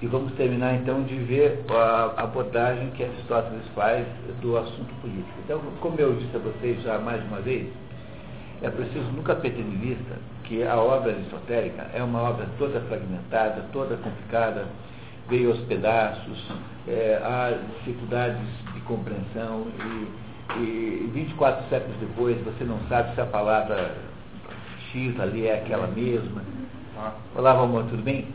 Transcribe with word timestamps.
E 0.00 0.06
vamos 0.06 0.32
terminar 0.34 0.74
então 0.76 1.02
de 1.02 1.16
ver 1.16 1.64
a 1.70 2.22
abordagem 2.22 2.90
que 2.90 3.02
Aristóteles 3.02 3.66
faz 3.74 4.06
do 4.40 4.56
assunto 4.56 4.94
político. 5.00 5.40
Então, 5.44 5.60
como 5.80 5.98
eu 5.98 6.14
disse 6.14 6.36
a 6.36 6.38
vocês 6.38 6.80
já 6.82 6.98
mais 6.98 7.20
de 7.20 7.26
uma 7.26 7.40
vez, 7.40 7.66
é 8.62 8.70
preciso 8.70 9.06
nunca 9.12 9.34
perder 9.34 9.64
de 9.64 9.76
vista 9.76 10.16
que 10.44 10.62
a 10.62 10.76
obra 10.76 11.12
aristotélica 11.12 11.90
é 11.92 12.02
uma 12.02 12.22
obra 12.22 12.46
toda 12.58 12.80
fragmentada, 12.82 13.64
toda 13.72 13.96
complicada, 13.96 14.66
veio 15.28 15.50
aos 15.50 15.60
pedaços, 15.62 16.46
é, 16.86 17.20
há 17.22 17.58
dificuldades 17.78 18.46
de 18.72 18.80
compreensão 18.80 19.66
e, 20.58 20.60
e 20.60 21.10
24 21.12 21.68
séculos 21.68 21.96
depois 21.98 22.36
você 22.44 22.64
não 22.64 22.78
sabe 22.88 23.14
se 23.14 23.20
a 23.20 23.26
palavra 23.26 23.94
X 24.92 25.18
ali 25.20 25.46
é 25.46 25.58
aquela 25.58 25.86
mesma. 25.88 26.42
Olá, 27.34 27.52
Valmor, 27.52 27.84
tudo 27.84 28.02
bem? 28.02 28.26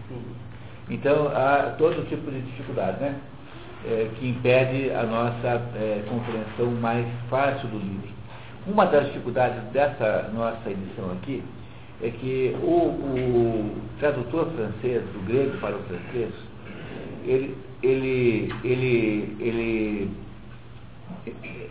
Então, 0.89 1.27
há 1.27 1.75
todo 1.77 2.07
tipo 2.09 2.29
de 2.29 2.41
dificuldade, 2.41 2.99
né? 2.99 3.15
É, 3.85 4.09
que 4.17 4.29
impede 4.29 4.91
a 4.91 5.03
nossa 5.03 5.61
é, 5.75 6.03
compreensão 6.07 6.71
mais 6.79 7.05
fácil 7.29 7.67
do 7.67 7.77
livro. 7.77 8.09
Uma 8.65 8.85
das 8.85 9.07
dificuldades 9.07 9.61
dessa 9.73 10.29
nossa 10.33 10.69
edição 10.69 11.11
aqui 11.11 11.43
é 12.01 12.09
que 12.09 12.55
o, 12.61 12.89
o 12.89 13.81
tradutor 13.99 14.47
francês, 14.51 15.03
do 15.03 15.25
grego 15.25 15.57
para 15.57 15.75
o 15.75 15.79
francês, 15.83 16.31
ele, 17.25 17.57
ele, 17.81 18.53
ele, 18.63 19.37
ele 19.39 20.11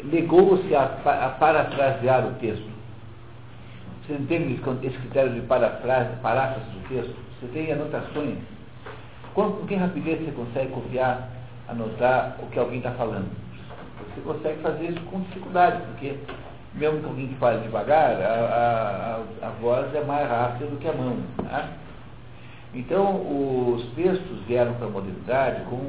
negou-se 0.05 0.75
a, 0.75 0.85
a, 1.05 1.29
parafrasear 1.31 2.27
o 2.27 2.33
texto. 2.35 2.71
Você 4.07 4.15
entende 4.15 4.61
esse 4.83 4.99
critério 4.99 5.33
de 5.33 5.41
parafrase, 5.43 6.17
paráfrase 6.21 6.69
do 6.71 6.89
texto? 6.89 7.15
Você 7.41 7.47
tem 7.49 7.73
anotações. 7.73 8.37
Com, 9.35 9.53
com 9.53 9.67
que 9.67 9.75
rapidez 9.75 10.25
você 10.25 10.33
consegue 10.33 10.73
copiar, 10.73 11.29
anotar 11.69 12.37
o 12.43 12.47
que 12.47 12.59
alguém 12.59 12.79
está 12.79 12.91
falando? 12.93 13.31
Você 14.15 14.21
consegue 14.21 14.61
fazer 14.61 14.91
isso 14.91 15.01
com 15.03 15.21
dificuldade, 15.21 15.81
porque 15.87 16.17
mesmo 16.75 17.01
que 17.01 17.07
alguém 17.07 17.29
que 17.29 17.35
fale 17.37 17.61
devagar, 17.61 18.21
a, 18.21 19.23
a, 19.43 19.47
a, 19.47 19.51
voz 19.61 19.95
é 19.95 20.05
mais 20.05 20.29
rápida 20.29 20.67
do 20.67 20.77
que 20.77 20.89
a 20.89 20.93
mão. 20.93 21.17
Né? 21.43 21.69
Então, 22.75 23.17
os 23.17 23.85
textos 23.95 24.41
vieram 24.47 24.75
para 24.75 24.87
a 24.87 24.91
modernidade 24.91 25.63
com, 25.65 25.81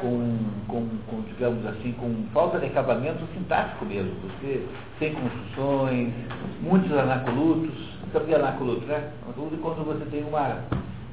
com, 0.00 0.38
com, 0.66 0.88
com, 1.08 1.20
digamos 1.22 1.64
assim, 1.66 1.92
com 1.92 2.24
falta 2.32 2.58
de 2.58 2.66
acabamento 2.66 3.24
sintático 3.34 3.84
mesmo. 3.84 4.12
Você, 4.22 4.66
sem 4.98 5.14
construções, 5.14 6.12
muitos 6.60 6.92
anacolutos. 6.92 7.90
Sabe 8.12 8.34
anacoluto, 8.34 8.84
né? 8.86 9.12
Anacoluto 9.24 9.54
é 9.54 9.58
quando 9.58 9.84
você 9.84 10.04
tem 10.06 10.24
uma, 10.24 10.64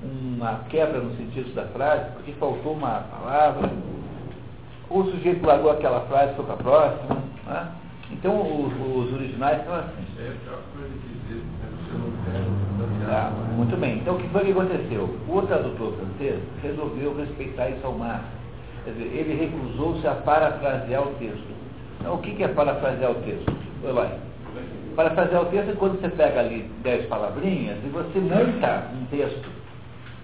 uma 0.04 0.60
quebra 0.70 1.00
no 1.00 1.16
sentido 1.16 1.54
da 1.56 1.66
frase, 1.68 2.12
porque 2.12 2.32
faltou 2.34 2.74
uma 2.74 3.02
palavra, 3.02 3.70
ou 4.90 5.02
o 5.02 5.12
sujeito 5.12 5.46
largou 5.46 5.72
aquela 5.72 6.02
frase 6.02 6.34
e 6.34 6.36
foi 6.36 6.46
para 6.46 6.54
a 6.54 6.58
próxima. 6.58 7.18
Né? 7.46 7.68
Então, 8.12 8.40
os, 8.40 8.74
os 8.74 9.14
originais 9.14 9.64
são 9.66 9.76
assim. 9.76 10.06
É, 10.18 10.34
ah, 13.10 13.32
muito 13.56 13.76
bem. 13.78 13.98
Então, 13.98 14.16
o 14.16 14.20
que 14.20 14.28
foi 14.30 14.46
que 14.46 14.52
aconteceu? 14.52 15.18
O 15.28 15.42
tradutor 15.42 15.94
francês 15.94 16.42
resolveu 16.62 17.16
respeitar 17.18 17.70
isso 17.70 17.86
ao 17.86 17.94
máximo. 17.94 18.38
Quer 18.84 18.92
dizer, 18.92 19.06
ele 19.06 19.36
recusou-se 19.36 20.08
a 20.08 20.14
parafrasear 20.14 21.04
o 21.04 21.14
texto. 21.16 21.58
Então, 22.00 22.16
o 22.16 22.18
que 22.20 22.42
é 22.44 22.48
parafrasear 22.48 23.12
o 23.12 23.16
texto? 23.16 23.54
Vai 23.94 24.20
Parafrasear 24.96 25.44
o 25.44 25.46
texto 25.46 25.70
é 25.70 25.74
quando 25.74 26.02
você 26.02 26.10
pega 26.10 26.40
ali 26.40 26.70
dez 26.82 27.06
palavrinhas 27.08 27.78
e 27.84 27.88
você 27.90 28.20
monta 28.20 28.88
um 28.96 29.06
texto. 29.06 29.57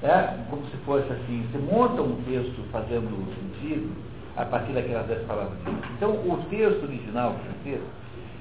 Né? 0.04 0.46
Como 0.50 0.62
se 0.68 0.76
fosse 0.86 1.10
assim, 1.14 1.48
você 1.50 1.58
monta 1.60 2.02
um 2.02 2.22
texto 2.24 2.62
fazendo 2.74 3.10
sentido 3.36 3.90
a 4.36 4.44
partir 4.44 4.74
daquelas 4.74 5.08
dez 5.08 5.26
palavrinhas. 5.26 5.86
Então, 5.96 6.12
o 6.12 6.46
texto 6.50 6.84
original 6.84 7.36
francês 7.36 7.82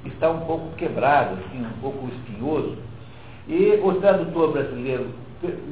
está 0.04 0.28
um 0.28 0.40
pouco 0.40 0.74
quebrado, 0.74 1.34
assim, 1.34 1.64
um 1.64 1.80
pouco 1.80 2.08
espinhoso, 2.08 2.76
e 3.46 3.80
o 3.80 3.94
tradutor 4.00 4.50
brasileiro 4.50 5.10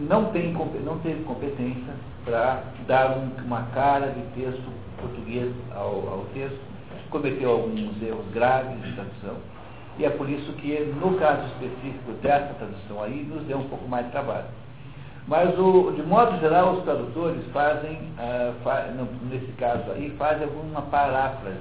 não, 0.08 0.26
tem, 0.26 0.52
não 0.84 0.98
teve 0.98 1.24
competência 1.24 1.92
para 2.24 2.62
dar 2.86 3.18
um, 3.18 3.44
uma 3.44 3.62
cara 3.74 4.12
de 4.12 4.22
texto 4.40 4.62
português 5.00 5.52
ao, 5.74 6.08
ao 6.08 6.26
texto, 6.32 6.60
cometeu 7.10 7.50
alguns 7.50 8.00
erros 8.00 8.26
graves 8.32 8.80
de 8.82 8.92
tradução, 8.92 9.36
e 9.98 10.04
é 10.04 10.10
por 10.10 10.30
isso 10.30 10.52
que, 10.52 10.78
no 11.00 11.18
caso 11.18 11.46
específico 11.48 12.12
dessa 12.22 12.54
tradução 12.54 13.02
aí, 13.02 13.24
nos 13.24 13.42
deu 13.48 13.58
um 13.58 13.68
pouco 13.68 13.88
mais 13.88 14.06
de 14.06 14.12
trabalho. 14.12 14.46
Mas, 15.30 15.56
o, 15.56 15.92
de 15.92 16.02
modo 16.02 16.40
geral, 16.40 16.72
os 16.72 16.82
tradutores 16.82 17.40
fazem, 17.52 17.92
uh, 18.18 18.52
fa, 18.64 18.92
nesse 19.30 19.52
caso 19.52 19.92
aí, 19.92 20.10
fazem 20.18 20.42
alguma 20.42 20.82
paráfrase, 20.82 21.56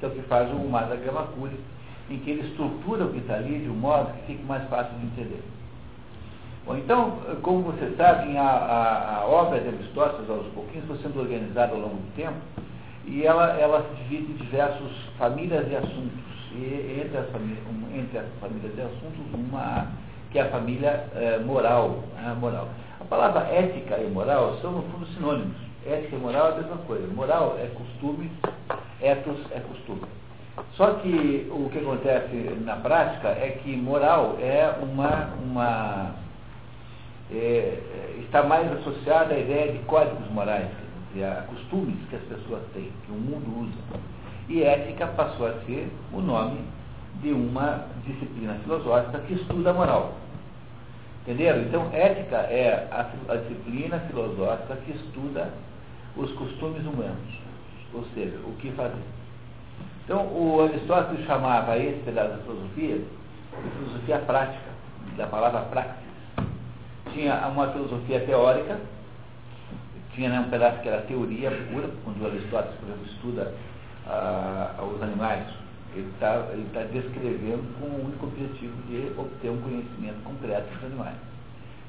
que 0.00 0.04
é 0.04 0.08
o 0.08 0.10
que 0.10 0.22
faz 0.22 0.50
o 0.50 0.58
Mada 0.68 0.96
Gamakuri, 0.96 1.56
em 2.10 2.18
que 2.18 2.30
ele 2.30 2.48
estrutura 2.48 3.04
o 3.04 3.12
que 3.12 3.18
está 3.18 3.34
ali 3.34 3.60
de 3.60 3.70
um 3.70 3.74
modo 3.74 4.12
que 4.12 4.32
fique 4.32 4.42
mais 4.42 4.68
fácil 4.68 4.92
de 4.98 5.06
entender. 5.06 5.40
Bom, 6.66 6.76
então, 6.76 7.18
como 7.42 7.62
vocês 7.62 7.96
sabem, 7.96 8.36
a, 8.38 8.42
a, 8.42 9.16
a, 9.18 9.26
obra 9.26 9.60
de 9.60 9.68
Aristóteles, 9.68 10.28
aos 10.28 10.46
pouquinhos, 10.48 10.88
foi 10.88 10.98
sendo 10.98 11.20
organizada 11.20 11.74
ao 11.74 11.78
longo 11.78 11.94
do 11.94 12.16
tempo, 12.16 12.38
e 13.04 13.24
ela, 13.24 13.56
ela 13.56 13.84
se 13.84 14.02
divide 14.02 14.32
em 14.32 14.36
diversas 14.36 14.90
famílias 15.16 15.64
e 15.70 15.76
assuntos. 15.76 16.26
E 16.50 17.02
entre 17.04 17.18
as, 17.18 17.28
entre 17.94 18.18
as 18.18 18.26
famílias 18.40 18.76
e 18.76 18.80
assuntos, 18.80 19.32
uma 19.32 19.86
que 20.32 20.40
é 20.40 20.42
a 20.42 20.50
família 20.50 21.08
eh, 21.14 21.38
moral, 21.46 22.00
né, 22.16 22.36
moral. 22.40 22.68
A 23.06 23.08
palavra 23.08 23.42
ética 23.42 23.98
e 23.98 24.10
moral 24.10 24.58
são, 24.60 24.72
no 24.72 24.82
fundo, 24.82 25.06
sinônimos. 25.14 25.56
Ética 25.86 26.16
e 26.16 26.18
moral 26.18 26.48
é 26.48 26.52
a 26.54 26.56
mesma 26.56 26.76
coisa. 26.78 27.06
Moral 27.14 27.56
é 27.56 27.68
costume, 27.68 28.32
ethos 29.00 29.38
é 29.52 29.60
costume. 29.60 30.02
Só 30.72 30.94
que 30.94 31.46
o 31.52 31.70
que 31.70 31.78
acontece 31.78 32.34
na 32.64 32.74
prática 32.74 33.28
é 33.28 33.60
que 33.62 33.76
moral 33.76 34.36
é 34.40 34.74
uma, 34.82 35.28
uma 35.40 36.16
é, 37.32 37.78
está 38.24 38.42
mais 38.42 38.72
associada 38.72 39.34
à 39.34 39.38
ideia 39.38 39.72
de 39.72 39.78
códigos 39.84 40.28
morais, 40.32 40.66
dizer, 41.12 41.26
a 41.26 41.42
costumes 41.42 41.96
que 42.10 42.16
as 42.16 42.22
pessoas 42.22 42.62
têm, 42.74 42.90
que 43.04 43.12
o 43.12 43.14
mundo 43.14 43.68
usa. 43.68 44.00
E 44.48 44.64
ética 44.64 45.06
passou 45.06 45.46
a 45.46 45.52
ser 45.64 45.88
o 46.12 46.20
nome 46.20 46.58
de 47.22 47.30
uma 47.30 47.84
disciplina 48.04 48.54
filosófica 48.64 49.20
que 49.20 49.34
estuda 49.34 49.70
a 49.70 49.74
moral. 49.74 50.25
Entenderam? 51.26 51.62
Então, 51.62 51.90
ética 51.92 52.36
é 52.36 52.86
a, 52.88 53.00
a 53.32 53.36
disciplina 53.36 53.98
filosófica 53.98 54.76
que 54.76 54.92
estuda 54.92 55.50
os 56.16 56.30
costumes 56.34 56.86
humanos, 56.86 57.40
ou 57.92 58.04
seja, 58.14 58.38
o 58.46 58.52
que 58.60 58.70
fazer. 58.72 59.02
Então, 60.04 60.24
o 60.28 60.62
Aristóteles 60.62 61.26
chamava 61.26 61.76
esse 61.76 61.98
pedaço 62.04 62.36
da 62.36 62.38
filosofia 62.44 62.98
de 62.98 63.70
filosofia 63.76 64.18
prática, 64.18 64.70
da 65.16 65.26
palavra 65.26 65.62
praxis. 65.62 65.96
Tinha 67.12 67.34
uma 67.48 67.72
filosofia 67.72 68.20
teórica, 68.20 68.78
tinha 70.14 70.28
né, 70.28 70.38
um 70.38 70.48
pedaço 70.48 70.80
que 70.80 70.88
era 70.88 71.02
teoria 71.02 71.50
pura, 71.50 71.90
quando 72.04 72.22
o 72.22 72.26
Aristóteles, 72.26 72.78
por 72.78 72.88
exemplo, 72.88 73.06
estuda 73.06 73.52
ah, 74.06 74.76
os 74.94 75.02
animais, 75.02 75.44
ele 75.96 76.10
está 76.14 76.46
ele 76.52 76.68
tá 76.72 76.82
descrevendo 76.82 77.64
com 77.80 77.86
o 77.86 78.04
único 78.04 78.26
objetivo 78.26 78.74
de 78.88 79.12
obter 79.18 79.50
um 79.50 79.60
conhecimento 79.62 80.22
concreto 80.24 80.74
dos 80.74 80.84
animais. 80.84 81.16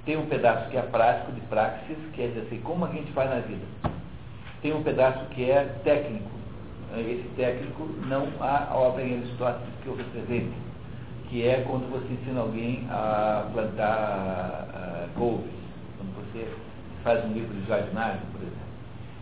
Tem 0.05 0.15
um 0.15 0.25
pedaço 0.25 0.69
que 0.69 0.77
é 0.77 0.81
prático, 0.81 1.33
de 1.33 1.41
praxis, 1.41 1.97
que 2.13 2.21
é 2.21 2.27
dizer 2.27 2.41
assim, 2.47 2.61
como 2.61 2.85
a 2.85 2.89
gente 2.89 3.11
faz 3.11 3.29
na 3.29 3.39
vida. 3.39 3.65
Tem 4.61 4.73
um 4.73 4.81
pedaço 4.81 5.25
que 5.31 5.51
é 5.51 5.63
técnico, 5.83 6.31
esse 6.95 7.27
técnico, 7.35 7.89
não 8.07 8.27
há 8.39 8.73
obra 8.73 9.03
em 9.03 9.17
Aristóteles 9.17 9.73
que 9.83 9.89
o 9.89 9.95
represente, 9.95 10.53
que 11.29 11.45
é 11.45 11.61
quando 11.67 11.91
você 11.91 12.13
ensina 12.13 12.39
alguém 12.39 12.87
a 12.89 13.49
plantar 13.53 15.09
couves, 15.15 15.51
quando 15.97 16.15
você 16.15 16.47
faz 17.03 17.23
um 17.25 17.33
livro 17.33 17.53
de 17.53 17.67
jardinagem, 17.67 18.21
por 18.31 18.41
exemplo. 18.41 18.57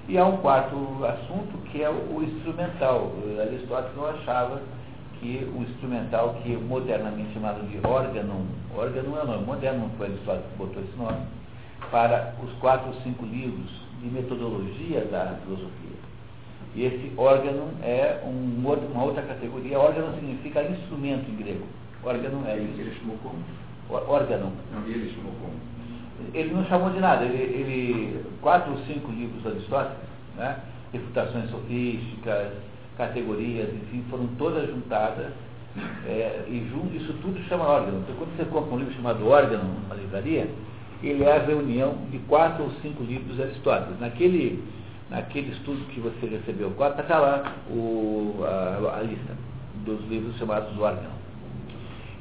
E 0.08 0.18
há 0.20 0.26
um 0.26 0.38
quarto 0.38 0.76
assunto 1.04 1.58
que 1.72 1.82
é 1.82 1.90
o, 1.90 2.22
instrumental. 2.22 3.12
Aristóteles 3.42 3.96
não 3.98 4.06
achava 4.06 4.62
que 5.26 5.50
o 5.56 5.64
instrumental, 5.64 6.36
que 6.44 6.54
é 6.54 6.58
modernamente 6.58 7.34
chamado 7.34 7.68
de 7.68 7.78
órgão, 7.86 8.46
órgão 8.78 9.18
é 9.18 9.24
o 9.24 9.26
nome, 9.26 9.46
moderno 9.46 9.80
não 9.80 9.90
foi 9.98 10.08
Aristóteles 10.08 10.46
que 10.52 10.58
botou 10.58 10.84
esse 10.84 10.96
nome, 10.98 11.26
para 11.90 12.36
os 12.44 12.52
quatro 12.60 12.90
ou 12.90 13.02
cinco 13.02 13.26
livros 13.26 13.72
de 14.02 14.08
metodologia 14.10 15.04
da 15.06 15.40
filosofia. 15.44 15.96
E 16.76 16.84
esse 16.84 17.12
órgão 17.18 17.70
é 17.82 18.22
um, 18.24 18.62
uma 18.92 19.04
outra 19.04 19.24
categoria. 19.24 19.80
Órgão 19.80 20.14
significa 20.14 20.62
instrumento 20.62 21.30
em 21.32 21.36
grego. 21.38 21.66
Órgão 22.04 22.46
é 22.46 22.58
isso. 22.58 22.82
Ele 22.82 22.94
chamou 23.00 23.18
como? 23.24 23.40
Órgão. 23.90 24.52
Não, 24.74 24.86
ele 24.86 25.16
chamou 25.16 25.32
como? 25.40 25.54
Ele 26.34 26.54
não 26.54 26.66
chamou 26.66 26.90
de 26.90 27.00
nada. 27.00 27.24
Ele, 27.24 27.38
ele 27.38 28.26
quatro 28.42 28.74
ou 28.74 28.80
cinco 28.80 29.10
livros 29.12 29.42
de 29.42 29.48
Aristóteles, 29.48 29.98
né? 30.36 30.60
refutações 30.92 31.50
sofísticas, 31.50 32.52
categorias, 32.98 33.70
enfim, 33.74 34.04
foram 34.10 34.28
todas 34.38 34.68
juntadas 34.70 35.32
é, 36.08 36.46
e 36.48 36.68
junto, 36.70 36.96
isso 36.96 37.14
tudo 37.22 37.40
chama 37.50 37.66
órgão. 37.66 38.00
Então, 38.00 38.16
quando 38.16 38.36
você 38.38 38.46
compra 38.46 38.74
um 38.74 38.80
livro 38.80 38.94
chamado 38.94 39.28
Órgão 39.28 39.62
numa 39.62 39.96
livraria, 39.96 40.48
ele 41.04 41.24
é 41.24 41.36
a 41.36 41.40
reunião 41.40 41.98
de 42.12 42.18
quatro 42.20 42.64
ou 42.64 42.72
cinco 42.82 43.04
livros 43.04 43.40
Aristóteles. 43.40 44.00
Naquele, 44.00 44.64
naquele 45.10 45.52
estudo 45.52 45.86
que 45.88 46.00
você 46.00 46.26
recebeu, 46.28 46.70
está 46.70 47.20
lá 47.20 47.56
o, 47.70 48.38
a, 48.44 49.00
a, 49.00 49.02
lista 49.02 49.36
dos 49.86 50.00
livros 50.08 50.38
chamados 50.38 50.74
do 50.74 50.86
Argão. 50.86 51.14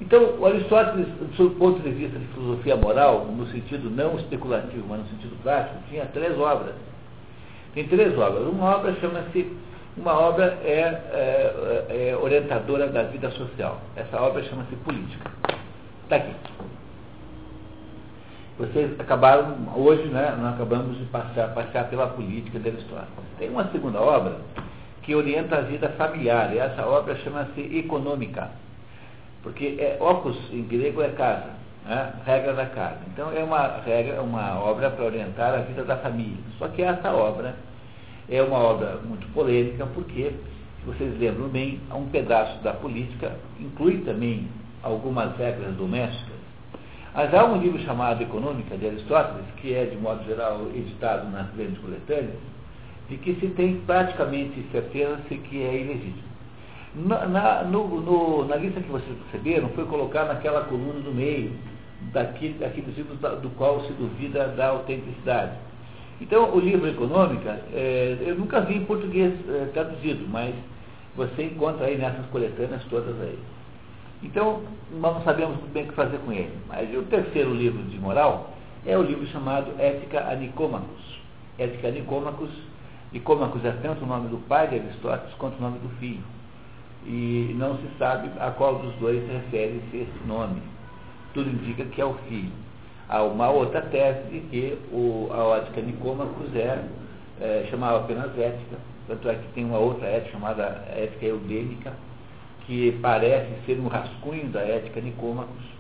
Então, 0.01 0.35
o 0.41 0.47
Aristóteles, 0.47 1.07
do 1.37 1.51
ponto 1.51 1.81
de 1.81 1.91
vista 1.91 2.19
de 2.19 2.27
filosofia 2.27 2.77
moral, 2.77 3.27
no 3.27 3.47
sentido 3.47 3.89
não 3.89 4.17
especulativo, 4.17 4.85
mas 4.89 5.01
no 5.01 5.07
sentido 5.07 5.41
prático, 5.43 5.77
tinha 5.89 6.05
três 6.07 6.37
obras. 6.37 6.75
Tem 7.73 7.87
três 7.87 8.19
obras. 8.19 8.49
Uma 8.49 8.77
obra 8.77 8.95
chama-se 9.01 9.51
uma 9.97 10.19
obra 10.19 10.59
é, 10.65 10.81
é, 11.13 12.11
é, 12.11 12.17
orientadora 12.17 12.89
da 12.89 13.05
vida 13.05 13.31
social. 13.31 13.81
Essa 13.97 14.21
obra 14.21 14.43
chama-se 14.45 14.75
Política. 14.77 15.31
Está 16.05 16.17
aqui. 16.17 16.35
Vocês 18.59 18.99
acabaram, 19.01 19.57
hoje, 19.75 20.05
né, 20.09 20.37
nós 20.39 20.55
acabamos 20.55 20.97
de 20.99 21.05
passar, 21.07 21.49
passar 21.55 21.89
pela 21.89 22.09
política 22.09 22.59
da 22.59 22.71
história. 22.71 23.09
Tem 23.39 23.51
uma 23.51 23.69
segunda 23.71 24.01
obra 24.01 24.37
que 25.03 25.15
orienta 25.15 25.59
a 25.59 25.61
vida 25.63 25.89
familiar, 25.91 26.55
e 26.55 26.59
essa 26.59 26.87
obra 26.87 27.17
chama-se 27.17 27.61
Econômica. 27.61 28.51
Porque 29.43 29.77
é, 29.79 29.99
opus 30.01 30.37
em 30.53 30.63
grego 30.63 31.03
é 31.03 31.09
casa, 31.11 31.51
né, 31.85 32.13
regra 32.25 32.55
da 32.55 32.67
casa. 32.67 32.99
Então 33.13 33.33
é 33.33 33.43
uma 33.43 33.81
regra, 33.85 34.23
uma 34.23 34.61
obra 34.61 34.91
para 34.91 35.05
orientar 35.05 35.55
a 35.55 35.59
vida 35.59 35.85
da 35.85 35.97
família. 35.97 36.39
Só 36.59 36.69
que 36.69 36.83
essa 36.83 37.13
obra 37.13 37.55
é 38.29 38.43
uma 38.43 38.59
obra 38.59 39.01
muito 39.05 39.27
polêmica, 39.33 39.87
porque, 39.87 40.33
se 40.81 40.87
vocês 40.87 41.19
lembram 41.19 41.49
bem, 41.49 41.81
um 41.95 42.07
pedaço 42.07 42.63
da 42.63 42.73
política 42.73 43.37
inclui 43.61 43.99
também 43.99 44.49
algumas 44.83 45.37
regras 45.37 45.75
domésticas 45.75 46.35
mas 47.15 47.33
há 47.33 47.45
um 47.45 47.59
livro 47.59 47.79
chamado 47.83 48.21
Econômica, 48.21 48.77
de 48.77 48.89
Aristóteles, 48.89 49.47
que 49.59 49.73
é, 49.73 49.85
de 49.85 49.97
modo 49.97 50.25
geral, 50.25 50.63
editado 50.75 51.31
nas 51.31 51.49
grandes 51.55 51.79
coletâneas, 51.79 52.35
de 53.09 53.17
que 53.19 53.37
se 53.37 53.47
tem 53.51 53.77
praticamente 53.87 54.67
certeza 54.73 55.19
de 55.29 55.39
que 55.39 55.63
é 55.63 55.81
ilegítimo. 55.81 56.35
Na, 56.97 57.25
na, 57.27 57.63
no, 57.63 58.01
no, 58.01 58.45
na 58.47 58.57
lista 58.57 58.81
que 58.81 58.91
vocês 58.91 59.17
receberam, 59.27 59.69
foi 59.71 59.85
colocado 59.85 60.29
naquela 60.29 60.63
coluna 60.63 61.01
do 61.01 61.15
meio, 61.15 61.53
daquele, 62.13 62.55
daqueles 62.55 62.97
livros 62.97 63.21
da, 63.21 63.37
do 63.37 63.49
qual 63.51 63.81
se 63.83 63.93
duvida 63.93 64.49
da 64.49 64.71
autenticidade. 64.71 65.53
Então, 66.25 66.55
o 66.55 66.59
livro 66.59 66.89
Econômica, 66.89 67.61
é, 67.71 68.17
eu 68.23 68.35
nunca 68.37 68.63
vi 68.63 68.77
em 68.77 68.85
português 68.87 69.35
é, 69.47 69.67
traduzido, 69.75 70.27
mas 70.27 70.55
você 71.15 71.45
encontra 71.45 71.85
aí 71.85 71.99
nessas 71.99 72.25
coletâneas 72.29 72.83
todas 72.85 73.15
aí. 73.21 73.39
Então, 74.23 74.63
nós 74.91 75.17
não 75.17 75.23
sabemos 75.23 75.59
muito 75.59 75.71
bem 75.75 75.85
o 75.85 75.89
que 75.89 75.93
fazer 75.93 76.17
com 76.25 76.33
ele. 76.33 76.57
Mas 76.67 76.89
o 76.97 77.03
terceiro 77.03 77.53
livro 77.53 77.83
de 77.83 77.99
moral 77.99 78.55
é 78.87 78.97
o 78.97 79.03
livro 79.03 79.27
chamado 79.27 79.73
Ética 79.79 80.27
a 80.27 80.35
Nicômacos. 80.35 81.21
Ética 81.59 81.89
a 81.89 81.91
Nicômacos. 81.91 82.51
Nicômacos 83.13 83.63
é 83.63 83.73
tanto 83.83 84.05
o 84.05 84.09
nome 84.09 84.29
do 84.29 84.39
pai 84.49 84.69
de 84.69 84.77
Aristóteles 84.77 85.35
quanto 85.35 85.59
o 85.59 85.61
nome 85.61 85.79
do 85.81 85.91
filho. 85.99 86.25
E 87.05 87.55
não 87.59 87.77
se 87.77 87.99
sabe 87.99 88.31
a 88.41 88.51
qual 88.51 88.77
dos 88.77 88.95
dois 88.95 89.23
refere-se 89.31 89.95
esse 89.95 90.27
nome. 90.27 90.63
Tudo 91.35 91.51
indica 91.51 91.85
que 91.85 92.01
é 92.01 92.05
o 92.07 92.15
filho. 92.31 92.64
Há 93.09 93.23
uma 93.23 93.51
outra 93.51 93.83
tese 93.83 94.29
de 94.31 94.41
que 94.41 94.79
o, 94.93 95.29
a 95.33 95.59
ética 95.59 95.81
Nicômacos 95.81 96.55
é, 96.55 96.83
é, 97.41 97.67
chamava 97.71 97.99
apenas 97.99 98.37
ética, 98.39 98.77
tanto 99.07 99.29
é 99.29 99.35
que 99.35 99.49
tem 99.55 99.65
uma 99.65 99.79
outra 99.79 100.07
ética 100.07 100.33
chamada 100.33 100.85
ética 100.97 101.27
eudêmica, 101.27 101.93
que 102.67 102.93
parece 103.03 103.51
ser 103.67 103.79
um 103.79 103.89
rascunho 103.89 104.49
da 104.49 104.61
ética 104.61 105.01
Nicômacos. 105.01 105.75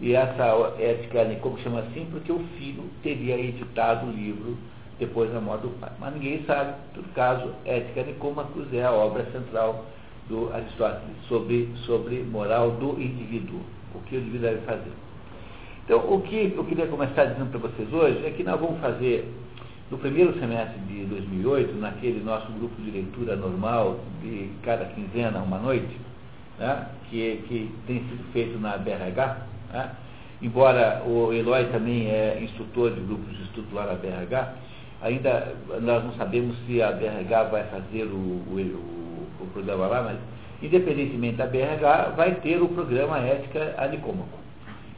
E 0.00 0.14
essa 0.14 0.74
ética 0.78 1.24
Nicômacos 1.24 1.62
chama 1.62 1.80
assim 1.80 2.06
porque 2.10 2.32
o 2.32 2.40
filho 2.58 2.84
teria 3.02 3.38
editado 3.38 4.06
o 4.06 4.10
livro 4.10 4.56
depois 4.98 5.30
da 5.32 5.40
morte 5.40 5.62
do 5.62 5.80
pai. 5.80 5.90
Mas 5.98 6.14
ninguém 6.14 6.44
sabe, 6.44 6.74
todo 6.94 7.12
caso, 7.14 7.52
Ética 7.64 8.02
Nicômacos 8.02 8.72
é 8.72 8.84
a 8.84 8.92
obra 8.92 9.24
central 9.30 9.84
do 10.28 10.52
Aristóteles 10.52 11.16
sobre, 11.28 11.68
sobre 11.84 12.22
moral 12.22 12.72
do 12.72 13.00
indivíduo, 13.00 13.60
o 13.94 14.00
que 14.00 14.16
o 14.16 14.20
indivíduo 14.20 14.48
deve 14.48 14.60
fazer. 14.62 14.92
Então, 15.86 16.00
o 16.12 16.20
que 16.20 16.52
eu 16.56 16.64
queria 16.64 16.88
começar 16.88 17.26
dizendo 17.26 17.48
para 17.48 17.60
vocês 17.60 17.92
hoje 17.92 18.26
é 18.26 18.30
que 18.30 18.42
nós 18.42 18.58
vamos 18.58 18.80
fazer, 18.80 19.32
no 19.88 19.96
primeiro 19.96 20.36
semestre 20.36 20.80
de 20.80 21.04
2008, 21.04 21.76
naquele 21.76 22.24
nosso 22.24 22.50
grupo 22.58 22.74
de 22.82 22.90
leitura 22.90 23.36
normal, 23.36 24.00
de 24.20 24.50
cada 24.64 24.86
quinzena, 24.86 25.38
uma 25.38 25.58
noite, 25.58 25.96
né, 26.58 26.88
que, 27.08 27.40
que 27.46 27.72
tem 27.86 28.00
sido 28.00 28.32
feito 28.32 28.58
na 28.58 28.76
BRH, 28.76 29.36
né, 29.72 29.90
embora 30.42 31.04
o 31.06 31.32
Eloy 31.32 31.66
também 31.66 32.08
é 32.10 32.40
instrutor 32.42 32.90
de 32.90 33.00
grupos 33.02 33.36
de 33.36 33.44
estudo 33.44 33.72
lá 33.72 33.86
na 33.86 33.94
BRH, 33.94 34.54
ainda 35.02 35.54
nós 35.82 36.02
não 36.02 36.14
sabemos 36.14 36.56
se 36.66 36.82
a 36.82 36.90
BRH 36.90 37.44
vai 37.44 37.62
fazer 37.68 38.06
o, 38.06 38.16
o, 38.16 39.28
o 39.40 39.46
programa 39.52 39.86
lá, 39.86 40.02
mas 40.02 40.18
independentemente 40.60 41.36
da 41.36 41.46
BRH, 41.46 42.16
vai 42.16 42.34
ter 42.40 42.60
o 42.60 42.66
programa 42.66 43.20
Ética 43.20 43.72
Anicômaco. 43.78 44.45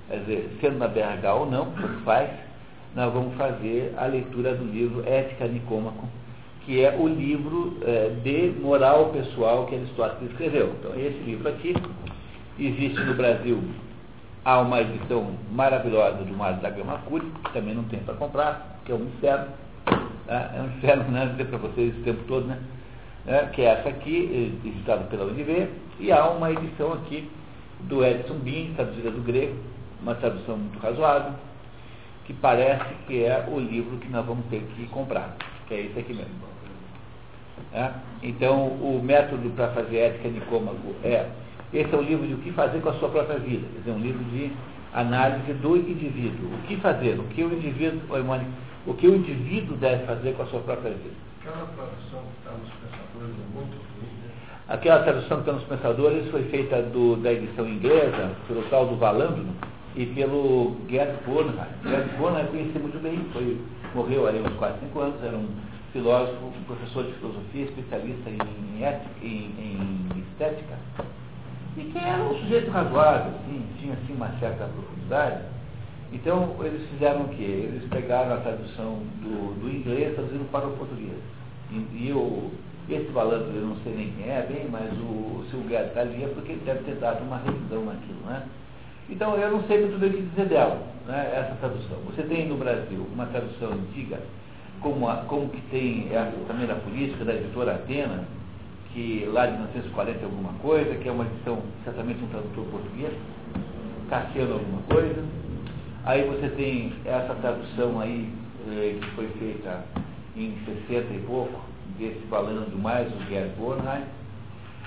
Quer 0.09 0.21
dizer, 0.21 0.59
sendo 0.61 0.79
na 0.79 0.89
BRH 0.89 1.35
ou 1.35 1.51
não, 1.51 1.71
tanto 1.73 2.03
faz, 2.03 2.31
nós 2.97 3.13
vamos 3.13 3.35
fazer 3.37 3.95
a 3.99 4.07
leitura 4.07 4.55
do 4.55 4.65
livro 4.65 5.07
Ética 5.07 5.47
Nicômaco, 5.47 6.09
que 6.65 6.83
é 6.83 6.97
o 6.99 7.07
livro 7.07 7.77
é, 7.83 8.11
de 8.23 8.59
moral 8.61 9.11
pessoal 9.11 9.67
que 9.67 9.75
Aristóteles 9.75 10.31
escreveu. 10.31 10.75
Então, 10.79 10.93
esse 10.95 11.19
livro 11.19 11.49
aqui 11.49 11.75
existe 12.59 12.99
no 13.01 13.15
Brasil. 13.15 13.63
Há 14.45 14.61
uma 14.61 14.81
edição 14.81 15.35
maravilhosa 15.53 16.25
do 16.25 16.35
Mário 16.35 16.61
da 16.61 16.71
Gama 16.71 16.99
Cury, 17.07 17.27
que 17.45 17.53
também 17.53 17.75
não 17.75 17.85
tem 17.85 18.01
para 18.01 18.15
comprar, 18.15 18.81
que 18.87 18.93
é 18.93 18.95
um 18.95 19.05
inferno. 19.05 19.49
Tá? 20.27 20.53
É 20.57 20.63
um 20.63 20.67
inferno, 20.79 21.05
né? 21.11 21.27
dizer 21.27 21.47
para 21.47 21.59
vocês 21.59 21.95
o 21.99 22.03
tempo 22.03 22.25
todo, 22.27 22.47
né? 22.47 22.59
É, 23.27 23.45
que 23.47 23.61
é 23.61 23.67
essa 23.67 23.91
aqui, 23.91 24.59
editada 24.65 25.05
pela 25.05 25.27
UNB, 25.27 25.69
e 26.01 26.11
há 26.11 26.31
uma 26.31 26.51
edição 26.51 26.95
aqui 26.95 27.31
do 27.81 28.03
Edson 28.03 28.39
Bin, 28.39 28.73
traduzida 28.75 29.11
do 29.11 29.21
grego, 29.21 29.55
uma 30.03 30.15
tradução 30.15 30.57
muito 30.57 30.79
razoável, 30.79 31.33
que 32.25 32.33
parece 32.35 32.95
que 33.07 33.25
é 33.25 33.47
o 33.51 33.59
livro 33.59 33.97
que 33.99 34.09
nós 34.09 34.25
vamos 34.25 34.45
ter 34.47 34.61
que 34.77 34.87
comprar, 34.89 35.35
que 35.67 35.75
é 35.75 35.81
esse 35.83 35.99
aqui 35.99 36.15
mesmo. 36.15 36.49
É? 37.73 37.91
Então, 38.23 38.69
o 38.69 39.01
método 39.03 39.51
para 39.51 39.69
fazer 39.69 39.99
ética 39.99 40.29
nicômago 40.29 40.95
é, 41.03 41.27
esse 41.73 41.93
é 41.95 41.99
um 41.99 42.03
livro 42.03 42.27
de 42.27 42.35
o 42.35 42.39
que 42.39 42.53
fazer 42.53 42.81
com 42.81 42.91
a 42.91 42.95
sua 42.95 43.09
própria 43.09 43.39
vida, 43.39 43.67
quer 43.73 43.79
dizer, 43.81 43.91
um 43.91 44.01
livro 44.01 44.25
de 44.25 44.51
análise 44.95 45.53
do 45.55 45.77
indivíduo. 45.77 46.51
O 46.55 46.67
que 46.67 46.77
fazer, 46.77 47.19
o 47.19 47.25
que 47.25 47.43
o 47.43 47.53
indivíduo, 47.53 48.01
o 48.87 48.95
que 48.95 49.07
o 49.07 49.17
indivíduo 49.17 49.77
deve 49.77 50.07
fazer 50.07 50.35
com 50.35 50.43
a 50.43 50.47
sua 50.47 50.61
própria 50.61 50.93
vida. 50.93 51.29
Aquela 51.41 51.67
tradução 51.67 52.23
que 52.23 52.39
está 52.39 52.51
nos 52.53 52.71
pensadores 52.71 53.35
é 53.35 53.55
muito 53.55 53.89
Aquela 54.69 55.03
tradução 55.03 55.37
que 55.39 55.43
está 55.43 55.53
nos 55.53 55.65
pensadores 55.65 56.31
foi 56.31 56.43
feita 56.45 56.83
do, 56.83 57.17
da 57.17 57.33
edição 57.33 57.67
inglesa, 57.67 58.33
pelo 58.47 58.63
tal 58.65 58.87
do 58.87 58.97
Valandro 58.97 59.47
e 59.99 60.07
pelo 60.15 60.77
Gerd 60.89 61.13
Bornheim. 61.27 61.67
Gerd 61.83 62.17
Bornheim 62.17 62.47
conheci 62.47 62.79
muito 62.79 63.03
bem, 63.03 63.19
foi, 63.33 63.61
morreu 63.97 64.29
ali 64.29 64.39
uns 64.39 64.57
4, 64.57 64.79
5 64.87 65.01
anos, 65.01 65.25
era 65.25 65.37
um 65.37 65.49
filósofo, 65.93 66.53
professor 66.69 67.05
de 67.05 67.13
filosofia, 67.15 67.65
especialista 67.65 68.31
em, 68.31 68.85
ética, 68.85 69.11
em, 69.21 69.51
em 69.59 70.21
estética, 70.21 70.77
e 71.77 71.81
que 71.83 71.99
era 71.99 72.23
um 72.23 72.39
sujeito 72.39 72.71
razoável, 72.71 73.33
assim, 73.41 73.61
tinha 73.81 73.95
assim, 73.95 74.15
uma 74.15 74.29
certa 74.39 74.67
profundidade. 74.67 75.43
Então, 76.13 76.55
eles 76.61 76.89
fizeram 76.91 77.23
o 77.23 77.29
quê? 77.31 77.43
Eles 77.43 77.83
pegaram 77.91 78.35
a 78.35 78.39
tradução 78.39 79.01
do, 79.21 79.61
do 79.61 79.69
inglês 79.69 80.15
traduzindo 80.15 80.49
para 80.53 80.69
o 80.69 80.77
português. 80.77 81.19
E, 81.73 81.75
e 81.75 82.09
eu, 82.11 82.53
esse 82.89 83.11
balanço 83.11 83.51
eu 83.53 83.67
não 83.67 83.77
sei 83.83 83.95
nem 83.95 84.13
quem 84.13 84.31
é 84.31 84.47
bem, 84.49 84.69
mas 84.71 84.93
o 84.93 85.45
Silvio 85.51 85.77
está 85.77 86.03
ali 86.03 86.23
é 86.23 86.29
porque 86.29 86.53
ele 86.53 86.63
deve 86.65 86.85
ter 86.85 86.95
dado 87.01 87.25
uma 87.25 87.39
revisão 87.39 87.85
naquilo, 87.85 88.21
né? 88.25 88.45
Então, 89.09 89.35
eu 89.37 89.51
não 89.51 89.63
sei 89.65 89.81
muito 89.81 89.99
bem 89.99 90.11
o 90.11 90.13
que 90.13 90.23
dizer 90.23 90.47
dela, 90.47 90.83
né, 91.07 91.33
essa 91.35 91.55
tradução. 91.57 91.99
Você 92.07 92.23
tem 92.23 92.47
no 92.47 92.57
Brasil 92.57 93.07
uma 93.13 93.27
tradução 93.27 93.73
antiga 93.73 94.21
como, 94.81 95.09
a, 95.09 95.17
como 95.29 95.49
que 95.49 95.61
tem 95.71 96.09
essa 96.13 96.33
também 96.47 96.67
da 96.67 96.75
política 96.75 97.25
da 97.25 97.35
editora 97.35 97.75
Atena, 97.75 98.25
que 98.93 99.29
lá 99.33 99.47
de 99.47 99.53
1940 99.53 100.25
alguma 100.25 100.53
coisa, 100.55 100.95
que 100.97 101.09
é 101.09 101.13
uma 101.13 101.25
edição 101.25 101.59
certamente 101.85 102.23
um 102.23 102.29
tradutor 102.29 102.65
português, 102.67 103.13
Cassiano 104.09 104.55
alguma 104.55 104.83
coisa. 104.83 105.25
Aí 106.05 106.27
você 106.27 106.49
tem 106.51 106.93
essa 107.05 107.35
tradução 107.35 108.01
aí 108.01 108.33
eh, 108.71 108.99
que 109.01 109.11
foi 109.11 109.29
feita 109.39 109.85
em 110.37 110.57
60 110.65 111.15
e 111.15 111.25
pouco, 111.27 111.61
desse 111.99 112.21
balanço 112.27 112.77
mais 112.77 113.09
o 113.13 113.19
Gerd 113.29 113.51
Bornheim. 113.57 114.05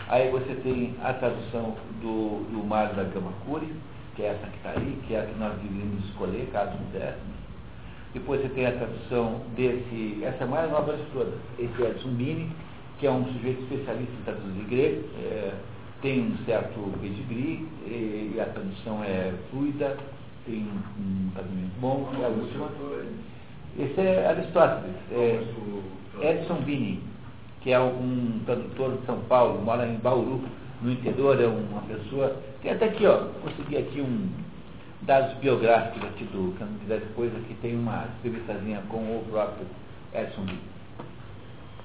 Aí 0.07 0.29
você 0.29 0.55
tem 0.63 0.95
a 1.03 1.13
tradução 1.13 1.75
do, 2.01 2.43
do 2.51 2.65
Mário 2.65 2.95
da 2.95 3.03
Gama 3.03 3.31
Cury, 3.45 3.71
que 4.15 4.23
é 4.23 4.27
essa 4.27 4.47
que 4.47 4.57
está 4.57 4.71
aí, 4.71 4.97
que 5.07 5.13
é 5.13 5.21
a 5.21 5.25
que 5.25 5.39
nós 5.39 5.53
deveríamos 5.61 6.05
escolher, 6.05 6.49
caso 6.51 6.77
pudéssemos. 6.77 7.41
Depois 8.13 8.41
você 8.41 8.49
tem 8.49 8.65
a 8.65 8.71
tradução 8.73 9.41
desse, 9.55 10.23
essa 10.23 10.43
é 10.43 10.43
a 10.43 10.47
mais 10.47 10.69
nova 10.69 10.97
de 10.97 11.03
todas, 11.13 11.33
esse 11.57 11.81
Edson 11.81 12.09
Mini, 12.09 12.49
que 12.99 13.07
é 13.07 13.11
um 13.11 13.25
sujeito 13.25 13.61
especialista 13.63 14.13
em 14.13 14.23
traduzir 14.23 14.63
grego, 14.65 15.03
é, 15.23 15.53
tem 16.01 16.21
um 16.21 16.37
certo 16.45 16.99
pedigree, 16.99 17.67
e, 17.85 18.37
a 18.39 18.45
tradução 18.45 19.03
é 19.03 19.33
fluida, 19.49 19.97
tem 20.45 20.67
um 20.99 21.31
casamento 21.33 21.79
bom, 21.79 22.11
e 22.19 22.23
a 22.23 22.27
última. 22.27 22.69
Esse 23.79 24.01
é 24.01 24.27
Aristóteles, 24.27 24.95
é 25.11 25.41
Edson 26.21 26.55
Bini, 26.65 27.01
que 27.61 27.71
é 27.71 27.79
um 27.79 28.41
tradutor 28.45 28.97
de 28.97 29.05
São 29.05 29.19
Paulo, 29.21 29.61
mora 29.61 29.87
em 29.87 29.95
Bauru, 29.95 30.41
no 30.81 30.91
interior, 30.91 31.39
é 31.39 31.47
uma 31.47 31.81
pessoa. 31.83 32.35
Tem 32.61 32.71
até 32.71 32.85
aqui, 32.85 33.05
ó, 33.05 33.25
consegui 33.41 33.77
aqui 33.77 34.01
um 34.01 34.29
dados 35.01 35.33
biográficos 35.39 36.03
aqui 36.03 36.25
do, 36.25 36.55
que 36.57 36.79
quiser 36.81 36.99
depois, 36.99 37.35
aqui 37.35 37.55
tem 37.61 37.75
uma 37.75 38.05
entrevistazinha 38.19 38.81
com 38.87 38.97
o 38.97 39.25
próprio 39.29 39.65
Edson 40.13 40.41
Bini. 40.41 40.59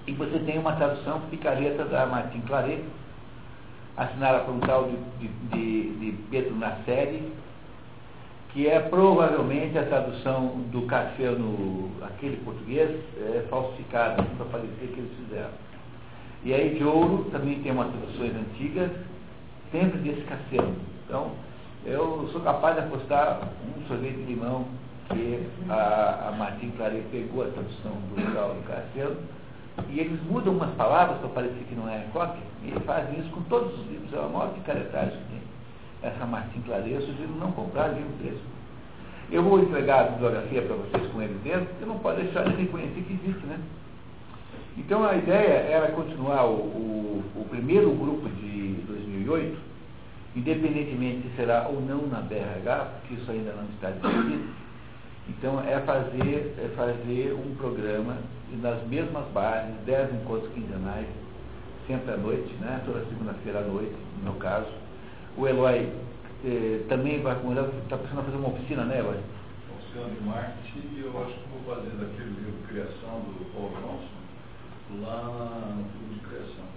E 0.06 0.12
você 0.12 0.38
tem 0.40 0.58
uma 0.58 0.72
tradução 0.72 1.20
picareta 1.30 1.84
da 1.86 2.06
Martin 2.06 2.40
Claret, 2.42 2.84
assinada 3.96 4.40
por 4.40 4.54
um 4.54 4.60
tal 4.60 4.84
de, 4.84 4.96
de, 5.18 5.28
de, 5.48 5.98
de 5.98 6.12
Pedro 6.30 6.54
Nasseri, 6.56 7.32
que 8.52 8.68
é 8.68 8.78
provavelmente 8.78 9.76
a 9.78 9.84
tradução 9.84 10.48
do 10.70 10.82
Cassiano, 10.82 11.90
aquele 12.02 12.36
português, 12.38 12.90
é, 13.18 13.46
falsificada, 13.48 14.22
para 14.22 14.46
parecer 14.46 14.88
que 14.94 15.00
eles 15.00 15.12
fizeram. 15.24 15.50
E 16.44 16.54
aí 16.54 16.78
de 16.78 16.84
ouro 16.84 17.28
também 17.32 17.60
tem 17.62 17.72
umas 17.72 17.88
traduções 17.88 18.34
antigas, 18.36 18.90
sempre 19.70 19.98
desse 19.98 20.22
Cassiano. 20.22 20.74
Então, 21.06 21.30
eu 21.84 22.28
sou 22.32 22.40
capaz 22.40 22.74
de 22.74 22.82
apostar 22.82 23.40
um 23.64 23.86
sorvete 23.86 24.16
de 24.16 24.34
limão 24.34 24.66
que 25.08 25.46
a, 25.68 26.28
a 26.28 26.36
Martin 26.36 26.70
Claret 26.70 27.04
pegou 27.12 27.44
a 27.44 27.48
tradução 27.48 27.92
do 27.92 28.16
do 28.16 28.66
Cassiano, 28.66 29.16
e 29.90 30.00
eles 30.00 30.20
mudam 30.28 30.54
umas 30.54 30.74
palavras 30.74 31.18
para 31.18 31.28
parecer 31.28 31.64
que 31.68 31.74
não 31.74 31.88
é 31.88 32.06
cópia, 32.12 32.42
e 32.64 32.72
fazem 32.80 33.20
isso 33.20 33.30
com 33.30 33.42
todos 33.42 33.72
os 33.78 33.86
livros, 33.86 34.12
é 34.12 34.18
a 34.18 34.28
maior 34.28 34.52
picaretagem 34.54 35.18
que 35.18 35.24
tem 35.30 35.46
essa 36.02 36.26
Martin 36.26 36.60
Claret, 36.62 36.90
eu 36.90 37.00
sugiro 37.02 37.32
não 37.38 37.52
comprar 37.52 37.88
livro 37.88 38.12
desse. 38.22 38.42
Eu 39.30 39.42
vou 39.42 39.60
entregar 39.60 40.00
a 40.00 40.08
bibliografia 40.10 40.62
para 40.62 40.76
vocês 40.76 41.12
com 41.12 41.20
ele 41.20 41.38
dentro, 41.42 41.66
porque 41.66 41.84
não 41.84 41.98
pode 41.98 42.22
deixar 42.22 42.44
de 42.44 42.56
reconhecer 42.56 43.00
que 43.02 43.12
existe, 43.12 43.46
né? 43.46 43.58
Então 44.78 45.04
a 45.04 45.16
ideia 45.16 45.66
era 45.68 45.92
continuar 45.92 46.44
o, 46.44 46.54
o, 46.54 47.24
o 47.34 47.44
primeiro 47.48 47.90
grupo 47.90 48.28
de 48.28 48.76
2008, 49.26 49.58
independentemente 50.36 51.28
se 51.28 51.36
será 51.36 51.68
ou 51.68 51.80
não 51.80 52.06
na 52.06 52.20
BRH, 52.20 53.00
porque 53.00 53.14
isso 53.14 53.30
ainda 53.30 53.52
não 53.52 53.64
está 53.74 53.90
decidido. 53.90 54.48
Então 55.28 55.60
é 55.60 55.80
fazer, 55.80 56.54
é 56.58 56.68
fazer 56.76 57.34
um 57.34 57.54
programa 57.56 58.16
nas 58.62 58.82
mesmas 58.86 59.26
bases, 59.32 59.74
10 59.84 60.14
encontros 60.14 60.52
quinzenais, 60.52 61.06
sempre 61.86 62.14
à 62.14 62.16
noite, 62.16 62.52
né? 62.60 62.80
toda 62.86 63.04
segunda-feira 63.06 63.58
à 63.58 63.62
noite, 63.62 63.94
no 64.18 64.30
meu 64.30 64.34
caso 64.34 64.70
o 65.36 65.46
Eloy 65.46 65.92
eh, 66.44 66.80
também 66.88 67.20
vai 67.20 67.36
está 67.36 67.96
pensando 67.98 68.20
em 68.20 68.24
fazer 68.24 68.36
uma 68.36 68.48
oficina, 68.48 68.84
né, 68.84 69.00
Eloy? 69.00 69.20
Oficina 69.76 70.08
de 70.08 70.24
marketing, 70.24 70.96
e 70.96 71.00
eu 71.04 71.22
acho 71.22 71.34
que 71.34 71.48
vou 71.50 71.74
fazer 71.74 71.90
daquele 71.90 72.30
livro 72.30 72.66
Criação 72.68 73.20
do 73.20 73.52
Paul 73.52 73.70
Johnson, 73.76 75.04
lá 75.04 75.74
no 75.76 75.84
Clube 75.84 76.14
de 76.14 76.20
Criação. 76.20 76.75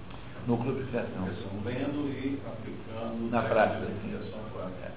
No 0.49 0.57
Clube 0.57 0.81
de 0.81 0.89
Criação. 0.89 1.29
Lendo 1.63 2.09
e 2.09 2.41
aplicando 2.43 3.29
na 3.29 3.43
prática. 3.43 3.85
É. 4.83 4.91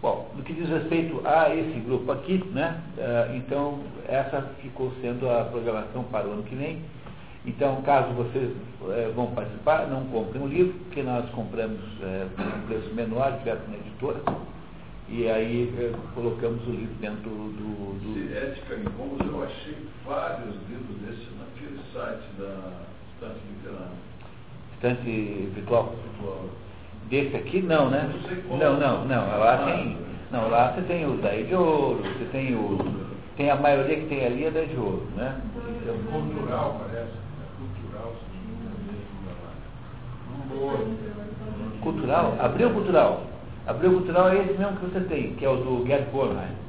Bom, 0.00 0.30
no 0.34 0.42
que 0.42 0.54
diz 0.54 0.66
respeito 0.66 1.20
a 1.26 1.54
esse 1.54 1.78
grupo 1.80 2.10
aqui, 2.10 2.42
né, 2.52 2.80
uh, 2.96 3.36
então 3.36 3.80
essa 4.08 4.40
ficou 4.62 4.90
sendo 5.02 5.28
a 5.28 5.44
programação 5.44 6.04
para 6.04 6.26
o 6.26 6.32
ano 6.32 6.42
que 6.44 6.54
vem. 6.54 6.82
Então, 7.44 7.82
caso 7.82 8.14
vocês 8.14 8.50
é, 8.92 9.12
vão 9.14 9.26
participar, 9.32 9.86
não 9.88 10.06
comprem 10.06 10.42
o 10.42 10.46
livro, 10.46 10.72
porque 10.84 11.02
nós 11.02 11.28
compramos 11.32 11.80
é, 12.00 12.26
por 12.34 12.42
um 12.42 12.66
preço 12.66 12.94
menor, 12.94 13.32
direto 13.40 13.68
na 13.68 13.76
editora, 13.76 14.20
e 15.10 15.28
aí 15.28 15.70
é, 15.78 15.92
colocamos 16.14 16.66
o 16.66 16.70
livro 16.70 16.94
dentro 16.94 17.28
do. 17.28 18.00
do... 18.00 18.14
Se 18.14 18.34
ética 18.34 18.76
em 18.76 18.84
como 18.84 19.18
eu 19.22 19.44
achei 19.44 19.76
vários 20.06 20.54
livros 20.70 20.96
desses 21.04 21.28
naquele 21.38 21.78
site 21.92 22.24
da 22.38 22.86
Estante 23.12 23.40
Literária. 23.50 24.13
Estante 24.74 25.50
virtual? 25.54 25.94
virtual. 26.04 26.44
Desse 27.08 27.36
aqui 27.36 27.62
não, 27.62 27.90
né? 27.90 28.10
Não, 28.48 28.78
não, 28.78 29.04
não. 29.04 29.38
Lá 29.38 29.58
tem. 29.66 29.96
Não, 30.30 30.48
lá 30.48 30.72
você 30.72 30.82
tem 30.82 31.06
o 31.06 31.16
daí 31.18 31.44
de 31.44 31.54
ouro, 31.54 32.02
você 32.02 32.24
tem 32.32 32.54
o. 32.54 32.78
Tem 33.36 33.50
a 33.50 33.56
maioria 33.56 33.96
que 33.96 34.06
tem 34.06 34.24
ali 34.24 34.44
é 34.44 34.50
da 34.50 34.62
de 34.62 34.76
ouro, 34.76 35.06
né? 35.16 35.40
Então, 35.82 35.96
cultural, 36.10 36.80
parece. 36.80 37.24
Cultural? 41.82 42.36
Abril 42.40 42.70
Cultural. 42.70 43.22
Abril 43.66 43.92
Cultural 43.92 44.28
é 44.28 44.38
esse 44.38 44.58
mesmo 44.58 44.76
que 44.76 44.86
você 44.86 45.00
tem, 45.00 45.34
que 45.34 45.44
é 45.44 45.48
o 45.48 45.56
do 45.56 45.86
Gerd 45.86 46.10
Bornheim. 46.10 46.64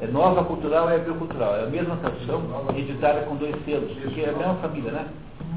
É 0.00 0.06
Nova 0.06 0.44
Cultural 0.44 0.90
é 0.90 0.96
Abril 0.96 1.14
Cultural. 1.16 1.56
É 1.56 1.64
a 1.64 1.66
mesma 1.66 1.96
tradução, 1.96 2.42
editada 2.76 3.20
com 3.22 3.36
dois 3.36 3.54
selos, 3.64 3.92
porque 4.02 4.20
é 4.20 4.30
a 4.30 4.32
mesma 4.32 4.54
família, 4.56 4.92
né? 4.92 5.06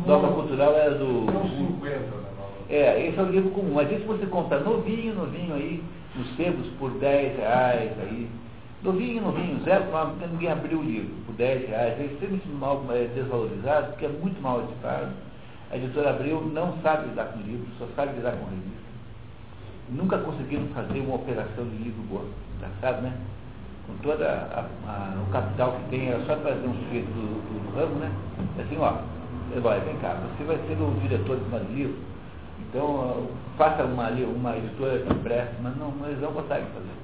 Nova 0.06 0.28
Cultural 0.34 0.74
é 0.76 0.90
do. 0.92 1.32
Né, 1.82 2.02
é, 2.70 3.08
esse 3.08 3.18
é 3.18 3.22
o 3.22 3.32
livro 3.32 3.52
comum. 3.52 3.74
Mas 3.76 3.92
isso 3.92 4.06
você 4.06 4.26
compra 4.26 4.60
novinho, 4.60 5.16
novinho 5.16 5.56
aí, 5.56 5.84
nos 6.16 6.36
sebos, 6.36 6.68
por 6.80 6.92
10 6.92 7.38
reais 7.38 7.92
aí. 8.00 8.30
Novinho, 8.84 9.24
novinho, 9.24 9.60
zero, 9.64 9.86
ninguém 10.32 10.52
abriu 10.52 10.80
o 10.80 10.84
livro 10.84 11.16
por 11.26 11.34
10 11.36 11.70
reais. 11.70 12.00
É 12.00 12.06
extremamente 12.06 12.48
mal 12.50 12.86
é, 12.92 13.06
desvalorizado, 13.16 13.88
porque 13.88 14.06
é 14.06 14.10
muito 14.10 14.42
mal 14.42 14.62
editado 14.62 15.12
a 15.70 15.76
editora 15.76 16.12
Abril 16.12 16.42
não 16.54 16.78
sabe 16.82 17.10
lidar 17.10 17.26
com 17.26 17.40
livros, 17.42 17.68
só 17.78 17.86
sabe 17.96 18.16
lidar 18.16 18.32
com 18.32 18.46
revista. 18.46 18.88
Nunca 19.90 20.18
conseguiram 20.20 20.66
fazer 20.68 21.00
uma 21.02 21.16
operação 21.16 21.66
de 21.66 21.76
livro 21.84 22.02
boa. 22.04 22.26
Engraçado, 22.56 23.02
né? 23.02 23.14
Com 23.86 23.94
todo 23.98 24.22
o 24.22 25.32
capital 25.32 25.74
que 25.74 25.90
tem, 25.90 26.08
era 26.08 26.24
só 26.26 26.36
trazer 26.38 26.68
um 26.68 26.74
sujeito 26.74 27.08
do, 27.08 27.42
do, 27.44 27.72
do 27.72 27.78
ramo, 27.78 27.96
né? 27.96 28.12
Assim, 28.60 28.78
ó, 28.78 28.94
vai, 29.62 29.80
vem 29.82 29.98
cá, 29.98 30.16
você 30.38 30.44
vai 30.44 30.58
ser 30.68 30.82
o 30.82 31.00
diretor 31.02 31.38
de 31.38 31.46
uma 31.46 31.60
livro, 31.60 31.96
então 32.60 33.28
faça 33.58 33.84
uma, 33.84 34.10
uma 34.10 34.58
editora 34.58 35.00
que 35.00 35.14
preste, 35.16 35.56
mas 35.62 35.76
não, 35.78 35.94
eles 36.06 36.22
não 36.22 36.32
conseguem 36.34 36.68
fazer. 36.68 36.98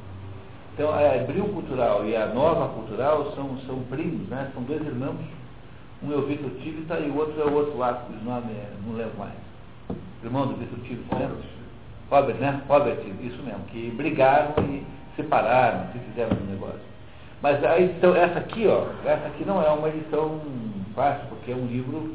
Então 0.74 0.90
a 0.90 1.22
Abril 1.22 1.46
Cultural 1.46 2.06
e 2.06 2.16
a 2.16 2.28
Nova 2.28 2.68
Cultural 2.74 3.32
são, 3.36 3.58
são 3.68 3.80
primos, 3.90 4.28
né? 4.28 4.50
São 4.54 4.64
dois 4.64 4.82
irmãos 4.82 5.18
um 6.04 6.12
é 6.12 6.18
o 6.18 6.24
Vitor 6.24 6.52
Tivita 6.62 7.00
e 7.00 7.10
o 7.10 7.18
outro 7.18 7.42
é 7.42 7.46
o 7.46 7.54
outro 7.54 7.78
lá, 7.78 7.94
cujo 7.94 8.20
nome 8.26 8.52
é, 8.52 8.68
não 8.86 8.94
lembro 8.94 9.18
mais. 9.18 9.32
Irmão 10.22 10.48
do 10.48 10.56
Vitor 10.56 10.78
Tivita, 10.80 11.16
lembra? 11.16 11.38
Robert, 12.10 12.36
né? 12.36 12.62
Robert, 12.68 13.00
isso 13.22 13.42
mesmo, 13.42 13.64
que 13.72 13.90
brigaram 13.92 14.54
e 14.66 14.84
separaram, 15.16 15.88
se 15.94 16.00
fizeram 16.00 16.36
um 16.36 16.52
negócio. 16.52 16.82
Mas 17.42 17.64
a 17.64 17.80
edição, 17.80 18.14
essa 18.18 18.40
aqui, 18.40 18.68
ó, 18.68 18.88
essa 19.06 19.28
aqui 19.28 19.46
não 19.46 19.64
é 19.64 19.70
uma 19.70 19.88
edição 19.88 20.42
fácil, 20.94 21.26
porque 21.30 21.54
é 21.54 21.56
um 21.56 21.68
livro, 21.68 22.14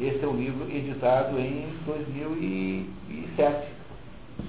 esse 0.00 0.24
é 0.24 0.26
um 0.26 0.36
livro 0.36 0.64
editado 0.74 1.38
em 1.38 1.66
2007, 1.84 3.68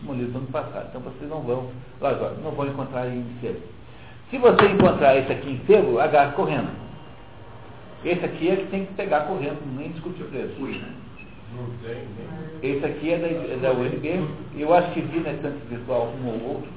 um 0.08 0.14
livro 0.14 0.32
do 0.32 0.38
ano 0.40 0.48
passado. 0.48 0.88
Então 0.90 1.02
vocês 1.02 1.30
não 1.30 1.42
vão, 1.42 1.70
agora, 2.00 2.36
não 2.42 2.52
vão 2.52 2.68
encontrar 2.68 3.08
em 3.08 3.26
sebo. 3.42 3.60
Se 4.30 4.38
você 4.38 4.66
encontrar 4.68 5.18
esse 5.18 5.30
aqui 5.30 5.52
em 5.52 5.66
sebo, 5.66 6.00
agarre 6.00 6.32
correndo. 6.34 6.70
Esse 8.06 8.24
aqui 8.24 8.50
é 8.50 8.56
que 8.56 8.68
tem 8.68 8.86
que 8.86 8.94
pegar 8.94 9.22
correndo, 9.22 9.60
nem 9.78 9.92
discutir 9.92 10.24
o 10.24 10.28
preço. 10.28 10.56
Não 10.60 11.66
tem, 11.84 12.08
Esse 12.64 12.86
aqui 12.86 13.12
é 13.12 13.18
da, 13.18 13.28
é 13.28 13.58
da 13.62 13.72
UNB. 13.74 14.26
Eu 14.58 14.74
acho 14.74 14.92
que 14.94 15.02
vi 15.02 15.20
na 15.20 15.34
estante 15.34 15.60
virtual 15.68 16.14
um 16.24 16.28
ou 16.28 16.54
outro. 16.54 16.70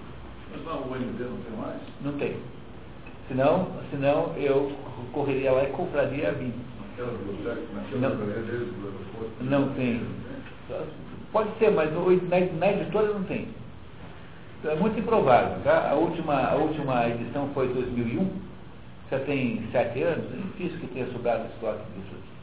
Mas 0.50 0.64
na 0.64 0.72
UNB 0.72 1.22
não 1.22 1.38
tem 1.38 1.56
mais? 1.56 1.80
Não 2.02 2.12
tem. 2.14 2.36
Senão, 3.28 3.68
senão 3.90 4.32
eu 4.36 4.72
correria 5.12 5.52
lá 5.52 5.62
e 5.62 5.68
compraria 5.68 6.28
a 6.28 6.32
vinho. 6.32 6.73
Não, 9.40 9.68
tem. 9.74 10.00
Pode 11.32 11.50
ser, 11.58 11.70
mas 11.70 11.90
na, 12.58 12.70
editora 12.70 13.12
não 13.12 13.24
tem. 13.24 13.48
Então, 14.60 14.72
é 14.72 14.76
muito 14.76 14.98
improvável. 14.98 15.58
Tá? 15.64 15.90
A, 15.90 15.94
última, 15.94 16.34
a 16.34 16.54
última 16.54 17.08
edição 17.08 17.48
foi 17.54 17.68
2001 17.68 18.44
já 19.14 19.20
tem 19.20 19.62
sete 19.70 20.02
anos, 20.02 20.24
é 20.32 20.36
difícil 20.36 20.80
que 20.80 20.86
tenha 20.88 21.06
sobrado 21.12 21.44
estoque 21.54 21.84
disso 21.94 22.14
aqui. 22.14 22.34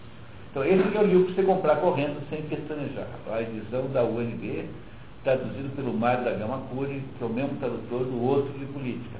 Então, 0.51 0.63
esse 0.63 0.97
é 0.97 1.01
o 1.01 1.05
livro 1.05 1.25
para 1.25 1.35
você 1.35 1.43
comprar 1.43 1.75
correndo 1.77 2.29
sem 2.29 2.41
pestanejar. 2.43 3.07
A 3.31 3.41
edição 3.41 3.87
da 3.87 4.03
UNB, 4.03 4.65
traduzido 5.23 5.75
pelo 5.75 5.93
Mário 5.93 6.23
da 6.23 6.31
Gama 6.31 6.61
Cury, 6.69 7.03
que 7.17 7.23
é 7.23 7.27
o 7.27 7.29
mesmo 7.29 7.57
tradutor 7.57 8.05
do 8.05 8.21
outro 8.21 8.57
de 8.57 8.65
política. 8.65 9.17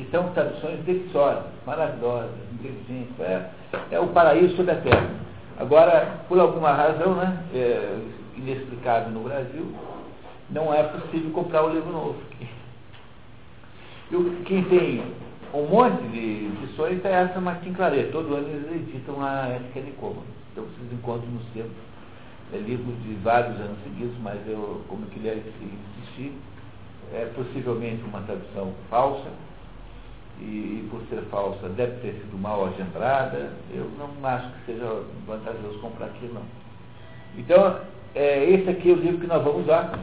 Que 0.00 0.10
são 0.10 0.30
traduções 0.30 0.80
deliciosas, 0.84 1.44
maravilhosas, 1.66 2.30
inteligentes. 2.54 3.20
É, 3.20 3.50
é 3.90 4.00
o 4.00 4.06
paraíso 4.08 4.56
sobre 4.56 4.72
a 4.72 4.80
terra. 4.80 5.10
Agora, 5.58 6.22
por 6.26 6.40
alguma 6.40 6.72
razão, 6.72 7.16
né, 7.16 7.44
é, 7.52 7.98
inexplicável 8.34 9.10
no 9.10 9.24
Brasil, 9.24 9.74
não 10.48 10.72
é 10.72 10.84
possível 10.84 11.30
comprar 11.32 11.64
o 11.64 11.74
livro 11.74 11.92
novo. 11.92 12.16
E 14.10 14.42
quem 14.46 14.64
tem 14.64 15.02
um 15.52 15.66
monte 15.66 16.02
de 16.08 16.46
edições 16.46 17.04
é 17.04 17.12
essa 17.12 17.38
Martin 17.38 17.74
Claret. 17.74 18.10
Todo 18.10 18.34
ano 18.34 18.48
eles 18.48 18.88
editam 18.88 19.22
a 19.22 19.48
Ética 19.48 19.80
Nicoma. 19.80 20.22
Então 20.50 20.64
vocês 20.64 20.92
encontram 20.94 21.28
no 21.28 21.40
sebo 21.52 21.68
é, 22.54 22.56
livros 22.56 22.96
de 23.02 23.12
vários 23.16 23.60
anos 23.60 23.76
seguidos, 23.84 24.16
mas 24.22 24.38
eu, 24.48 24.80
como 24.88 25.04
eu 25.04 25.10
queria 25.10 25.34
insistir, 25.34 26.32
é 27.12 27.26
possivelmente 27.36 28.02
uma 28.04 28.22
tradução 28.22 28.72
falsa, 28.88 29.28
e, 30.40 30.44
e, 30.44 30.88
por 30.90 31.00
ser 31.08 31.22
falsa 31.30 31.68
deve 31.70 31.92
ter 32.00 32.12
sido 32.14 32.38
mal 32.38 32.66
agendrada. 32.66 33.52
Eu 33.72 33.90
não 33.98 34.10
acho 34.26 34.48
que 34.52 34.72
seja 34.72 35.02
vantajoso 35.26 35.78
comprar 35.80 36.06
aqui, 36.06 36.30
não. 36.32 36.42
Então, 37.36 37.78
é, 38.14 38.44
esse 38.44 38.68
aqui 38.68 38.90
é 38.90 38.92
o 38.92 38.96
livro 38.96 39.18
que 39.18 39.26
nós 39.26 39.42
vamos 39.42 39.62
usar. 39.62 39.98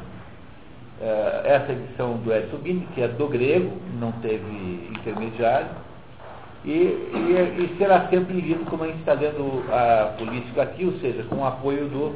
É, 1.00 1.42
essa 1.46 1.72
edição 1.74 2.18
do 2.18 2.34
Edson 2.34 2.58
Bini, 2.58 2.88
que 2.96 3.02
é 3.02 3.08
do 3.08 3.28
grego, 3.28 3.72
não 4.00 4.12
teve 4.14 4.90
intermediário, 4.98 5.70
e, 6.66 6.72
e, 6.72 7.64
e, 7.64 7.78
será 7.78 8.08
sempre 8.10 8.42
lido 8.42 8.66
como 8.66 8.84
a 8.84 8.88
gente 8.88 9.00
está 9.00 9.14
lendo 9.14 9.64
a 9.72 10.16
política 10.18 10.64
aqui, 10.64 10.86
ou 10.86 10.94
seja, 11.00 11.24
com 11.30 11.38
o 11.38 11.46
apoio 11.46 11.88
do, 11.88 12.16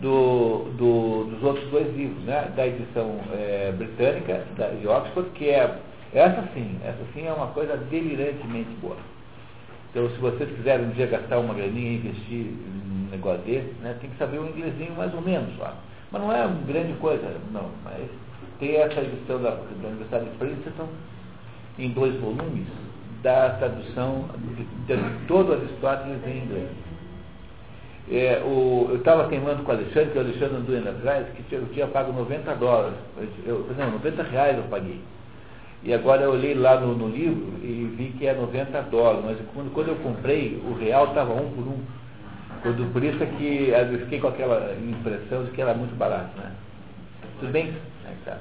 do, 0.00 0.70
do, 0.76 1.24
dos 1.24 1.42
outros 1.42 1.68
dois 1.70 1.96
livros, 1.96 2.22
né? 2.24 2.52
da 2.54 2.66
edição 2.66 3.18
é, 3.32 3.72
britânica, 3.72 4.44
da, 4.56 4.68
de 4.68 4.86
Oxford, 4.86 5.30
que 5.30 5.48
é 5.48 5.78
essa 6.14 6.42
sim, 6.54 6.78
essa 6.84 7.04
sim 7.12 7.26
é 7.26 7.32
uma 7.32 7.48
coisa 7.48 7.76
delirantemente 7.76 8.70
boa. 8.80 8.96
Então, 9.90 10.08
se 10.10 10.16
vocês 10.18 10.50
quiserem 10.56 10.86
um 10.86 10.90
dia 10.90 11.06
gastar 11.06 11.38
uma 11.38 11.54
graninha 11.54 11.90
e 11.90 11.96
investir 11.96 12.46
num 12.46 13.10
negócio 13.10 13.42
desse, 13.42 13.72
né, 13.82 13.96
tem 14.00 14.10
que 14.10 14.16
saber 14.16 14.38
um 14.38 14.48
inglesinho 14.48 14.92
mais 14.96 15.12
ou 15.14 15.20
menos 15.20 15.56
só. 15.56 15.72
Mas 16.10 16.22
não 16.22 16.32
é 16.32 16.46
uma 16.46 16.60
grande 16.66 16.92
coisa, 16.94 17.22
não. 17.52 17.68
Mas 17.84 18.08
tem 18.58 18.76
essa 18.76 19.00
edição 19.00 19.42
da, 19.42 19.50
da 19.50 19.88
Universidade 19.88 20.24
de 20.24 20.36
Princeton, 20.36 20.88
em 21.78 21.90
dois 21.90 22.14
volumes, 22.20 22.66
da 23.22 23.50
tradução 23.50 24.26
de, 24.56 24.64
de 24.64 25.26
todo 25.26 25.52
Aristóteles 25.52 26.24
em 26.26 26.44
inglês. 26.44 26.68
É, 28.10 28.42
o, 28.44 28.88
eu 28.90 28.96
estava 28.96 29.28
queimando 29.28 29.62
com 29.62 29.72
o 29.72 29.74
Alexandre, 29.74 30.10
que 30.10 30.18
o 30.18 30.20
Alexandre 30.20 30.56
andou 30.56 30.76
indo 30.76 30.88
atrás, 30.90 31.26
que 31.48 31.52
eu 31.54 31.66
tinha 31.72 31.86
pago 31.86 32.12
90 32.12 32.54
dólares. 32.56 32.98
Eu, 33.46 33.66
não, 33.78 33.92
90 33.92 34.22
reais 34.24 34.56
eu 34.56 34.64
paguei. 34.64 35.00
E 35.84 35.92
agora 35.92 36.22
eu 36.22 36.32
olhei 36.32 36.54
lá 36.54 36.80
no, 36.80 36.94
no, 36.94 37.08
livro 37.08 37.58
e 37.62 37.94
vi 37.94 38.14
que 38.18 38.26
é 38.26 38.32
90 38.32 38.80
dólares, 38.84 39.22
mas 39.22 39.38
quando, 39.52 39.70
quando 39.74 39.88
eu 39.88 39.96
comprei, 39.96 40.58
o 40.66 40.72
real 40.72 41.08
estava 41.08 41.34
um 41.34 41.50
por 41.50 41.68
um. 41.68 41.78
Quando, 42.62 42.90
por 42.90 43.04
isso 43.04 43.22
é 43.22 43.26
que 43.26 43.68
eu 43.68 43.98
fiquei 44.00 44.18
com 44.18 44.28
aquela 44.28 44.74
impressão 44.74 45.44
de 45.44 45.50
que 45.50 45.60
era 45.60 45.74
muito 45.74 45.94
barato, 45.94 46.30
né? 46.38 46.52
Tudo 47.38 47.52
bem? 47.52 47.74
É, 48.06 48.14
tá. 48.24 48.38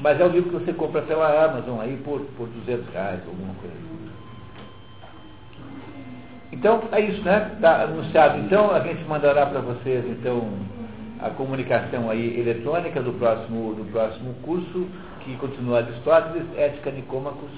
Mas 0.00 0.18
é 0.18 0.24
um 0.24 0.28
livro 0.28 0.50
que 0.50 0.64
você 0.64 0.72
compra 0.72 1.02
pela 1.02 1.44
Amazon 1.44 1.80
aí 1.80 1.98
por, 2.02 2.20
por 2.38 2.48
200 2.48 2.88
reais, 2.90 3.20
alguma 3.26 3.54
coisa 3.54 3.74
assim. 3.76 3.96
Então, 6.52 6.82
é 6.92 7.00
isso, 7.00 7.22
né? 7.22 7.50
Está 7.54 7.82
anunciado. 7.82 8.38
Então, 8.38 8.70
a 8.70 8.80
gente 8.80 9.04
mandará 9.04 9.44
para 9.44 9.60
vocês, 9.60 10.02
então, 10.06 10.48
a 11.20 11.28
comunicação 11.28 12.08
aí 12.08 12.40
eletrônica 12.40 13.02
do 13.02 13.12
próximo, 13.12 13.74
do 13.74 13.84
próximo 13.92 14.32
curso 14.42 14.86
que 15.26 15.36
continua 15.36 15.78
Aristóteles, 15.78 16.46
Ética 16.56 16.90
Nicômacos, 16.90 17.50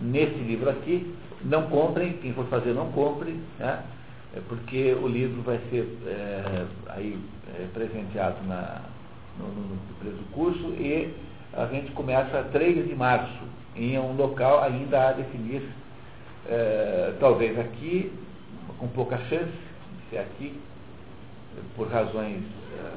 nesse 0.00 0.34
livro 0.34 0.68
aqui. 0.68 1.14
Não 1.42 1.68
comprem, 1.68 2.14
quem 2.14 2.34
for 2.34 2.46
fazer 2.46 2.74
não 2.74 2.90
compre, 2.92 3.40
né? 3.58 3.82
É 4.36 4.40
porque 4.48 4.92
o 5.00 5.08
livro 5.08 5.40
vai 5.42 5.58
ser 5.70 5.88
é, 6.06 6.66
aí, 6.88 7.18
é, 7.58 7.66
presenteado 7.72 8.36
na, 8.46 8.82
no, 9.38 9.46
no, 9.46 10.12
no 10.12 10.24
curso 10.32 10.68
e 10.78 11.12
a 11.52 11.66
gente 11.66 11.90
começa 11.92 12.44
3 12.52 12.86
de 12.86 12.94
março, 12.94 13.42
em 13.74 13.98
um 13.98 14.14
local 14.14 14.62
ainda 14.62 15.08
a 15.08 15.12
definir, 15.12 15.62
é, 16.48 17.14
talvez 17.18 17.58
aqui, 17.58 18.12
com 18.78 18.86
pouca 18.88 19.18
chance 19.28 19.50
de 19.50 20.10
ser 20.10 20.18
aqui, 20.18 20.60
por 21.74 21.88
razões 21.88 22.42
é, 22.76 22.92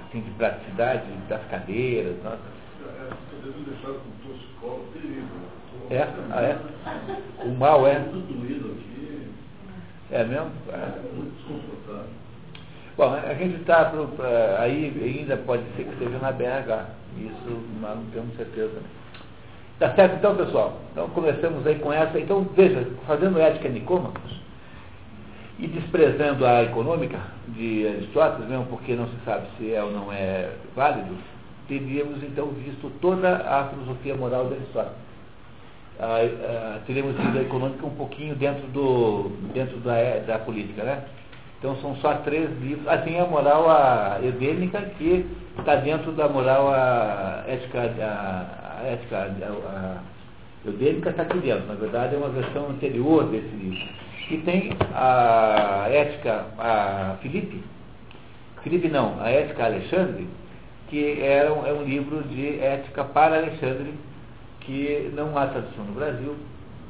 assim, 0.00 0.20
de 0.20 0.30
praticidade 0.32 1.06
das 1.28 1.42
cadeiras, 1.48 2.16
nossa, 2.22 2.51
com 4.60 4.80
terrível. 4.92 5.26
É? 5.90 6.06
Ah, 6.30 6.42
é? 6.42 6.58
O 7.44 7.48
mal 7.54 7.86
é? 7.86 7.98
Tudo 8.00 8.40
doído 8.40 8.72
aqui. 8.72 9.28
É 10.10 10.24
mesmo? 10.24 10.50
É 10.68 11.14
muito 11.14 11.34
desconfortável. 11.36 12.10
Bom, 12.96 13.14
a 13.14 13.34
gente 13.34 13.56
está 13.56 13.90
aí, 14.58 15.18
ainda 15.18 15.36
pode 15.38 15.62
ser 15.76 15.84
que 15.84 15.98
seja 15.98 16.18
na 16.18 16.30
BH. 16.30 16.88
Isso 17.18 17.62
nós 17.80 17.96
não 17.96 18.04
temos 18.12 18.36
certeza. 18.36 18.80
Tá 19.78 19.94
certo 19.94 20.16
então, 20.16 20.36
pessoal? 20.36 20.78
Então 20.92 21.08
começamos 21.10 21.66
aí 21.66 21.78
com 21.78 21.92
essa. 21.92 22.20
Então, 22.20 22.46
veja, 22.54 22.86
fazendo 23.06 23.40
ética 23.40 23.68
nicômacos 23.68 24.40
e 25.58 25.66
desprezando 25.66 26.46
a 26.46 26.62
econômica 26.62 27.18
de 27.48 27.86
Aristóteles, 27.86 28.48
mesmo 28.48 28.66
porque 28.66 28.94
não 28.94 29.08
se 29.08 29.16
sabe 29.24 29.46
se 29.56 29.72
é 29.72 29.82
ou 29.82 29.90
não 29.90 30.12
é 30.12 30.50
válido, 30.76 31.16
teríamos 31.78 32.22
então 32.22 32.48
visto 32.48 32.90
toda 33.00 33.36
a 33.36 33.68
filosofia 33.68 34.14
moral 34.14 34.48
de 34.48 34.54
Aristóteles. 34.54 34.98
Ah, 35.98 36.18
ah, 36.20 36.80
teríamos 36.86 37.16
visto 37.16 37.38
a 37.38 37.42
econômica 37.42 37.86
um 37.86 37.94
pouquinho 37.94 38.34
dentro, 38.34 38.66
do, 38.68 39.30
dentro 39.54 39.78
da, 39.78 39.94
da 40.26 40.38
política, 40.38 40.82
né? 40.82 41.04
Então 41.58 41.76
são 41.76 41.96
só 41.96 42.14
três 42.18 42.50
livros. 42.60 42.86
Ah, 42.88 42.98
tem 42.98 43.18
a 43.20 43.24
moral 43.24 43.70
a 43.70 44.18
edênica, 44.22 44.80
que 44.98 45.24
está 45.58 45.76
dentro 45.76 46.12
da 46.12 46.28
moral 46.28 46.68
a 46.68 47.44
ética, 47.46 47.80
a, 47.80 48.80
a 48.80 48.86
ética 48.86 49.16
a, 49.16 49.98
a 50.68 51.08
está 51.10 51.22
aqui 51.22 51.38
dentro. 51.38 51.66
Na 51.66 51.74
verdade 51.74 52.14
é 52.14 52.18
uma 52.18 52.28
versão 52.28 52.68
anterior 52.68 53.24
desse 53.24 53.54
livro. 53.56 53.88
E 54.30 54.38
tem 54.38 54.72
a 54.94 55.86
ética 55.90 56.46
a 56.58 57.16
Filipe, 57.20 57.62
Filipe 58.62 58.88
não, 58.88 59.20
a 59.20 59.28
ética 59.28 59.64
Alexandre, 59.64 60.26
que 60.92 61.22
era 61.22 61.50
um, 61.50 61.66
é 61.66 61.72
um 61.72 61.84
livro 61.84 62.22
de 62.24 62.60
ética 62.60 63.02
para 63.02 63.38
Alexandre, 63.38 63.94
que 64.60 65.10
não 65.16 65.38
há 65.38 65.46
tradução 65.46 65.86
no 65.86 65.94
Brasil 65.94 66.36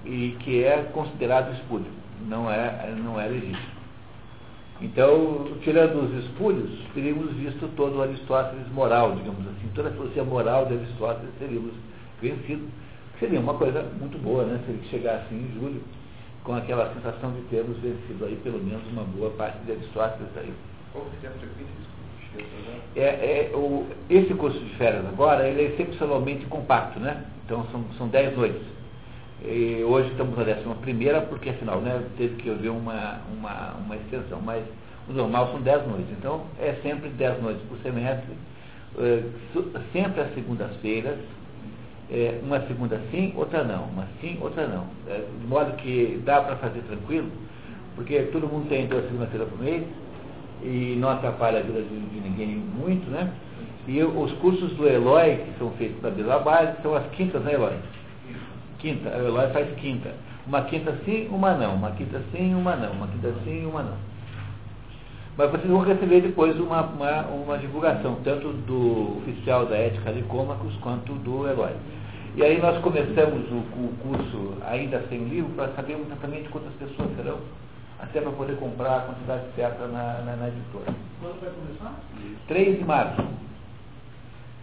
e 0.04 0.36
que 0.40 0.64
é 0.64 0.90
considerado 0.92 1.54
espúrio, 1.54 1.86
não 2.26 2.50
é, 2.50 2.92
não 2.98 3.20
é 3.20 3.28
legítimo. 3.28 3.80
Então, 4.80 5.56
tirando 5.62 6.02
os 6.02 6.24
espúrios, 6.24 6.68
teríamos 6.92 7.32
visto 7.34 7.70
todo 7.76 7.98
o 7.98 8.02
Aristóteles 8.02 8.66
moral, 8.72 9.14
digamos 9.14 9.46
assim, 9.46 9.70
toda 9.72 9.90
a 9.90 9.92
filosofia 9.92 10.24
moral 10.24 10.66
de 10.66 10.74
Aristóteles 10.74 11.30
teríamos 11.38 11.72
vencido, 12.20 12.66
seria 13.20 13.38
uma 13.38 13.54
coisa 13.54 13.84
muito 14.00 14.18
boa, 14.18 14.42
né, 14.42 14.60
se 14.66 14.72
ele 14.72 14.82
chegasse 14.90 15.32
em 15.32 15.48
julho, 15.60 15.80
com 16.42 16.56
aquela 16.56 16.92
sensação 16.92 17.30
de 17.34 17.42
termos 17.42 17.78
vencido 17.78 18.24
aí 18.24 18.34
pelo 18.42 18.58
menos 18.58 18.82
uma 18.90 19.04
boa 19.04 19.30
parte 19.30 19.58
de 19.58 19.70
Aristóteles 19.70 20.36
aí. 20.36 20.52
Qual 20.92 21.06
é 21.22 21.26
a 21.28 21.30
frequência 21.30 21.91
é, 22.94 23.00
é, 23.00 23.50
o, 23.54 23.86
esse 24.10 24.34
curso 24.34 24.58
de 24.58 24.74
férias 24.76 25.04
agora, 25.06 25.48
ele 25.48 25.62
é 25.62 25.64
excepcionalmente 25.66 26.44
compacto, 26.46 27.00
né? 27.00 27.24
Então 27.44 27.66
são, 27.70 27.84
são 27.96 28.08
dez 28.08 28.36
noites. 28.36 28.62
E 29.44 29.82
hoje 29.82 30.08
estamos 30.10 30.36
na 30.36 30.44
décima 30.44 30.74
primeira, 30.76 31.20
porque 31.22 31.50
afinal, 31.50 31.80
né, 31.80 32.00
teve 32.16 32.36
que 32.36 32.48
haver 32.48 32.70
uma, 32.70 33.20
uma, 33.36 33.74
uma 33.84 33.96
extensão, 33.96 34.40
mas 34.40 34.62
o 35.08 35.12
normal 35.12 35.50
são 35.50 35.60
dez 35.60 35.86
noites. 35.86 36.10
Então 36.18 36.42
é 36.60 36.74
sempre 36.82 37.08
dez 37.10 37.42
noites 37.42 37.62
por 37.68 37.78
semestre, 37.78 38.32
é, 38.98 39.22
sempre 39.92 40.20
às 40.20 40.34
segundas-feiras, 40.34 41.18
é, 42.10 42.38
uma 42.42 42.60
segunda 42.66 43.00
sim, 43.10 43.32
outra 43.34 43.64
não, 43.64 43.84
uma 43.84 44.06
sim, 44.20 44.38
outra 44.40 44.66
não. 44.66 44.86
É, 45.08 45.24
de 45.40 45.46
modo 45.46 45.72
que 45.76 46.20
dá 46.24 46.42
para 46.42 46.56
fazer 46.56 46.82
tranquilo, 46.82 47.30
porque 47.96 48.20
todo 48.24 48.46
mundo 48.46 48.68
tem 48.68 48.84
a 48.84 48.88
segunda-feira 48.88 49.46
por 49.46 49.58
mês, 49.58 49.82
e 50.62 50.96
não 50.98 51.10
atrapalha 51.10 51.58
a 51.58 51.62
vida 51.62 51.82
de, 51.82 51.88
de 51.88 52.20
ninguém 52.20 52.48
muito, 52.56 53.10
né? 53.10 53.32
E 53.86 54.02
os 54.02 54.32
cursos 54.34 54.72
do 54.74 54.86
Eloy, 54.86 55.36
que 55.36 55.58
são 55.58 55.70
feitos 55.72 56.00
na 56.02 56.10
Bilabase, 56.10 56.80
são 56.82 56.94
as 56.94 57.04
quintas, 57.10 57.42
né, 57.42 57.54
Eloy? 57.54 57.74
Quinta, 58.78 59.08
o 59.10 59.26
Eloy 59.26 59.50
faz 59.52 59.74
quinta. 59.74 60.12
Uma 60.46 60.62
quinta 60.62 60.96
sim, 61.04 61.28
uma 61.30 61.54
não. 61.54 61.74
Uma 61.74 61.90
quinta 61.92 62.22
sim, 62.30 62.54
uma 62.54 62.76
não. 62.76 62.92
Uma 62.92 63.08
quinta 63.08 63.34
sim, 63.44 63.66
uma 63.66 63.82
não. 63.82 63.96
Mas 65.36 65.50
vocês 65.50 65.68
vão 65.68 65.80
receber 65.80 66.20
depois 66.20 66.58
uma, 66.60 66.82
uma, 66.82 67.22
uma 67.22 67.58
divulgação, 67.58 68.18
tanto 68.22 68.48
do 68.52 69.18
oficial 69.18 69.66
da 69.66 69.76
ética 69.76 70.12
de 70.12 70.22
Cômacos 70.22 70.74
quanto 70.76 71.12
do 71.14 71.48
Eloy. 71.48 71.72
E 72.36 72.42
aí 72.42 72.60
nós 72.60 72.78
começamos 72.78 73.50
o, 73.50 73.56
o 73.56 73.94
curso 74.02 74.54
ainda 74.64 75.02
sem 75.08 75.24
livro 75.24 75.50
para 75.56 75.72
saber 75.72 75.94
exatamente 75.94 76.48
quantas 76.50 76.72
pessoas 76.74 77.08
serão 77.16 77.38
até 78.02 78.20
para 78.20 78.32
poder 78.32 78.56
comprar 78.56 78.96
a 78.96 79.00
quantidade 79.02 79.44
certa 79.54 79.86
na, 79.86 80.20
na, 80.24 80.36
na 80.36 80.48
editora. 80.48 80.92
Quando 81.20 81.40
vai 81.40 81.50
começar? 81.50 81.94
3 82.48 82.78
de 82.78 82.84
março. 82.84 83.22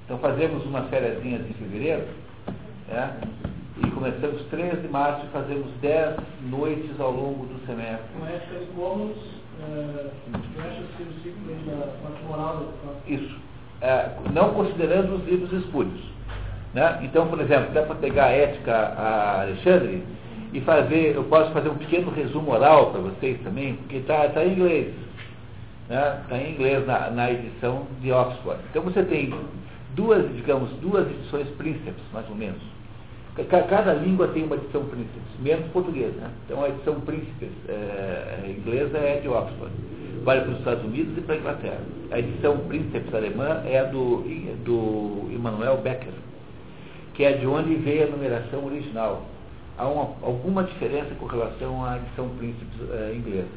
Então 0.06 0.18
fazemos 0.20 0.66
umas 0.66 0.90
férias 0.90 1.24
em 1.24 1.54
fevereiro, 1.54 2.06
né? 2.88 3.18
e 3.78 3.92
começamos 3.92 4.42
3 4.50 4.82
de 4.82 4.88
março 4.90 5.26
e 5.26 5.30
fazemos 5.30 5.72
10 5.82 6.18
noites 6.50 7.00
ao 7.00 7.12
longo 7.12 7.46
do 7.46 7.66
semestre. 7.66 8.08
Com 8.20 8.26
essas 8.28 8.68
bônus, 8.76 9.18
é, 9.62 10.10
da 11.66 12.28
moral 12.28 12.74
Isso. 13.08 13.38
É, 13.82 14.10
não 14.34 14.54
considerando 14.54 15.16
os 15.16 15.26
livros 15.26 15.54
espúrios. 15.64 16.02
Né? 16.74 17.00
Então, 17.04 17.28
por 17.28 17.40
exemplo, 17.40 17.72
dá 17.74 17.84
para 17.84 17.96
pegar 17.96 18.26
a 18.26 18.32
ética 18.32 18.74
a 18.76 19.42
Alexandre, 19.42 20.04
e 20.54 20.62
fazer, 20.62 21.16
eu 21.16 21.24
posso 21.26 21.52
fazer 21.52 21.70
um 21.70 21.76
pequeno 21.76 22.12
resumo 22.12 22.52
oral 22.52 22.92
para 22.92 23.02
vocês 23.02 23.40
também, 23.42 23.76
porque 23.76 23.98
está 23.98 24.28
tá 24.30 24.44
em 24.44 24.54
inglês. 24.54 24.94
Está 25.84 25.96
né? 25.96 26.24
Tá 26.30 26.38
em 26.38 26.54
inglês 26.54 26.86
na, 26.88 27.10
na 27.12 27.32
edição 27.32 27.88
de 28.02 28.12
Oxford. 28.12 28.60
Então 28.70 28.84
você 28.84 29.04
tem 29.04 29.34
duas, 29.96 30.34
digamos, 30.36 30.70
duas 30.82 31.10
edições 31.10 31.48
príncipes, 31.58 32.04
mais 32.14 32.28
ou 32.30 32.36
menos. 32.36 32.62
Cada 33.50 33.94
língua 33.94 34.28
tem 34.30 34.44
uma 34.44 34.56
edição 34.56 34.84
príncipes, 34.86 35.40
menos 35.40 35.66
português, 35.72 36.14
né? 36.16 36.30
Então 36.46 36.64
a 36.64 36.70
edição 36.70 37.00
príncipes 37.02 37.50
é, 37.70 38.54
inglesa 38.58 38.98
é 38.98 39.20
de 39.22 39.30
Oxford, 39.30 39.72
vale 40.24 40.42
para 40.42 40.52
os 40.52 40.58
Estados 40.60 40.84
Unidos 40.84 41.18
e 41.18 41.22
para 41.22 41.36
a 41.36 41.38
Inglaterra. 41.38 41.80
A 42.12 42.20
edição 42.20 42.58
príncipes 42.68 43.14
alemã 43.14 43.64
é 43.66 43.80
a 43.80 43.84
do, 43.84 44.24
do 44.66 45.32
Immanuel 45.32 45.78
Becker, 45.78 46.12
que 47.14 47.24
é 47.24 47.34
de 47.34 47.48
onde 47.48 47.76
veio 47.76 48.08
a 48.08 48.10
numeração 48.10 48.66
original. 48.66 49.26
Há 49.80 49.88
uma, 49.88 50.10
alguma 50.22 50.64
diferença 50.64 51.16
com 51.16 51.26
relação 51.26 51.86
à 51.86 51.96
edição 51.98 52.28
príncipes 52.38 52.92
é, 52.92 53.14
inglesa. 53.16 53.48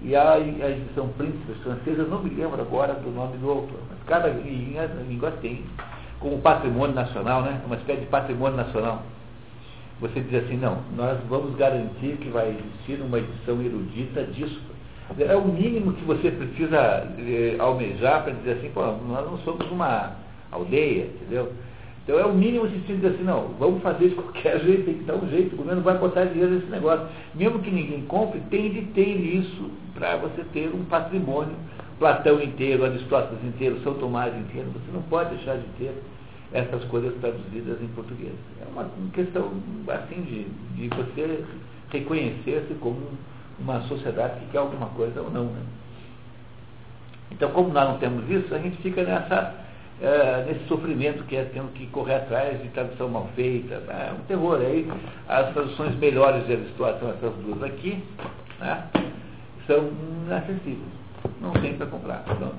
E 0.00 0.14
a, 0.14 0.34
a 0.34 0.38
edição 0.38 1.08
príncipes 1.08 1.56
francesa, 1.64 2.04
não 2.04 2.22
me 2.22 2.30
lembro 2.30 2.60
agora 2.62 2.94
do 2.94 3.10
nome 3.10 3.36
do 3.38 3.50
autor, 3.50 3.80
mas 3.90 3.98
cada 4.06 4.28
língua, 4.28 4.86
língua 5.08 5.32
tem 5.42 5.64
como 6.20 6.38
patrimônio 6.38 6.94
nacional, 6.94 7.42
né? 7.42 7.60
uma 7.66 7.74
espécie 7.74 8.02
de 8.02 8.06
patrimônio 8.06 8.56
nacional. 8.56 9.02
Você 10.00 10.20
diz 10.20 10.44
assim, 10.44 10.56
não, 10.56 10.78
nós 10.96 11.18
vamos 11.28 11.56
garantir 11.56 12.16
que 12.18 12.28
vai 12.28 12.50
existir 12.50 13.02
uma 13.02 13.18
edição 13.18 13.60
erudita 13.60 14.22
disso. 14.24 14.60
É 15.18 15.36
o 15.36 15.44
mínimo 15.44 15.92
que 15.94 16.04
você 16.04 16.30
precisa 16.30 17.06
eh, 17.18 17.56
almejar 17.58 18.22
para 18.22 18.32
dizer 18.32 18.52
assim, 18.52 18.70
pô, 18.70 18.82
nós 18.82 19.30
não 19.30 19.38
somos 19.38 19.70
uma 19.70 20.12
aldeia, 20.50 21.06
entendeu? 21.06 21.52
Então 22.04 22.18
é 22.18 22.26
o 22.26 22.34
mínimo 22.34 22.68
se 22.68 22.76
dizer 22.76 23.08
assim, 23.08 23.24
não, 23.24 23.48
vamos 23.58 23.82
fazer 23.82 24.10
de 24.10 24.14
qualquer 24.14 24.60
jeito, 24.64 24.84
tem 24.84 24.94
que 24.94 25.04
dar 25.04 25.14
um 25.14 25.28
jeito, 25.28 25.54
o 25.54 25.56
governo 25.56 25.82
vai 25.82 25.96
botar 25.96 26.26
dinheiro 26.26 26.52
nesse 26.52 26.66
negócio. 26.66 27.06
Mesmo 27.34 27.60
que 27.60 27.70
ninguém 27.70 28.02
compre, 28.02 28.40
tem 28.50 28.70
de 28.70 28.82
ter 28.92 29.08
isso 29.08 29.70
para 29.94 30.16
você 30.16 30.44
ter 30.52 30.68
um 30.74 30.84
patrimônio. 30.84 31.56
Platão 31.98 32.42
inteiro, 32.42 32.84
Aristóteles 32.84 33.42
inteiro, 33.44 33.80
São 33.82 33.94
Tomás 33.94 34.36
inteiro, 34.36 34.68
você 34.72 34.92
não 34.92 35.02
pode 35.02 35.36
deixar 35.36 35.56
de 35.56 35.66
ter 35.78 35.94
essas 36.52 36.84
coisas 36.84 37.14
traduzidas 37.20 37.80
em 37.80 37.86
português. 37.88 38.32
É 38.60 38.68
uma 38.70 38.88
questão 39.12 39.50
assim 39.88 40.20
de, 40.22 40.44
de 40.76 40.88
você 40.88 41.44
reconhecer-se 41.90 42.74
como 42.74 42.98
uma 43.58 43.80
sociedade 43.82 44.40
que 44.40 44.46
quer 44.46 44.58
alguma 44.58 44.86
coisa 44.88 45.22
ou 45.22 45.30
não. 45.30 45.44
Né? 45.44 45.62
Então, 47.30 47.50
como 47.50 47.72
nós 47.72 47.88
não 47.88 47.98
temos 47.98 48.28
isso, 48.28 48.54
a 48.54 48.58
gente 48.58 48.76
fica 48.78 49.02
nessa, 49.02 49.54
é, 50.00 50.44
nesse 50.46 50.66
sofrimento 50.66 51.24
que 51.24 51.36
é 51.36 51.44
tendo 51.44 51.72
que 51.72 51.86
correr 51.88 52.16
atrás 52.16 52.60
de 52.62 52.68
tradução 52.70 53.08
mal 53.08 53.28
feita. 53.34 53.74
É 53.88 54.12
um 54.12 54.24
terror. 54.24 54.58
Aí 54.60 54.90
as 55.28 55.52
traduções 55.52 55.94
melhores 55.96 56.46
de 56.46 56.54
Aristóteles, 56.54 57.14
essas 57.16 57.34
duas 57.44 57.62
aqui, 57.62 58.02
né, 58.60 58.88
são 59.66 59.90
inacessíveis. 60.26 60.78
Não 61.40 61.52
tem 61.52 61.74
para 61.74 61.86
comprar. 61.86 62.22
Pronto. 62.24 62.56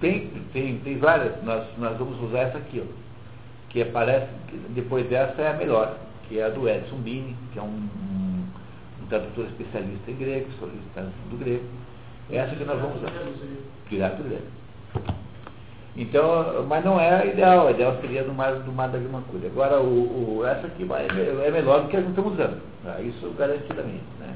Tem, 0.00 0.28
tem, 0.52 0.78
tem 0.78 0.98
várias. 0.98 1.42
Nós, 1.42 1.66
nós 1.78 1.96
vamos 1.98 2.20
usar 2.22 2.40
essa 2.40 2.58
aqui, 2.58 2.82
ó, 2.84 2.92
que 3.68 3.84
parece 3.86 4.28
que 4.48 4.56
depois 4.70 5.06
dessa 5.08 5.40
é 5.40 5.50
a 5.50 5.54
melhor, 5.54 5.96
que 6.28 6.38
é 6.38 6.44
a 6.44 6.48
do 6.48 6.68
Edson 6.68 6.96
Bini, 6.96 7.36
que 7.52 7.58
é 7.58 7.62
um, 7.62 7.66
um, 7.66 8.44
um 9.02 9.06
tradutor 9.08 9.46
especialista 9.46 10.10
em 10.10 10.16
grego, 10.16 10.50
solicitante 10.58 11.14
do 11.30 11.36
grego. 11.38 11.64
Essa 12.32 12.54
que 12.54 12.64
nós 12.64 12.80
vamos 12.80 12.96
usar. 12.98 13.10
Direto 13.88 14.22
do 14.22 14.28
grego. 14.28 14.60
Então, 15.96 16.64
mas 16.68 16.84
não 16.84 17.00
é 17.00 17.26
ideal, 17.26 17.66
a 17.66 17.70
ideal 17.72 17.96
seria 18.00 18.22
do 18.22 18.32
mar, 18.32 18.54
do 18.54 18.72
mar 18.72 18.88
da 18.88 18.98
Grimacura. 18.98 19.48
Agora, 19.48 19.80
o, 19.80 20.38
o, 20.38 20.46
essa 20.46 20.66
aqui 20.66 20.84
vai, 20.84 21.06
é 21.06 21.50
melhor 21.50 21.82
do 21.82 21.88
que 21.88 21.96
a 21.96 22.00
gente 22.00 22.10
estamos 22.10 22.32
usando. 22.32 22.62
Tá? 22.84 23.00
Isso 23.00 23.28
garantidamente. 23.36 24.04
Né? 24.20 24.34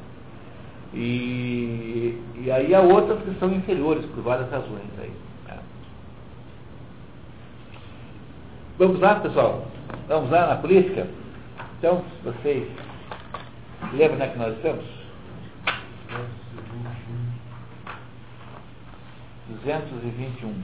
E, 0.93 2.21
e 2.37 2.51
aí 2.51 2.75
há 2.75 2.81
outras 2.81 3.21
que 3.23 3.39
são 3.39 3.53
inferiores 3.53 4.05
por 4.07 4.23
várias 4.23 4.51
razões 4.51 4.83
aí. 5.01 5.13
Né? 5.47 5.59
Vamos 8.79 9.01
lá, 9.01 9.15
pessoal? 9.17 9.67
Vamos 10.09 10.31
lá 10.31 10.49
na 10.49 10.57
política? 10.57 11.07
Então, 11.79 12.03
vocês 12.25 12.69
lembram 13.93 14.15
onde 14.17 14.23
é 14.23 14.29
que 14.29 14.39
nós 14.39 14.57
estamos? 14.57 14.85
221. 19.63 20.55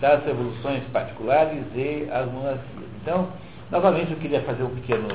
Das 0.00 0.24
revoluções 0.24 0.82
particulares 0.92 1.64
e 1.74 2.08
as 2.10 2.26
monarquias. 2.30 2.88
Então, 3.00 3.32
Novamente 3.72 4.12
eu 4.12 4.18
queria 4.18 4.42
fazer 4.42 4.64
um 4.64 4.74
pequeno, 4.74 5.08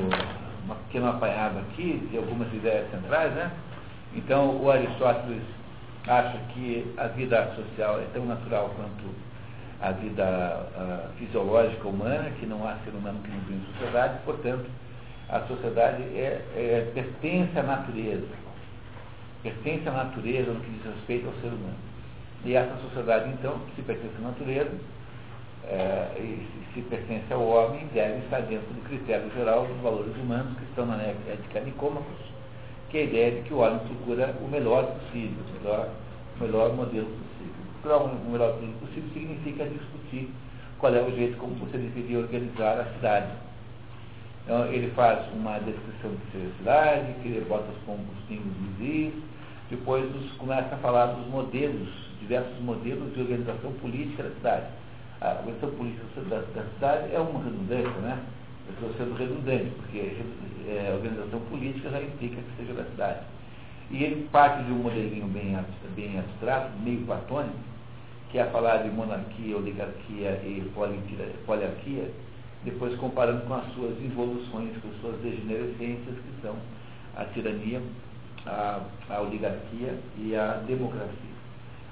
uma 0.66 0.74
pequena 0.88 1.12
apanhada 1.12 1.60
aqui 1.60 2.08
de 2.10 2.18
algumas 2.18 2.52
ideias 2.52 2.90
centrais, 2.90 3.32
né? 3.34 3.52
Então 4.16 4.60
o 4.60 4.72
Aristóteles 4.72 5.44
acha 6.08 6.40
que 6.56 6.92
a 6.98 7.06
vida 7.06 7.54
social 7.56 8.00
é 8.00 8.06
tão 8.16 8.26
natural 8.26 8.72
quanto 8.76 9.14
a 9.80 9.92
vida 9.92 10.24
a, 10.26 11.10
fisiológica 11.20 11.88
humana, 11.88 12.32
que 12.40 12.48
não 12.48 12.68
há 12.68 12.78
ser 12.84 12.96
humano 12.98 13.20
que 13.24 13.30
não 13.30 13.40
vive 13.42 13.62
em 13.62 13.74
sociedade, 13.74 14.18
portanto, 14.26 14.66
a 15.30 15.42
sociedade 15.42 16.04
é, 16.16 16.42
é, 16.56 16.92
pertence 16.94 17.58
à 17.58 17.64
natureza. 17.64 18.28
Pertence 19.44 19.88
à 19.88 19.92
natureza 19.92 20.52
no 20.52 20.60
que 20.62 20.72
diz 20.72 20.86
respeito 20.86 21.28
ao 21.28 21.34
ser 21.36 21.48
humano. 21.48 21.76
E 22.46 22.54
essa 22.56 22.76
sociedade, 22.78 23.30
então, 23.30 23.60
que 23.60 23.76
se 23.76 23.82
pertence 23.82 24.16
à 24.18 24.22
natureza, 24.22 24.72
é, 25.66 26.18
e 26.20 26.48
se 26.74 26.82
pertence 26.84 27.34
ao 27.34 27.46
homem, 27.46 27.88
deve 27.94 28.20
estar 28.20 28.42
dentro 28.42 28.68
do 28.74 28.82
critério 28.88 29.30
geral 29.36 29.66
dos 29.66 29.78
valores 29.82 30.16
humanos 30.16 30.58
que 30.58 30.64
estão 30.64 30.86
na 30.86 30.96
ética 31.02 31.60
Nicômacos, 31.60 32.38
que 32.90 32.98
é 32.98 33.02
a 33.02 33.04
ideia 33.04 33.32
de 33.32 33.42
que 33.42 33.54
o 33.54 33.58
homem 33.58 33.80
procura 33.80 34.34
o 34.42 34.48
melhor 34.48 34.86
possível, 34.86 35.44
o 35.44 35.60
melhor, 35.60 35.90
o 36.40 36.44
melhor 36.44 36.74
modelo 36.74 37.08
possível. 37.08 37.28
Procurar 37.82 37.98
o 38.06 38.32
melhor 38.32 38.54
modelo 38.54 38.74
possível 38.80 39.10
significa 39.14 39.66
discutir 39.66 40.30
qual 40.80 40.96
é 40.96 41.02
o 41.02 41.12
jeito 41.16 41.38
como 41.38 41.56
você 41.56 41.78
deveria 41.78 42.20
organizar 42.20 42.80
a 42.80 42.86
cidade. 42.94 43.47
Então, 44.48 44.66
ele 44.68 44.90
faz 44.92 45.28
uma 45.34 45.60
descrição 45.60 46.12
de 46.34 46.58
cidade, 46.58 47.14
que 47.22 47.28
ele 47.28 47.46
bota 47.50 47.70
os 47.70 47.84
combustíveis 47.84 48.48
vizinhos, 48.80 49.16
depois 49.70 50.16
os, 50.16 50.32
começa 50.38 50.74
a 50.74 50.78
falar 50.78 51.08
dos 51.08 51.28
modelos, 51.28 51.90
diversos 52.22 52.58
modelos 52.62 53.14
de 53.14 53.20
organização 53.20 53.74
política 53.74 54.24
da 54.24 54.30
cidade 54.30 54.68
a 55.20 55.32
organização 55.40 55.72
política 55.72 56.22
da, 56.30 56.40
da 56.40 56.64
cidade 56.74 57.16
é 57.16 57.20
uma 57.20 57.44
redundância, 57.44 58.02
né? 58.02 58.24
Eu 58.68 58.74
estou 58.74 58.94
sendo 58.94 59.18
redundante, 59.18 59.72
porque 59.78 60.16
é, 60.68 60.94
organização 60.94 61.40
política 61.50 61.90
já 61.90 62.02
implica 62.02 62.36
que 62.36 62.58
seja 62.58 62.74
da 62.74 62.84
cidade. 62.84 63.26
E 63.90 64.04
ele 64.04 64.28
parte 64.32 64.64
de 64.64 64.72
um 64.72 64.84
modelinho 64.84 65.28
bem, 65.28 65.58
bem 65.96 66.20
abstrato, 66.20 66.72
meio 66.84 67.06
platônico, 67.06 67.58
que 68.30 68.38
é 68.38 68.46
falar 68.46 68.78
de 68.78 68.90
monarquia, 68.90 69.58
oligarquia 69.58 70.42
e 70.44 70.70
poliarquia, 71.46 72.12
depois 72.64 72.96
comparando 72.98 73.46
com 73.46 73.54
as 73.54 73.66
suas 73.74 73.98
evoluções, 74.04 74.72
com 74.82 74.90
as 74.90 75.02
suas 75.02 75.16
degenerescências, 75.22 76.16
que 76.16 76.42
são 76.42 76.56
a 77.16 77.26
tirania, 77.26 77.82
a, 78.46 78.82
a 79.10 79.22
oligarquia 79.22 79.96
e 80.18 80.36
a 80.36 80.62
democracia. 80.68 81.38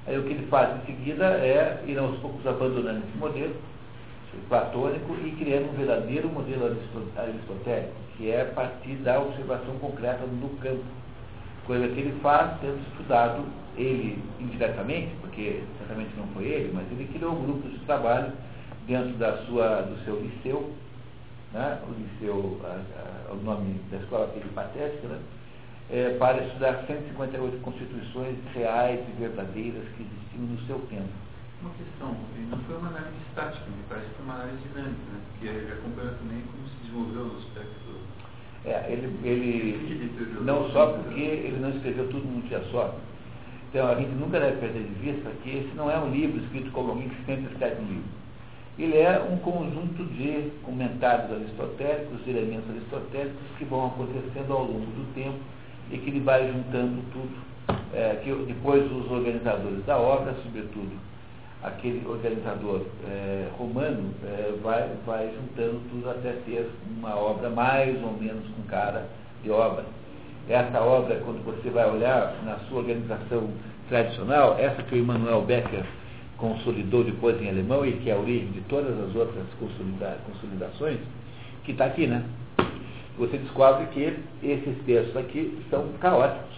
Aí 0.08 0.17
o 0.17 0.23
que 0.23 0.34
ele 0.34 0.47
faz 0.47 0.78
em 0.78 0.86
seguida 0.86 1.25
é 1.25 1.84
ir 1.88 1.97
aos 1.97 2.17
poucos 2.19 2.45
abandonando 2.45 3.04
esse 3.08 3.17
modelo 3.17 3.56
platônico 4.49 5.15
e 5.23 5.32
criando 5.32 5.71
um 5.71 5.78
verdadeiro 5.78 6.30
modelo 6.30 6.65
aristotélico, 6.65 7.93
que 8.17 8.30
é 8.30 8.41
a 8.41 8.54
partir 8.54 8.95
da 8.97 9.19
observação 9.19 9.75
concreta 9.80 10.25
no 10.25 10.49
campo. 10.58 10.84
Coisa 11.65 11.88
que 11.88 11.99
ele 11.99 12.19
faz 12.21 12.60
tendo 12.60 12.80
estudado 12.89 13.43
ele 13.78 14.21
indiretamente, 14.39 15.15
porque 15.21 15.63
certamente 15.80 16.12
não 16.15 16.28
foi 16.28 16.45
ele, 16.45 16.71
mas 16.73 16.86
ele 16.91 17.10
criou 17.12 17.36
grupos 17.36 17.71
de 17.71 17.80
trabalho 17.80 18.32
dentro 18.88 19.13
da 19.17 19.38
sua, 19.45 19.82
do 19.82 20.04
seu 20.06 20.19
liceu, 20.21 20.74
né? 21.54 21.80
o 21.88 21.91
liceu, 21.93 22.60
a, 22.63 23.30
a, 23.30 23.34
o 23.34 23.38
nome 23.38 23.80
da 23.91 23.98
escola 23.98 24.28
peripatética, 24.28 25.08
né? 25.08 25.19
é, 25.89 26.17
para 26.17 26.43
estudar 26.43 26.84
158 26.88 27.62
constituições 27.62 28.38
reais 28.54 29.00
e 29.08 29.19
verdadeiras 29.19 29.84
que 29.95 30.04
existiam 30.04 30.45
no 30.45 30.60
seu 30.65 30.80
tempo. 30.89 31.10
Uma 31.62 31.71
questão, 31.74 32.15
não 32.50 32.60
foi 32.60 32.78
uma 32.78 32.89
análise 32.89 33.17
estática, 33.30 33.65
me 33.65 33.84
parece 33.89 34.08
que 34.08 34.15
foi 34.15 34.26
uma 34.26 34.36
análise 34.36 34.58
dinâmica, 34.67 35.02
né? 35.13 35.19
porque 35.32 35.48
ele 35.48 35.71
acompanha 35.71 36.12
também 36.12 36.41
como 36.41 36.67
se 36.67 36.76
desenvolveu 36.84 37.34
o 37.34 37.38
aspecto. 37.38 37.86
É, 38.65 38.91
ele, 38.91 39.19
ele 39.24 40.41
não 40.41 40.69
só 40.71 40.88
porque 40.88 41.21
ele 41.21 41.60
não 41.60 41.69
escreveu 41.69 42.08
tudo 42.10 42.26
num 42.26 42.41
dia 42.41 42.62
só. 42.71 42.95
Então 43.69 43.88
a 43.88 43.95
gente 43.95 44.12
nunca 44.15 44.39
deve 44.39 44.58
perder 44.58 44.84
de 44.84 44.93
vista 44.95 45.30
que 45.43 45.50
esse 45.50 45.76
não 45.76 45.89
é 45.91 46.00
um 46.00 46.10
livro 46.10 46.41
escrito 46.41 46.71
como 46.71 46.91
alguém 46.91 47.10
que 47.10 47.26
sempre 47.26 47.52
escreve 47.52 47.82
um 47.82 47.88
livro. 47.88 48.10
Ele 48.77 48.97
é 48.97 49.21
um 49.21 49.38
conjunto 49.38 50.03
de 50.03 50.51
comentários 50.63 51.31
aristotélicos, 51.31 52.25
de 52.25 52.29
elementos 52.29 52.69
aristotélicos 52.69 53.41
que 53.57 53.63
vão 53.63 53.88
acontecendo 53.88 54.51
ao 54.51 54.63
longo 54.63 54.85
do 54.85 55.13
tempo 55.13 55.39
e 55.89 55.97
que 55.97 56.09
ele 56.09 56.19
vai 56.19 56.51
juntando 56.51 57.01
tudo, 57.13 57.38
é, 57.93 58.15
que 58.21 58.33
depois 58.45 58.83
os 58.91 59.09
organizadores 59.09 59.85
da 59.85 59.97
obra, 59.97 60.35
sobretudo 60.43 60.91
aquele 61.63 62.05
organizador 62.05 62.81
é, 63.07 63.47
romano, 63.57 64.13
é, 64.25 64.53
vai, 64.61 64.89
vai 65.05 65.33
juntando 65.33 65.79
tudo 65.89 66.09
até 66.09 66.33
ter 66.45 66.69
uma 66.97 67.15
obra 67.15 67.49
mais 67.49 67.95
ou 68.03 68.11
menos 68.11 68.45
com 68.49 68.61
cara 68.63 69.07
de 69.41 69.51
obra. 69.51 69.85
essa 70.49 70.81
obra, 70.81 71.21
quando 71.23 71.43
você 71.45 71.69
vai 71.69 71.89
olhar 71.89 72.35
na 72.43 72.57
sua 72.67 72.79
organização 72.79 73.49
tradicional, 73.88 74.57
essa 74.59 74.83
que 74.83 74.95
o 74.95 74.97
Immanuel 74.97 75.43
Becker 75.43 75.85
consolidou 76.38 77.04
depois 77.04 77.41
em 77.41 77.50
alemão 77.50 77.86
e 77.86 77.93
que 77.93 78.10
é 78.10 78.13
a 78.13 78.17
origem 78.17 78.52
de 78.52 78.62
todas 78.62 78.98
as 79.00 79.15
outras 79.15 79.45
consolida 79.60 80.17
consolidações, 80.26 81.00
que 81.63 81.71
está 81.71 81.86
aqui, 81.86 82.08
né? 82.08 82.24
Você 83.17 83.38
descobre 83.38 83.86
que 83.88 84.19
esses 84.43 84.78
textos 84.86 85.15
aqui 85.15 85.58
são 85.69 85.88
caóticos. 86.00 86.56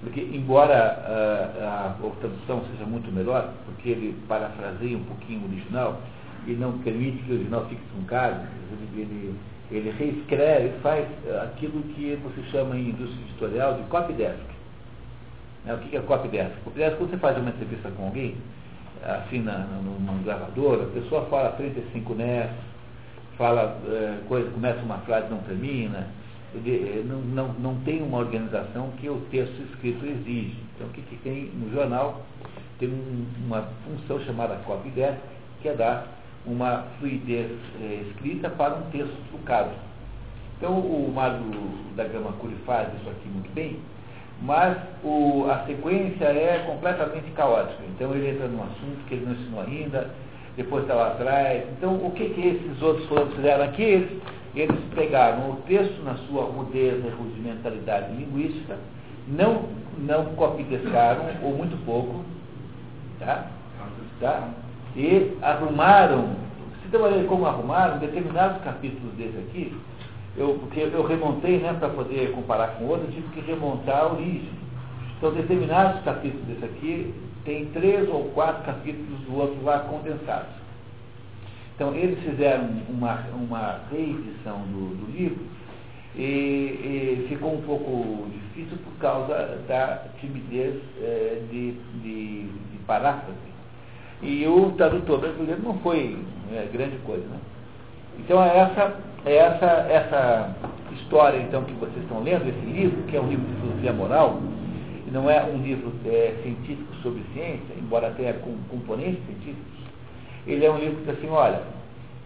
Porque, 0.00 0.20
embora 0.20 0.74
a, 0.74 1.64
a, 1.64 2.06
a 2.06 2.10
tradução 2.20 2.64
seja 2.72 2.84
muito 2.84 3.10
melhor, 3.12 3.52
porque 3.64 3.90
ele 3.90 4.16
parafraseia 4.28 4.96
um 4.96 5.04
pouquinho 5.04 5.40
o 5.42 5.44
original 5.44 6.00
e 6.46 6.52
não 6.52 6.78
permite 6.78 7.18
que 7.24 7.32
o 7.32 7.34
original 7.34 7.66
fique 7.68 7.82
truncado, 7.92 8.46
ele, 8.70 9.02
ele, 9.02 9.34
ele 9.70 9.90
reescreve, 9.90 10.70
faz 10.82 11.06
aquilo 11.42 11.82
que 11.94 12.16
você 12.22 12.42
chama 12.50 12.76
em 12.76 12.90
indústria 12.90 13.20
editorial 13.28 13.74
de 13.74 13.82
copy 13.84 14.12
desk. 14.12 14.38
Né? 15.64 15.74
O 15.74 15.78
que 15.78 15.96
é 15.96 16.00
copy 16.00 16.28
desk? 16.28 16.52
Copy 16.64 16.78
desk, 16.78 16.96
quando 16.96 17.10
você 17.10 17.16
faz 17.18 17.36
uma 17.36 17.50
entrevista 17.50 17.90
com 17.90 18.04
alguém, 18.04 18.36
assim 19.04 19.40
na, 19.40 19.58
num 19.58 20.22
gravador, 20.22 20.82
a 20.82 20.86
pessoa 20.86 21.26
fala 21.26 21.50
35 21.52 22.14
nes, 22.14 22.50
fala 23.36 23.78
é, 23.86 24.18
coisa, 24.28 24.50
começa 24.50 24.80
uma 24.80 24.98
frase 24.98 25.26
e 25.26 25.30
não 25.30 25.38
termina, 25.38 26.08
ele, 26.54 27.04
não, 27.06 27.20
não, 27.20 27.52
não 27.54 27.74
tem 27.82 28.02
uma 28.02 28.18
organização 28.18 28.90
que 28.98 29.08
o 29.08 29.20
texto 29.30 29.60
escrito 29.70 30.04
exige. 30.04 30.56
Então 30.74 30.88
o 30.88 30.90
que, 30.90 31.02
que 31.02 31.16
tem 31.16 31.44
no 31.54 31.70
jornal? 31.72 32.22
Tem 32.78 32.88
um, 32.88 33.26
uma 33.46 33.68
função 33.84 34.20
chamada 34.24 34.56
copy 34.64 34.88
desk, 34.90 35.18
que 35.60 35.68
é 35.68 35.74
dar 35.74 36.06
uma 36.46 36.84
fluidez 36.98 37.50
é, 37.80 38.04
escrita 38.08 38.48
para 38.48 38.74
um 38.74 38.82
texto 38.90 39.16
trucado. 39.30 39.70
Então 40.56 40.78
o 40.78 41.12
Mário 41.12 41.40
da 41.94 42.04
Gama 42.04 42.32
Curi 42.32 42.56
faz 42.64 42.88
isso 43.00 43.08
aqui 43.10 43.28
muito 43.28 43.52
bem, 43.54 43.78
mas 44.42 44.76
o, 45.02 45.46
a 45.50 45.64
sequência 45.66 46.24
é 46.24 46.64
completamente 46.66 47.30
caótica. 47.32 47.82
Então 47.88 48.14
ele 48.14 48.30
entra 48.30 48.46
num 48.48 48.62
assunto 48.62 49.04
que 49.06 49.14
ele 49.14 49.26
não 49.26 49.32
ensinou 49.32 49.60
ainda, 49.62 50.10
depois 50.56 50.82
está 50.82 50.94
lá 50.94 51.08
atrás. 51.08 51.64
Então 51.76 51.94
o 51.94 52.10
que, 52.12 52.28
que 52.30 52.48
esses 52.48 52.82
outros 52.82 53.06
fulanos 53.06 53.34
fizeram 53.34 53.64
aqui? 53.64 53.82
Eles, 53.82 54.22
eles 54.54 54.80
pegaram 54.94 55.50
o 55.50 55.56
texto 55.66 56.02
na 56.02 56.14
sua 56.26 56.44
rudeza 56.44 57.10
rudimentalidade 57.16 58.14
linguística, 58.14 58.76
não, 59.26 59.64
não 59.98 60.24
copidescaram, 60.36 61.24
ou 61.42 61.56
muito 61.56 61.76
pouco, 61.84 62.24
tá? 63.18 63.46
Tá? 64.20 64.48
e 64.96 65.36
arrumaram, 65.42 66.30
se 66.90 66.96
uma 66.96 67.08
como 67.24 67.46
arrumaram, 67.46 67.98
determinados 67.98 68.60
capítulos 68.62 69.14
desse 69.14 69.36
aqui, 69.38 69.76
eu, 70.36 70.58
porque 70.60 70.80
eu 70.80 71.06
remontei, 71.06 71.58
né, 71.58 71.74
para 71.78 71.88
poder 71.88 72.32
comparar 72.32 72.76
com 72.76 72.84
outro, 72.86 73.06
eu 73.06 73.12
tive 73.12 73.28
que 73.28 73.40
remontar 73.40 73.98
a 73.98 74.12
origem. 74.12 74.50
Então, 75.16 75.32
determinados 75.32 76.02
capítulos 76.04 76.46
desse 76.46 76.64
aqui, 76.64 77.14
tem 77.44 77.66
três 77.66 78.08
ou 78.08 78.24
quatro 78.30 78.64
capítulos 78.64 79.20
do 79.20 79.36
outro 79.36 79.64
lá 79.64 79.80
condensados. 79.80 80.58
Então, 81.74 81.94
eles 81.94 82.18
fizeram 82.20 82.68
uma, 82.88 83.24
uma 83.32 83.80
reedição 83.90 84.58
do, 84.58 84.94
do 84.96 85.12
livro 85.12 85.44
e, 86.16 86.22
e, 86.22 87.26
ficou 87.28 87.54
um 87.54 87.62
pouco 87.62 88.28
difícil 88.30 88.76
por 88.78 88.92
causa 88.98 89.60
da 89.68 90.04
timidez 90.20 90.74
é, 91.00 91.42
de, 91.50 91.72
de, 92.02 92.42
de 92.42 92.78
paráfrase. 92.86 93.38
E 94.22 94.46
o 94.46 94.72
tradutor 94.72 95.20
brasileiro 95.20 95.62
não 95.62 95.78
foi 95.78 96.18
é, 96.52 96.68
grande 96.72 96.96
coisa. 96.98 97.24
Né? 97.26 97.38
Então, 98.18 98.42
essa 98.42 99.08
é 99.24 99.36
essa, 99.36 99.66
essa 99.90 100.56
história 100.92 101.38
então 101.38 101.64
que 101.64 101.72
vocês 101.74 102.02
estão 102.02 102.22
lendo, 102.22 102.48
esse 102.48 102.66
livro, 102.66 103.02
que 103.04 103.16
é 103.16 103.20
um 103.20 103.28
livro 103.28 103.46
de 103.46 103.60
filosofia 103.60 103.92
moral, 103.92 104.40
e 105.06 105.10
não 105.10 105.28
é 105.28 105.42
um 105.44 105.58
livro 105.58 105.92
é, 106.06 106.34
científico 106.42 106.94
sobre 107.02 107.22
ciência, 107.34 107.74
embora 107.76 108.12
tenha 108.16 108.34
com, 108.34 108.56
componentes 108.70 109.24
científicos, 109.26 109.78
ele 110.46 110.64
é 110.64 110.70
um 110.70 110.78
livro 110.78 110.96
que 110.96 111.10
diz 111.10 111.18
assim, 111.18 111.28
olha, 111.28 111.62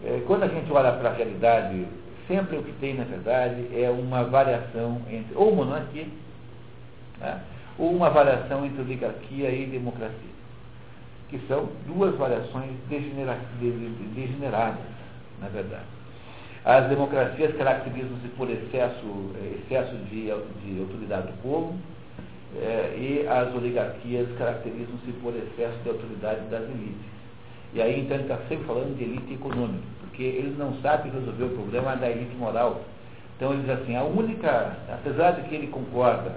é, 0.05 0.23
quando 0.27 0.45
a 0.45 0.49
gente 0.49 0.71
olha 0.73 0.93
para 0.93 1.11
a 1.11 1.13
realidade, 1.13 1.87
sempre 2.29 2.57
o 2.57 2.63
que 2.63 2.73
tem 2.73 2.95
na 2.95 3.05
verdade 3.05 3.67
é 3.75 3.91
uma 3.91 4.25
variação 4.25 5.01
entre, 5.11 5.35
ou 5.35 5.55
monarquia, 5.55 6.07
né, 7.21 7.41
ou 7.79 7.91
uma 7.91 8.11
variação 8.11 8.65
entre 8.65 8.81
oligarquia 8.81 9.51
e 9.51 9.67
democracia, 9.67 10.17
que 11.29 11.39
são 11.49 11.69
duas 11.87 12.15
variações 12.17 12.71
degeneradas, 12.89 14.85
na 15.43 15.49
verdade. 15.49 15.85
As 16.65 16.89
democracias 16.89 17.57
caracterizam-se 17.57 18.29
por 18.37 18.49
excesso, 18.49 19.33
eh, 19.35 19.59
excesso 19.59 19.97
de, 20.09 20.27
de 20.27 20.81
autoridade 20.81 21.27
do 21.27 21.43
povo, 21.43 21.77
é, 22.57 22.95
e 22.97 23.27
as 23.27 23.55
oligarquias 23.55 24.29
caracterizam-se 24.37 25.11
por 25.23 25.35
excesso 25.35 25.77
de 25.83 25.89
autoridade 25.89 26.43
das 26.51 26.63
elites. 26.63 27.13
E 27.75 27.81
aí 27.81 28.01
então 28.01 28.17
ele 28.17 28.25
está 28.25 28.37
sempre 28.49 28.65
falando 28.67 28.97
de 28.97 29.05
elite 29.05 29.33
econômica, 29.33 29.83
porque 30.01 30.23
eles 30.23 30.57
não 30.59 30.75
sabem 30.83 31.11
resolver 31.11 31.45
o 31.45 31.51
problema 31.51 31.97
da 31.97 32.11
elite 32.11 32.37
moral. 32.37 32.83
Então 33.37 33.55
ele 33.55 33.63
diz 33.63 33.71
assim, 33.71 33.97
a 33.97 34.05
única, 34.05 34.77
apesar 34.93 35.33
de 35.33 35.49
que 35.49 35.55
ele 35.55 35.69
concorda, 35.69 36.33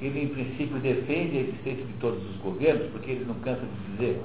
ele 0.00 0.24
em 0.24 0.28
princípio 0.28 0.78
defende 0.78 1.36
a 1.36 1.40
existência 1.42 1.84
de 1.84 1.92
todos 2.00 2.24
os 2.30 2.36
governos, 2.38 2.90
porque 2.90 3.10
ele 3.10 3.26
não 3.26 3.34
cansa 3.34 3.60
de 3.60 3.92
dizer 3.92 4.20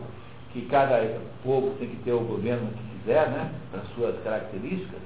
que 0.54 0.62
cada 0.68 1.20
povo 1.44 1.76
tem 1.78 1.90
que 1.90 1.98
ter 1.98 2.14
o 2.14 2.22
governo 2.22 2.70
que 2.70 2.95
quiser, 3.06 3.30
né, 3.30 3.52
para 3.72 3.82
suas 3.96 4.16
características, 4.24 5.00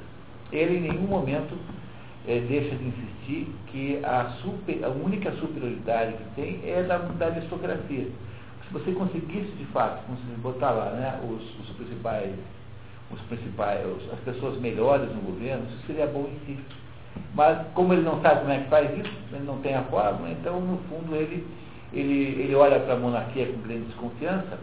ele 0.51 0.77
em 0.77 0.81
nenhum 0.81 1.07
momento 1.07 1.55
é, 2.27 2.39
deixa 2.39 2.75
de 2.75 2.85
insistir 2.85 3.53
que 3.67 3.99
a, 4.03 4.31
super, 4.41 4.83
a 4.83 4.89
única 4.89 5.31
superioridade 5.33 6.13
que 6.13 6.35
tem 6.35 6.61
é 6.65 6.81
da, 6.83 6.97
da 6.97 7.27
aristocracia. 7.27 8.07
Se 8.65 8.73
você 8.73 8.91
conseguisse 8.93 9.51
de 9.51 9.65
fato 9.65 10.05
conseguir 10.05 10.39
botar 10.41 10.71
lá 10.71 10.91
né, 10.91 11.19
os, 11.23 11.59
os 11.59 11.75
principais, 11.75 12.31
os 13.11 13.21
principais, 13.21 13.85
as 14.13 14.19
pessoas 14.19 14.59
melhores 14.59 15.09
no 15.13 15.21
governo, 15.21 15.65
isso 15.67 15.87
seria 15.87 16.07
bom 16.07 16.27
em 16.27 16.45
si. 16.45 16.59
Mas 17.35 17.59
como 17.73 17.93
ele 17.93 18.03
não 18.03 18.21
sabe 18.21 18.41
como 18.41 18.51
é 18.51 18.59
que 18.59 18.69
faz 18.69 18.97
isso, 18.97 19.13
ele 19.33 19.45
não 19.45 19.57
tem 19.59 19.75
a 19.75 19.83
forma, 19.83 20.29
então 20.29 20.61
no 20.61 20.77
fundo 20.89 21.15
ele, 21.15 21.45
ele, 21.91 22.41
ele 22.41 22.55
olha 22.55 22.79
para 22.79 22.93
a 22.93 22.97
monarquia 22.97 23.47
com 23.47 23.61
grande 23.61 23.85
desconfiança 23.85 24.57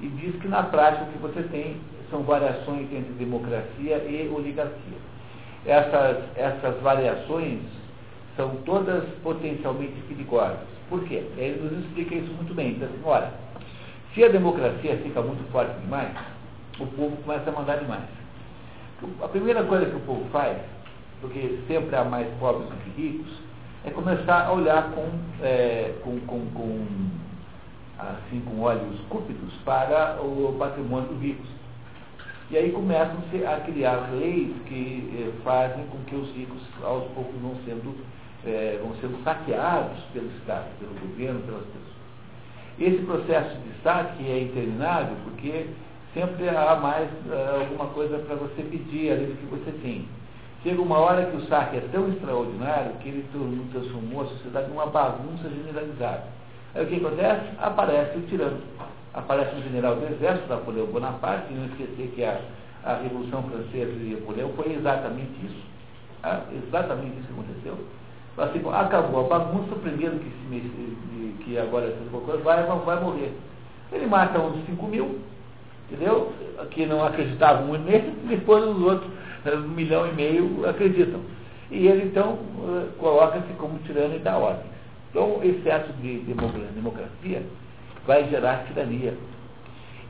e 0.00 0.08
diz 0.08 0.34
que 0.40 0.48
na 0.48 0.62
prática 0.62 1.04
o 1.04 1.12
que 1.12 1.18
você 1.18 1.42
tem 1.44 1.76
são 2.10 2.22
variações 2.22 2.92
entre 2.92 3.12
democracia 3.14 3.96
e 4.04 4.30
oligarquia 4.34 5.14
essas, 5.66 6.24
essas 6.36 6.80
variações 6.82 7.60
são 8.36 8.56
todas 8.64 9.04
potencialmente 9.22 9.94
perigosas. 10.08 10.58
Por 10.88 11.02
quê? 11.04 11.24
Ele 11.36 11.60
nos 11.62 11.84
explica 11.84 12.14
isso 12.14 12.32
muito 12.34 12.54
bem. 12.54 12.72
Então, 12.72 12.88
assim, 12.88 13.00
olha, 13.04 13.30
se 14.12 14.24
a 14.24 14.28
democracia 14.28 14.98
fica 14.98 15.22
muito 15.22 15.50
forte 15.50 15.74
demais, 15.80 16.14
o 16.78 16.86
povo 16.86 17.16
começa 17.18 17.48
a 17.50 17.52
mandar 17.52 17.76
demais. 17.78 18.04
A 19.22 19.28
primeira 19.28 19.64
coisa 19.64 19.86
que 19.86 19.96
o 19.96 20.00
povo 20.00 20.24
faz, 20.30 20.58
porque 21.20 21.58
sempre 21.66 21.96
há 21.96 22.04
mais 22.04 22.26
pobres 22.38 22.68
do 22.68 22.76
que 22.76 23.00
ricos, 23.00 23.32
é 23.84 23.90
começar 23.90 24.46
a 24.46 24.52
olhar 24.52 24.90
com, 24.92 25.08
é, 25.42 25.94
com, 26.02 26.18
com, 26.20 26.46
com, 26.50 26.86
assim, 27.98 28.40
com 28.40 28.60
olhos 28.60 29.00
cúpidos 29.08 29.52
para 29.64 30.18
o 30.22 30.54
patrimônio 30.58 31.08
dos 31.08 31.22
ricos. 31.22 31.48
E 32.50 32.58
aí 32.58 32.70
começam-se 32.72 33.44
a 33.46 33.60
criar 33.60 34.10
leis 34.12 34.52
que 34.66 35.10
eh, 35.18 35.42
fazem 35.42 35.84
com 35.86 35.98
que 36.04 36.14
os 36.14 36.30
ricos, 36.36 36.62
aos 36.82 37.04
poucos, 37.12 37.34
vão 37.40 37.56
sendo, 37.64 37.96
eh, 38.44 38.78
vão 38.82 38.94
sendo 39.00 39.22
saqueados 39.24 39.98
pelo 40.12 40.26
Estado, 40.38 40.66
pelo 40.78 40.92
governo, 41.00 41.40
pelas 41.40 41.64
pessoas. 41.64 41.94
Esse 42.78 42.98
processo 43.06 43.56
de 43.56 43.82
saque 43.82 44.28
é 44.28 44.42
interminável 44.42 45.16
porque 45.24 45.66
sempre 46.12 46.48
há 46.48 46.76
mais 46.76 47.08
uh, 47.26 47.60
alguma 47.60 47.86
coisa 47.86 48.18
para 48.18 48.34
você 48.34 48.62
pedir, 48.62 49.12
além 49.12 49.26
do 49.26 49.36
que 49.36 49.46
você 49.46 49.72
tem. 49.80 50.08
Chega 50.62 50.82
uma 50.82 50.98
hora 50.98 51.26
que 51.26 51.36
o 51.36 51.46
saque 51.46 51.76
é 51.76 51.88
tão 51.92 52.08
extraordinário 52.08 52.92
que 53.00 53.08
ele 53.08 53.26
transformou 53.72 54.22
a 54.22 54.26
sociedade 54.26 54.70
numa 54.70 54.86
bagunça 54.86 55.48
generalizada. 55.48 56.24
Aí 56.74 56.84
o 56.84 56.88
que 56.88 56.96
acontece? 56.96 57.44
Aparece 57.58 58.18
o 58.18 58.22
tirano 58.22 58.60
aparece 59.14 59.54
um 59.56 59.62
general 59.62 59.96
do 59.96 60.06
exército, 60.06 60.48
Napoleão 60.48 60.86
Bonaparte, 60.86 61.52
e 61.52 61.56
não 61.56 61.66
esquecer 61.66 62.12
que 62.14 62.24
a, 62.24 62.40
a 62.84 62.96
Revolução 62.96 63.42
Francesa 63.44 63.92
de 63.92 64.14
Napoleão 64.14 64.50
foi 64.56 64.72
exatamente 64.72 65.32
isso. 65.44 65.62
Ah, 66.22 66.40
exatamente 66.66 67.18
isso 67.18 67.28
que 67.28 67.32
aconteceu. 67.32 67.78
Assim, 68.36 68.60
acabou 68.72 69.24
a 69.24 69.28
bagunça, 69.28 69.74
o 69.74 69.78
primeiro 69.78 70.18
que, 70.18 70.28
se, 70.28 71.44
que 71.44 71.58
agora 71.58 71.86
se 71.88 72.10
coisa 72.10 72.42
vai, 72.42 72.64
vai 72.64 73.00
morrer. 73.00 73.32
Ele 73.92 74.06
mata 74.06 74.40
uns 74.40 74.64
5 74.66 74.86
mil, 74.88 75.20
entendeu? 75.88 76.32
Que 76.70 76.84
não 76.84 77.04
acreditavam 77.04 77.66
muito 77.66 77.84
nele, 77.84 78.12
depois 78.28 78.64
os 78.64 78.82
outros, 78.82 79.10
um 79.46 79.68
milhão 79.68 80.08
e 80.08 80.12
meio, 80.12 80.68
acreditam. 80.68 81.20
E 81.70 81.86
ele 81.86 82.06
então 82.06 82.38
eh, 82.66 82.88
coloca-se 82.98 83.52
como 83.54 83.78
tirano 83.80 84.16
e 84.16 84.18
dá 84.18 84.36
ordem. 84.36 84.64
Então, 85.10 85.40
excesso 85.44 85.92
de 85.94 86.18
democracia 86.18 87.42
vai 88.06 88.28
gerar 88.28 88.64
tirania. 88.66 89.14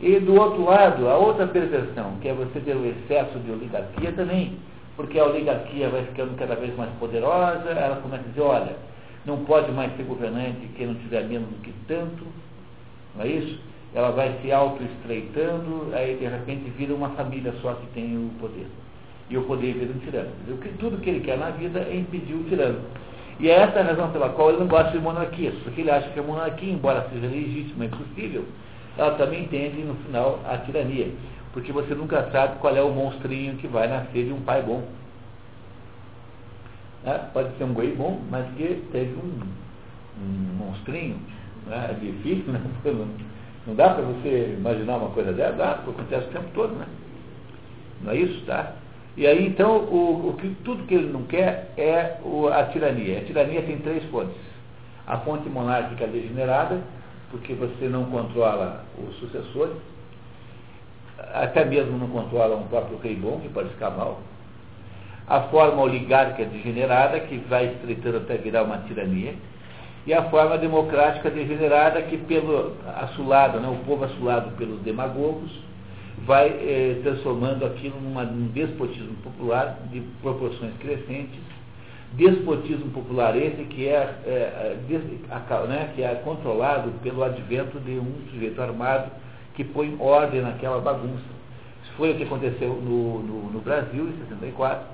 E 0.00 0.18
do 0.20 0.34
outro 0.34 0.64
lado, 0.64 1.08
a 1.08 1.16
outra 1.16 1.46
perversão, 1.46 2.16
que 2.20 2.28
é 2.28 2.34
você 2.34 2.60
ter 2.60 2.76
o 2.76 2.84
excesso 2.84 3.38
de 3.38 3.50
oligarquia 3.50 4.12
também, 4.12 4.58
porque 4.96 5.18
a 5.18 5.24
oligarquia 5.24 5.88
vai 5.88 6.04
ficando 6.04 6.36
cada 6.36 6.54
vez 6.56 6.76
mais 6.76 6.90
poderosa, 6.98 7.70
ela 7.70 7.96
começa 7.96 8.24
a 8.24 8.28
dizer, 8.28 8.42
olha, 8.42 8.76
não 9.24 9.44
pode 9.44 9.70
mais 9.72 9.96
ser 9.96 10.02
governante 10.02 10.68
quem 10.76 10.88
não 10.88 10.94
tiver 10.96 11.24
menos 11.24 11.48
do 11.48 11.62
que 11.62 11.72
tanto, 11.88 12.26
não 13.14 13.24
é 13.24 13.28
isso? 13.28 13.58
Ela 13.94 14.10
vai 14.10 14.36
se 14.42 14.50
auto-estreitando, 14.50 15.90
aí 15.94 16.16
de 16.16 16.26
repente 16.26 16.68
vira 16.76 16.92
uma 16.92 17.10
família 17.10 17.54
só 17.62 17.74
que 17.74 17.86
tem 17.94 18.16
o 18.16 18.30
poder. 18.40 18.66
E 19.30 19.38
o 19.38 19.42
poder 19.44 19.72
vira 19.72 19.92
um 19.92 19.98
tirano. 20.00 20.30
Tudo 20.80 21.00
que 21.00 21.10
ele 21.10 21.20
quer 21.20 21.38
na 21.38 21.50
vida 21.50 21.78
é 21.80 21.96
impedir 21.96 22.34
o 22.34 22.44
tirano. 22.44 22.80
E 23.40 23.48
é 23.48 23.54
essa 23.54 23.80
a 23.80 23.82
razão 23.82 24.10
pela 24.10 24.30
qual 24.30 24.50
ele 24.50 24.60
não 24.60 24.68
gosta 24.68 24.92
de 24.92 24.98
monarquias, 24.98 25.54
porque 25.64 25.80
ele 25.80 25.90
acha 25.90 26.08
que 26.10 26.20
a 26.20 26.22
monarquia, 26.22 26.72
embora 26.72 27.08
seja 27.12 27.26
legítima 27.26 27.86
e 27.86 27.88
possível, 27.88 28.44
ela 28.96 29.12
também 29.16 29.48
tende, 29.48 29.82
no 29.82 29.94
final, 29.96 30.40
à 30.46 30.58
tirania. 30.58 31.12
Porque 31.52 31.72
você 31.72 31.94
nunca 31.94 32.30
sabe 32.30 32.58
qual 32.58 32.76
é 32.76 32.82
o 32.82 32.92
monstrinho 32.92 33.56
que 33.56 33.66
vai 33.66 33.88
nascer 33.88 34.26
de 34.26 34.32
um 34.32 34.40
pai 34.40 34.62
bom. 34.62 34.84
É, 37.04 37.18
pode 37.32 37.56
ser 37.56 37.64
um 37.64 37.74
goi 37.74 37.94
bom, 37.94 38.20
mas 38.30 38.46
que 38.56 38.82
teve 38.90 39.14
um, 39.14 39.40
um 40.20 40.56
monstrinho. 40.56 41.18
Né? 41.66 41.90
É 41.90 41.94
difícil, 41.94 42.50
né? 42.52 42.60
Não, 43.66 43.74
dá 43.74 43.90
para 43.90 44.04
você 44.04 44.54
imaginar 44.58 44.96
uma 44.96 45.10
coisa 45.10 45.32
dessa? 45.32 45.52
Dá, 45.54 45.72
acontece 45.72 46.28
o 46.28 46.32
tempo 46.32 46.48
todo, 46.54 46.74
né? 46.74 46.86
Não 48.02 48.12
é 48.12 48.16
isso, 48.16 48.44
tá? 48.46 48.74
E 49.16 49.26
aí, 49.26 49.46
então, 49.46 49.76
o, 49.76 50.30
o 50.30 50.34
que, 50.34 50.48
tudo 50.64 50.86
que 50.86 50.94
ele 50.94 51.12
não 51.12 51.22
quer 51.22 51.70
é 51.76 52.16
o, 52.24 52.48
a 52.48 52.64
tirania. 52.64 53.18
A 53.18 53.24
tirania 53.24 53.62
tem 53.62 53.78
três 53.78 54.02
fontes. 54.06 54.36
A 55.06 55.18
fonte 55.18 55.48
monárquica 55.48 56.06
degenerada, 56.06 56.80
porque 57.30 57.54
você 57.54 57.88
não 57.88 58.06
controla 58.06 58.84
os 58.98 59.16
sucessores, 59.18 59.76
até 61.32 61.64
mesmo 61.64 61.96
não 61.96 62.08
controla 62.08 62.56
um 62.56 62.66
próprio 62.66 62.98
rei 62.98 63.14
bom, 63.14 63.38
que 63.40 63.48
pode 63.48 63.68
ficar 63.70 63.90
mal. 63.90 64.20
A 65.28 65.42
forma 65.42 65.80
oligárquica 65.82 66.44
degenerada, 66.48 67.20
que 67.20 67.38
vai 67.48 67.66
estreitando 67.66 68.18
até 68.18 68.36
virar 68.36 68.64
uma 68.64 68.78
tirania. 68.78 69.34
E 70.06 70.12
a 70.12 70.24
forma 70.24 70.58
democrática 70.58 71.30
degenerada, 71.30 72.02
que 72.02 72.18
pelo 72.18 72.76
assulado, 72.96 73.58
né, 73.60 73.68
o 73.68 73.84
povo 73.86 74.04
assulado 74.04 74.50
pelos 74.56 74.80
demagogos, 74.82 75.50
vai 76.26 76.48
eh, 76.48 77.00
transformando 77.02 77.64
aquilo 77.64 78.00
numa, 78.00 78.24
num 78.24 78.48
despotismo 78.48 79.14
popular 79.22 79.78
de 79.90 80.00
proporções 80.22 80.72
crescentes, 80.78 81.38
despotismo 82.12 82.90
popular 82.90 83.36
esse 83.36 83.64
que 83.64 83.88
é, 83.88 84.14
é, 84.24 84.76
a, 85.30 85.66
né, 85.66 85.92
que 85.94 86.02
é 86.02 86.14
controlado 86.16 86.92
pelo 87.02 87.24
advento 87.24 87.78
de 87.80 87.92
um 87.92 88.14
sujeito 88.30 88.60
armado 88.60 89.10
que 89.54 89.64
põe 89.64 89.96
ordem 89.98 90.40
naquela 90.40 90.80
bagunça. 90.80 91.34
Isso 91.82 91.92
foi 91.96 92.12
o 92.12 92.16
que 92.16 92.22
aconteceu 92.22 92.68
no, 92.68 93.22
no, 93.22 93.52
no 93.52 93.60
Brasil 93.60 94.08
em 94.08 94.12
64, 94.28 94.86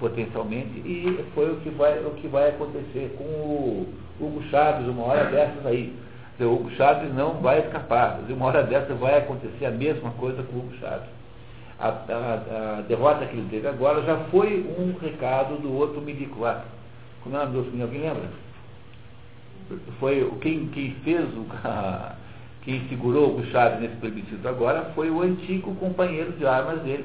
potencialmente, 0.00 0.80
e 0.80 1.24
foi 1.34 1.52
o 1.52 1.56
que 1.56 1.70
vai, 1.70 1.98
o 2.00 2.10
que 2.12 2.26
vai 2.26 2.48
acontecer 2.48 3.14
com 3.16 3.24
o 3.24 3.94
Hugo 4.20 4.42
Chaves, 4.50 4.88
uma 4.88 5.04
hora 5.04 5.24
dessas 5.30 5.64
aí 5.64 5.94
o 6.40 6.52
Hugo 6.52 6.70
Chaves 6.72 7.14
não 7.14 7.34
vai 7.34 7.60
escapar. 7.60 8.22
De 8.26 8.32
uma 8.32 8.46
hora 8.46 8.62
dessa 8.64 8.92
vai 8.94 9.18
acontecer 9.18 9.66
a 9.66 9.70
mesma 9.70 10.10
coisa 10.12 10.42
com 10.42 10.56
o 10.56 10.58
Hugo 10.60 10.74
Chaves. 10.78 11.08
A, 11.78 11.88
a, 11.88 12.78
a, 12.78 12.80
derrota 12.82 13.26
que 13.26 13.36
ele 13.36 13.48
teve 13.50 13.68
agora 13.68 14.02
já 14.02 14.16
foi 14.30 14.64
um 14.78 14.96
recado 14.98 15.56
do 15.60 15.72
outro 15.72 16.00
milico 16.00 16.40
lá. 16.40 16.64
Como 17.22 17.36
é 17.36 17.38
o 17.38 17.42
nome 17.42 17.52
do 17.52 17.58
outro 17.58 17.82
Alguém 17.82 18.00
lembra? 18.00 18.28
Foi 19.98 20.30
quem, 20.40 20.68
quem 20.68 20.90
fez 21.04 21.24
o. 21.34 21.46
quem 22.62 22.88
segurou 22.88 23.36
o 23.36 23.46
Chaves 23.46 23.80
nesse 23.80 23.96
plebiscito 23.96 24.48
agora 24.48 24.90
foi 24.94 25.10
o 25.10 25.20
antigo 25.20 25.74
companheiro 25.76 26.32
de 26.32 26.46
armas 26.46 26.80
dele, 26.80 27.04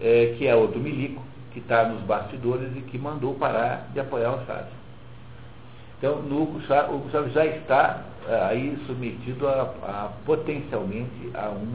é, 0.00 0.34
que 0.38 0.46
é 0.46 0.56
outro 0.56 0.80
milico, 0.80 1.22
que 1.52 1.58
está 1.58 1.86
nos 1.86 2.00
bastidores 2.02 2.74
e 2.74 2.80
que 2.80 2.98
mandou 2.98 3.34
parar 3.34 3.88
de 3.92 4.00
apoiar 4.00 4.32
o 4.32 4.46
Chaves. 4.46 4.79
Então, 6.00 6.22
no, 6.22 6.44
o 6.44 6.62
Chaves 7.10 7.34
já 7.34 7.44
está 7.44 8.04
é, 8.26 8.34
aí 8.46 8.82
submetido 8.86 9.46
a, 9.46 9.62
a, 9.82 10.12
potencialmente 10.24 11.30
a 11.34 11.50
um, 11.50 11.72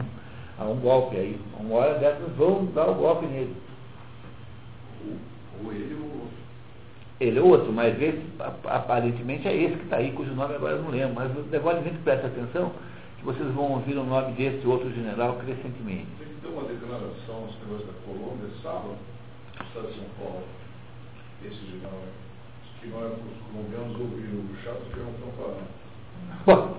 a 0.58 0.64
um 0.64 0.80
golpe 0.80 1.16
aí. 1.16 1.40
Uma 1.60 1.76
hora 1.76 1.94
dessas 2.00 2.28
vão 2.34 2.66
dar 2.66 2.90
o 2.90 2.94
golpe 2.96 3.24
nele. 3.26 3.56
Ou 5.62 5.72
ele 5.72 5.94
ou 5.94 6.06
outro. 6.06 6.28
Ele 7.20 7.38
ou 7.38 7.48
outro, 7.50 7.72
mas 7.72 8.02
esse, 8.02 8.20
aparentemente 8.64 9.46
é 9.46 9.54
esse 9.54 9.76
que 9.76 9.84
está 9.84 9.98
aí, 9.98 10.10
cujo 10.10 10.34
nome 10.34 10.56
agora 10.56 10.74
eu 10.74 10.82
não 10.82 10.90
lembro. 10.90 11.14
Mas 11.14 11.30
o 11.30 11.42
negócio 11.42 11.84
de 11.84 11.90
presta 11.98 12.26
atenção 12.26 12.72
que 13.18 13.24
vocês 13.24 13.48
vão 13.54 13.74
ouvir 13.74 13.96
o 13.96 14.04
nome 14.04 14.32
desse 14.32 14.66
outro 14.66 14.90
general 14.92 15.34
crescentemente. 15.36 16.08
Tem 16.18 16.26
que 16.26 16.40
ter 16.40 16.48
uma 16.48 16.64
declaração 16.64 17.44
aos 17.44 17.54
senhores 17.60 17.86
da 17.86 17.92
Colômbia, 18.04 18.48
sábado, 18.60 18.96
no 19.56 19.66
estado 19.66 19.86
de 19.86 19.94
São 19.94 20.04
Paulo, 20.18 20.42
esse 21.44 21.64
general, 21.70 22.02
que 22.86 22.92
nós, 22.92 23.12
os 23.12 23.18
colombianos, 23.52 24.00
ouviram 24.00 24.38
o 24.38 24.56
chato 24.62 24.82
que 24.92 25.00
não 25.00 25.10
estão 25.10 25.30
falando. 26.46 26.76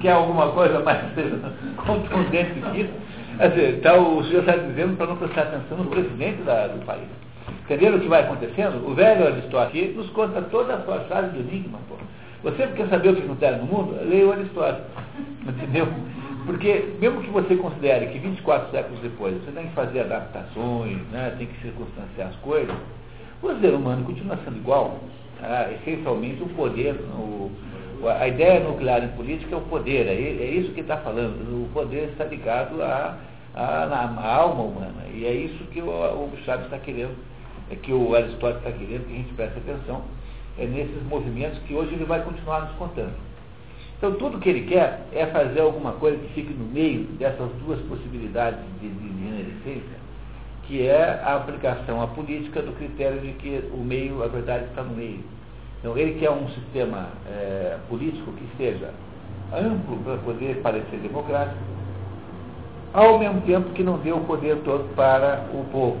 Quer 0.00 0.12
alguma 0.12 0.52
coisa 0.52 0.80
mais 0.80 1.00
contundente 1.86 2.60
que 2.60 2.80
isso? 2.82 2.92
Quer 3.38 3.48
dizer, 3.48 3.78
então 3.78 4.18
o 4.18 4.24
senhor 4.24 4.40
está 4.40 4.56
dizendo 4.56 4.96
para 4.96 5.06
não 5.06 5.16
prestar 5.16 5.42
atenção 5.42 5.78
no 5.78 5.86
presidente 5.86 6.42
da, 6.42 6.68
do 6.68 6.84
país. 6.84 7.08
Entenderam 7.64 7.96
o 7.96 8.00
que 8.00 8.08
vai 8.08 8.22
acontecendo? 8.22 8.86
O 8.86 8.94
velho 8.94 9.26
Aristóteles 9.26 9.96
nos 9.96 10.10
conta 10.10 10.42
toda 10.42 10.74
a 10.74 10.82
sua 10.82 11.04
chave 11.08 11.30
do 11.30 11.40
enigma. 11.40 11.78
Pô. 11.88 11.96
Você 12.42 12.66
quer 12.68 12.88
saber 12.88 13.08
o 13.08 13.16
que 13.16 13.22
acontece 13.22 13.58
no 13.60 13.66
mundo? 13.66 13.96
Leia 14.04 14.26
o 14.26 14.32
Aristóteles. 14.32 14.84
Entendeu? 15.48 15.88
Porque, 16.44 16.90
mesmo 17.00 17.22
que 17.22 17.30
você 17.30 17.56
considere 17.56 18.06
que 18.08 18.18
24 18.18 18.70
séculos 18.70 19.00
depois 19.00 19.34
você 19.42 19.50
tem 19.52 19.66
que 19.66 19.74
fazer 19.74 20.00
adaptações, 20.00 20.98
né, 21.10 21.34
tem 21.38 21.46
que 21.46 21.58
circunstanciar 21.62 22.28
as 22.28 22.36
coisas, 22.36 22.76
o 23.52 23.60
ser 23.60 23.74
humano 23.74 24.04
continua 24.04 24.38
sendo 24.44 24.56
igual. 24.56 24.98
Ah, 25.42 25.70
essencialmente 25.72 26.42
o 26.42 26.48
poder, 26.50 26.94
o, 26.94 27.50
a 28.08 28.26
ideia 28.26 28.60
nuclear 28.60 29.04
em 29.04 29.08
política 29.08 29.54
é 29.54 29.58
o 29.58 29.62
poder, 29.62 30.06
é, 30.06 30.12
é 30.12 30.50
isso 30.50 30.72
que 30.72 30.80
está 30.80 30.96
falando. 30.98 31.64
O 31.64 31.68
poder 31.72 32.10
está 32.10 32.24
ligado 32.24 32.82
à, 32.82 33.18
à, 33.54 34.34
alma 34.36 34.62
humana. 34.62 35.04
E 35.12 35.24
é 35.24 35.32
isso 35.32 35.64
que 35.64 35.80
o, 35.80 35.88
o 35.88 36.32
Chaves 36.44 36.64
está 36.66 36.78
querendo, 36.78 37.14
é 37.70 37.76
que 37.76 37.92
o 37.92 38.14
Aristóteles 38.14 38.58
está 38.58 38.72
querendo 38.72 39.06
que 39.06 39.12
a 39.12 39.16
gente 39.16 39.34
preste 39.34 39.58
atenção 39.58 40.02
é 40.56 40.66
nesses 40.66 41.02
movimentos 41.08 41.58
que 41.66 41.74
hoje 41.74 41.94
ele 41.94 42.04
vai 42.04 42.22
continuar 42.22 42.62
nos 42.62 42.76
contando. 42.76 43.14
Então 43.98 44.14
tudo 44.14 44.38
que 44.38 44.48
ele 44.48 44.66
quer 44.68 45.06
é 45.12 45.26
fazer 45.26 45.60
alguma 45.60 45.92
coisa 45.92 46.16
que 46.18 46.32
fique 46.32 46.52
no 46.52 46.66
meio 46.66 47.04
dessas 47.18 47.50
duas 47.64 47.80
possibilidades 47.82 48.60
de, 48.80 48.88
de, 48.88 49.08
de 49.08 50.03
que 50.66 50.86
é 50.86 51.20
a 51.22 51.36
aplicação 51.36 52.00
à 52.02 52.06
política 52.06 52.62
do 52.62 52.72
critério 52.72 53.20
de 53.20 53.32
que 53.32 53.70
o 53.72 53.78
meio, 53.78 54.22
a 54.22 54.28
verdade 54.28 54.64
está 54.64 54.82
no 54.82 54.94
meio. 54.94 55.20
Então, 55.78 55.96
ele 55.98 56.18
quer 56.18 56.30
um 56.30 56.48
sistema 56.48 57.08
é, 57.28 57.76
político 57.88 58.32
que 58.32 58.56
seja 58.56 58.90
amplo 59.52 59.98
para 59.98 60.16
poder 60.18 60.62
parecer 60.62 60.96
democrático, 60.98 61.58
ao 62.92 63.18
mesmo 63.18 63.40
tempo 63.42 63.70
que 63.70 63.82
não 63.82 63.98
dê 63.98 64.12
o 64.12 64.20
poder 64.20 64.56
todo 64.64 64.94
para 64.94 65.46
o 65.52 65.64
povo, 65.70 65.98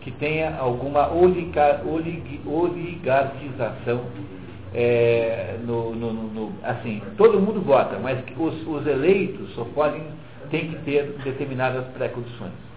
que 0.00 0.10
tenha 0.10 0.56
alguma 0.56 1.12
oligar, 1.12 1.86
olig, 1.86 2.40
oligarquização 2.44 4.00
é, 4.74 5.58
no, 5.64 5.94
no, 5.94 6.12
no, 6.12 6.52
assim, 6.62 7.02
todo 7.16 7.38
mundo 7.38 7.60
vota, 7.60 7.98
mas 7.98 8.18
os, 8.36 8.66
os 8.66 8.86
eleitos 8.86 9.54
só 9.54 9.64
podem, 9.66 10.02
tem 10.50 10.70
que 10.70 10.76
ter 10.84 11.14
determinadas 11.22 11.84
pré-condições. 11.94 12.71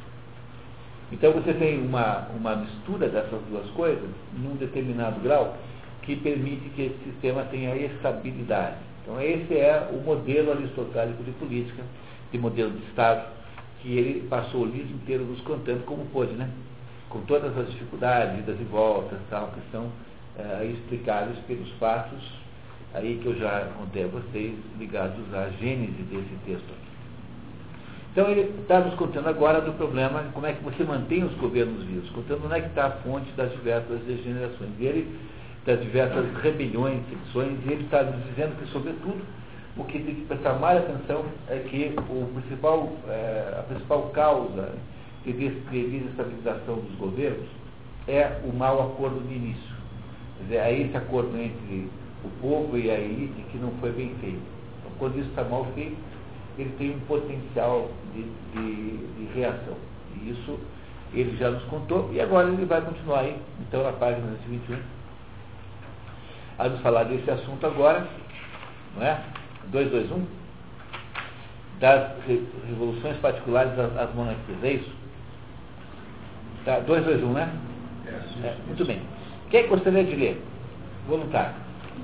Então 1.12 1.32
você 1.34 1.54
tem 1.54 1.80
uma, 1.80 2.28
uma 2.36 2.56
mistura 2.56 3.08
dessas 3.08 3.42
duas 3.50 3.70
coisas, 3.72 4.10
num 4.34 4.56
determinado 4.56 5.20
grau, 5.22 5.56
que 6.02 6.16
permite 6.16 6.70
que 6.70 6.84
esse 6.84 6.98
sistema 7.04 7.44
tenha 7.46 7.76
estabilidade. 7.76 8.78
Então 9.04 9.22
esse 9.22 9.56
é 9.56 9.90
o 9.92 9.98
modelo 10.04 10.52
aristotélico 10.52 11.24
de 11.24 11.32
política, 11.32 11.84
de 12.32 12.38
modelo 12.38 12.72
de 12.72 12.84
Estado, 12.86 13.28
que 13.82 13.98
ele 13.98 14.28
passou 14.28 14.62
o 14.62 14.66
livro 14.66 14.94
inteiro 14.96 15.24
nos 15.26 15.42
contando 15.42 15.86
como 15.86 16.06
pôde, 16.08 16.34
né? 16.34 16.50
Com 17.10 17.22
todas 17.22 17.56
as 17.58 17.70
dificuldades, 17.70 18.40
idas 18.40 18.60
e 18.60 18.64
voltas, 18.64 19.20
tal, 19.30 19.50
que 19.50 19.62
são 19.72 19.92
é, 20.38 20.66
explicadas 20.66 21.38
pelos 21.48 21.72
fatos 21.74 22.46
aí 22.96 23.20
que 23.22 23.26
eu 23.26 23.38
já 23.38 23.68
contei 23.78 24.06
a 24.06 24.08
vocês, 24.08 24.54
ligados 24.80 25.34
à 25.34 25.50
gênese 25.60 26.02
desse 26.04 26.36
texto 26.46 26.72
aqui. 26.72 26.85
Então 28.16 28.32
ele 28.32 28.50
está 28.62 28.80
nos 28.80 28.94
contando 28.96 29.28
agora 29.28 29.60
do 29.60 29.74
problema 29.74 30.24
como 30.34 30.48
é 30.48 30.54
que 30.54 30.64
você 30.64 30.86
mantém 30.86 31.26
os 31.26 31.34
governos 31.34 31.84
vivos, 31.84 32.10
contando 32.12 32.46
onde 32.46 32.56
é 32.56 32.62
que 32.62 32.70
está 32.70 32.86
a 32.86 32.92
fonte 32.92 33.30
das 33.34 33.52
diversas 33.52 34.00
degenerações. 34.04 34.72
E 34.80 34.86
ele 34.86 35.20
das 35.66 35.82
diversas 35.82 36.26
rebeliões, 36.38 37.02
secções, 37.10 37.58
e 37.66 37.74
ele 37.74 37.84
está 37.84 38.04
nos 38.04 38.24
dizendo 38.28 38.56
que, 38.58 38.72
sobretudo, 38.72 39.20
o 39.76 39.84
que 39.84 40.00
tem 40.00 40.16
que 40.16 40.22
prestar 40.22 40.54
mais 40.54 40.78
atenção 40.78 41.26
é 41.50 41.58
que 41.58 41.94
o 41.98 42.26
principal, 42.40 42.94
é, 43.10 43.58
a 43.60 43.64
principal 43.64 44.04
causa 44.14 44.70
de 45.26 45.34
desestabilização 45.34 46.76
dos 46.76 46.96
governos 46.98 47.50
é 48.08 48.40
o 48.46 48.56
mau 48.56 48.94
acordo 48.94 49.20
de 49.28 49.34
início. 49.34 49.76
Quer 50.38 50.44
dizer, 50.44 50.56
é 50.56 50.80
esse 50.80 50.96
acordo 50.96 51.36
entre 51.38 51.90
o 52.24 52.30
povo 52.40 52.78
e 52.78 52.90
a 52.90 52.98
elite 52.98 53.42
que 53.52 53.58
não 53.58 53.72
foi 53.82 53.92
bem 53.92 54.16
feito. 54.22 54.40
Então, 54.80 54.92
quando 55.00 55.20
isso 55.20 55.30
está 55.30 55.44
mal 55.44 55.66
feito, 55.76 56.15
ele 56.58 56.74
tem 56.78 56.92
um 56.92 57.00
potencial 57.02 57.90
de, 58.14 58.24
de, 58.24 58.98
de 58.98 59.34
reação. 59.34 59.76
E 60.22 60.32
isso 60.32 60.60
ele 61.14 61.38
já 61.38 61.50
nos 61.50 61.64
contou, 61.66 62.10
e 62.14 62.20
agora 62.20 62.48
ele 62.48 62.66
vai 62.66 62.82
continuar 62.82 63.22
aí, 63.22 63.38
então 63.62 63.84
na 63.84 63.94
página 63.94 64.36
21 64.48 64.78
a 66.58 66.70
nos 66.70 66.80
falar 66.82 67.04
desse 67.04 67.30
assunto 67.30 67.66
agora, 67.66 68.08
não 68.96 69.06
é? 69.06 69.22
221, 69.68 70.26
das 71.80 72.12
revoluções 72.68 73.18
particulares 73.18 73.78
às, 73.78 73.98
às 73.98 74.14
monarquias, 74.16 74.64
é 74.64 74.74
isso? 74.74 74.92
Tá, 76.64 76.80
221, 76.80 77.34
né? 77.34 77.52
É, 78.08 78.48
é, 78.48 78.58
muito 78.68 78.86
bem. 78.86 79.02
Quem 79.50 79.68
gostaria 79.68 80.04
de 80.04 80.16
ler? 80.16 80.42
Voluntário. 81.08 81.56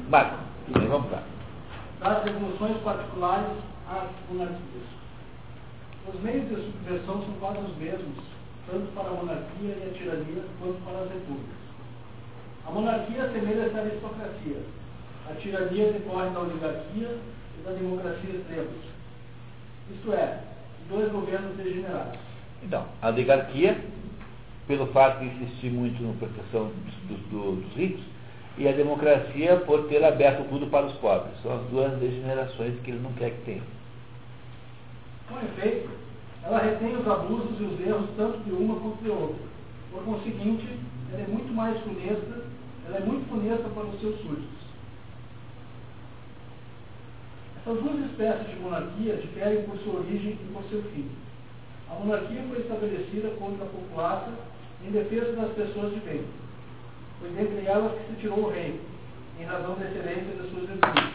Marco, 0.10 0.38
bem, 0.68 0.88
vamos 0.88 1.12
lá. 1.12 1.24
Das 1.99 2.24
revoluções 2.24 2.78
particulares 2.84 3.47
monarquias. 4.30 4.88
Os 6.08 6.22
meios 6.22 6.50
de 6.50 6.56
subversão 6.56 7.22
são 7.22 7.34
quase 7.39 7.60
os 7.60 7.78
mesmos, 7.78 8.18
tanto 8.70 8.92
para 8.94 9.10
a 9.10 9.14
monarquia 9.14 9.70
e 9.70 9.89
a 9.89 9.98
tirania, 9.98 10.44
quanto 10.60 10.84
para 10.84 11.04
as 11.04 11.12
repúblicas. 11.12 11.62
A 12.66 12.72
monarquia 12.72 13.24
assemelha-se 13.24 13.78
à 13.78 13.82
aristocracia. 13.82 14.58
A 15.30 15.34
tirania 15.36 15.92
decorre 15.94 16.30
da 16.30 16.39
oligarquia 16.39 17.18
e 17.60 17.64
da 17.64 17.72
democracia 17.72 18.30
extremas. 18.30 18.92
Isto 19.92 20.14
é, 20.14 20.39
dois 20.89 21.12
governos 21.12 21.56
degenerados. 21.58 22.20
Então, 22.64 22.86
a 23.02 23.10
oligarquia, 23.10 23.78
pelo 24.68 24.88
fato 24.88 25.20
de 25.20 25.26
insistir 25.26 25.70
muito 25.70 26.02
na 26.02 26.14
proteção 26.14 26.72
dos, 27.08 27.20
dos, 27.20 27.64
dos 27.64 27.74
ricos, 27.76 28.04
e 28.58 28.68
a 28.68 28.72
democracia 28.72 29.58
por 29.66 29.88
ter 29.88 30.04
aberto 30.04 30.48
tudo 30.50 30.68
para 30.68 30.86
os 30.86 30.94
pobres. 30.94 31.34
São 31.42 31.56
as 31.56 31.62
duas 31.68 31.94
degenerações 32.00 32.80
que 32.82 32.92
ele 32.92 33.00
não 33.00 33.14
quer 33.14 33.32
que 33.32 33.42
tenha. 33.46 33.64
Com 35.32 35.40
efeito, 35.40 35.90
ela 36.44 36.60
retém 36.60 36.94
os 36.98 37.08
abusos 37.08 37.58
e 37.58 37.64
os 37.64 37.80
erros 37.80 38.10
tanto 38.18 38.40
de 38.40 38.52
uma 38.52 38.78
quanto 38.82 39.02
de 39.02 39.10
outra. 39.10 39.46
Por 39.92 40.04
conseguinte, 40.04 40.68
ela 41.12 41.22
é 41.22 41.28
muito 41.28 41.54
mais 41.54 41.80
funesta, 41.82 42.44
ela 42.86 42.98
é 42.98 43.00
muito 43.00 43.30
funesta 43.30 43.70
para 43.70 43.86
os 43.86 44.02
seus 44.02 44.20
súditos. 44.20 44.62
Essas 47.58 47.80
duas 47.82 48.12
espécies 48.12 48.50
de 48.50 48.60
monarquia 48.60 49.16
diferem 49.18 49.64
por 49.64 49.78
sua 49.78 50.00
origem 50.00 50.32
e 50.32 50.54
por 50.54 50.64
seu 50.70 50.82
fim. 50.92 51.10
A 51.90 51.96
monarquia 51.96 52.44
foi 52.50 52.60
estabelecida 52.60 53.30
contra 53.40 53.64
a 53.64 53.70
população 53.70 54.34
em 54.86 54.92
defesa 54.92 55.34
das 55.34 55.52
pessoas 55.54 55.94
de 55.94 56.00
bem. 56.02 56.26
Foi 57.20 57.30
dentre 57.30 57.66
elas 57.68 57.94
que 57.94 58.14
se 58.14 58.20
tirou 58.20 58.40
o 58.40 58.50
rei, 58.50 58.82
em 59.40 59.44
razão 59.46 59.76
da 59.76 59.86
excelência 59.86 60.42
de 60.42 60.50
suas 60.50 60.68
virtudes, 60.68 61.14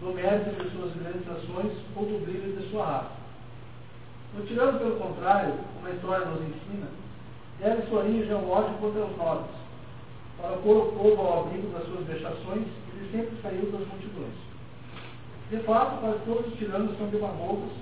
do 0.00 0.12
mérito 0.12 0.62
de 0.62 0.70
suas 0.76 0.92
grandes 0.94 1.28
ações 1.28 1.72
ou 1.96 2.04
do 2.04 2.24
brilho 2.24 2.56
de 2.56 2.70
sua 2.70 2.84
raça. 2.84 3.21
O 4.38 4.42
tirano, 4.46 4.78
pelo 4.78 4.96
contrário, 4.96 5.54
como 5.74 5.86
a 5.86 5.90
história 5.90 6.26
nos 6.26 6.40
ensina, 6.40 6.86
deve 7.60 7.82
sua 7.88 8.00
origem 8.00 8.32
ao 8.32 8.48
ódio 8.48 8.74
contra 8.78 9.04
os 9.04 9.16
nobres, 9.16 9.50
para 10.40 10.56
pôr 10.56 10.76
o 10.76 10.92
povo 10.92 11.20
ao 11.20 11.46
abrigo 11.46 11.68
das 11.68 11.84
suas 11.86 12.06
vexações, 12.06 12.66
ele 12.94 13.10
sempre 13.12 13.36
saiu 13.42 13.70
das 13.70 13.86
multidões. 13.86 14.34
De 15.50 15.58
fato, 15.58 16.00
quase 16.00 16.18
todos 16.24 16.46
os 16.46 16.58
tiranos 16.58 16.96
são 16.96 17.08
demagogos 17.08 17.72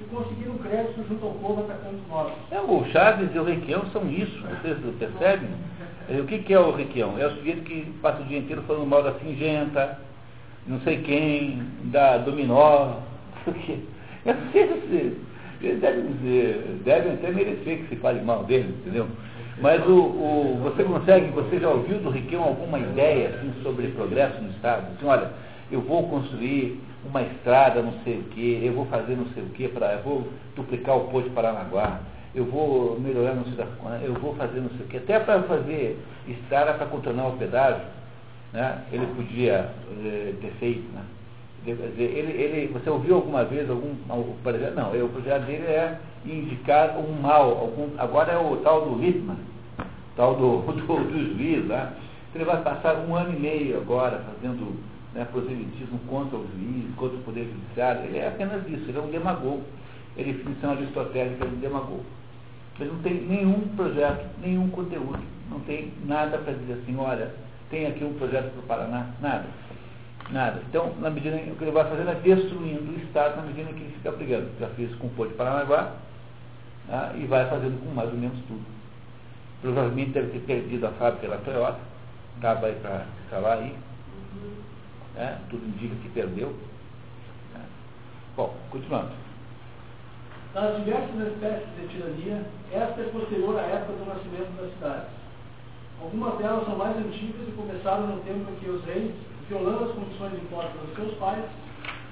e 0.00 0.04
conseguiram 0.04 0.58
crédito 0.58 1.06
junto 1.08 1.24
ao 1.24 1.32
povo 1.34 1.60
atacando 1.60 1.98
os 1.98 2.08
nobres. 2.08 2.36
É, 2.50 2.60
o 2.60 2.84
Chaves 2.86 3.34
e 3.34 3.38
o 3.38 3.44
Requião 3.44 3.86
são 3.92 4.10
isso, 4.10 4.42
vocês 4.42 4.78
percebem? 4.98 5.48
É, 6.08 6.18
o 6.18 6.24
que, 6.26 6.52
é 6.52 6.58
o 6.58 6.74
Requião? 6.74 7.16
É 7.18 7.26
o 7.26 7.36
sujeito 7.36 7.62
que 7.62 7.88
passa 8.02 8.20
o 8.20 8.24
dia 8.24 8.38
inteiro 8.38 8.62
falando 8.62 8.86
mal 8.86 9.02
da 9.02 9.14
Singenta, 9.20 9.98
não 10.66 10.80
sei 10.80 11.02
quem, 11.02 11.62
da 11.84 12.18
Dominó, 12.18 12.96
porque 13.44 13.78
é 14.26 14.32
eles 15.62 15.80
devem, 15.80 16.04
devem 16.84 17.12
até 17.12 17.30
merecer 17.30 17.78
que 17.78 17.88
se 17.88 17.96
fale 17.96 18.20
mal 18.22 18.44
deles, 18.44 18.70
entendeu? 18.80 19.06
Mas 19.60 19.86
o, 19.86 19.92
o, 19.92 20.60
você 20.62 20.82
consegue, 20.84 21.30
você 21.32 21.58
já 21.58 21.68
ouviu 21.68 21.98
do 21.98 22.08
Requião 22.08 22.44
alguma 22.44 22.78
ideia 22.78 23.28
assim, 23.28 23.52
sobre 23.62 23.88
progresso 23.88 24.40
no 24.40 24.50
Estado? 24.50 24.86
Assim, 24.96 25.06
olha, 25.06 25.30
eu 25.70 25.82
vou 25.82 26.08
construir 26.08 26.80
uma 27.04 27.22
estrada, 27.22 27.82
não 27.82 27.92
sei 28.04 28.18
o 28.18 28.22
quê, 28.24 28.60
eu 28.62 28.72
vou 28.72 28.86
fazer 28.86 29.16
não 29.16 29.26
sei 29.34 29.42
o 29.42 29.50
quê, 29.50 29.68
pra, 29.68 29.94
eu 29.94 30.02
vou 30.02 30.28
duplicar 30.56 30.96
o 30.96 31.08
Porto 31.08 31.28
de 31.28 31.34
Paranaguá, 31.34 32.00
eu 32.34 32.44
vou 32.46 32.98
melhorar 32.98 33.34
não 33.34 33.44
sei 33.44 33.54
da 33.54 33.66
eu 34.02 34.14
vou 34.14 34.34
fazer 34.36 34.60
não 34.60 34.70
sei 34.70 34.86
o 34.86 34.88
quê, 34.88 34.96
até 34.96 35.18
para 35.18 35.42
fazer 35.42 35.98
estrada 36.26 36.74
para 36.74 36.86
contornar 36.86 37.28
o 37.28 37.36
pedágio, 37.36 37.84
né? 38.52 38.82
ele 38.92 39.06
podia 39.14 39.70
eh, 40.04 40.34
ter 40.40 40.52
feito, 40.58 40.92
né? 40.94 41.02
Ele, 41.66 42.32
ele, 42.32 42.72
você 42.72 42.88
ouviu 42.88 43.16
alguma 43.16 43.44
vez 43.44 43.68
algum. 43.68 43.90
Exemplo, 44.46 44.74
não, 44.74 45.04
o 45.04 45.08
projeto 45.10 45.44
dele 45.44 45.64
é 45.64 45.98
indicar 46.24 46.96
um 46.98 47.20
mal. 47.20 47.50
Algum, 47.50 47.88
agora 47.98 48.32
é 48.32 48.38
o 48.38 48.56
tal 48.58 48.88
do 48.88 48.98
Littman, 48.98 49.36
tal 50.16 50.34
do, 50.36 50.62
do, 50.72 50.82
do 50.82 51.36
juiz 51.36 51.68
lá. 51.68 51.92
Ele 52.34 52.44
vai 52.44 52.62
passar 52.62 52.96
um 52.96 53.14
ano 53.14 53.36
e 53.36 53.40
meio 53.40 53.76
agora 53.76 54.22
fazendo 54.34 54.78
né, 55.12 55.26
proselitismo 55.30 55.98
contra 56.08 56.38
o 56.38 56.46
juiz, 56.46 56.94
contra 56.96 57.16
o 57.16 57.22
poder 57.22 57.44
judiciário. 57.44 58.04
Ele 58.04 58.18
é 58.18 58.28
apenas 58.28 58.66
isso, 58.68 58.88
ele 58.88 58.98
é 58.98 59.00
um 59.00 59.10
demagogo. 59.10 59.62
Ele, 60.16 60.32
definição 60.32 60.72
aristotélica, 60.72 61.44
é 61.44 61.48
um 61.48 61.60
demagogo. 61.60 62.04
Ele 62.78 62.90
não 62.90 63.02
tem 63.02 63.14
nenhum 63.14 63.60
projeto, 63.76 64.26
nenhum 64.40 64.68
conteúdo. 64.70 65.20
Não 65.50 65.60
tem 65.60 65.92
nada 66.06 66.38
para 66.38 66.52
dizer 66.52 66.74
assim, 66.74 66.96
olha, 66.96 67.34
tem 67.70 67.86
aqui 67.86 68.04
um 68.04 68.14
projeto 68.14 68.50
para 68.52 68.60
o 68.60 68.62
Paraná. 68.62 69.06
Nada. 69.20 69.44
Nada. 70.32 70.62
Então, 70.68 70.94
na 71.00 71.10
medida 71.10 71.36
em 71.36 71.54
que 71.54 71.64
ele 71.64 71.72
vai 71.72 71.84
fazendo 71.88 72.10
é 72.10 72.14
destruindo 72.14 72.92
o 72.92 72.98
Estado 73.04 73.36
na 73.36 73.42
medida 73.42 73.70
em 73.70 73.74
que 73.74 73.80
ele 73.80 73.94
fica 73.94 74.12
brigando. 74.12 74.48
Já 74.60 74.68
fez 74.68 74.94
com 74.96 75.08
o 75.08 75.10
Porto 75.10 75.30
de 75.30 75.36
Paranaguá 75.36 75.92
tá? 76.88 77.12
e 77.16 77.26
vai 77.26 77.48
fazendo 77.48 77.80
com 77.84 77.92
mais 77.92 78.10
ou 78.10 78.18
menos 78.18 78.38
tudo. 78.46 78.64
Provavelmente 79.60 80.12
deve 80.12 80.28
ter 80.28 80.40
perdido 80.40 80.86
a 80.86 80.90
fábrica 80.92 81.28
da 81.28 81.38
Toyota, 81.38 81.80
acaba 82.38 82.68
aí 82.68 82.74
para 82.76 83.06
falar 83.28 83.54
aí. 83.54 83.74
Né? 85.16 85.38
Tudo 85.50 85.66
indica 85.66 85.94
que 85.96 86.08
perdeu. 86.10 86.54
Né? 87.54 87.64
Bom, 88.36 88.54
continuando. 88.70 89.10
Das 90.54 90.76
diversas 90.76 91.32
espécies 91.32 91.68
de 91.76 91.88
tirania, 91.88 92.44
esta 92.72 93.00
é 93.00 93.04
posterior 93.12 93.58
à 93.58 93.62
época 93.62 93.92
do 93.92 94.06
nascimento 94.06 94.56
das 94.60 94.72
cidades. 94.74 95.10
Algumas 96.00 96.38
delas 96.38 96.64
são 96.64 96.76
mais 96.76 96.96
antigas 96.96 97.48
e 97.48 97.52
começaram 97.52 98.06
no 98.06 98.20
tempo 98.22 98.50
em 98.50 98.54
que 98.56 98.70
os 98.70 98.84
reis 98.84 99.12
violando 99.50 99.84
as 99.84 99.90
condições 99.90 100.34
impostas 100.34 100.80
aos 100.80 100.94
seus 100.94 101.18
pais, 101.18 101.44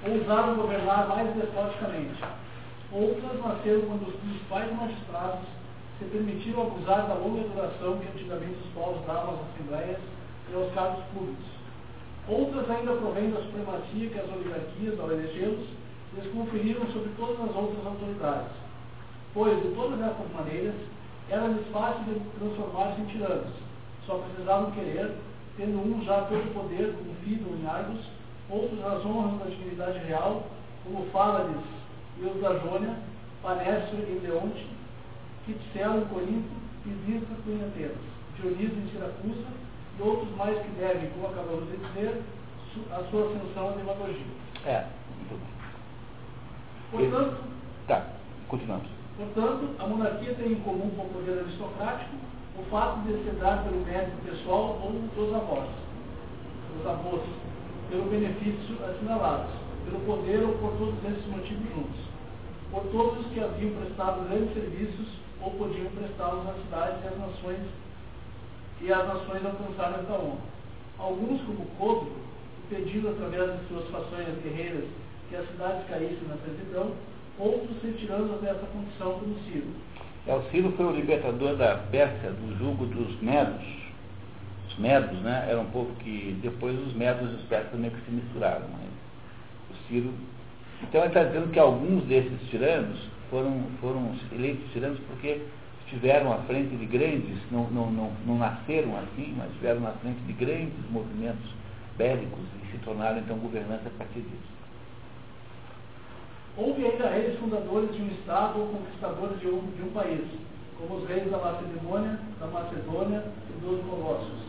ousaram 0.05 0.55
governar 0.57 1.07
mais 1.07 1.33
despoticamente. 1.35 2.21
Outras 2.91 3.39
nasceram 3.39 3.81
quando 3.87 4.09
os 4.09 4.15
principais 4.15 4.75
magistrados 4.75 5.47
se 5.97 6.05
permitiram 6.05 6.63
abusar 6.63 7.07
da 7.07 7.13
longa 7.13 7.47
duração 7.47 7.97
que 7.97 8.11
antigamente 8.11 8.59
os 8.59 8.73
povos 8.73 9.05
davam 9.07 9.35
às 9.35 9.39
assembleias 9.53 9.99
e 10.51 10.53
aos 10.53 10.73
cargos 10.73 11.03
públicos. 11.13 11.45
Outras 12.27 12.69
ainda 12.69 12.93
provêm 12.93 13.31
da 13.31 13.41
supremacia 13.41 14.09
que 14.09 14.19
as 14.19 14.29
oligarquias, 14.29 14.99
ao 14.99 15.11
elegê-los, 15.11 15.67
lhes 16.13 16.33
conferiram 16.33 16.85
sobre 16.91 17.09
todas 17.15 17.39
as 17.39 17.55
outras 17.55 17.85
autoridades. 17.85 18.51
Pois, 19.33 19.61
de 19.61 19.69
todas 19.75 19.99
essas 20.01 20.31
maneiras, 20.33 20.75
era-lhes 21.29 21.65
fácil 21.71 22.03
de 22.03 22.19
transformar-se 22.37 23.01
em 23.01 23.05
tiranos. 23.05 23.53
Só 24.05 24.15
precisavam 24.15 24.71
querer 24.71 25.15
tendo 25.59 25.77
um 25.77 26.01
já 26.05 26.21
todo 26.21 26.39
o 26.39 26.53
poder, 26.53 26.95
como 26.95 27.13
Fido 27.15 27.53
em 27.53 27.67
Argos, 27.67 27.99
outros 28.49 28.79
as 28.79 29.05
honras 29.05 29.39
da 29.39 29.45
dignidade 29.45 29.99
real, 30.07 30.47
como 30.85 31.05
Fálades 31.11 31.61
e 32.17 32.25
os 32.25 32.41
da 32.41 32.57
Jônia, 32.59 32.95
Panécio 33.43 33.99
em 33.99 34.19
Leonte, 34.19 34.65
Kipsel 35.45 35.99
em 35.99 36.05
Corinto, 36.05 36.49
Pisístrato 36.83 37.49
em 37.49 37.61
Atenas, 37.67 37.97
Dionísio 38.37 38.77
em 38.77 38.89
Siracusa, 38.89 39.47
e 39.97 40.01
outros 40.01 40.33
mais 40.37 40.57
que 40.59 40.69
devem, 40.79 41.09
como 41.09 41.27
acabamos 41.27 41.69
de 41.69 41.77
dizer, 41.77 42.21
a 42.91 43.03
sua 43.09 43.25
ascensão 43.25 43.69
à 43.69 43.71
demagogia. 43.73 44.25
É, 44.65 44.85
muito 45.17 45.41
bem. 46.91 47.11
Portanto, 47.11 47.43
tá, 47.85 48.05
continuamos. 48.47 48.87
Portanto, 49.17 49.75
a 49.77 49.87
monarquia 49.87 50.33
tem 50.35 50.53
em 50.53 50.61
comum 50.61 50.89
com 50.95 51.01
o 51.01 51.09
poder 51.09 51.39
aristocrático 51.39 52.15
o 52.59 52.63
fato 52.69 53.07
de 53.07 53.13
ser 53.23 53.35
dado 53.39 53.69
pelo 53.69 53.85
mérito 53.85 54.17
pessoal 54.25 54.79
ou 54.83 54.91
dos 54.91 55.33
avós, 55.33 55.69
dos 56.75 56.85
avós, 56.85 57.21
pelo 57.89 58.03
benefício 58.09 58.75
assinalados, 58.83 59.51
pelo 59.85 59.99
poder 60.01 60.43
ou 60.43 60.53
por 60.57 60.71
todos 60.77 60.95
esses 61.05 61.25
motivos 61.27 61.63
juntos, 61.73 62.01
por 62.69 62.83
todos 62.91 63.25
os 63.25 63.31
que 63.31 63.39
haviam 63.39 63.71
prestado 63.79 64.27
grandes 64.27 64.53
serviços 64.53 65.07
ou 65.41 65.51
podiam 65.51 65.89
prestá-los 65.91 66.47
às 66.49 66.57
cidades 66.63 67.03
e 67.03 67.07
às 67.07 67.17
nações, 67.17 67.65
e 68.81 68.91
as 68.91 69.07
nações 69.07 69.45
alcançaram 69.45 69.99
esta 70.01 70.13
honra. 70.13 70.49
Alguns, 70.99 71.41
como 71.43 71.65
Codro, 71.77 72.11
pedindo 72.69 73.09
através 73.09 73.57
de 73.57 73.67
suas 73.67 73.87
façanhas 73.87 74.37
guerreiras 74.43 74.85
que 75.29 75.35
as 75.35 75.47
cidades 75.47 75.87
caíssem 75.87 76.27
na 76.27 76.35
servidão, 76.43 76.91
outros 77.39 77.81
retirando 77.81 78.33
dessa 78.41 78.65
condição 78.67 79.13
como 79.13 79.35
Ciro 79.45 79.67
Ciro 80.51 80.71
foi 80.77 80.85
o 80.85 80.91
libertador 80.91 81.55
da 81.55 81.75
Pérsia 81.89 82.29
do 82.29 82.57
jugo 82.59 82.85
dos 82.85 83.19
medos. 83.21 83.65
Os 84.67 84.77
medos, 84.77 85.19
né, 85.21 85.47
era 85.49 85.59
um 85.59 85.65
povo 85.71 85.91
que 85.95 86.37
depois 86.41 86.77
os 86.79 86.93
medos 86.93 87.31
e 87.31 87.35
os 87.35 87.41
persas 87.43 87.79
meio 87.79 87.91
que 87.93 88.05
se 88.05 88.11
misturaram. 88.11 88.65
Mas 88.71 88.89
o 89.71 89.87
Ciro. 89.87 90.13
Então 90.83 91.01
ele 91.01 91.07
está 91.07 91.23
dizendo 91.23 91.51
que 91.51 91.59
alguns 91.59 92.03
desses 92.05 92.39
tiranos 92.49 92.99
foram, 93.29 93.63
foram 93.81 94.13
eleitos 94.31 94.71
tiranos 94.71 94.99
porque 95.07 95.41
estiveram 95.85 96.31
à 96.31 96.37
frente 96.43 96.75
de 96.75 96.85
grandes, 96.85 97.37
não, 97.51 97.69
não, 97.71 97.91
não, 97.91 98.11
não 98.25 98.37
nasceram 98.37 98.95
assim, 98.97 99.33
mas 99.35 99.47
estiveram 99.49 99.81
na 99.81 99.91
frente 99.93 100.19
de 100.21 100.33
grandes 100.33 100.91
movimentos 100.91 101.49
bélicos 101.97 102.45
e 102.63 102.71
se 102.71 102.77
tornaram 102.85 103.17
então 103.17 103.37
governantes 103.37 103.87
a 103.87 103.97
partir 103.97 104.21
disso. 104.21 104.58
Houve 106.59 106.85
ainda 106.85 107.07
reis 107.07 107.39
fundadores 107.39 107.95
de 107.95 108.01
um 108.01 108.07
Estado 108.07 108.59
ou 108.59 108.67
conquistadores 108.67 109.39
de 109.39 109.47
um, 109.47 109.61
de 109.77 109.81
um 109.81 109.91
país, 109.93 110.27
como 110.77 110.99
os 110.99 111.07
reis 111.07 111.31
da 111.31 111.37
Macedônia, 111.37 112.19
da 112.37 112.47
Macedônia 112.47 113.23
e 113.47 113.53
dos 113.63 113.79
Colossos. 113.87 114.43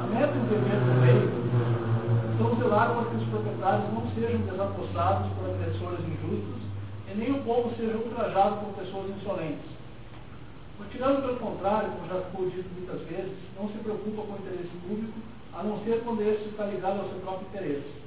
A 0.00 0.06
meta 0.06 0.32
e 0.32 0.40
o 0.40 0.48
dever 0.48 0.80
do 0.80 1.00
rei 1.04 1.28
são 2.38 2.56
zelar 2.56 2.94
para 2.94 3.04
que 3.04 3.16
os 3.16 3.28
proprietários 3.28 3.92
não 3.92 4.08
sejam 4.14 4.40
desapossados 4.48 5.28
por 5.36 5.44
agressores 5.44 6.00
injustos 6.08 6.62
e 7.12 7.14
nem 7.18 7.32
o 7.32 7.42
povo 7.44 7.76
seja 7.76 7.98
ultrajado 7.98 8.56
por 8.64 8.82
pessoas 8.82 9.10
insolentes. 9.10 9.68
O 10.80 10.84
tirano, 10.84 11.20
pelo 11.20 11.36
contrário, 11.36 11.90
como 11.90 12.08
já 12.08 12.20
ficou 12.30 12.48
dito 12.48 12.70
muitas 12.72 13.02
vezes, 13.06 13.36
não 13.60 13.68
se 13.68 13.76
preocupa 13.84 14.22
com 14.22 14.32
o 14.32 14.38
interesse 14.40 14.72
público, 14.88 15.20
a 15.52 15.62
não 15.62 15.84
ser 15.84 16.00
quando 16.02 16.22
esse 16.22 16.48
está 16.48 16.64
ligado 16.64 17.00
ao 17.00 17.08
seu 17.10 17.20
próprio 17.20 17.46
interesse. 17.48 18.05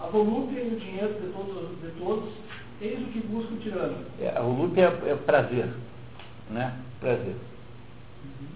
A 0.00 0.06
volúpia 0.06 0.60
e 0.60 0.74
o 0.74 0.78
dinheiro 0.78 1.14
de 1.14 1.32
todos, 1.32 1.80
de 1.80 1.90
todos 1.98 2.32
eis 2.80 3.00
o 3.00 3.06
que 3.06 3.20
busca 3.20 3.54
o 3.54 3.58
tirano. 3.58 3.96
É, 4.20 4.36
a 4.36 4.42
volúpia 4.42 4.82
é, 5.06 5.10
é 5.10 5.14
prazer, 5.14 5.68
né? 6.50 6.74
Prazer. 7.00 7.36
Uhum. 8.24 8.46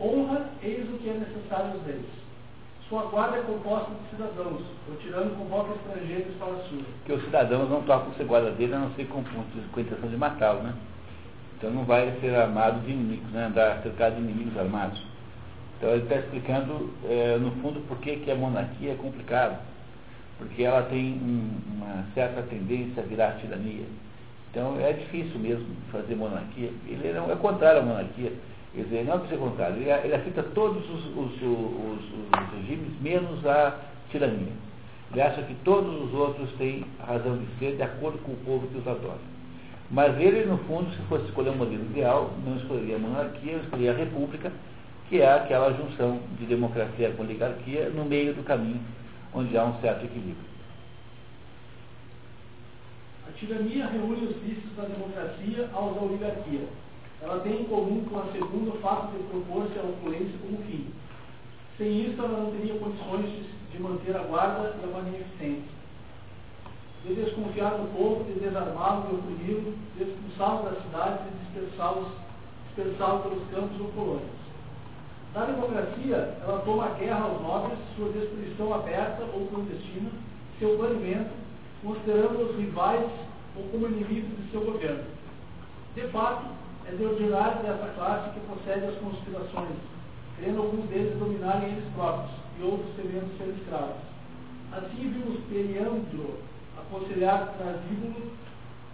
Honra, 0.00 0.50
eis 0.62 0.88
o 0.88 0.98
que 0.98 1.08
é 1.08 1.14
necessário 1.14 1.72
aos 1.72 1.86
reis. 1.86 2.22
Sua 2.88 3.04
guarda 3.04 3.38
é 3.38 3.42
composta 3.42 3.90
de 3.90 4.10
cidadãos. 4.10 4.62
O 4.88 4.94
tirano 4.96 5.34
convoca 5.36 5.74
estrangeiros 5.74 6.34
para 6.38 6.52
a 6.52 6.62
sua. 6.68 6.82
Porque 6.98 7.12
os 7.12 7.24
cidadãos 7.24 7.70
não 7.70 7.82
tocam 7.82 8.12
ser 8.14 8.24
guarda 8.24 8.50
dele, 8.50 8.74
a 8.74 8.78
não 8.78 8.90
ser 8.94 9.06
com, 9.06 9.24
com 9.24 9.80
a 9.80 9.82
intenção 9.82 10.08
de 10.08 10.16
matá-lo, 10.16 10.62
né? 10.62 10.74
Então 11.56 11.70
não 11.70 11.84
vai 11.84 12.12
ser 12.20 12.34
armado 12.34 12.80
de 12.80 12.90
inimigos, 12.90 13.30
né? 13.30 13.46
andar 13.46 13.80
cercado 13.82 14.16
de 14.16 14.20
inimigos 14.20 14.58
armados. 14.58 15.00
Então 15.78 15.90
ele 15.90 16.02
está 16.02 16.16
explicando, 16.16 16.92
é, 17.08 17.38
no 17.38 17.50
fundo, 17.62 17.80
por 17.88 17.98
que, 17.98 18.16
que 18.16 18.30
a 18.30 18.34
monarquia 18.34 18.92
é 18.92 18.96
complicada. 18.96 19.60
Porque 20.42 20.62
ela 20.62 20.82
tem 20.82 21.14
um, 21.14 21.50
uma 21.76 22.04
certa 22.14 22.42
tendência 22.42 23.02
a 23.02 23.06
virar 23.06 23.32
tirania. 23.40 23.84
Então 24.50 24.78
é 24.80 24.92
difícil 24.92 25.38
mesmo 25.38 25.66
fazer 25.90 26.14
monarquia. 26.14 26.70
Ele 26.86 27.12
não 27.14 27.30
é 27.30 27.36
contrário 27.36 27.80
à 27.80 27.84
monarquia. 27.84 28.32
Quer 28.74 28.84
dizer, 28.84 29.04
não 29.04 29.16
é 29.16 29.28
ser 29.28 29.36
contrário, 29.36 29.76
ele, 29.76 29.90
ele 29.90 30.14
aceita 30.14 30.42
todos 30.54 30.82
os, 30.88 31.04
os, 31.14 31.42
os, 31.42 31.42
os, 31.42 32.54
regimes, 32.56 33.00
menos 33.02 33.44
a 33.46 33.78
tirania. 34.10 34.52
Ele 35.10 35.20
acha 35.20 35.42
que 35.42 35.54
todos 35.56 36.04
os 36.04 36.14
outros 36.14 36.50
têm 36.52 36.84
razão 37.06 37.36
de 37.36 37.46
ser 37.58 37.76
de 37.76 37.82
acordo 37.82 38.18
com 38.20 38.32
o 38.32 38.36
povo 38.36 38.66
que 38.68 38.78
os 38.78 38.88
adora. 38.88 39.20
Mas 39.90 40.18
ele, 40.18 40.46
no 40.46 40.56
fundo, 40.58 40.90
se 40.90 41.02
fosse 41.02 41.26
escolher 41.26 41.50
um 41.50 41.56
modelo 41.56 41.84
ideal, 41.84 42.30
não 42.46 42.56
escolheria 42.56 42.96
a 42.96 42.98
monarquia, 42.98 43.56
escolheria 43.56 43.92
a 43.92 43.96
república, 43.96 44.50
que 45.10 45.20
é 45.20 45.30
aquela 45.30 45.70
junção 45.74 46.18
de 46.38 46.46
democracia 46.46 47.10
com 47.10 47.24
oligarquia 47.24 47.90
no 47.90 48.06
meio 48.06 48.32
do 48.32 48.42
caminho, 48.42 48.80
onde 49.34 49.56
há 49.56 49.64
um 49.64 49.80
certo 49.80 50.04
equilíbrio. 50.04 50.52
A 53.28 53.32
tirania 53.32 53.86
reúne 53.86 54.26
os 54.26 54.36
vícios 54.36 54.74
da 54.76 54.84
democracia 54.84 55.70
aos 55.72 55.94
da 55.94 56.02
oligarquia 56.02 56.68
ela 57.22 57.38
tem 57.38 57.62
em 57.62 57.64
comum 57.64 58.04
com 58.10 58.18
a 58.18 58.32
segunda 58.32 58.70
o 58.72 58.80
fato 58.80 59.16
de 59.16 59.22
propor-se 59.28 59.78
a 59.78 59.82
opulência 59.82 60.36
como 60.42 60.58
fim. 60.64 60.88
Sem 61.78 62.06
isso, 62.06 62.20
ela 62.20 62.40
não 62.40 62.50
teria 62.50 62.74
condições 62.80 63.46
de 63.70 63.78
manter 63.78 64.16
a 64.16 64.24
guarda 64.24 64.74
e 64.80 64.84
a 64.84 64.88
magnificência. 64.88 65.70
De 67.06 67.14
desconfiar 67.14 67.70
do 67.70 67.96
povo, 67.96 68.24
de 68.24 68.40
desarmá-lo 68.40 69.08
e 69.10 69.14
oprimi-lo, 69.14 69.74
de 69.96 70.02
expulsá-lo 70.02 70.64
das 70.64 70.82
cidades 70.82 71.26
e 71.26 71.44
dispersá-lo 71.44 72.10
dispersá 72.66 73.18
pelos 73.18 73.48
campos 73.50 73.80
ou 73.80 73.88
colônias. 73.92 74.41
Na 75.34 75.46
democracia, 75.46 76.36
ela 76.42 76.60
toma 76.64 76.90
guerra 76.90 77.24
aos 77.24 77.40
nobres, 77.40 77.78
sua 77.96 78.10
destruição 78.10 78.74
aberta 78.74 79.22
ou 79.32 79.46
clandestina, 79.46 80.10
seu 80.58 80.76
banimento, 80.76 81.30
considerando 81.82 82.50
os 82.50 82.56
rivais 82.56 83.10
ou 83.56 83.64
como 83.70 83.86
inimigos 83.86 84.36
de 84.36 84.50
seu 84.50 84.60
governo. 84.60 85.04
De 85.94 86.02
fato, 86.08 86.44
é 86.86 86.94
de 86.94 87.04
ordinário 87.04 87.62
dessa 87.62 87.92
classe 87.94 88.30
que 88.30 88.40
procede 88.40 88.86
às 88.86 88.94
conspirações, 88.96 89.76
querendo 90.36 90.58
alguns 90.58 90.84
deles 90.90 91.18
dominarem 91.18 91.70
eles 91.70 91.84
próprios 91.94 92.30
e 92.58 92.62
outros 92.62 92.94
temendo 92.96 93.38
ser 93.38 93.54
escravos. 93.58 93.96
Assim 94.72 95.10
vimos 95.10 95.40
Periandro 95.48 96.40
aconselhar 96.78 97.54
Trasíbulo 97.56 98.32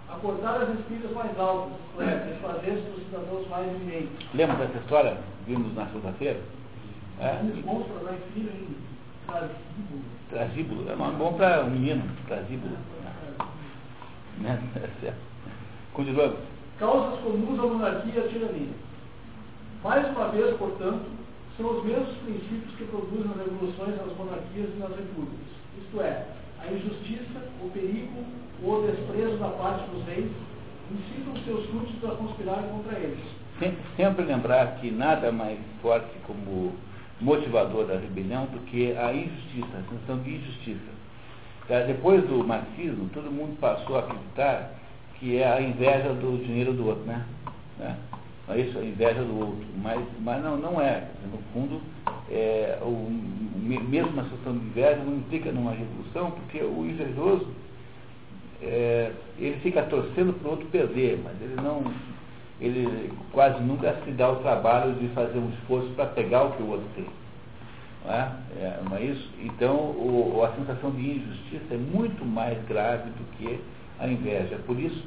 a 0.09 0.15
cortar 0.21 0.63
as 0.63 0.69
espigas 0.79 1.11
mais 1.13 1.39
altas, 1.39 1.73
é, 1.99 2.33
desfazer-se 2.33 2.91
dos 2.91 3.05
cidadãos 3.05 3.49
mais 3.49 3.67
eminentes. 3.69 4.27
Lembra 4.35 4.57
dessa 4.57 4.79
história? 4.79 5.19
Vimos 5.49 5.75
na 5.75 5.87
segunda-feira? 5.87 6.41
É? 7.19 7.41
Trasíbulo. 10.29 10.91
É 10.91 10.95
nome 10.95 11.17
bom 11.17 11.33
para 11.33 11.65
um 11.65 11.71
menino, 11.71 12.05
Trasíbulo. 12.27 12.77
Né? 14.41 14.61
É 14.77 15.15
Continuamos 15.95 16.39
causas 16.79 17.19
comuns 17.21 17.59
à 17.59 17.63
monarquia 17.63 18.13
e 18.15 18.19
à 18.19 18.29
tirania. 18.29 18.75
Mais 19.83 20.07
uma 20.11 20.29
vez, 20.29 20.55
portanto, 20.59 21.07
são 21.57 21.79
os 21.79 21.85
mesmos 21.85 22.15
princípios 22.19 22.75
que 22.77 22.85
produzem 22.85 23.31
as 23.31 23.39
revoluções 23.39 23.97
nas 23.97 24.17
monarquias 24.17 24.71
e 24.75 24.79
nas 24.79 24.91
repúblicas. 24.91 25.49
Isto 25.83 26.01
é, 26.03 26.27
a 26.61 26.71
injustiça, 26.71 27.41
o 27.65 27.71
perigo 27.71 28.23
ou 28.63 28.85
o 28.85 28.87
desprezo 28.87 29.39
da 29.39 29.49
parte 29.49 29.91
dos 29.91 30.05
reis 30.05 30.31
incitam 30.93 31.43
seus 31.43 31.67
súditos 31.71 32.11
a 32.11 32.15
conspirarem 32.17 32.71
contra 32.71 32.99
eles. 32.99 33.38
Sempre, 33.59 34.25
lembrar 34.25 34.77
que 34.81 34.91
nada 34.91 35.33
mais 35.33 35.59
forte 35.83 36.11
como 36.27 36.73
motivador 37.21 37.87
da 37.87 37.95
rebelião 37.95 38.47
do 38.47 38.61
que 38.67 38.97
a 38.97 39.13
injustiça, 39.13 39.67
a 39.77 39.91
sensação 39.91 40.19
de 40.23 40.37
injustiça. 40.37 40.99
Depois 41.87 42.23
do 42.27 42.47
marxismo, 42.47 43.09
todo 43.13 43.31
mundo 43.31 43.59
passou 43.61 43.97
a 43.97 44.01
acreditar 44.01 44.73
que 45.19 45.37
é 45.37 45.51
a 45.51 45.61
inveja 45.61 46.15
do 46.15 46.43
dinheiro 46.45 46.73
do 46.73 46.87
outro, 46.87 47.05
né? 47.05 47.25
né? 47.79 47.97
É 48.49 48.61
isso, 48.61 48.79
a 48.79 48.83
inveja 48.83 49.23
do 49.23 49.39
outro. 49.39 49.67
Mas, 49.83 50.01
mas 50.21 50.43
não, 50.43 50.57
não 50.57 50.81
é. 50.81 51.09
No 51.31 51.39
fundo, 51.53 51.83
é, 52.31 52.79
o, 52.81 53.11
mesmo 53.69 54.11
uma 54.13 54.23
situação 54.25 54.57
de 54.57 54.65
inveja 54.67 55.03
não 55.05 55.17
implica 55.17 55.53
numa 55.53 55.73
revolução, 55.73 56.31
porque 56.31 56.63
o 56.63 56.87
invejoso, 56.87 57.49
é, 58.63 59.13
ele 59.39 59.59
fica 59.61 59.83
torcendo 59.83 60.33
para 60.33 60.49
o 60.49 60.51
outro 60.53 60.67
perder, 60.69 61.21
mas 61.23 61.35
ele 61.43 61.57
não, 61.57 61.83
ele 62.61 63.13
quase 63.33 63.61
nunca 63.63 63.95
se 64.05 64.11
dá 64.13 64.31
o 64.31 64.37
trabalho 64.37 64.95
de 64.95 65.09
fazer 65.09 65.39
um 65.39 65.51
esforço 65.51 65.89
para 65.91 66.07
pegar 66.07 66.45
o 66.45 66.53
que 66.53 66.63
o 66.63 66.71
outro 66.71 66.87
tem. 66.95 67.07
Não 68.05 68.13
é? 68.13 68.33
é 68.57 68.81
não 68.89 68.97
é 68.97 69.03
isso? 69.03 69.29
Então, 69.41 69.77
o, 69.77 70.43
a 70.45 70.57
sensação 70.57 70.91
de 70.91 71.19
injustiça 71.19 71.75
é 71.75 71.77
muito 71.77 72.25
mais 72.25 72.59
grave 72.67 73.11
do 73.11 73.37
que 73.37 73.61
a 73.99 74.09
inveja. 74.09 74.59
Por 74.67 74.79
isso 74.79 75.05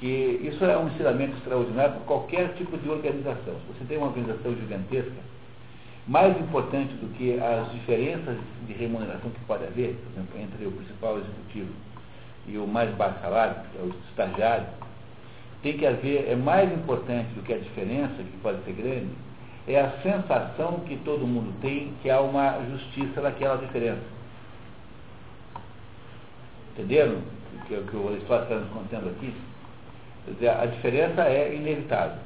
que 0.00 0.40
isso 0.42 0.64
é 0.64 0.76
um 0.78 0.88
ensinamento 0.88 1.36
extraordinário 1.36 1.94
para 1.94 2.04
qualquer 2.04 2.54
tipo 2.54 2.76
de 2.78 2.88
organização. 2.88 3.54
Se 3.54 3.78
você 3.78 3.84
tem 3.86 3.98
uma 3.98 4.08
organização 4.08 4.54
gigantesca, 4.54 5.28
mais 6.06 6.38
importante 6.40 6.94
do 6.94 7.12
que 7.14 7.38
as 7.38 7.70
diferenças 7.72 8.38
de 8.66 8.72
remuneração 8.72 9.30
que 9.30 9.40
pode 9.40 9.64
haver, 9.64 9.94
por 9.96 10.12
exemplo, 10.12 10.40
entre 10.40 10.66
o 10.66 10.72
principal 10.72 11.18
executivo 11.18 11.70
e 12.46 12.56
o 12.56 12.66
mais 12.66 12.90
baixo 12.94 13.20
salário, 13.20 13.56
que 13.70 13.78
é 13.78 13.82
o 13.82 13.94
estagiário, 14.08 14.66
tem 15.62 15.76
que 15.76 15.86
haver, 15.86 16.28
é 16.28 16.36
mais 16.36 16.72
importante 16.72 17.28
do 17.34 17.42
que 17.42 17.52
a 17.52 17.58
diferença, 17.58 18.14
que 18.16 18.36
pode 18.42 18.62
ser 18.64 18.72
grande, 18.72 19.10
é 19.66 19.80
a 19.80 19.90
sensação 20.02 20.80
que 20.86 20.96
todo 20.98 21.26
mundo 21.26 21.52
tem 21.60 21.92
que 22.02 22.08
há 22.08 22.20
uma 22.20 22.58
justiça 22.70 23.20
naquela 23.20 23.56
diferença. 23.56 24.02
Entenderam? 26.72 27.38
que, 27.68 27.76
que 27.82 27.96
o 27.96 28.08
Aristóteles 28.08 28.50
está 28.50 28.54
nos 28.56 28.70
contando 28.70 29.10
aqui, 29.10 29.32
dizer, 30.26 30.48
a 30.48 30.66
diferença 30.66 31.22
é 31.22 31.54
inevitável. 31.54 32.18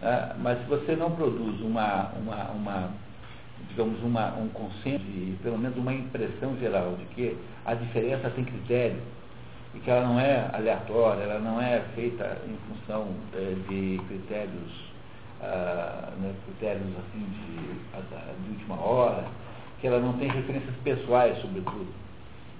Né? 0.00 0.36
Mas 0.38 0.58
se 0.60 0.64
você 0.66 0.96
não 0.96 1.10
produz 1.10 1.60
uma, 1.60 2.12
uma, 2.16 2.50
uma 2.52 2.90
digamos, 3.68 4.00
uma, 4.02 4.34
um 4.36 4.48
consenso, 4.48 5.04
e 5.04 5.36
pelo 5.42 5.58
menos 5.58 5.76
uma 5.76 5.92
impressão 5.92 6.56
geral 6.58 6.94
de 6.96 7.04
que 7.14 7.36
a 7.64 7.74
diferença 7.74 8.30
tem 8.30 8.44
critério, 8.44 9.00
e 9.76 9.80
que 9.80 9.90
ela 9.90 10.06
não 10.06 10.18
é 10.18 10.50
aleatória, 10.52 11.22
ela 11.22 11.38
não 11.38 11.60
é 11.60 11.80
feita 11.94 12.38
em 12.48 12.56
função 12.68 13.08
é, 13.34 13.54
de 13.68 14.00
critérios, 14.08 14.72
ah, 15.42 16.12
né, 16.18 16.34
critérios 16.46 16.88
assim 16.98 17.24
de, 17.24 18.44
de 18.44 18.50
última 18.50 18.80
hora, 18.80 19.24
que 19.80 19.86
ela 19.86 20.00
não 20.00 20.14
tem 20.14 20.28
referências 20.28 20.74
pessoais, 20.82 21.38
sobretudo 21.40 21.86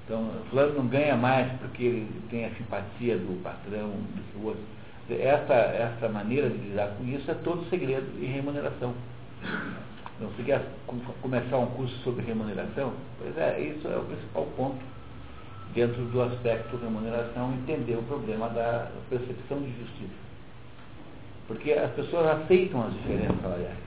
então, 0.06 0.30
fulano 0.50 0.74
não 0.74 0.86
ganha 0.86 1.16
mais 1.16 1.50
porque 1.58 1.82
ele 1.82 2.22
tem 2.30 2.44
a 2.44 2.50
simpatia 2.50 3.18
do 3.18 3.42
patrão, 3.42 3.90
do 3.90 4.46
outro. 4.46 4.62
Essa, 5.10 5.52
essa 5.52 6.08
maneira 6.08 6.48
de 6.48 6.58
lidar 6.58 6.90
com 6.96 7.04
isso 7.04 7.28
é 7.28 7.34
todo 7.34 7.68
segredo 7.68 8.06
e 8.20 8.26
remuneração. 8.26 8.94
Então, 10.16 10.30
você 10.30 10.44
quer 10.44 10.64
começar 11.20 11.58
um 11.58 11.66
curso 11.66 11.94
sobre 12.04 12.24
remuneração? 12.24 12.92
Pois 13.18 13.36
é, 13.36 13.60
isso 13.60 13.88
é 13.88 13.96
o 13.96 14.04
principal 14.04 14.46
ponto 14.56 14.78
dentro 15.76 16.02
do 16.06 16.22
aspecto 16.22 16.78
remuneração, 16.78 17.52
entender 17.52 17.96
o 17.96 18.02
problema 18.04 18.48
da 18.48 18.88
percepção 19.10 19.60
de 19.60 19.70
justiça. 19.78 20.14
Porque 21.46 21.70
as 21.72 21.92
pessoas 21.92 22.26
aceitam 22.26 22.82
as 22.82 22.94
diferenças 22.94 23.40
salariais. 23.42 23.78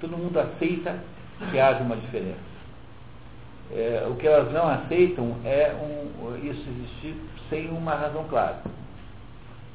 Todo 0.00 0.18
mundo 0.18 0.38
aceita 0.40 0.98
que 1.50 1.58
haja 1.58 1.84
uma 1.84 1.96
diferença. 1.96 2.48
É, 3.70 4.06
o 4.10 4.16
que 4.16 4.26
elas 4.26 4.52
não 4.52 4.66
aceitam 4.66 5.36
é 5.44 5.72
um, 5.72 6.36
isso 6.38 6.64
existir 6.68 7.14
sem 7.48 7.68
uma 7.68 7.94
razão 7.94 8.24
clara. 8.24 8.60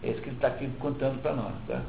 É 0.03 0.09
isso 0.09 0.21
que 0.21 0.27
ele 0.27 0.35
está 0.35 0.49
aqui 0.49 0.69
contando 0.79 1.21
para 1.21 1.33
nós. 1.33 1.53
Tá? 1.67 1.81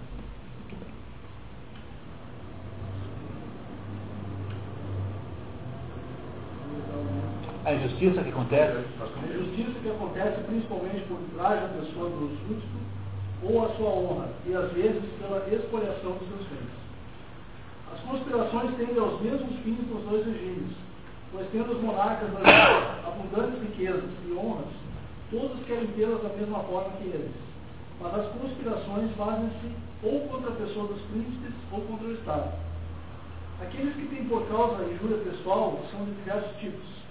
A 7.65 7.73
injustiça 7.73 8.23
que 8.23 8.29
acontece. 8.29 8.85
A 9.01 9.27
injustiça 9.27 9.81
que 9.81 9.89
acontece 9.89 10.39
principalmente 10.43 11.01
por 11.09 11.19
trás 11.35 11.62
da 11.62 11.69
pessoa 11.69 12.11
do 12.11 12.29
súdito 12.45 12.85
ou 13.43 13.65
a 13.65 13.69
sua 13.77 13.89
honra, 13.89 14.29
e 14.47 14.55
às 14.55 14.71
vezes 14.73 15.03
pela 15.19 15.39
expoliação 15.49 16.12
dos 16.12 16.29
seus 16.29 16.47
bens. 16.49 16.71
As 17.93 18.01
conspirações 18.01 18.77
tendem 18.77 18.99
aos 18.99 19.21
mesmos 19.21 19.57
fins 19.65 19.79
nos 19.89 20.05
dois 20.05 20.27
regimes, 20.27 20.77
pois 21.33 21.47
tendo 21.53 21.73
os 21.73 21.83
monarcas 21.83 22.29
abundantes 23.07 23.62
riquezas 23.62 24.11
e 24.27 24.33
honras, 24.33 24.73
todos 25.31 25.65
querem 25.65 25.87
tê-las 25.89 26.23
da 26.23 26.31
mesma 26.31 26.61
forma 26.65 26.91
que 26.99 27.09
eles. 27.09 27.33
Mas 28.01 28.15
as 28.15 28.27
conspirações 28.29 29.11
fazem-se 29.17 29.73
ou 30.03 30.21
contra 30.29 30.51
a 30.51 30.57
pessoa 30.57 30.89
dos 30.89 31.01
príncipes 31.03 31.55
ou 31.73 31.81
contra 31.81 32.09
o 32.09 32.12
Estado. 32.12 32.53
Aqueles 33.62 33.95
que 33.95 34.07
têm 34.07 34.25
por 34.25 34.47
causa 34.49 34.83
a 34.83 34.87
injúria 34.87 35.19
pessoal 35.19 35.81
são 35.91 36.05
de 36.05 36.12
diversos 36.12 36.57
tipos 36.59 37.04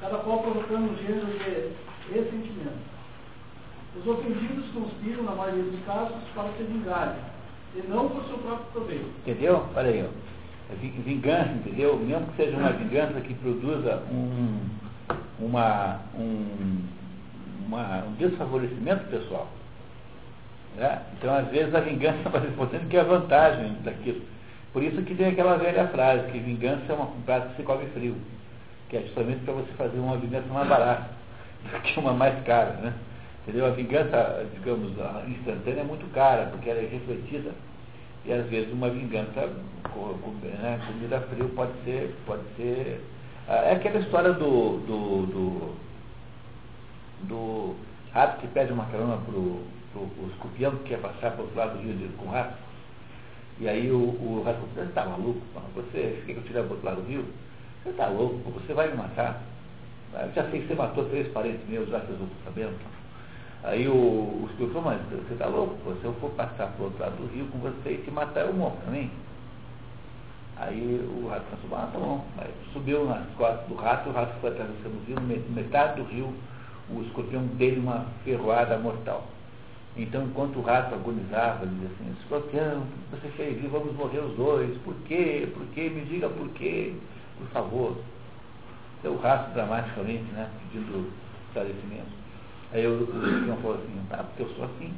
cada 0.00 0.18
qual 0.18 0.42
provocando 0.42 0.92
um 0.92 0.96
gênero 0.96 1.26
de 1.26 2.12
ressentimento. 2.12 2.96
Os 3.98 4.06
ofendidos 4.06 4.66
conspiram, 4.72 5.22
na 5.24 5.32
maioria 5.32 5.64
dos 5.64 5.84
casos, 5.84 6.16
para 6.34 6.50
se 6.56 6.62
vingarem, 6.64 7.16
e 7.74 7.82
não 7.88 8.08
por 8.08 8.24
seu 8.24 8.38
próprio 8.38 8.66
proveito. 8.72 9.06
Entendeu? 9.20 9.66
Olha 9.74 9.88
aí, 9.88 10.04
ó. 10.04 10.26
É 10.68 10.74
vingança, 10.74 11.52
entendeu? 11.52 11.96
Mesmo 11.96 12.26
que 12.26 12.36
seja 12.36 12.56
uma 12.56 12.72
vingança 12.72 13.20
que 13.20 13.34
produza 13.34 14.02
um, 14.10 14.58
uma, 15.38 16.00
um, 16.18 16.82
uma, 17.66 18.04
um 18.04 18.12
desfavorecimento 18.14 19.04
pessoal. 19.04 19.48
Né? 20.76 21.02
Então, 21.16 21.34
às 21.34 21.46
vezes, 21.48 21.74
a 21.74 21.80
vingança 21.80 22.18
é 22.24 22.28
mais 22.28 22.44
importante 22.48 22.86
que 22.86 22.96
a 22.96 23.04
vantagem 23.04 23.74
daquilo. 23.84 24.22
Por 24.72 24.82
isso 24.82 25.00
que 25.02 25.14
tem 25.14 25.28
aquela 25.28 25.56
velha 25.56 25.86
frase, 25.88 26.30
que 26.32 26.38
vingança 26.38 26.82
é 26.88 26.94
uma, 26.94 27.04
um 27.04 27.22
prato 27.22 27.50
que 27.50 27.56
se 27.56 27.62
come 27.62 27.86
frio 27.94 28.16
que 28.88 28.96
é 28.96 29.02
justamente 29.02 29.44
para 29.44 29.54
você 29.54 29.72
fazer 29.72 29.98
uma 29.98 30.16
vingança 30.16 30.46
mais 30.52 30.68
barata 30.68 31.10
do 31.64 31.80
que 31.80 31.98
uma 31.98 32.12
mais 32.12 32.42
cara, 32.44 32.72
né? 32.74 32.94
Entendeu? 33.42 33.66
A 33.66 33.70
vingança, 33.70 34.46
digamos, 34.54 34.92
instantânea 35.28 35.80
é 35.80 35.84
muito 35.84 36.12
cara, 36.12 36.46
porque 36.46 36.68
ela 36.68 36.80
é 36.80 36.86
refletida. 36.86 37.52
E 38.24 38.32
às 38.32 38.44
vezes 38.46 38.72
uma 38.72 38.90
vingança 38.90 39.40
né, 39.40 40.80
comida 40.86 41.20
frio 41.20 41.48
pode 41.50 41.72
ser, 41.84 42.14
pode 42.26 42.42
ser. 42.56 43.00
É 43.48 43.72
aquela 43.72 44.00
história 44.00 44.32
do, 44.32 44.78
do, 44.80 45.26
do, 45.26 45.74
do 47.22 47.76
rato 48.12 48.40
que 48.40 48.48
pede 48.48 48.72
uma 48.72 48.86
carona 48.86 49.18
para 49.18 49.34
o 49.34 50.30
escorpião 50.32 50.72
que 50.78 50.88
quer 50.88 50.98
passar 50.98 51.30
para 51.30 51.40
o 51.40 51.44
outro 51.44 51.56
lado 51.56 51.78
do 51.78 51.82
rio 51.82 52.10
com 52.18 52.26
o 52.26 52.30
rato. 52.30 52.54
E 53.60 53.68
aí 53.68 53.90
o, 53.90 53.96
o 53.96 54.42
rato 54.44 54.58
você 54.74 54.80
está 54.80 55.04
maluco? 55.04 55.40
Você 55.76 56.22
quer 56.26 56.32
que 56.32 56.38
eu 56.38 56.42
tire 56.42 56.54
para 56.54 56.62
outro 56.62 56.84
lado 56.84 57.02
do 57.02 57.08
rio? 57.08 57.24
Você 57.86 57.92
está 57.92 58.08
louco, 58.08 58.50
você 58.50 58.74
vai 58.74 58.90
me 58.90 58.96
matar. 58.96 59.40
Eu 60.12 60.32
já 60.32 60.50
sei 60.50 60.60
que 60.60 60.66
você 60.66 60.74
matou 60.74 61.04
três 61.04 61.28
parentes 61.28 61.60
meus, 61.68 61.88
já 61.88 62.00
que 62.00 62.08
eu 62.08 62.14
estou 62.14 62.28
sabendo. 62.44 62.74
Aí 63.62 63.86
o, 63.86 63.92
o 63.92 64.50
senhor 64.56 64.72
falou, 64.72 64.90
mas 64.90 65.00
você 65.08 65.34
está 65.34 65.46
louco? 65.46 65.76
Se 66.00 66.04
eu 66.04 66.12
for 66.14 66.30
passar 66.30 66.66
para 66.66 66.80
o 66.80 66.84
outro 66.86 67.00
lado 67.00 67.14
do 67.14 67.32
rio 67.32 67.46
com 67.46 67.58
você 67.58 67.92
e 67.92 67.98
te 67.98 68.10
matar, 68.10 68.46
eu 68.46 68.54
morro 68.54 68.76
também. 68.84 69.08
Aí 70.56 71.00
o 71.22 71.28
rato 71.28 71.44
falou, 71.68 71.84
ah, 71.84 71.90
tá 71.92 71.98
bom. 72.00 72.24
Subiu 72.72 73.04
nas 73.04 73.24
costas 73.36 73.68
do 73.68 73.76
rato, 73.76 74.08
o 74.08 74.12
rato 74.12 74.34
foi 74.40 74.50
atravessando 74.50 75.00
o 75.00 75.04
rio, 75.06 75.20
metade 75.50 76.02
do 76.02 76.08
rio, 76.08 76.34
o 76.90 77.02
escorpião 77.02 77.46
dele 77.54 77.78
uma 77.78 78.06
ferroada 78.24 78.76
mortal. 78.78 79.24
Então, 79.96 80.24
enquanto 80.24 80.56
o 80.56 80.62
rato 80.62 80.92
agonizava, 80.92 81.64
ele 81.64 81.74
dizia 81.74 81.90
assim, 81.94 82.16
escorpião, 82.20 82.82
você 83.12 83.28
fez, 83.36 83.62
vamos 83.70 83.94
morrer 83.94 84.18
os 84.18 84.34
dois, 84.36 84.76
por 84.78 84.94
quê? 85.06 85.48
Por 85.54 85.64
quê? 85.68 85.88
Me 85.88 86.00
diga 86.00 86.28
por 86.28 86.48
quê 86.48 86.92
por 87.38 87.48
favor. 87.48 87.96
Seu 89.02 89.16
rastro 89.18 89.54
dramaticamente, 89.54 90.32
né, 90.32 90.50
pedindo 90.72 91.12
esclarecimento. 91.48 92.10
Aí 92.72 92.86
o, 92.86 93.02
o 93.02 93.22
senhor 93.22 93.56
falou 93.58 93.76
assim, 93.76 94.06
tá, 94.08 94.24
porque 94.24 94.42
eu 94.42 94.48
sou 94.56 94.64
assim. 94.64 94.94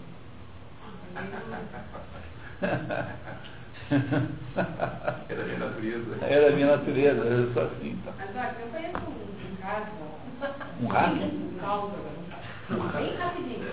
É 3.90 5.34
da 5.34 5.44
minha 5.44 5.58
natureza. 5.58 6.18
É 6.20 6.40
da 6.40 6.50
minha 6.54 6.76
natureza, 6.76 7.20
eu 7.24 7.52
sou 7.52 7.62
assim. 7.62 7.98
Tá. 8.04 8.12
Mas 8.18 8.30
olha, 8.30 8.56
eu 8.60 8.68
conheço 8.68 8.98
um, 8.98 9.56
caso. 9.56 9.90
Um 10.80 10.86
rato? 10.86 11.14
Um 11.14 11.58
caso, 11.58 11.92
bem 12.92 13.16
rapidinho, 13.16 13.72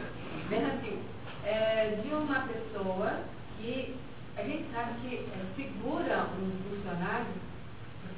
bem 0.50 0.64
rapidinho. 0.64 1.00
É, 1.44 2.00
de 2.02 2.14
uma 2.14 2.48
pessoa 2.48 3.20
que 3.60 3.96
a 4.38 4.44
gente 4.44 4.66
sabe 4.74 4.94
que 5.02 5.16
é, 5.16 5.46
segura 5.56 6.28
um 6.40 6.52
funcionário 6.70 7.26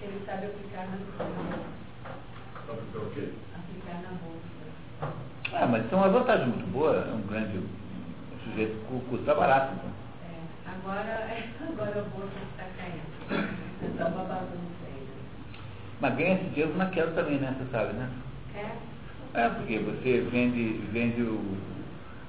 ele 0.01 0.21
sabe 0.25 0.45
aplicar 0.45 0.87
na 0.87 0.97
bolsa. 0.97 1.59
Aplicar 2.67 2.99
o 2.99 3.11
quê? 3.11 3.29
Aplicar 3.55 4.01
na 4.01 4.09
bolsa. 4.17 4.47
Ah, 5.53 5.65
mas 5.65 5.85
isso 5.85 5.95
é 5.95 5.97
uma 5.97 6.09
vantagem 6.09 6.47
muito 6.47 6.71
boa, 6.71 6.95
é 6.95 7.13
um 7.13 7.21
grande 7.21 7.57
um 7.57 7.69
sujeito 8.43 8.75
custa 9.09 9.33
barato. 9.33 9.73
Então. 9.73 9.91
É, 10.23 10.69
agora, 10.69 11.27
agora 11.69 11.99
a 11.99 12.03
bolsa 12.03 12.33
está 12.51 12.65
caindo. 12.77 13.51
Está 13.83 14.07
uma 14.07 14.23
bagunça 14.23 14.85
aí. 14.85 15.07
Mas 16.01 16.15
ganha 16.15 16.33
esse 16.35 16.43
dinheiro 16.45 16.77
na 16.77 16.87
queda 16.87 17.11
também, 17.11 17.39
né? 17.39 17.55
Você 17.57 17.71
sabe, 17.71 17.93
né? 17.93 18.09
É? 18.55 19.41
É, 19.41 19.49
porque 19.49 19.79
você 19.79 20.21
vende, 20.31 20.81
vende 20.91 21.21
o, 21.21 21.57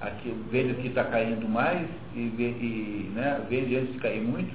aqui, 0.00 0.30
vende 0.50 0.72
o 0.72 0.76
que 0.76 0.88
está 0.88 1.04
caindo 1.04 1.48
mais 1.48 1.88
e, 2.14 2.18
e 2.18 3.12
né, 3.14 3.40
vende 3.48 3.76
antes 3.76 3.94
de 3.94 4.00
cair 4.00 4.22
muito, 4.22 4.54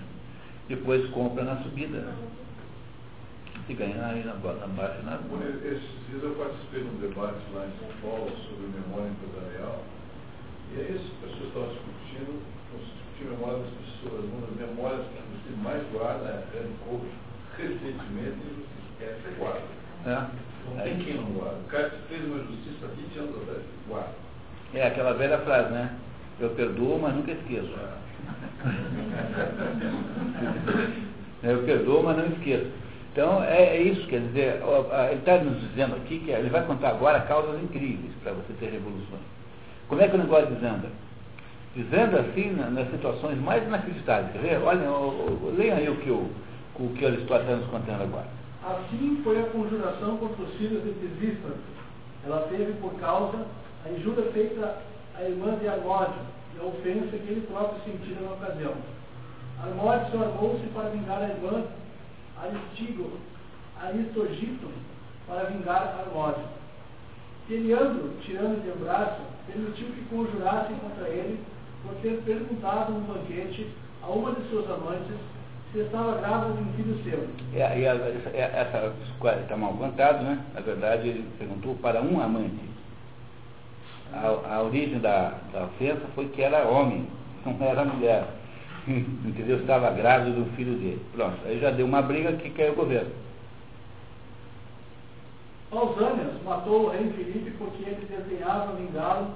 depois 0.68 1.10
compra 1.10 1.44
na 1.44 1.58
subida. 1.58 2.00
Né? 2.00 2.14
Se 3.66 3.74
ganhar 3.74 4.06
aí 4.06 4.24
na, 4.24 4.34
na 4.34 4.68
baixa 4.68 5.02
na 5.04 5.16
rua. 5.16 5.40
Esses 5.64 5.82
dias 6.10 6.24
eu 6.24 6.36
participei 6.36 6.82
de 6.82 6.90
um 6.90 7.00
debate 7.00 7.40
lá 7.54 7.66
em 7.66 7.72
São 7.80 7.88
Paulo 8.02 8.30
sobre 8.44 8.68
memória 8.68 9.10
empresarial, 9.10 9.82
e 10.74 10.80
aí 10.80 11.00
as 11.00 11.06
pessoas 11.22 11.48
estavam 11.48 11.70
discutindo, 11.70 12.42
discutindo 12.76 13.30
memória 13.40 13.60
das 13.60 13.72
pessoas, 13.72 14.26
uma 14.26 14.42
das 14.48 14.56
memórias 14.56 15.06
que 15.08 15.16
você 15.16 15.56
mais 15.64 15.82
guarda 15.92 16.26
é 16.28 16.44
rancor, 16.52 17.00
ressentimento 17.58 18.38
e 18.44 18.52
justiça. 18.52 19.00
Essa 19.00 19.28
é 19.28 19.32
guarda. 19.40 19.68
É. 20.06 20.28
Não 20.64 20.78
tem 20.84 20.98
quem 21.00 21.16
não 21.16 21.32
guarda. 21.32 21.60
O 21.60 21.68
cara 21.68 21.90
fez 22.10 22.24
uma 22.26 22.40
justiça 22.40 22.86
há 22.86 22.90
20 22.90 23.20
anos 23.20 23.42
atrás, 23.42 23.64
guarda. 23.88 24.14
É 24.74 24.88
aquela 24.88 25.14
velha 25.14 25.38
frase, 25.40 25.72
né? 25.72 25.98
Eu 26.40 26.50
perdoo, 26.52 27.00
mas 27.00 27.16
nunca 27.16 27.32
esqueço. 27.32 27.74
É. 27.80 27.94
Eu 31.44 31.64
perdoo, 31.64 32.04
mas 32.04 32.18
não 32.18 32.28
esqueço. 32.28 32.72
Então, 33.14 33.44
é, 33.44 33.78
é 33.78 33.82
isso, 33.84 34.08
quer 34.08 34.22
dizer, 34.22 34.60
ele 35.12 35.20
está 35.20 35.38
nos 35.38 35.62
dizendo 35.62 35.96
aqui 35.98 36.18
que 36.18 36.32
ele 36.32 36.50
vai 36.50 36.66
contar 36.66 36.90
agora 36.90 37.20
causas 37.22 37.62
incríveis 37.62 38.12
para 38.24 38.34
você 38.34 38.54
ter 38.60 38.72
revoluções. 38.72 39.22
Como 39.88 40.02
é 40.02 40.08
que 40.08 40.16
o 40.16 40.18
negócio 40.18 40.48
desanda? 40.48 40.90
Desanda 41.76 42.22
assim 42.22 42.50
nas 42.50 42.90
situações 42.90 43.40
mais 43.40 43.62
inacreditáveis. 43.68 44.32
Quer 44.32 44.40
ver? 44.40 44.64
Olhem, 44.64 44.88
leiam 45.56 45.78
aí 45.78 45.90
o 45.90 45.98
que 45.98 46.10
o, 46.10 46.28
o 46.80 46.90
que 46.96 47.06
Aristóteles 47.06 47.50
está 47.50 47.56
nos 47.56 47.68
contando 47.68 48.02
agora. 48.02 48.26
Assim 48.64 49.22
foi 49.24 49.40
a 49.40 49.46
conjuração 49.46 50.18
contra 50.18 50.46
os 50.46 50.56
filhos 50.56 50.84
de 50.84 50.94
Tesífras. 50.94 51.58
Ela 52.26 52.48
teve 52.50 52.74
por 52.82 52.96
causa 52.96 53.46
a 53.86 53.90
injúria 53.92 54.24
feita 54.32 54.76
à 55.14 55.24
irmã 55.24 55.56
de 55.60 55.68
Armódio 55.68 56.20
e 56.56 56.60
a 56.60 56.66
ofensa 56.66 57.16
que 57.16 57.30
ele 57.32 57.46
próprio 57.46 57.80
sentira 57.84 58.22
na 58.22 58.32
ocasião. 58.32 58.74
Armódio 59.62 60.20
armou-se 60.20 60.66
para 60.74 60.90
vingar 60.90 61.22
a 61.22 61.28
irmã 61.28 61.64
Aristigo, 62.44 63.12
Aristogito, 63.82 64.68
para 65.28 65.46
vingar 65.46 66.00
Armódio. 66.00 66.44
Teliandro, 67.48 68.12
tirando 68.22 68.62
de 68.64 68.72
um 68.72 68.84
braço, 68.84 69.22
permitiu 69.48 69.88
que 69.88 70.06
conjurassem 70.10 70.76
contra 70.78 71.08
ele 71.08 71.40
por 71.84 71.94
ter 72.02 72.22
perguntado 72.24 72.94
num 72.94 73.02
banquete 73.02 73.68
a 74.02 74.08
uma 74.08 74.32
de 74.32 74.50
suas 74.50 74.70
amantes 74.70 75.16
se 75.74 75.80
estava 75.80 76.20
grávida 76.20 76.54
de 76.54 76.62
um 76.62 76.74
filho 76.74 77.04
seu. 77.04 77.28
É, 77.60 77.80
e 77.80 77.86
essa 77.86 78.94
está 79.42 79.58
mal 79.58 79.74
contado, 79.74 80.24
né? 80.24 80.40
Na 80.54 80.62
verdade, 80.62 81.10
ele 81.10 81.26
perguntou 81.38 81.76
para 81.76 82.02
um 82.02 82.22
amante. 82.22 82.74
A, 84.14 84.56
a 84.56 84.62
origem 84.62 85.00
da, 85.00 85.34
da 85.52 85.64
ofensa 85.64 86.02
foi 86.14 86.28
que 86.28 86.44
era 86.44 86.68
homem, 86.68 87.08
não 87.44 87.58
era 87.60 87.84
mulher. 87.84 88.24
entendeu? 89.26 89.60
Estava 89.60 89.92
grávida 89.92 90.32
do 90.32 90.46
filho 90.56 90.76
dele. 90.76 91.02
Pronto, 91.16 91.38
aí 91.46 91.60
já 91.60 91.72
deu 91.72 91.86
uma 91.86 92.02
briga 92.02 92.34
que 92.34 92.50
caiu 92.50 92.74
o 92.74 92.76
governo. 92.76 93.12
Pausânias 95.70 96.42
matou 96.46 96.86
o 96.86 96.90
rei 96.90 97.12
Felipe 97.12 97.52
porque 97.58 97.84
ele 97.84 98.08
desenhava 98.08 98.74
vingá-lo 98.74 99.28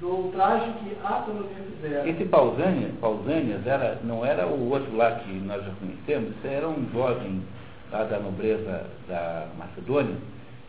do 0.00 0.08
ultraje 0.08 0.70
que 0.78 0.96
Átalo 1.04 1.48
lhe 1.48 1.72
fizera. 1.72 2.08
Esse 2.08 2.24
Pausânias, 2.26 2.92
Pausânias 3.00 3.66
era, 3.66 3.98
não 4.04 4.24
era 4.24 4.46
o 4.46 4.70
outro 4.70 4.94
lá 4.96 5.12
que 5.12 5.32
nós 5.32 5.64
já 5.64 5.72
conhecemos, 5.80 6.32
era 6.44 6.68
um 6.68 6.86
jovem 6.92 7.42
lá 7.90 8.04
da 8.04 8.18
nobreza 8.20 8.86
da 9.08 9.48
Macedônia, 9.58 10.16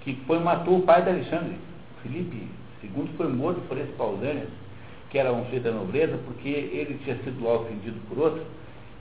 que 0.02 0.16
foi, 0.26 0.40
matou 0.40 0.80
o 0.80 0.82
pai 0.84 1.04
de 1.04 1.10
Alexandre. 1.10 1.56
Filipe 2.02 2.48
II 2.84 3.10
foi 3.18 3.28
morto 3.28 3.60
por 3.68 3.78
esse 3.78 3.92
Pausânias, 3.94 4.50
que 5.10 5.18
era 5.18 5.32
um 5.32 5.46
filho 5.46 5.62
da 5.62 5.72
nobreza, 5.72 6.18
porque 6.26 6.50
ele 6.50 7.00
tinha 7.04 7.16
sido 7.24 7.44
lá 7.44 7.56
ofendido 7.56 8.00
por 8.10 8.20
outro, 8.20 8.44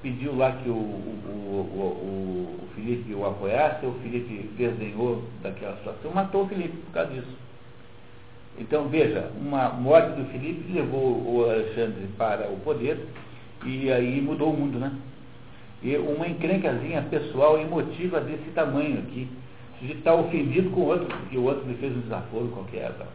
pediu 0.02 0.36
lá 0.36 0.52
que 0.52 0.68
o, 0.68 0.72
o, 0.72 1.70
o, 1.74 2.58
o 2.62 2.68
Filipe 2.74 3.14
o 3.14 3.26
apoiasse, 3.26 3.84
o 3.84 3.92
Filipe 4.02 4.50
desdenhou 4.56 5.22
daquela 5.42 5.76
situação, 5.78 6.12
matou 6.12 6.44
o 6.44 6.48
Filipe 6.48 6.76
por 6.76 6.92
causa 6.92 7.12
disso. 7.12 7.46
Então, 8.58 8.88
veja, 8.88 9.30
uma 9.38 9.68
morte 9.70 10.16
do 10.16 10.24
Filipe 10.26 10.72
levou 10.72 11.22
o 11.26 11.44
Alexandre 11.44 12.08
para 12.16 12.48
o 12.48 12.56
poder 12.60 13.06
e 13.64 13.90
aí 13.90 14.20
mudou 14.20 14.52
o 14.52 14.56
mundo, 14.56 14.78
né? 14.78 14.92
E 15.82 15.96
uma 15.96 16.26
encrencazinha 16.26 17.02
pessoal 17.02 17.58
emotiva 17.58 18.20
desse 18.20 18.50
tamanho 18.54 18.98
aqui. 19.00 19.28
de 19.82 19.92
estar 19.92 20.12
tá 20.12 20.16
ofendido 20.16 20.70
com 20.70 20.80
o 20.80 20.86
outro, 20.86 21.06
porque 21.06 21.36
o 21.36 21.44
outro 21.44 21.68
lhe 21.68 21.74
fez 21.74 21.94
um 21.94 22.00
desaforo 22.00 22.48
qualquer. 22.48 22.92
Tá? 22.92 23.06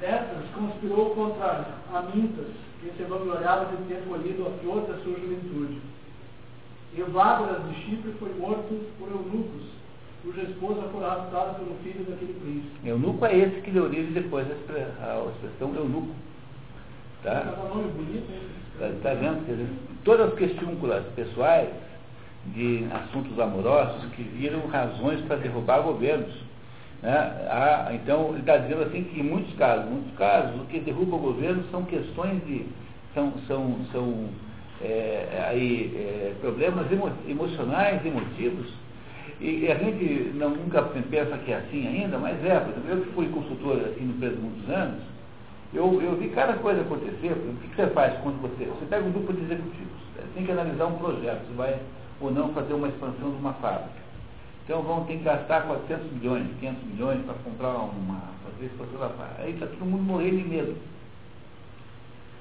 Dessas 0.00 0.48
conspirou 0.54 1.10
contra 1.10 1.66
Amintas, 1.92 2.46
que 2.80 2.92
se 2.96 3.02
vangloriava 3.02 3.66
de 3.76 3.82
ter 3.84 4.02
colhido 4.08 4.46
a 4.46 4.50
flor 4.60 4.82
da 4.82 4.94
sua 5.02 5.14
juventude. 5.14 5.80
Evágoras 6.96 7.68
de 7.68 7.74
Chipre 7.82 8.12
foi 8.18 8.32
morto 8.34 8.80
por 8.98 9.08
eunucos, 9.08 9.62
cuja 10.22 10.42
esposa 10.42 10.82
foi 10.92 11.02
raptada 11.02 11.54
pelo 11.54 11.76
filho 11.82 12.04
daquele 12.04 12.34
príncipe. 12.34 12.88
Eunuco 12.88 13.26
é 13.26 13.36
esse 13.36 13.60
que 13.60 13.70
deu 13.70 13.84
origem 13.84 14.12
depois 14.12 14.46
a 14.48 14.54
expressão 14.54 15.74
eunuco. 15.74 16.14
Tá? 17.22 17.44
nome 17.74 17.90
bonito, 17.90 18.58
Está 18.74 19.10
tá 19.10 19.14
vendo? 19.14 19.44
Quer 19.44 19.52
dizer, 19.52 19.68
todas 20.04 20.28
as 20.28 20.38
questões 20.38 20.78
pessoais 21.16 21.68
de 22.46 22.86
assuntos 22.92 23.38
amorosos 23.38 24.04
que 24.12 24.22
viram 24.22 24.60
razões 24.68 25.20
para 25.22 25.36
derrubar 25.36 25.80
governos. 25.82 26.32
Né? 27.02 27.98
Então, 28.02 28.30
ele 28.30 28.40
está 28.40 28.56
dizendo 28.56 28.82
assim 28.82 29.04
que 29.04 29.20
em 29.20 29.22
muitos 29.22 29.54
casos, 29.54 29.88
muitos 29.88 30.12
casos, 30.16 30.60
o 30.60 30.64
que 30.64 30.80
derruba 30.80 31.16
o 31.16 31.20
governo 31.20 31.64
são 31.70 31.84
questões 31.84 32.44
de. 32.44 32.66
são, 33.14 33.32
são, 33.46 33.76
são 33.92 34.28
é, 34.80 35.46
aí, 35.48 35.92
é, 35.94 36.34
problemas 36.40 36.90
emo, 36.90 37.10
emocionais, 37.28 38.04
emotivos. 38.04 38.66
E, 39.40 39.64
e, 39.64 39.72
a 39.72 39.76
gente 39.76 40.32
não, 40.34 40.50
nunca 40.50 40.82
pensa 40.82 41.38
que 41.38 41.52
é 41.52 41.56
assim 41.56 41.86
ainda, 41.86 42.18
mas 42.18 42.44
é, 42.44 42.58
por 42.58 42.70
exemplo, 42.70 42.90
eu 42.90 43.00
que 43.02 43.12
fui 43.12 43.28
consultor 43.28 43.76
assim 43.76 44.04
no 44.04 44.14
de 44.14 44.40
muitos 44.40 44.68
anos, 44.68 45.00
eu, 45.72 46.02
eu 46.02 46.16
vi 46.16 46.28
cada 46.30 46.54
coisa 46.54 46.80
acontecer. 46.80 47.32
O 47.32 47.56
que, 47.60 47.68
que 47.68 47.76
você 47.76 47.86
faz 47.88 48.18
quando 48.22 48.40
você. 48.40 48.64
Você 48.64 48.86
pega 48.86 49.04
um 49.04 49.12
grupo 49.12 49.32
de 49.32 49.44
executivos, 49.44 50.00
tem 50.34 50.44
que 50.44 50.50
analisar 50.50 50.86
um 50.86 50.98
projeto, 50.98 51.46
você 51.46 51.54
vai 51.54 51.78
ou 52.20 52.32
não 52.32 52.52
fazer 52.52 52.74
uma 52.74 52.88
expansão 52.88 53.30
de 53.30 53.36
uma 53.36 53.52
fábrica. 53.54 54.07
Então 54.68 54.82
vão 54.82 55.02
ter 55.04 55.16
que 55.16 55.24
gastar 55.24 55.62
400 55.62 56.12
milhões, 56.12 56.46
500 56.60 56.84
milhões 56.84 57.24
para 57.24 57.34
comprar 57.36 57.70
uma, 57.70 58.20
fazer 58.44 58.66
expansão 58.66 59.00
da 59.00 59.08
fábrica. 59.08 59.42
Aí 59.42 59.54
está 59.54 59.66
todo 59.66 59.86
mundo 59.86 60.02
morrendo 60.02 60.36
de 60.36 60.44
medo. 60.44 60.76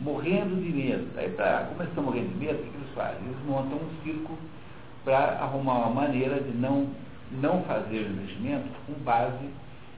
Morrendo 0.01 0.61
de 0.61 0.69
medo. 0.69 1.07
Aí, 1.15 1.30
pra, 1.30 1.67
como 1.69 1.82
eles 1.82 1.88
estão 1.88 2.03
morrendo 2.03 2.28
de 2.28 2.36
medo, 2.36 2.59
o 2.59 2.63
que, 2.63 2.78
eles 2.78 2.93
fazem? 2.93 3.23
Eles 3.23 3.38
montam 3.47 3.78
um 3.78 4.03
circo 4.03 4.38
para 5.05 5.39
arrumar 5.39 5.75
uma 5.75 6.01
maneira 6.01 6.41
de 6.41 6.51
não, 6.51 6.89
não 7.41 7.63
fazer 7.63 7.99
o 7.99 8.11
investimento 8.11 8.67
com 8.86 9.01
base 9.05 9.49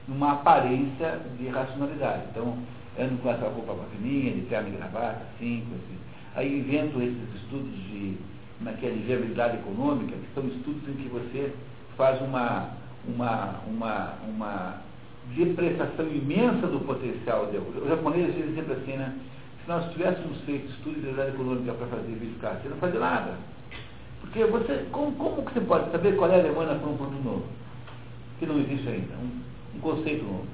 numa 0.06 0.34
aparência 0.34 1.18
de 1.36 1.48
racionalidade. 1.48 2.26
Então, 2.30 2.56
andam 2.96 3.16
com 3.16 3.28
essa 3.28 3.48
roupa 3.48 3.74
bacaninha, 3.74 4.34
de 4.34 4.42
terno 4.42 4.68
e 4.68 4.76
gravata, 4.76 5.26
assim, 5.34 5.66
assim. 5.66 5.98
Aí 6.36 6.60
inventam 6.60 7.02
esses 7.02 7.42
estudos 7.42 7.74
de 7.88 8.16
naquela 8.60 8.94
viabilidade 8.94 9.56
econômica, 9.56 10.12
que 10.12 10.34
são 10.34 10.46
estudos 10.46 10.88
em 10.88 10.92
que 10.92 11.08
você 11.08 11.52
faz 12.00 12.18
uma, 12.22 12.70
uma, 13.06 13.60
uma, 13.66 14.14
uma 14.26 14.74
depreciação 15.36 16.06
imensa 16.06 16.66
do 16.66 16.80
potencial. 16.80 17.46
De, 17.46 17.58
os 17.58 17.88
japoneses 17.88 18.34
dizem 18.34 18.54
sempre 18.54 18.72
assim, 18.72 18.96
né? 18.96 19.14
Se 19.62 19.68
nós 19.68 19.92
tivéssemos 19.92 20.40
feito 20.46 20.70
estudo 20.70 20.94
de 20.94 21.00
viabilidade 21.02 21.34
econômica 21.34 21.74
para 21.74 21.86
fazer 21.88 22.12
verificar, 22.12 22.54
você 22.54 22.70
não 22.70 22.78
fazia 22.78 23.00
nada. 23.00 23.34
Porque 24.22 24.42
você, 24.46 24.86
como, 24.90 25.12
como 25.12 25.44
que 25.44 25.52
você 25.52 25.60
pode 25.60 25.90
saber 25.90 26.16
qual 26.16 26.30
é 26.30 26.36
a 26.36 26.38
Alemanha 26.38 26.74
para 26.76 26.88
um 26.88 26.96
produto 26.96 27.22
novo? 27.22 27.44
Que 28.38 28.46
não 28.46 28.58
existe 28.58 28.88
ainda, 28.88 29.14
um, 29.16 29.76
um 29.76 29.80
conceito 29.80 30.24
novo. 30.24 30.46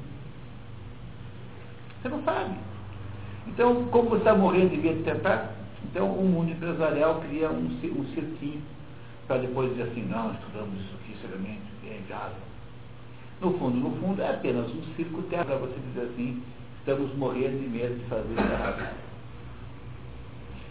Você 2.03 2.09
não 2.09 2.25
sabe. 2.25 2.57
Então, 3.47 3.85
como 3.93 4.11
você 4.11 4.19
está 4.19 4.35
morrendo 4.35 4.71
de 4.71 4.79
medo 4.79 4.97
de 4.97 5.05
tentar, 5.05 5.53
então 5.85 6.11
o 6.11 6.25
mundo 6.25 6.51
empresarial 6.51 7.21
cria 7.21 7.49
um, 7.49 7.67
um 7.67 8.07
cirquinho 8.15 8.61
para 9.29 9.39
depois 9.39 9.71
dizer 9.71 9.85
assim, 9.85 10.05
não, 10.07 10.33
estudamos 10.33 10.81
isso 10.81 10.97
é. 11.35 12.31
No 13.41 13.53
fundo, 13.59 13.77
no 13.77 13.91
fundo, 14.01 14.23
é 14.23 14.31
apenas 14.31 14.71
um 14.71 14.83
circo 14.97 15.23
terra 15.23 15.45
para 15.45 15.57
você 15.57 15.75
dizer 15.89 16.11
assim, 16.13 16.43
estamos 16.79 17.15
morrendo 17.17 17.61
de 17.61 17.69
medo 17.69 17.95
de 17.95 18.05
fazer 18.07 18.33
errado. 18.33 18.97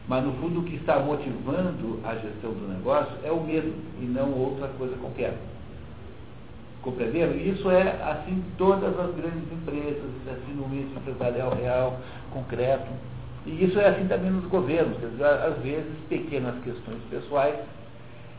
Mas 0.07 0.23
no 0.23 0.33
fundo 0.33 0.59
o 0.59 0.63
que 0.63 0.75
está 0.75 0.99
motivando 0.99 1.99
a 2.03 2.15
gestão 2.15 2.51
do 2.51 2.67
negócio 2.67 3.13
é 3.23 3.31
o 3.31 3.43
medo 3.43 3.73
e 3.99 4.05
não 4.05 4.31
outra 4.31 4.67
coisa 4.69 4.95
qualquer. 4.97 5.37
Compreenderam? 6.81 7.35
Isso 7.35 7.69
é 7.71 8.01
assim 8.03 8.43
todas 8.57 8.97
as 8.99 9.15
grandes 9.15 9.51
empresas, 9.51 10.03
assim 10.27 10.53
no 10.53 10.67
meio 10.67 10.87
empresarial 10.95 11.55
real, 11.55 11.99
concreto. 12.31 12.91
E 13.47 13.63
isso 13.63 13.79
é 13.79 13.87
assim 13.87 14.07
também 14.07 14.29
nos 14.29 14.45
governos. 14.45 14.99
Dizer, 14.99 15.23
às 15.23 15.57
vezes, 15.63 15.91
pequenas 16.07 16.55
questões 16.63 17.01
pessoais 17.09 17.55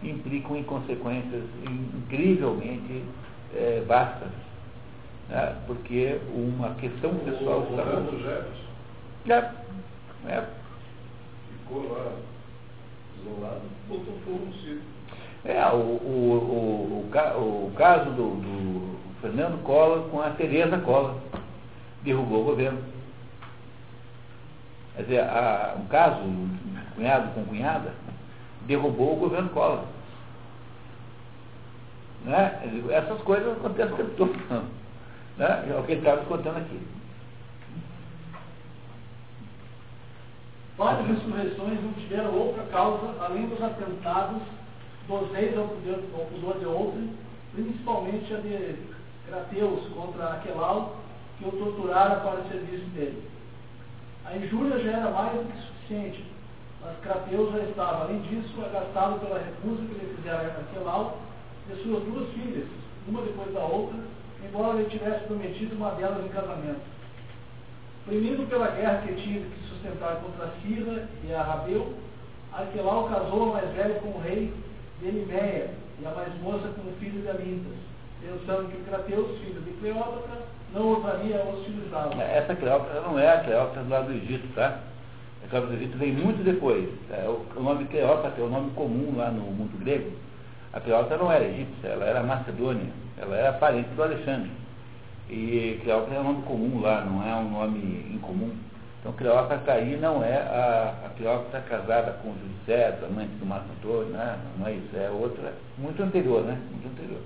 implicam 0.03 0.57
em 0.57 0.63
consequências 0.65 1.43
incrivelmente 1.65 3.05
é, 3.55 3.83
vastas. 3.87 4.29
Né? 5.29 5.57
Porque 5.67 6.21
uma 6.35 6.75
questão 6.75 7.15
pessoal 7.17 7.61
o, 7.61 7.71
está. 7.71 7.83
O 7.83 9.33
é, 9.33 9.53
é. 10.29 10.45
Ficou 11.51 11.93
lá 11.93 12.13
isolado, 13.21 13.63
botou 13.89 14.15
fogo 14.25 14.47
no 14.47 14.55
circo. 14.55 14.83
É, 15.45 15.65
o, 15.69 15.77
o, 15.77 17.09
o, 17.13 17.67
o 17.67 17.73
caso 17.77 18.11
do, 18.11 18.41
do, 18.41 18.97
Fernando 19.21 19.63
Collor 19.63 20.09
com 20.09 20.21
a 20.21 20.31
Tereza 20.31 20.79
Collor 20.79 21.17
derrubou 22.03 22.43
o 22.43 22.45
governo. 22.45 22.79
Quer 24.95 25.03
dizer, 25.03 25.21
a, 25.21 25.77
um 25.79 25.87
caso, 25.87 26.21
cunhado 26.95 27.33
com 27.35 27.45
cunhada, 27.45 27.93
derrubou 28.67 29.15
o 29.15 29.21
governo 29.21 29.49
Collor. 29.51 29.85
Né? 32.25 32.85
Essas 32.91 33.21
coisas 33.23 33.57
acontecem 33.57 33.95
o 33.95 33.97
tempo 33.97 34.11
todo. 34.17 34.67
Né? 35.37 35.69
É 35.69 35.79
o 35.79 35.83
que 35.83 35.93
ele 35.93 36.01
estava 36.01 36.25
contando 36.25 36.57
aqui. 36.57 36.81
Várias 40.79 41.11
insurreições 41.11 41.83
não 41.83 41.93
tiveram 41.93 42.33
outra 42.33 42.63
causa 42.73 43.15
além 43.21 43.47
dos 43.47 43.63
atentados 43.63 44.41
dos 45.07 45.31
reis 45.33 45.55
ao 45.59 45.69
pudor 45.69 46.59
de 46.59 46.65
outrem, 46.65 47.11
principalmente 47.55 48.33
a 48.33 48.39
de 48.39 48.77
Crateus 49.27 49.87
contra 49.89 50.33
Aquelau, 50.33 50.97
que 51.39 51.45
o 51.47 51.53
torturara 51.53 52.21
para 52.21 52.41
o 52.41 52.49
serviço 52.49 52.87
dele. 52.95 53.23
A 54.25 54.37
injúria 54.37 54.79
já 54.83 54.93
era 54.93 55.11
mais 55.11 55.33
do 55.33 55.53
que 55.53 55.67
suficiente, 55.67 56.25
mas 56.87 56.99
Crateus 57.03 57.53
já 57.53 57.59
estava, 57.59 58.05
além 58.05 58.21
disso, 58.23 58.55
agastado 58.65 59.19
pela 59.19 59.41
recusa 59.41 59.83
que 59.83 59.95
lhe 59.95 60.15
fizera 60.15 60.57
Aquelau 60.61 61.19
de 61.69 61.83
suas 61.83 62.03
duas 62.05 62.29
filhas, 62.31 62.69
uma 63.09 63.23
depois 63.23 63.53
da 63.53 63.61
outra, 63.61 63.99
embora 64.45 64.79
ele 64.79 64.89
tivesse 64.89 65.25
prometido 65.25 65.75
uma 65.75 65.91
delas 65.93 66.25
em 66.25 66.29
casamento. 66.29 66.81
Primeiro 68.07 68.47
pela 68.47 68.69
guerra 68.69 69.03
que 69.05 69.15
tinha 69.15 69.41
que 69.41 69.69
sustentar 69.69 70.17
contra 70.17 70.53
Cira 70.63 71.09
e 71.25 71.35
a 71.35 71.43
Rabeu, 71.43 71.93
Aquelau 72.53 73.09
casou 73.09 73.51
a 73.51 73.53
mais 73.55 73.71
velha 73.73 73.95
com 73.97 74.11
o 74.11 74.21
rei 74.21 74.55
de 75.01 75.09
Elimeia, 75.09 75.71
e 75.99 76.07
a 76.07 76.11
mais 76.11 76.33
moça 76.41 76.69
com 76.69 76.89
o 76.89 76.95
filho 77.01 77.21
de 77.21 77.29
Amintas, 77.29 77.73
pensando 78.21 78.71
que 78.71 78.89
Crateus, 78.89 79.39
filho 79.39 79.61
de 79.63 79.73
Cleópatra, 79.73 80.43
não 80.73 80.95
ousaria 80.95 81.43
hostilizá-lo. 81.43 82.21
Essa 82.21 82.55
Cleópatra 82.55 83.01
não 83.01 83.19
é 83.19 83.29
a 83.29 83.41
Cleópatra 83.41 83.83
lá 83.89 84.03
do 84.03 84.13
Egito, 84.13 84.47
tá? 84.55 84.81
Vem 85.97 86.13
muito 86.13 86.43
depois. 86.43 86.89
É, 87.11 87.29
o, 87.29 87.61
nome 87.61 87.85
Cleópatra 87.87 88.43
é 88.43 88.45
o 88.45 88.51
nome 88.51 88.71
comum 88.73 89.15
lá 89.17 89.31
no 89.31 89.43
mundo 89.43 89.79
grego. 89.79 90.11
A 90.73 90.81
Cleópatra 90.81 91.19
não 91.19 91.31
era 91.31 91.45
egípcia, 91.45 91.89
ela 91.89 92.05
era 92.05 92.23
macedônia, 92.23 92.91
ela 93.17 93.37
era 93.37 93.53
parente 93.53 93.89
do 93.91 94.03
Alexandre. 94.03 94.51
E 95.31 95.81
Cleópatra 95.83 96.17
é 96.17 96.21
um 96.21 96.25
nome 96.25 96.43
comum 96.43 96.81
lá, 96.81 97.05
não 97.05 97.27
é 97.27 97.35
um 97.35 97.51
nome 97.51 98.13
incomum. 98.13 98.53
Então 99.01 99.13
Cleópatra 99.13 99.75
aí 99.75 99.97
não 99.97 100.23
é 100.23 100.37
a, 100.37 100.95
a 101.07 101.09
Cleópatra 101.11 101.61
casada 101.61 102.13
com 102.23 102.35
José, 102.35 102.99
amante 103.03 103.35
do 103.37 103.47
Marco 103.47 103.69
Antônio, 103.79 104.13
né? 104.13 104.39
não 104.59 104.67
é 104.67 104.73
isso, 104.73 104.97
é 104.97 105.09
outra, 105.11 105.55
muito 105.79 106.03
anterior, 106.03 106.43
né? 106.43 106.61
Muito 106.71 106.89
anterior. 106.89 107.21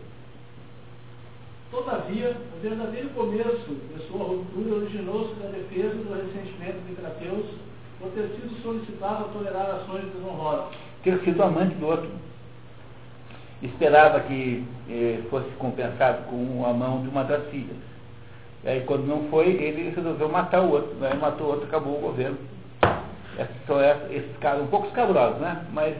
Todavia, 1.70 2.36
o 2.56 2.60
verdadeiro 2.60 3.10
começo 3.10 3.76
de 3.94 4.06
sua 4.08 4.24
ruptura 4.24 4.74
originou-se 4.74 5.34
da 5.34 5.48
defesa 5.48 5.94
do 5.94 6.14
ressentimento 6.14 6.80
de 6.88 6.96
Crateus 6.96 7.46
por 8.00 8.10
ter 8.12 8.22
sido 8.28 8.62
solicitado 8.62 9.26
a 9.26 9.28
tolerar 9.28 9.70
ações 9.70 10.04
desonrosas. 10.12 10.74
Ter 11.04 11.18
sido 11.20 11.42
amante 11.42 11.74
do 11.74 11.86
outro. 11.86 12.10
esperava 13.62 14.20
que 14.20 14.64
eh, 14.88 15.20
fosse 15.28 15.48
compensado 15.58 16.24
com 16.30 16.64
a 16.66 16.72
mão 16.72 17.02
de 17.02 17.08
uma 17.08 17.24
das 17.24 17.46
filhas. 17.50 17.76
E 18.64 18.68
aí, 18.68 18.80
quando 18.84 19.06
não 19.06 19.28
foi, 19.28 19.48
ele 19.48 19.90
resolveu 19.90 20.28
matar 20.28 20.62
o 20.62 20.70
outro. 20.70 20.94
Né? 20.94 21.14
Matou 21.14 21.46
o 21.46 21.50
outro, 21.50 21.66
acabou 21.66 21.98
o 21.98 22.00
governo. 22.00 22.38
Esses 23.38 23.66
são 23.66 23.80
esses 24.10 24.36
casos 24.38 24.64
um 24.64 24.68
pouco 24.68 24.86
escabrosos, 24.88 25.40
né? 25.40 25.64
Mas 25.72 25.96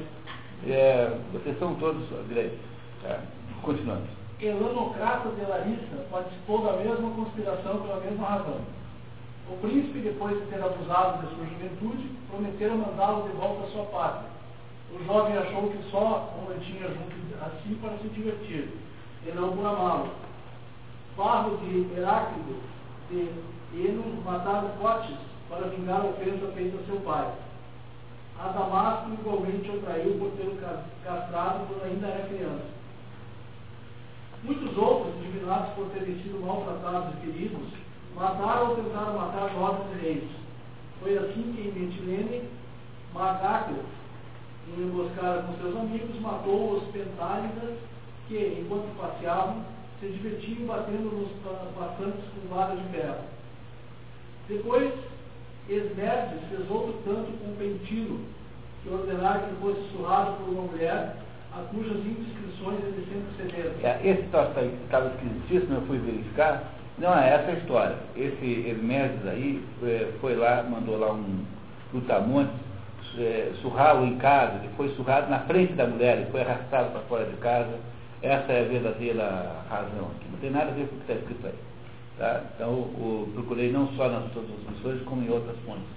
é, 0.67 1.11
vocês 1.33 1.59
são 1.59 1.75
todos 1.77 2.03
direitos. 2.29 2.59
É, 3.05 3.19
continuando. 3.63 4.03
Elanocrata 4.41 5.29
de 5.31 5.43
Larissa 5.43 6.07
participou 6.11 6.65
da 6.65 6.73
mesma 6.73 7.11
conspiração 7.11 7.81
pela 7.81 8.01
mesma 8.01 8.27
razão. 8.27 8.61
O 9.51 9.57
príncipe, 9.61 9.99
depois 9.99 10.39
de 10.39 10.47
ter 10.47 10.63
abusado 10.63 11.27
de 11.27 11.35
sua 11.35 11.45
juventude, 11.45 12.09
prometera 12.31 12.75
mandá-lo 12.75 13.29
de 13.29 13.37
volta 13.37 13.65
à 13.65 13.71
sua 13.71 13.85
pátria. 13.87 14.31
O 14.95 15.05
jovem 15.05 15.37
achou 15.37 15.71
que 15.71 15.91
só 15.91 16.33
o 16.39 16.49
mantinha 16.49 16.89
junto 16.89 17.21
a 17.43 17.51
si 17.61 17.75
para 17.83 17.99
se 17.99 18.09
divertir, 18.09 18.69
e 19.27 19.33
não 19.33 19.57
por 19.57 19.67
amá-lo. 19.67 20.11
Barro 21.17 21.57
de 21.59 21.93
Heráclito 21.97 22.61
de 23.11 23.29
Eno 23.75 24.23
mataram 24.25 24.71
Cotes 24.81 25.17
para 25.49 25.67
vingar 25.67 26.01
a 26.01 26.05
ofensa 26.05 26.47
feita 26.55 26.79
a 26.79 26.87
seu 26.87 27.01
pai. 27.01 27.33
A 28.39 29.05
igualmente 29.21 29.69
o 29.69 29.81
traiu 29.83 30.17
por 30.19 30.31
ter 30.31 30.47
o 30.47 30.59
castrado 31.05 31.67
quando 31.67 31.85
ainda 31.85 32.07
era 32.07 32.29
criança. 32.29 32.65
Muitos 34.45 34.77
outros, 34.79 35.15
indignados 35.17 35.75
por 35.75 35.91
terem 35.91 36.15
sido 36.23 36.41
maltratados 36.41 37.15
e 37.15 37.27
feridos, 37.27 37.69
mataram 38.21 38.69
ou 38.69 38.77
tentaram 38.77 39.17
matar 39.17 39.51
nobres 39.55 40.03
reis. 40.03 40.25
Foi 41.01 41.17
assim 41.17 41.55
que 41.55 41.63
em 41.63 41.73
Mitilene, 41.73 42.43
Magaco, 43.15 43.77
em 44.69 44.83
emboscada 44.83 45.43
com 45.43 45.55
seus 45.55 45.75
amigos, 45.75 46.21
matou 46.21 46.77
os 46.77 46.85
pentálidas 46.93 47.79
que, 48.29 48.61
enquanto 48.61 48.95
passeavam, 48.99 49.65
se 49.99 50.09
divertiam 50.09 50.67
batendo 50.67 51.11
nos 51.17 51.31
passantes 51.75 52.21
com 52.35 52.55
varas 52.55 52.79
de 52.79 52.89
ferro. 52.89 53.25
Depois, 54.49 54.93
Esmerdes 55.69 56.49
fez 56.51 56.71
outro 56.71 57.01
tanto 57.05 57.33
com 57.39 57.57
Pentilo, 57.57 58.21
que 58.83 58.91
ordenara 58.91 59.41
que 59.41 59.55
fosse 59.63 59.81
surrado 59.93 60.37
por 60.37 60.51
uma 60.51 60.63
mulher, 60.63 61.17
a 61.53 61.63
cujas 61.71 61.99
indiscrições 61.99 62.81
ele 62.85 63.07
sempre 63.09 63.37
cedera. 63.37 63.75
É, 63.83 64.09
esse 64.09 64.23
troço 64.25 64.53
estava 64.85 65.09
esquisitíssimo, 65.09 65.77
eu 65.77 65.87
fui 65.87 65.99
verificar, 65.99 66.65
não 67.01 67.19
é 67.19 67.31
essa 67.31 67.51
a 67.51 67.55
história. 67.55 67.97
Esse 68.15 68.45
Esmerdes 68.69 69.27
aí 69.27 69.65
é, 69.83 70.13
foi 70.21 70.37
lá, 70.37 70.63
mandou 70.63 70.99
lá 70.99 71.13
um 71.13 71.45
lutamonte 71.93 72.53
é, 73.19 73.53
surrá-lo 73.63 74.07
em 74.07 74.17
casa, 74.19 74.59
ele 74.59 74.71
foi 74.77 74.89
surrado 74.91 75.31
na 75.31 75.41
frente 75.41 75.73
da 75.73 75.87
mulher, 75.87 76.19
ele 76.19 76.31
foi 76.31 76.43
arrastado 76.43 76.91
para 76.91 77.01
fora 77.03 77.25
de 77.25 77.37
casa. 77.39 77.79
Essa 78.23 78.53
é 78.53 78.61
a 78.61 78.69
verdadeira 78.69 79.65
razão 79.69 80.11
aqui. 80.15 80.29
Não 80.31 80.39
tem 80.41 80.51
nada 80.51 80.71
a 80.71 80.75
ver 80.75 80.87
com 80.89 80.97
o 80.97 80.99
que 80.99 81.11
está 81.11 81.15
escrito 81.15 81.47
aí. 81.47 81.55
Tá? 82.19 82.43
Então, 82.55 82.69
o, 82.69 83.31
procurei 83.33 83.73
não 83.73 83.89
só 83.97 84.09
nas 84.09 84.31
transmissões, 84.31 85.03
como 85.07 85.23
em 85.23 85.31
outras 85.31 85.57
fontes. 85.65 85.89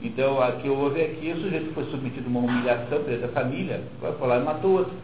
Então, 0.00 0.40
aqui 0.40 0.68
houve 0.68 1.02
aqui, 1.02 1.32
o 1.32 1.40
sujeito 1.40 1.74
foi 1.74 1.84
submetido 1.86 2.26
a 2.26 2.30
uma 2.30 2.40
humilhação 2.40 3.02
perante 3.02 3.24
a 3.24 3.28
família, 3.28 3.82
vai 4.00 4.12
falar 4.12 4.38
e 4.38 4.44
matou 4.44 4.78
outro. 4.78 4.94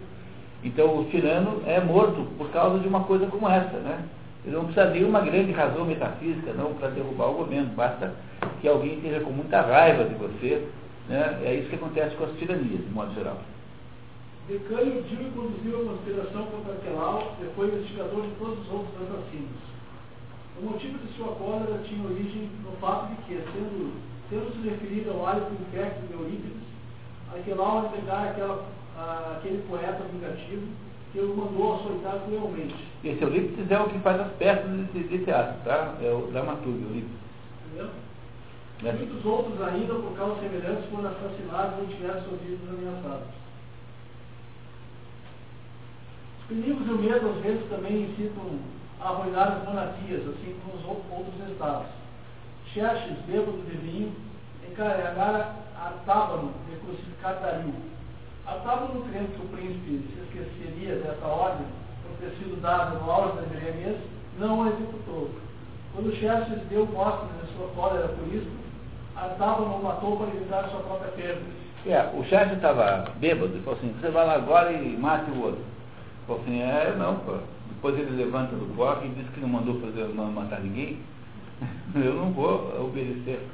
Então, 0.63 1.01
o 1.01 1.05
tirano 1.07 1.61
é 1.67 1.81
morto 1.81 2.25
por 2.39 2.49
causa 2.51 2.79
de 2.79 2.87
uma 2.87 3.01
coisa 3.01 3.27
como 3.27 3.49
essa, 3.49 3.77
né? 3.79 4.05
Não 4.47 4.65
precisa 4.67 4.91
de 4.91 5.03
uma 5.03 5.21
grande 5.21 5.53
razão 5.53 5.87
metafísica, 5.87 6.53
não, 6.53 6.75
para 6.75 6.91
derrubar 6.91 7.31
o 7.31 7.35
governo. 7.35 7.71
Basta 7.75 8.15
que 8.61 8.69
alguém 8.69 8.97
esteja 8.97 9.21
com 9.21 9.31
muita 9.31 9.63
raiva 9.63 10.05
de 10.05 10.15
você. 10.17 10.69
Né? 11.09 11.41
É 11.45 11.55
isso 11.55 11.69
que 11.71 11.77
acontece 11.77 12.15
com 12.17 12.25
as 12.25 12.33
tiranias, 12.33 12.85
de 12.85 12.93
modo 12.93 13.15
geral. 13.15 13.39
Decânio 14.47 15.03
viu 15.03 15.27
e 15.27 15.31
conduziu 15.31 15.81
a 15.81 15.95
conspiração 15.95 16.45
contra 16.47 16.75
Quelau 16.85 17.35
e 17.41 17.47
foi 17.57 17.69
investigador 17.69 18.23
de 18.23 18.35
todos 18.39 18.59
os 18.61 18.71
outros 18.71 18.95
assassinos. 18.97 19.75
O 20.61 20.67
motivo 20.67 20.99
de 20.99 21.13
sua 21.17 21.35
cólera 21.35 21.81
tinha 21.85 22.05
origem 22.05 22.51
no 22.63 22.77
fato 22.77 23.09
de 23.09 23.23
que, 23.23 23.35
sendo, 23.35 23.95
tendo 24.29 24.53
se 24.53 24.69
referido 24.69 25.13
ao 25.13 25.27
hálito 25.27 25.51
infecto 25.53 26.07
de 26.07 26.13
Eurípides, 26.13 26.63
Aquelau 27.35 27.91
negar 27.91 28.29
aquela, 28.29 28.65
aquele 29.37 29.63
poeta 29.67 30.05
vingativo 30.13 30.69
que 31.15 31.21
o 31.21 31.37
mandou 31.37 31.77
açoitar 31.77 32.19
cruelmente. 32.27 32.75
Esse 33.05 33.23
Eurípides 33.23 33.71
é 33.71 33.79
o 33.79 33.89
que 33.89 33.99
faz 34.01 34.21
as 34.21 34.33
peças 34.33 34.69
de, 34.93 35.05
de 35.05 35.25
teatro, 35.25 35.55
tá? 35.65 35.95
É 36.03 36.13
o 36.13 36.27
dramaturgo, 36.33 36.83
Eurípides. 36.89 37.17
Entendeu? 37.67 37.89
É. 38.85 38.93
Muitos 38.93 39.25
outros 39.25 39.63
ainda, 39.63 39.95
por 39.95 40.17
causas 40.17 40.41
semelhantes, 40.41 40.91
foram 40.91 41.09
assassinados 41.09 41.79
ou 41.79 41.87
tiveram 41.87 42.21
suas 42.23 42.41
vidas 42.41 42.69
ameaçadas. 42.69 43.29
Os 46.41 46.47
perigos 46.49 46.87
e 46.87 46.91
o 46.91 46.99
medo, 46.99 47.31
às 47.31 47.37
vezes, 47.45 47.71
também 47.71 48.03
incitam 48.03 48.59
a 49.01 49.09
arruinar 49.11 49.53
as 49.53 49.69
monarquias, 49.69 50.23
assim 50.23 50.57
como 50.65 50.77
os 50.77 50.85
outros 50.85 51.49
estados. 51.49 51.87
Xerxes, 52.73 53.17
bêbado 53.29 53.63
de 53.63 53.77
vinho, 53.77 54.13
encarregara 54.69 55.55
Artábano 55.81 56.53
de 56.69 56.77
crucificar 56.81 57.39
Dario. 57.41 57.94
Artábano, 58.47 59.05
crendo 59.11 59.29
que 59.29 59.47
o 59.47 59.57
príncipe 59.57 60.05
se 60.13 60.21
esqueceria 60.23 60.97
dessa 60.97 61.27
ordem, 61.27 61.67
por 62.03 62.19
ter 62.19 62.37
sido 62.37 62.61
dada 62.61 62.99
no 62.99 63.11
auge 63.11 63.37
da 63.37 63.59
Jeremias, 63.59 63.97
não 64.39 64.61
o 64.61 64.69
executou. 64.69 65.31
Quando 65.95 66.15
Xerxes 66.17 66.61
deu 66.69 66.87
mostra 66.87 67.29
de 67.41 67.57
sua 67.57 67.69
cólera 67.69 68.09
por 68.09 68.27
isso, 68.35 68.51
Artábano 69.17 69.77
o 69.77 69.83
matou 69.83 70.17
para 70.17 70.27
evitar 70.29 70.69
sua 70.69 70.81
própria 70.81 71.13
perda. 71.13 71.41
É, 71.87 72.11
o 72.15 72.25
Xerxes 72.25 72.57
estava 72.57 73.11
bêbado 73.19 73.57
e 73.57 73.61
falou 73.61 73.79
assim, 73.79 73.95
você 74.01 74.11
vai 74.11 74.27
lá 74.27 74.35
agora 74.35 74.73
e 74.73 74.97
mate 74.97 75.31
o 75.31 75.43
outro. 75.43 75.63
Falou 76.27 76.43
assim, 76.43 76.61
é, 76.61 76.95
não, 76.99 77.17
pô. 77.17 77.35
Depois 77.69 77.99
ele 77.99 78.17
levanta 78.17 78.57
do 78.57 78.75
corpo 78.75 79.05
e 79.05 79.11
diz 79.11 79.29
que 79.31 79.41
não 79.41 79.49
mandou 79.49 79.81
fazer 79.81 80.09
não 80.15 80.33
matar 80.33 80.61
ninguém. 80.61 80.99
Eu 81.95 82.15
não 82.15 82.31
vou 82.33 82.85
obedecer. 82.85 83.47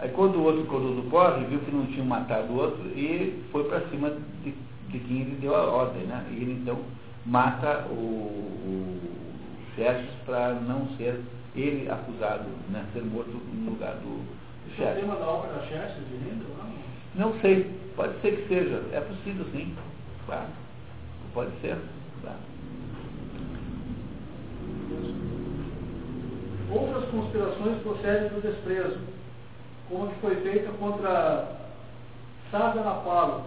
Aí 0.00 0.08
quando 0.12 0.36
o 0.36 0.44
outro 0.44 0.62
acordou 0.62 0.94
do 0.94 1.10
corre, 1.10 1.44
viu 1.44 1.58
que 1.60 1.70
não 1.70 1.84
tinha 1.86 2.04
matado 2.04 2.50
o 2.50 2.56
outro 2.56 2.86
e 2.96 3.44
foi 3.52 3.64
para 3.64 3.86
cima 3.88 4.10
de, 4.42 4.54
de, 4.88 4.98
quem 4.98 5.20
ele 5.20 5.36
deu 5.42 5.54
a 5.54 5.62
ordem, 5.66 6.04
né? 6.04 6.26
E 6.30 6.36
ele 6.36 6.52
então 6.52 6.78
mata 7.26 7.86
o, 7.90 7.94
o 7.94 9.00
Xerxes 9.76 10.08
para 10.24 10.54
não 10.54 10.88
ser 10.96 11.20
ele 11.54 11.90
acusado, 11.90 12.46
né? 12.70 12.86
Ser 12.94 13.04
morto 13.04 13.30
no 13.52 13.72
lugar 13.72 13.94
do, 13.96 14.24
do 14.24 14.74
Xerxes. 14.74 15.02
O 15.02 15.06
tema 15.06 15.16
da 15.16 15.26
obra 15.26 15.52
da 15.52 15.66
Xerxes 15.66 16.08
de 16.08 16.16
Lindo, 16.16 16.46
não? 16.56 17.30
Não 17.32 17.40
sei, 17.40 17.70
pode 17.94 18.18
ser 18.22 18.36
que 18.36 18.48
seja. 18.48 18.82
É 18.92 19.00
possível 19.00 19.44
sim. 19.52 19.74
Claro. 20.24 20.48
Pode 21.34 21.50
ser. 21.60 21.76
Claro. 22.22 22.38
Outras 26.70 27.04
conspirações 27.10 27.82
procedem 27.82 28.28
do 28.30 28.40
desprezo, 28.40 28.98
como 29.90 30.08
que 30.08 30.20
foi 30.20 30.36
feita 30.36 30.70
contra 30.78 31.48
Sardanapalo, 32.50 33.42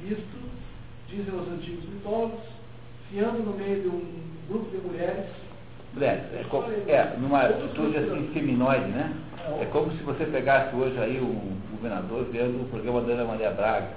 visto, 0.00 0.50
dizem 1.08 1.34
os 1.34 1.48
antigos 1.48 1.84
mitólogos, 1.88 2.40
fiando 3.10 3.40
no 3.40 3.52
meio 3.52 3.82
de 3.82 3.88
um 3.88 4.02
grupo 4.48 4.70
de 4.70 4.78
mulheres. 4.78 5.26
É, 6.00 6.06
é, 6.06 6.92
é 6.92 7.16
numa 7.18 7.42
atitude 7.42 7.96
assim 7.98 8.30
feminoide, 8.32 8.86
né? 8.86 9.14
É, 9.60 9.66
como 9.66 9.92
se 9.92 10.02
você 10.02 10.24
pegasse 10.24 10.74
hoje 10.74 10.98
aí 10.98 11.20
o 11.20 11.52
governador 11.76 12.24
vendo 12.32 12.62
o 12.62 12.68
programa 12.68 13.02
da 13.02 13.12
Ana 13.12 13.24
Maria 13.26 13.50
Braga. 13.50 13.90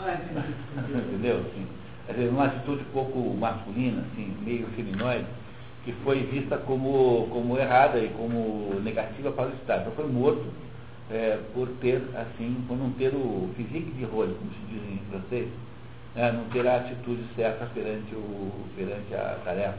Ah, 0.00 0.14
entendi. 0.14 0.54
Entendeu? 1.08 1.40
Assim, 1.40 2.28
uma 2.28 2.46
atitude 2.46 2.82
um 2.82 2.92
pouco 2.92 3.36
masculina, 3.36 4.02
assim, 4.12 4.34
meio 4.42 4.66
feminoide 4.68 5.26
que 5.84 5.92
foi 6.04 6.20
vista 6.24 6.58
como, 6.58 7.28
como 7.30 7.58
errada 7.58 7.98
e 7.98 8.10
como 8.10 8.78
negativa 8.80 9.32
para 9.32 9.48
o 9.48 9.54
Estado. 9.54 9.80
Então 9.82 9.92
foi 9.92 10.06
morto 10.06 10.44
é, 11.10 11.38
por 11.54 11.68
ter, 11.80 12.02
assim, 12.14 12.64
por 12.66 12.76
não 12.76 12.90
ter 12.92 13.14
o 13.14 13.50
physique 13.56 13.90
de 13.92 14.04
role, 14.04 14.34
como 14.34 14.50
se 14.50 14.60
diz 14.68 14.82
em 14.90 14.98
francês, 15.10 15.48
né, 16.14 16.32
não 16.32 16.44
ter 16.50 16.66
a 16.66 16.76
atitude 16.76 17.24
certa 17.34 17.66
perante, 17.66 18.14
o, 18.14 18.50
perante 18.76 19.14
a 19.14 19.38
tarefa. 19.44 19.78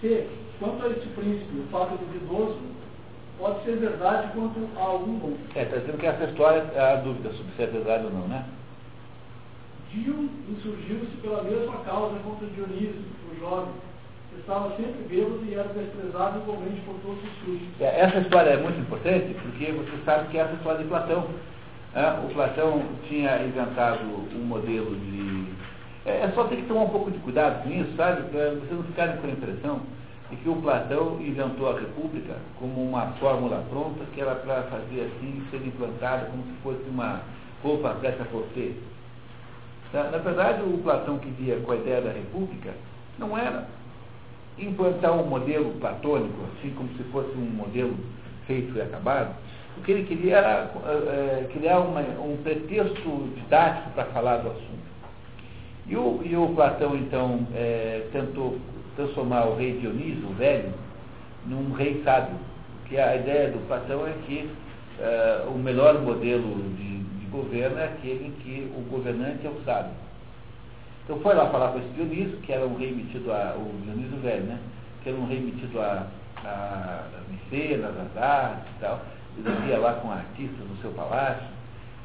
Se, 0.00 0.28
quanto 0.58 0.84
a 0.84 0.90
este 0.90 1.08
príncipe, 1.08 1.58
o 1.58 1.68
fato 1.70 1.96
duvidoso 1.96 2.60
pode 3.38 3.64
ser 3.64 3.76
verdade 3.76 4.32
quanto 4.32 4.60
a 4.76 4.80
algum 4.80 5.18
bom. 5.18 5.36
É, 5.54 5.62
está 5.62 5.78
dizendo 5.78 5.98
que 5.98 6.06
essa 6.06 6.24
história 6.24 6.62
há 6.76 6.96
dúvida 6.96 7.30
sobre 7.32 7.52
se 7.56 7.62
é 7.62 7.66
verdade 7.66 8.04
ou 8.04 8.12
não, 8.12 8.28
né? 8.28 8.44
Dio 9.90 10.28
insurgiu-se 10.48 11.16
pela 11.22 11.42
mesma 11.42 11.78
causa 11.84 12.18
contra 12.20 12.46
Dionísio, 12.48 13.04
o 13.32 13.40
jovem, 13.40 13.72
estava 14.40 14.70
sempre 14.76 15.02
bêbado 15.08 15.44
e 15.44 15.54
era 15.54 15.68
desprezado 15.68 16.38
igualmente 16.40 16.80
por 16.82 16.94
todos 17.00 17.22
os 17.22 17.38
súditos. 17.44 17.80
É, 17.80 18.00
essa 18.00 18.18
história 18.18 18.50
é 18.50 18.56
muito 18.56 18.78
importante 18.80 19.34
porque 19.42 19.72
você 19.72 19.92
sabe 20.04 20.28
que 20.28 20.38
é 20.38 20.42
essa 20.42 20.54
história 20.54 20.82
de 20.82 20.88
Platão. 20.88 21.26
É, 21.94 22.08
o 22.24 22.34
Platão 22.34 22.82
tinha 23.08 23.44
inventado 23.44 24.00
um 24.34 24.44
modelo 24.44 24.96
de. 24.96 25.46
É, 26.06 26.22
é, 26.22 26.32
só 26.34 26.44
ter 26.44 26.56
que 26.56 26.66
tomar 26.66 26.82
um 26.82 26.90
pouco 26.90 27.10
de 27.10 27.18
cuidado 27.18 27.62
com 27.62 27.70
isso, 27.70 27.94
sabe? 27.96 28.22
Para 28.30 28.50
vocês 28.50 28.72
não 28.72 28.82
ficarem 28.82 29.16
com 29.18 29.26
a 29.26 29.30
impressão 29.30 29.80
de 30.30 30.36
que 30.36 30.48
o 30.48 30.56
Platão 30.56 31.20
inventou 31.20 31.70
a 31.70 31.80
República 31.80 32.36
como 32.58 32.82
uma 32.82 33.06
fórmula 33.20 33.64
pronta 33.70 34.04
que 34.12 34.20
era 34.20 34.34
para 34.34 34.62
fazer 34.64 35.02
assim, 35.02 35.42
ser 35.50 35.64
implantada 35.64 36.26
como 36.26 36.42
se 36.42 36.52
fosse 36.62 36.82
uma 36.90 37.20
roupa 37.62 37.96
ter. 38.54 38.76
Na, 39.92 40.04
na 40.10 40.18
verdade, 40.18 40.62
o 40.62 40.78
Platão 40.78 41.18
que 41.18 41.30
via 41.30 41.56
com 41.60 41.72
a 41.72 41.76
ideia 41.76 42.00
da 42.00 42.10
república 42.10 42.72
não 43.18 43.38
era 43.38 43.64
implantar 44.58 45.12
um 45.12 45.26
modelo 45.26 45.72
platônico, 45.80 46.38
assim 46.56 46.70
como 46.74 46.88
se 46.96 47.02
fosse 47.04 47.30
um 47.36 47.50
modelo 47.50 47.94
feito 48.46 48.76
e 48.76 48.80
acabado. 48.80 49.34
O 49.76 49.82
que 49.82 49.92
ele 49.92 50.04
queria 50.04 50.36
era 50.36 50.70
é, 50.86 51.48
criar 51.52 51.80
uma, 51.80 52.00
um 52.00 52.36
pretexto 52.42 53.28
didático 53.34 53.90
para 53.90 54.04
falar 54.06 54.38
do 54.38 54.50
assunto. 54.50 54.84
E 55.86 55.96
o, 55.96 56.20
e 56.24 56.36
o 56.36 56.48
Platão, 56.54 56.96
então, 56.96 57.46
é, 57.54 58.06
tentou 58.12 58.58
transformar 58.96 59.46
o 59.46 59.56
rei 59.56 59.78
Dionísio, 59.78 60.28
o 60.28 60.34
velho, 60.34 60.72
num 61.46 61.72
rei 61.72 62.00
sábio. 62.04 62.36
Que 62.88 62.98
a 62.98 63.16
ideia 63.16 63.50
do 63.50 63.66
Platão 63.66 64.06
é 64.06 64.12
que 64.26 64.48
é, 65.00 65.44
o 65.48 65.58
melhor 65.58 66.00
modelo 66.00 66.62
de, 66.76 66.98
de 66.98 67.26
governo 67.26 67.78
é 67.78 67.84
aquele 67.84 68.28
em 68.28 68.30
que 68.42 68.72
o 68.76 68.80
governante 68.90 69.46
é 69.46 69.50
o 69.50 69.60
sábio. 69.64 69.92
Então 71.04 71.20
foi 71.20 71.34
lá 71.34 71.50
falar 71.50 71.72
com 71.72 71.78
esse 71.78 71.88
Dionísio, 71.88 72.38
que 72.38 72.52
era 72.52 72.66
um 72.66 72.76
rei 72.76 72.92
metido 72.92 73.30
a. 73.30 73.54
o 73.56 73.82
Dionísio 73.84 74.18
velho, 74.18 74.44
né? 74.44 74.58
Que 75.02 75.10
era 75.10 75.18
um 75.18 75.26
rei 75.26 75.40
metido 75.40 75.80
a, 75.80 76.06
a, 76.42 76.48
a 76.48 77.30
mecenas, 77.30 77.94
as 77.96 78.16
artes 78.16 78.72
e 78.76 78.80
tal. 78.80 79.02
Ele 79.36 79.50
vivia 79.50 79.78
lá 79.78 79.94
com 79.94 80.10
artistas 80.10 80.66
no 80.66 80.76
seu 80.78 80.90
palácio. 80.92 81.46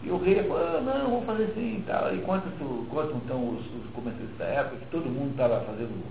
E 0.03 0.09
o 0.09 0.17
rei 0.17 0.43
falou, 0.43 0.57
ah, 0.57 0.81
não, 0.81 1.09
vou 1.09 1.21
fazer 1.23 1.43
assim 1.43 1.77
e 1.77 1.83
tal. 1.87 2.13
E 2.13 2.19
contam, 2.19 2.51
então 3.23 3.49
os, 3.49 3.65
os 3.65 3.91
comentaristas 3.93 4.37
da 4.37 4.45
época 4.45 4.77
que 4.77 4.85
todo 4.87 5.09
mundo 5.09 5.31
estava 5.31 5.61
fazendo 5.61 6.03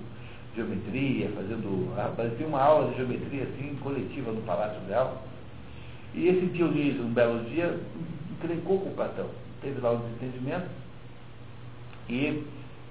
geometria, 0.54 1.30
fazendo. 1.34 1.92
Ah, 1.98 2.12
parecia 2.16 2.46
uma 2.46 2.60
aula 2.60 2.90
de 2.90 2.96
geometria 2.96 3.44
assim, 3.44 3.76
coletiva 3.82 4.32
no 4.32 4.42
Palácio 4.42 4.80
Real. 4.88 5.22
E 6.14 6.26
esse 6.26 6.46
Dionísio, 6.46 7.02
um 7.02 7.12
belo 7.12 7.44
dia, 7.50 7.78
encrencou 8.32 8.80
com 8.80 8.88
o 8.88 8.94
Platão. 8.94 9.26
Teve 9.60 9.80
lá 9.80 9.92
um 9.92 10.00
desentendimento 10.00 10.68
e 12.08 12.44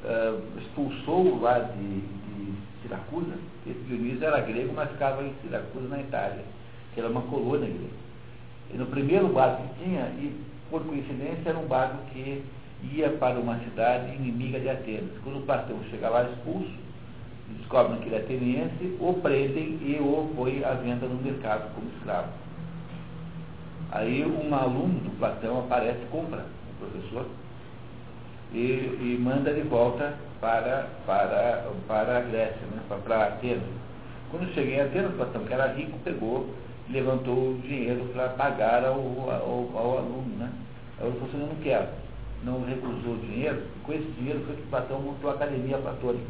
uh, 0.04 0.60
expulsou 0.60 1.39
lá 1.41 1.60
de, 1.60 2.02
de 2.02 2.54
Siracusa. 2.82 3.34
Esse 3.66 3.80
Dionísio 3.82 4.26
era 4.26 4.41
grego, 4.41 4.74
mas 4.76 4.89
ficava 4.91 5.24
em 5.24 5.34
Siracusa, 5.41 5.88
na 5.88 6.00
Itália, 6.00 6.43
que 6.93 7.00
era 7.00 7.10
uma 7.10 7.22
colônia 7.24 7.68
grega. 7.68 8.08
E 8.74 8.78
no 8.78 8.86
primeiro 8.88 9.28
barco 9.30 9.64
que 9.64 9.86
tinha, 9.86 10.08
e 10.18 10.36
por 10.70 10.84
coincidência 10.84 11.50
era 11.50 11.58
um 11.58 11.68
barco 11.68 11.98
que 12.12 12.43
ia 12.91 13.10
para 13.12 13.39
uma 13.39 13.58
cidade 13.60 14.16
inimiga 14.16 14.60
de 14.60 14.70
Atenas. 14.70 15.18
Quando 15.24 15.39
o 15.39 15.43
Platão 15.43 15.78
chega 15.89 16.10
lá 16.10 16.24
expulso, 16.24 16.72
descobrem 17.60 18.00
que 18.02 18.08
ele 18.08 18.16
é 18.16 18.20
ateniense, 18.20 18.98
o 19.00 19.14
prendem 19.14 19.80
e 19.82 19.98
o 20.00 20.32
põe 20.36 20.64
à 20.64 20.74
venda 20.74 21.08
no 21.08 21.22
mercado 21.22 21.74
como 21.74 21.89
escravo. 21.98 22.30
Aí 23.91 24.26
um 24.26 24.54
aluno 24.54 25.00
do 25.00 25.18
Platão 25.18 25.60
aparece, 25.60 26.00
compra 26.12 26.45
o 26.72 26.86
professor 26.86 27.26
e, 28.54 28.58
e 28.58 29.20
manda 29.20 29.54
de 29.54 29.62
volta 29.62 30.14
para, 30.39 30.88
para, 31.06 31.66
para 31.88 32.18
a 32.18 32.22
Grécia, 32.22 32.66
né, 32.72 32.82
para, 32.88 33.26
Atenas. 33.26 33.64
Quando 34.32 34.54
cheguei 34.54 34.76
em 34.76 34.82
Atenas, 34.82 35.16
Platão, 35.16 35.43
que 35.43 35.54
era 35.54 35.68
rico, 35.74 35.98
pegou 36.04 36.48
levantou 36.89 37.52
o 37.52 37.62
dinheiro 37.62 38.06
para 38.14 38.30
pagar 38.30 38.86
ao, 38.86 38.95
ao, 38.95 39.72
ao, 39.76 39.98
aluno. 39.98 40.38
Né? 40.38 40.52
Ele 41.02 41.12
falou 41.12 41.28
assim, 41.28 41.41
eu 41.41 41.48
não 41.48 41.56
quero. 41.56 41.88
Não 42.43 42.64
recusou 42.66 43.14
o 43.14 43.26
dinheiro, 43.26 43.64
com 43.84 43.93
esse 43.93 44.06
dinheiro 44.12 44.41
foi 44.45 44.56
que 44.56 44.62
Platão 44.64 45.02
montou 45.02 45.30
a 45.32 45.34
Academia 45.34 45.78
Platônica. 45.80 46.26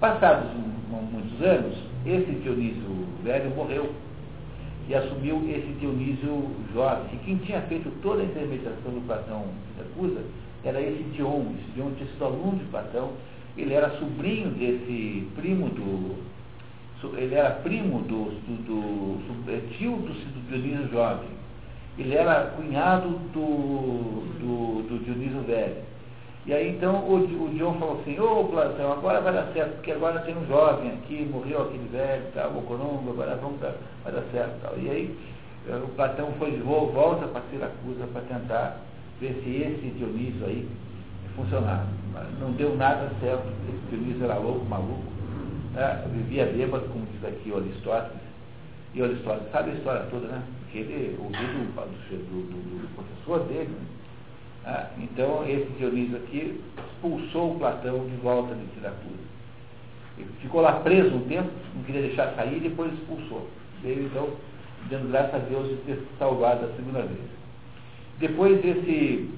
Passados 0.00 0.50
muitos 0.90 1.40
anos, 1.46 1.78
esse 2.04 2.32
Dionísio 2.42 3.06
velho 3.22 3.50
morreu 3.54 3.92
e 4.88 4.94
assumiu 4.94 5.48
esse 5.48 5.72
Dionísio 5.78 6.50
jovem. 6.74 7.04
E 7.12 7.16
quem 7.18 7.36
tinha 7.38 7.62
feito 7.62 7.88
toda 8.02 8.20
a 8.20 8.24
intermediação 8.24 8.92
do 8.92 9.06
Platão 9.06 9.44
Siracusa 9.76 10.22
era 10.64 10.80
esse 10.80 11.02
Dion. 11.14 11.54
Esse 11.58 11.70
Dion 11.74 11.90
tinha 11.96 12.08
sido 12.10 12.24
aluno 12.24 12.58
de 12.58 12.64
Platão, 12.66 13.12
ele 13.56 13.74
era 13.74 13.90
sobrinho 13.98 14.50
desse 14.50 15.28
primo 15.36 15.68
do, 15.68 16.16
ele 17.16 17.34
era 17.34 17.50
primo 17.50 18.00
do, 18.02 18.30
do, 18.46 19.44
do, 19.44 19.52
é 19.52 19.60
tio 19.76 19.96
do, 19.96 20.12
do 20.12 20.48
Dionísio 20.48 20.88
Jovem. 20.92 21.28
Ele 21.98 22.14
era 22.14 22.52
cunhado 22.56 23.08
do, 23.08 24.22
do, 24.38 24.88
do 24.88 25.04
Dionísio 25.04 25.42
Velho. 25.42 25.92
E 26.44 26.52
aí 26.52 26.70
então 26.70 26.96
o, 27.04 27.16
o 27.18 27.74
falou 27.78 28.00
assim, 28.00 28.18
ô 28.18 28.40
oh, 28.40 28.44
Platão, 28.46 28.92
agora 28.92 29.20
vai 29.20 29.32
dar 29.32 29.52
certo, 29.52 29.74
porque 29.74 29.92
agora 29.92 30.20
tem 30.20 30.36
um 30.36 30.44
jovem 30.46 30.90
aqui, 30.90 31.28
morreu 31.30 31.62
aquele 31.62 31.88
velho, 31.92 32.24
tal, 32.34 32.50
o 32.50 32.62
Corongo, 32.62 33.10
agora 33.10 33.36
vamos 33.36 33.60
dar, 33.60 33.74
vai 34.02 34.12
dar 34.12 34.24
certo. 34.32 34.60
Tal. 34.60 34.76
E 34.76 34.90
aí 34.90 35.18
eh, 35.68 35.76
o 35.76 35.88
Platão 35.90 36.32
foi 36.40 36.50
de 36.50 36.58
volta 36.58 37.28
para 37.28 37.42
Siracusa 37.42 38.08
para 38.12 38.22
tentar 38.22 38.80
ver 39.22 39.40
se 39.44 39.50
esse 39.50 39.94
Dionísio 39.96 40.44
aí 40.44 40.68
funcionava. 41.36 41.86
Não 42.40 42.52
deu 42.52 42.76
nada 42.76 43.10
certo, 43.20 43.46
esse 43.68 43.96
Dionísio 43.96 44.24
era 44.24 44.36
louco, 44.36 44.64
maluco 44.66 45.12
né, 45.74 46.04
vivia 46.12 46.46
bêbado, 46.46 46.86
como 46.88 47.06
diz 47.06 47.24
aqui 47.24 47.50
o 47.50 47.58
Aristóteles. 47.58 48.20
E 48.94 49.00
o 49.00 49.04
Aristóteles 49.04 49.50
sabe 49.52 49.70
a 49.70 49.74
história 49.74 50.06
toda, 50.10 50.26
né? 50.26 50.42
Porque 50.60 50.78
ele 50.78 51.16
ouviu 51.18 51.38
do, 51.38 51.66
do, 51.70 52.82
do, 52.82 52.94
professor 52.94 53.46
dele. 53.48 53.70
Né? 54.64 54.86
Então, 54.98 55.48
esse 55.48 55.70
Dionísio 55.78 56.16
aqui 56.16 56.60
expulsou 56.92 57.52
o 57.54 57.58
Platão 57.58 58.06
de 58.06 58.16
volta 58.16 58.54
de 58.54 58.66
Siracusa. 58.74 59.32
Ele 60.18 60.28
ficou 60.42 60.60
lá 60.60 60.80
preso 60.80 61.14
um 61.16 61.26
tempo, 61.26 61.48
não 61.74 61.82
queria 61.84 62.02
deixar 62.02 62.34
sair, 62.34 62.58
e 62.58 62.68
depois 62.68 62.92
expulsou. 62.92 63.48
Veio, 63.82 64.04
então, 64.04 64.28
dando 64.90 65.10
graças 65.10 65.34
a 65.34 65.38
Deus 65.38 65.68
de 65.70 65.76
ter 65.86 66.06
salvado 66.18 66.66
a 66.66 66.76
segunda 66.76 67.00
vez. 67.00 67.41
Depois 68.22 68.64
esse, 68.64 69.28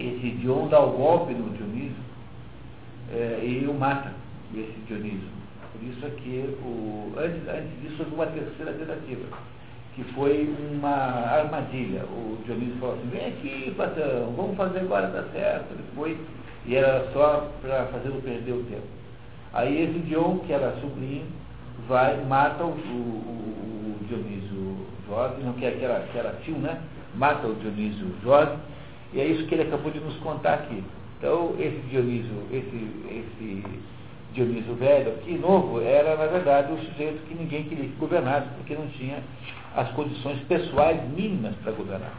esse 0.00 0.30
Dion 0.40 0.68
dá 0.68 0.80
o 0.80 0.92
golpe 0.92 1.34
no 1.34 1.50
Dionísio 1.50 2.02
é, 3.12 3.44
e 3.44 3.66
o 3.68 3.74
mata 3.74 4.10
esse 4.54 4.72
Dionísio. 4.86 5.28
Por 5.70 5.82
isso 5.86 6.06
é 6.06 6.08
que, 6.08 6.56
o, 6.62 7.12
antes, 7.18 7.46
antes 7.46 7.82
disso, 7.82 7.96
houve 8.00 8.14
uma 8.14 8.26
terceira 8.28 8.72
tentativa, 8.72 9.36
que 9.94 10.02
foi 10.14 10.48
uma 10.72 10.88
armadilha. 10.88 12.04
O 12.06 12.38
Dionísio 12.46 12.78
falou 12.80 12.94
assim, 12.94 13.08
vem 13.10 13.26
aqui, 13.26 13.74
Platão, 13.76 14.32
vamos 14.34 14.56
fazer 14.56 14.78
agora, 14.78 15.08
tá 15.08 15.24
certo. 15.30 15.70
Ele 15.72 15.84
foi, 15.94 16.18
e 16.64 16.74
era 16.74 17.06
só 17.12 17.52
para 17.60 17.84
fazê-lo 17.88 18.22
perder 18.22 18.52
o 18.52 18.64
tempo. 18.64 18.86
Aí 19.52 19.82
esse 19.82 19.98
Dion, 20.06 20.38
que 20.38 20.54
era 20.54 20.72
sobrinho, 20.80 21.26
vai, 21.86 22.16
mata 22.24 22.64
o, 22.64 22.70
o, 22.70 22.72
o 22.72 24.06
Dionísio 24.08 24.78
Jorge, 25.06 25.42
não 25.42 25.52
que 25.52 25.66
era, 25.66 26.00
que 26.10 26.16
era 26.16 26.32
tio, 26.42 26.56
né? 26.56 26.80
Mata 27.18 27.48
o 27.48 27.54
Dionísio 27.56 28.14
Jorge, 28.22 28.52
e 29.12 29.20
é 29.20 29.26
isso 29.26 29.46
que 29.46 29.54
ele 29.54 29.64
acabou 29.64 29.90
de 29.90 29.98
nos 29.98 30.16
contar 30.18 30.54
aqui. 30.54 30.84
Então, 31.18 31.54
esse 31.58 31.76
Dionísio, 31.90 32.32
esse, 32.52 32.90
esse 33.10 33.64
Dionísio 34.32 34.74
Velho, 34.76 35.10
aqui 35.14 35.36
novo, 35.36 35.80
era, 35.80 36.16
na 36.16 36.26
verdade, 36.26 36.72
o 36.72 36.78
sujeito 36.78 37.26
que 37.26 37.34
ninguém 37.34 37.64
queria 37.64 37.88
que 37.88 37.96
governasse, 37.96 38.46
porque 38.56 38.74
não 38.74 38.86
tinha 38.88 39.20
as 39.74 39.90
condições 39.90 40.38
pessoais 40.42 41.02
mínimas 41.10 41.56
para 41.56 41.72
governar. 41.72 42.12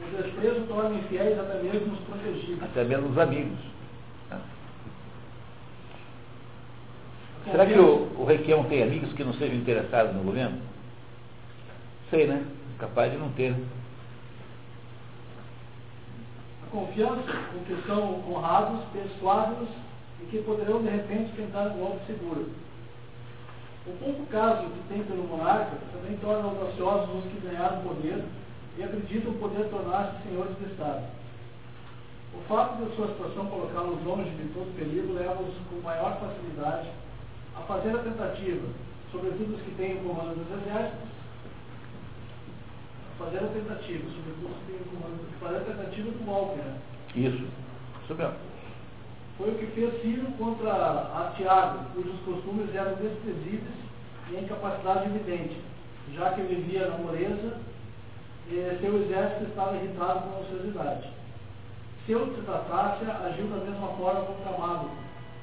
O 0.00 0.22
desprezo 0.22 0.62
torna 0.66 0.96
infiéis 0.96 1.38
até 1.38 1.62
mesmo 1.62 1.92
os 1.92 2.00
protegidos. 2.00 2.62
Até 2.62 2.84
mesmo 2.84 3.08
os 3.08 3.18
amigos. 3.18 3.58
Né? 4.30 4.40
Será 7.50 7.66
que 7.66 7.78
o, 7.78 8.12
o 8.18 8.24
Requião 8.24 8.64
tem 8.64 8.82
amigos 8.82 9.12
que 9.12 9.24
não 9.24 9.34
sejam 9.34 9.56
interessados 9.56 10.14
no 10.14 10.22
governo? 10.22 10.71
Sei, 12.12 12.26
né? 12.26 12.44
Capaz 12.78 13.10
de 13.10 13.16
não 13.16 13.32
ter 13.32 13.56
confiança 16.70 17.32
com 17.50 17.64
que 17.64 17.86
são 17.86 18.22
honrados, 18.28 18.84
persuádios 18.92 19.70
e 20.20 20.26
que 20.26 20.42
poderão 20.42 20.82
de 20.82 20.90
repente 20.90 21.32
tentar 21.34 21.68
um 21.68 21.78
golpe 21.78 22.04
seguro. 22.06 22.50
O 23.86 23.92
pouco 23.96 24.26
caso 24.26 24.64
que 24.64 24.88
tem 24.92 25.02
pelo 25.04 25.26
monarca 25.26 25.72
também 25.90 26.18
torna 26.18 26.50
audaciosos 26.50 27.16
os 27.16 27.32
que 27.32 27.46
ganharam 27.46 27.80
poder 27.80 28.22
e 28.76 28.84
acreditam 28.84 29.32
poder 29.32 29.70
tornar-se 29.70 30.28
senhores 30.28 30.54
do 30.58 30.70
Estado. 30.70 31.04
O 32.34 32.42
fato 32.46 32.84
de 32.84 32.94
sua 32.94 33.08
situação 33.08 33.46
colocá-los 33.46 34.04
longe 34.04 34.28
de 34.28 34.52
todo 34.52 34.76
perigo 34.76 35.14
leva-os 35.14 35.54
com 35.70 35.80
maior 35.80 36.20
facilidade 36.20 36.90
a 37.56 37.60
fazer 37.62 37.96
a 37.96 38.02
tentativa, 38.02 38.68
sobretudo 39.10 39.54
os 39.54 39.62
que 39.62 39.74
têm 39.76 39.96
o 39.96 40.04
comando 40.04 40.36
dos 40.36 40.62
exércitos, 40.62 41.11
fazer 43.18 43.38
a 43.38 43.48
tentativa, 43.48 44.04
sobretudo 44.10 44.54
se 44.60 44.72
tem 44.72 44.80
comando, 44.90 45.40
fazer 45.40 45.56
a 45.56 45.60
tentativa 45.60 46.10
do 46.10 46.24
golpe, 46.24 46.58
né? 46.58 46.76
Isso, 47.14 47.44
isso 48.04 48.14
mesmo. 48.14 48.34
Foi 49.38 49.50
o 49.50 49.54
que 49.54 49.66
fez 49.66 50.02
Ciro 50.02 50.26
contra 50.38 50.70
a 50.72 51.32
Tiago, 51.36 51.84
cujos 51.94 52.20
costumes 52.24 52.74
eram 52.74 52.94
desprezíveis 52.94 53.82
e 54.30 54.36
a 54.36 54.40
incapacidade 54.40 55.06
evidente, 55.06 55.56
já 56.14 56.32
que 56.32 56.42
vivia 56.42 56.88
na 56.88 56.98
moreza 56.98 57.56
e 58.48 58.78
seu 58.80 59.02
exército 59.02 59.44
estava 59.44 59.76
irritado 59.76 60.20
com 60.20 60.36
a 60.36 60.40
ociosidade. 60.40 61.08
Seu 62.06 62.26
Tratrácia 62.44 63.14
agiu 63.26 63.46
da 63.46 63.64
mesma 63.64 63.88
forma 63.88 64.22
contra 64.22 64.58
Mago, 64.58 64.90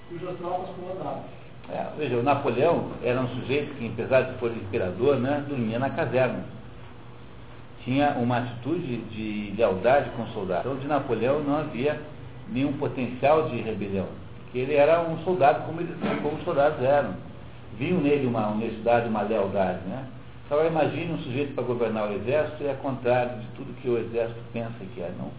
cujas 0.10 0.38
tropas 0.38 0.70
comandava. 0.76 1.24
É, 1.70 1.86
veja, 1.98 2.18
o 2.18 2.24
Napoleão 2.24 2.92
era 3.04 3.22
um 3.22 3.28
sujeito 3.28 3.76
que, 3.76 3.88
apesar 3.88 4.22
de 4.24 4.40
ser 4.40 4.52
imperador, 4.52 5.20
né, 5.20 5.46
dormia 5.48 5.80
na 5.80 5.90
caserna 5.90 6.44
tinha 7.90 8.12
uma 8.12 8.38
atitude 8.38 8.98
de 8.98 9.52
lealdade 9.58 10.12
com 10.12 10.22
o 10.22 10.28
soldado. 10.28 10.70
Então, 10.70 10.78
de 10.78 10.88
Napoleão 10.88 11.42
não 11.42 11.58
havia 11.58 12.00
nenhum 12.48 12.74
potencial 12.74 13.50
de 13.50 13.58
rebelião, 13.62 14.06
porque 14.44 14.60
ele 14.60 14.76
era 14.76 15.02
um 15.02 15.18
soldado 15.24 15.66
como, 15.66 15.82
ele, 15.82 15.92
como 16.22 16.36
os 16.38 16.44
soldados 16.44 16.84
eram. 16.84 17.16
Viam 17.80 18.00
nele 18.00 18.28
uma 18.28 18.52
honestidade, 18.52 19.10
uma 19.10 19.24
lealdade. 19.24 19.80
Né? 19.88 20.06
Agora 20.52 20.68
imagine 20.68 21.14
um 21.14 21.18
sujeito 21.20 21.56
para 21.56 21.64
governar 21.64 22.10
o 22.10 22.14
exército 22.14 22.62
e 22.62 22.68
é 22.68 22.74
contrário 22.76 23.40
de 23.40 23.48
tudo 23.56 23.82
que 23.82 23.90
o 23.90 23.98
exército 23.98 24.40
pensa 24.54 24.72
que 24.94 25.02
é. 25.02 25.12
Não, 25.18 25.32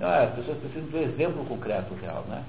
não, 0.00 0.08
as 0.08 0.30
pessoas 0.30 0.56
precisam 0.58 1.00
um 1.00 1.02
exemplo 1.02 1.44
concreto 1.44 1.94
real. 2.00 2.24
Né? 2.28 2.42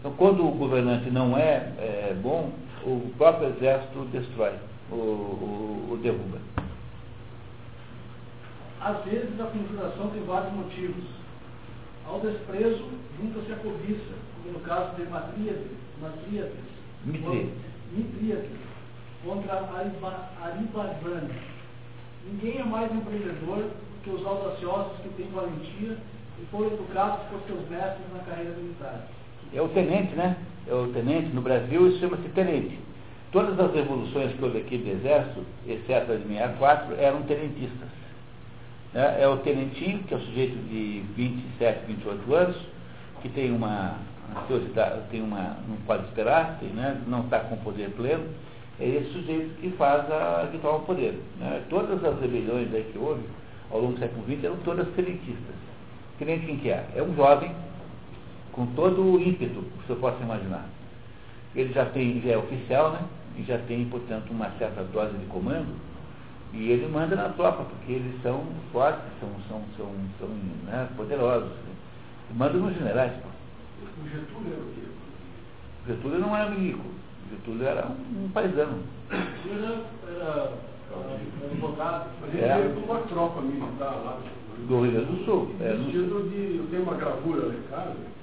Então, 0.00 0.12
quando 0.16 0.44
o 0.44 0.50
governante 0.50 1.10
não 1.10 1.38
é, 1.38 1.70
é 1.78 2.16
bom, 2.20 2.50
o 2.84 3.12
próprio 3.16 3.50
exército 3.50 4.04
destrói, 4.12 4.54
o, 4.90 4.94
o, 4.94 5.88
o 5.92 5.96
derruba. 6.02 6.38
Às 8.80 9.04
vezes, 9.04 9.40
a 9.40 9.44
conjuração 9.44 10.10
tem 10.10 10.22
vários 10.24 10.52
motivos. 10.52 11.04
Ao 12.06 12.20
desprezo, 12.20 12.84
junta-se 13.20 13.52
a 13.52 13.56
cobiça, 13.56 14.14
como 14.42 14.58
no 14.58 14.64
caso 14.64 14.94
de 14.96 15.02
Matríades, 15.10 15.66
Mitríades, 17.04 17.52
Mitríades 17.92 18.50
contra 19.24 19.54
Aribarbane. 20.40 21.34
Ninguém 22.30 22.58
é 22.58 22.64
mais 22.64 22.92
empreendedor 22.92 23.70
que 24.04 24.10
os 24.10 24.24
audaciosos 24.24 24.98
que 25.02 25.08
têm 25.10 25.28
valentia 25.30 25.96
e 26.40 26.46
foram 26.50 26.66
educados 26.66 27.26
por 27.28 27.40
seus 27.46 27.68
mestres 27.68 28.06
na 28.12 28.20
carreira 28.20 28.52
militar. 28.52 29.08
É 29.54 29.60
o 29.62 29.68
tenente, 29.68 30.14
né? 30.14 30.36
É 30.68 30.74
o 30.74 30.88
tenente. 30.92 31.34
No 31.34 31.40
Brasil 31.40 31.88
isso 31.88 32.00
chama-se 32.00 32.28
tenente. 32.30 32.78
Todas 33.32 33.58
as 33.58 33.74
revoluções 33.74 34.32
que 34.32 34.44
houve 34.44 34.58
aqui 34.58 34.78
do 34.78 34.90
Exército, 34.90 35.44
exceto 35.66 36.12
a 36.12 36.16
de 36.16 36.26
64, 36.26 36.94
eram 36.98 37.22
tenentistas. 37.22 37.88
É, 38.96 39.24
é 39.24 39.28
o 39.28 39.36
tenentinho, 39.36 39.98
que 40.04 40.14
é 40.14 40.16
o 40.16 40.20
sujeito 40.20 40.56
de 40.70 41.02
27, 41.16 41.84
28 41.86 42.34
anos, 42.34 42.56
que 43.20 43.28
tem 43.28 43.52
uma 43.52 43.94
tem 45.10 45.22
uma, 45.22 45.56
não 45.68 45.76
pode 45.86 46.04
esperar, 46.06 46.58
tem, 46.58 46.70
né, 46.70 47.00
não 47.06 47.20
está 47.20 47.40
com 47.40 47.56
poder 47.58 47.90
pleno, 47.90 48.24
é 48.80 48.88
esse 48.88 49.12
sujeito 49.12 49.60
que 49.60 49.70
faz 49.76 50.10
a, 50.10 50.48
que 50.50 50.58
toma 50.58 50.78
o 50.78 50.80
poder. 50.80 51.14
Né? 51.38 51.62
Todas 51.68 52.02
as 52.02 52.20
rebeliões 52.20 52.72
aí 52.74 52.84
que 52.90 52.98
houve 52.98 53.22
ao 53.70 53.80
longo 53.80 53.92
do 53.92 54.00
século 54.00 54.24
XX 54.24 54.44
eram 54.44 54.56
todas 54.64 54.88
tenentistas. 54.94 55.54
Tenente 56.18 56.46
quem 56.46 56.56
que 56.56 56.70
é? 56.70 56.86
É 56.96 57.02
um 57.02 57.14
jovem 57.14 57.52
com 58.52 58.66
todo 58.68 59.02
o 59.02 59.20
ímpeto 59.20 59.62
que 59.62 59.86
você 59.86 59.94
possa 60.00 60.22
imaginar. 60.22 60.66
Ele 61.54 61.72
já 61.72 61.84
tem, 61.86 62.20
já 62.22 62.32
é 62.32 62.38
oficial, 62.38 62.92
né? 62.92 63.00
E 63.38 63.42
já 63.42 63.58
tem, 63.58 63.84
portanto, 63.86 64.30
uma 64.30 64.50
certa 64.58 64.82
dose 64.82 65.16
de 65.18 65.26
comando, 65.26 65.68
e 66.52 66.70
ele 66.70 66.88
manda 66.88 67.14
na 67.16 67.28
tropa, 67.30 67.64
porque 67.64 67.92
eles 67.92 68.22
são 68.22 68.44
fortes, 68.72 69.02
são, 69.20 69.28
são, 69.48 69.62
são, 69.76 69.92
são 70.18 70.28
né, 70.64 70.88
poderosos. 70.96 71.52
Manda 72.34 72.54
nos 72.54 72.74
generais. 72.74 73.12
Pô. 73.22 73.28
O 74.02 74.08
Getúlio 74.08 74.52
era 74.52 74.62
o 74.62 74.66
quê? 74.74 74.86
O 75.84 75.86
Getúlio 75.88 76.18
não 76.18 76.36
era 76.36 76.50
milico. 76.50 76.80
O 76.80 77.30
Getúlio 77.30 77.66
era 77.66 77.86
um, 77.86 78.24
um 78.24 78.28
paisano. 78.30 78.82
Getúlio 79.10 79.64
era, 79.64 79.82
era, 80.08 80.52
era 80.90 81.50
advogado. 81.50 82.06
Ele 82.32 82.42
é. 82.42 82.54
veio 82.56 82.84
uma 82.84 83.00
tropa 83.00 83.40
militar 83.42 83.94
lá. 84.04 84.18
Do 84.66 84.80
Rio 84.80 84.92
Grande 84.92 85.12
do 85.12 85.24
Sul. 85.24 85.54
É, 85.60 85.72
no... 85.74 85.90
de, 85.90 86.56
eu 86.56 86.66
tenho 86.70 86.82
uma 86.82 86.94
gravura 86.94 87.46
lá 87.46 87.54
em 87.54 87.62
casa. 87.70 88.16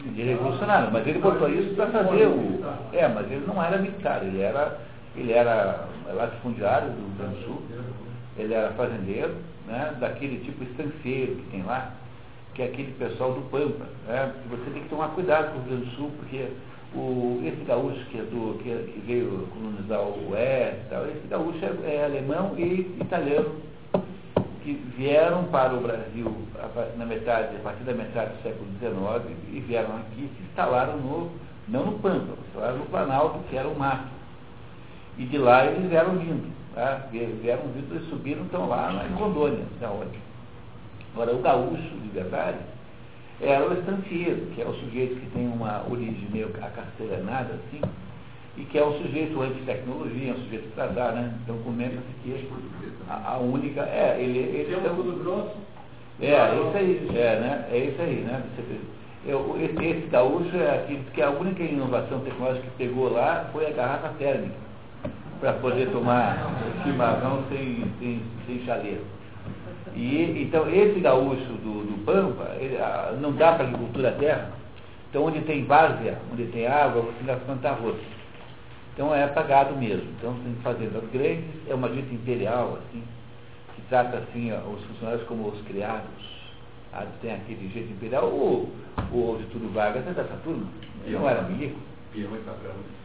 De 0.00 0.22
revolucionário, 0.22 0.90
mas 0.92 1.06
ele 1.06 1.18
botou 1.18 1.48
isso 1.48 1.74
para 1.74 1.86
fazer 1.88 2.26
o. 2.26 2.60
É, 2.92 3.06
mas 3.06 3.30
ele 3.30 3.46
não 3.46 3.62
era 3.62 3.78
militar, 3.78 4.24
ele 4.24 4.40
era 4.40 4.78
ele 5.16 5.32
era 5.32 5.88
latifundiário 6.14 6.90
do 6.90 6.96
Rio 6.96 7.14
Grande 7.18 7.34
do 7.36 7.44
Sul, 7.44 7.62
ele 8.36 8.54
era 8.54 8.72
fazendeiro, 8.72 9.34
né, 9.66 9.96
daquele 10.00 10.44
tipo 10.44 10.64
estanceiro 10.64 11.36
que 11.36 11.50
tem 11.50 11.62
lá, 11.62 11.92
que 12.54 12.62
é 12.62 12.66
aquele 12.66 12.92
pessoal 12.92 13.32
do 13.32 13.42
Pampa. 13.50 13.86
Né, 14.06 14.32
você 14.48 14.70
tem 14.70 14.82
que 14.82 14.88
tomar 14.88 15.08
cuidado 15.08 15.52
com 15.52 15.58
o 15.58 15.62
Rio 15.62 15.70
Grande 15.70 15.84
do 15.86 15.96
Sul, 15.96 16.10
porque 16.18 16.48
o, 16.94 17.40
esse 17.44 17.64
gaúcho 17.64 18.04
que, 18.06 18.18
é 18.18 18.22
do, 18.22 18.58
que, 18.62 18.92
que 18.92 19.00
veio 19.06 19.48
colonizar 19.52 20.00
o 20.00 20.30
oeste, 20.32 20.80
tal, 20.90 21.06
esse 21.06 21.26
gaúcho 21.28 21.58
é, 21.64 21.94
é, 21.94 22.04
alemão 22.04 22.54
e 22.58 22.96
italiano, 23.00 23.56
que 24.62 24.74
vieram 24.96 25.44
para 25.44 25.72
o 25.74 25.80
Brasil 25.80 26.34
na 26.96 27.06
metade, 27.06 27.56
a 27.56 27.60
partir 27.60 27.82
da 27.84 27.94
metade 27.94 28.36
do 28.36 28.42
século 28.42 28.68
XIX 28.78 29.36
e 29.52 29.60
vieram 29.60 29.96
aqui 29.96 30.28
se 30.36 30.42
instalaram 30.42 30.98
no, 30.98 31.30
não 31.68 31.86
no 31.86 31.98
Pampa, 31.98 32.34
instalaram 32.48 32.78
no 32.78 32.86
Planalto, 32.86 33.38
que 33.48 33.56
era 33.56 33.66
o 33.66 33.78
mato. 33.78 34.19
E 35.18 35.24
de 35.24 35.38
lá 35.38 35.66
eles 35.66 35.88
vieram 35.88 36.18
vindo. 36.18 36.50
Tá? 36.74 37.06
Vieram 37.10 37.62
vindo 37.74 37.96
e 37.96 38.08
subiram, 38.08 38.44
estão 38.44 38.68
lá 38.68 38.92
na 38.92 39.02
Rondônia, 39.16 39.64
da 39.80 39.90
onde. 39.90 40.18
Agora, 41.12 41.34
o 41.34 41.42
gaúcho, 41.42 41.96
de 42.02 42.08
verdade, 42.10 42.58
era 43.40 43.68
o 43.68 43.72
estancieiro, 43.72 44.46
que 44.54 44.62
é 44.62 44.66
o 44.66 44.74
sujeito 44.74 45.18
que 45.18 45.30
tem 45.30 45.46
uma 45.46 45.84
origem 45.90 46.28
meio 46.30 46.50
acastelanada, 46.62 47.54
assim, 47.54 47.80
e 48.56 48.64
que 48.64 48.78
é 48.78 48.84
um 48.84 48.92
sujeito 49.00 49.40
anti-tecnologia, 49.40 50.30
é 50.30 50.34
um 50.34 50.40
sujeito 50.42 50.76
dar, 50.76 51.12
né? 51.12 51.34
Então 51.42 51.58
comenta-se 51.58 52.02
que 52.22 52.48
a, 53.08 53.32
a, 53.32 53.38
única. 53.38 53.80
É, 53.82 54.16
ele. 54.20 54.38
ele 54.38 54.74
é 54.74 54.90
um 54.90 55.18
grosso. 55.18 55.56
É, 56.20 56.32
é 56.32 56.54
isso 56.54 56.76
aí, 56.76 57.10
é, 57.16 57.40
né? 57.40 57.68
É 57.72 57.78
isso 57.78 58.02
aí, 58.02 58.16
né? 58.16 58.42
Eu, 59.26 59.56
esse, 59.60 59.84
esse 59.84 60.06
gaúcho 60.08 60.56
é 60.56 60.76
aquele 60.76 61.04
que 61.12 61.22
a 61.22 61.30
única 61.30 61.62
inovação 61.62 62.20
tecnológica 62.20 62.66
que 62.66 62.76
pegou 62.76 63.12
lá 63.12 63.48
foi 63.52 63.66
a 63.66 63.70
garrafa 63.70 64.10
térmica 64.18 64.69
para 65.40 65.54
poder 65.54 65.90
tomar 65.90 66.36
chimarrão 66.82 67.42
sem, 67.48 67.84
sem, 67.98 68.22
sem 68.46 68.64
chaleiro. 68.64 69.02
E, 69.94 70.42
então, 70.42 70.68
esse 70.68 71.00
gaúcho 71.00 71.44
do, 71.44 71.84
do 71.84 72.04
Pampa, 72.04 72.54
ele, 72.60 72.76
a, 72.76 73.16
não 73.20 73.32
dá 73.32 73.52
para 73.52 73.64
agricultura 73.64 74.12
terra. 74.12 74.52
Então, 75.08 75.24
onde 75.24 75.40
tem 75.40 75.64
várzea, 75.64 76.18
onde 76.32 76.44
tem 76.46 76.66
água, 76.66 77.02
você 77.02 77.24
vai 77.24 77.36
plantar 77.36 77.70
arroz. 77.70 77.96
Então, 78.94 79.14
é 79.14 79.26
pagado 79.26 79.74
mesmo. 79.76 80.08
Então, 80.18 80.34
tem 80.44 80.54
fazendas 80.62 81.02
grandes, 81.10 81.44
é 81.68 81.74
uma 81.74 81.88
dita 81.88 82.14
imperial, 82.14 82.78
assim, 82.78 83.02
que 83.74 83.82
trata, 83.88 84.18
assim, 84.18 84.52
os 84.52 84.84
funcionários 84.84 85.26
como 85.26 85.48
os 85.48 85.60
criados. 85.62 86.30
Ah, 86.92 87.06
tem 87.22 87.32
aquele 87.32 87.68
jeito 87.72 87.90
imperial. 87.92 88.26
O, 88.26 88.68
o 89.12 89.38
Getúlio 89.40 89.70
Vargas 89.70 90.06
é 90.06 90.10
dessa 90.10 90.36
turma. 90.44 90.66
Ele 91.04 91.16
não 91.16 91.28
era 91.28 91.42
milico. 91.42 91.78
Pião 92.12 92.30
e 92.34 92.38
Cabrão. 92.38 92.99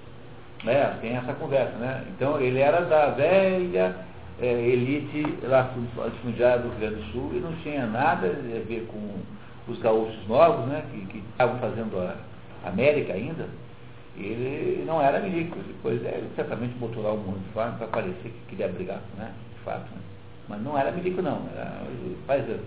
É, 0.68 0.97
tem 0.99 1.16
essa 1.16 1.34
conversa, 1.34 1.78
né? 1.78 2.03
Então 2.09 2.39
ele 2.41 2.59
era 2.59 2.82
da 2.82 3.11
velha 3.11 3.95
é, 4.39 4.45
elite 4.47 5.23
latifundiária 5.44 6.64
do 6.64 6.69
Rio 6.69 6.80
Grande 6.80 6.95
do 6.95 7.11
Sul 7.11 7.31
e 7.34 7.39
não 7.39 7.53
tinha 7.57 7.85
nada 7.85 8.27
a 8.27 8.68
ver 8.68 8.88
com 8.91 9.22
os 9.72 9.80
gaúchos 9.80 10.27
novos, 10.27 10.65
né? 10.68 10.84
Que, 10.91 11.19
estavam 11.19 11.60
fazendo 11.60 11.99
a 11.99 12.68
América 12.68 13.14
ainda. 13.14 13.48
Ele 14.18 14.84
não 14.85 15.02
era 15.02 15.19
milico, 15.19 15.57
depois 15.60 16.03
é, 16.03 16.18
ele 16.18 16.31
certamente 16.35 16.73
botou 16.76 17.03
lá 17.03 17.11
de 17.11 17.53
forma 17.53 17.77
para 17.77 17.88
parecer 17.88 18.23
que 18.23 18.49
queria 18.49 18.68
brigar, 18.69 19.02
né? 19.18 19.34
De 19.53 19.60
fato, 19.64 19.91
né? 19.94 20.02
Mas 20.48 20.61
não 20.61 20.77
era 20.77 20.91
milico 20.91 21.22
não, 21.22 21.48
era 21.53 21.84
paisano. 22.26 22.60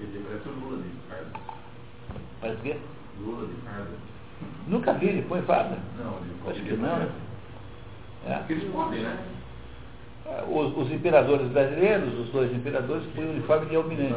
Ele 0.00 0.24
parece 0.24 0.48
o 0.48 0.52
Lula 0.52 0.82
de 0.82 0.90
Carlos. 1.08 1.32
Parece 2.40 2.58
o 2.58 2.62
quê? 2.62 2.76
Lula 3.20 3.46
de 3.48 3.54
Carlos. 3.62 4.07
Nunca 4.68 4.92
vi, 4.92 5.06
ele 5.06 5.22
põe 5.22 5.40
farda. 5.42 5.76
Não, 5.98 6.50
Acho 6.50 6.62
que 6.62 6.76
não, 6.76 6.98
né? 6.98 7.08
É. 8.26 8.40
Eles 8.48 8.70
podem, 8.70 9.00
né? 9.00 9.16
É, 10.26 10.44
os, 10.46 10.76
os, 10.76 10.92
imperadores 10.92 11.48
brasileiros, 11.48 12.18
os 12.18 12.28
dois 12.28 12.52
imperadores, 12.52 13.04
põem 13.14 13.30
uniforme 13.30 13.66
de 13.66 13.76
almirante. 13.76 14.14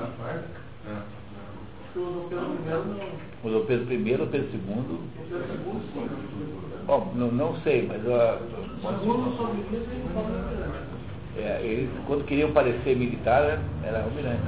O 1.95 3.49
Dom 3.49 3.65
Pedro 3.65 3.93
I, 3.93 4.15
o 4.15 4.27
Pedro 4.27 4.49
II. 4.53 4.99
Bom, 6.85 7.13
não, 7.15 7.31
não 7.31 7.55
sei, 7.61 7.87
mas. 7.87 8.01
Uh, 8.03 8.39
é, 11.37 11.61
eles, 11.63 11.89
quando 12.07 12.25
queriam 12.25 12.51
parecer 12.51 12.97
militar, 12.97 13.59
era 13.83 14.03
almirante. 14.03 14.41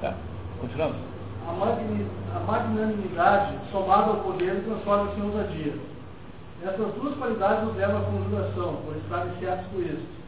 Tá, 0.00 0.14
continuamos 0.60 1.11
a 1.48 2.40
magnanimidade 2.40 3.58
somada 3.70 4.10
ao 4.10 4.16
poder 4.18 4.62
transforma-se 4.64 5.18
em 5.18 5.24
ousadia. 5.24 5.74
Essas 6.64 6.94
duas 6.94 7.16
qualidades 7.16 7.64
nos 7.64 7.76
levam 7.76 7.98
à 7.98 8.04
conjuração, 8.04 8.76
por 8.84 8.96
estarem 8.96 9.32
certos 9.40 9.66
com 9.72 9.80
isso. 9.80 10.22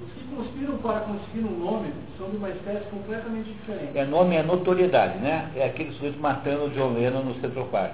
Os 0.00 0.12
que 0.12 0.34
conspiram 0.34 0.78
para 0.78 1.00
conseguir 1.00 1.40
um 1.40 1.58
nome 1.58 1.92
são 2.16 2.30
de 2.30 2.36
uma 2.36 2.48
espécie 2.50 2.86
completamente 2.86 3.50
diferente. 3.50 3.98
É 3.98 4.06
nome 4.06 4.36
é 4.36 4.42
notoriedade, 4.42 5.18
né? 5.18 5.50
É 5.56 5.66
aquele 5.66 5.92
sujeito 5.92 6.18
matando 6.20 6.66
o 6.66 6.70
John 6.70 6.94
Lennon 6.94 7.24
no 7.24 7.34
Central 7.40 7.66
Park. 7.66 7.92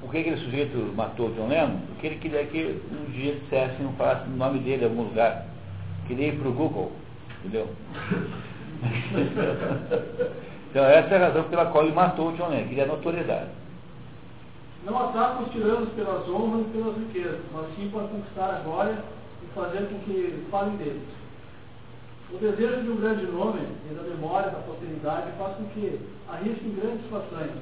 Por 0.00 0.10
que 0.10 0.18
aquele 0.18 0.36
sujeito 0.36 0.92
matou 0.96 1.28
o 1.28 1.34
John 1.34 1.48
Lennon? 1.48 1.80
Porque 1.88 2.06
ele 2.06 2.16
queria 2.16 2.44
que 2.46 2.80
um 2.92 3.10
dia 3.10 3.34
dissessem, 3.34 3.84
não 3.84 3.92
falasse 3.94 4.28
o 4.28 4.36
nome 4.36 4.60
dele 4.60 4.84
em 4.84 4.88
algum 4.88 5.02
lugar. 5.02 5.44
Queria 6.06 6.28
ir 6.28 6.38
para 6.38 6.48
o 6.48 6.52
Google, 6.52 6.92
entendeu? 7.40 7.68
Então 10.78 10.88
essa 10.88 11.12
é 11.12 11.16
a 11.16 11.26
razão 11.26 11.42
pela 11.48 11.66
qual 11.66 11.82
ele 11.82 11.92
matou 11.92 12.28
o 12.28 12.32
John 12.34 12.50
Lennon, 12.50 12.68
queria 12.68 12.86
notoriedade. 12.86 13.50
Não 14.84 14.96
atacam 14.96 15.42
os 15.42 15.50
tiranos 15.50 15.88
pelas 15.94 16.28
honras 16.28 16.66
e 16.68 16.70
pelas 16.70 16.96
riquezas, 16.96 17.40
mas 17.52 17.66
sim 17.74 17.90
para 17.90 18.06
conquistar 18.06 18.54
a 18.54 18.60
glória 18.60 18.96
e 19.42 19.46
fazer 19.56 19.88
com 19.88 19.98
que 20.04 20.46
falem 20.52 20.76
deles. 20.76 21.02
O 22.32 22.36
desejo 22.38 22.82
de 22.82 22.90
um 22.90 22.96
grande 22.96 23.26
nome 23.26 23.58
e 23.90 23.92
da 23.92 24.02
memória 24.04 24.50
da 24.50 24.58
posteridade 24.60 25.32
faz 25.36 25.56
com 25.56 25.64
que 25.70 26.00
arrisquem 26.28 26.76
grandes 26.80 27.10
façanhas, 27.10 27.58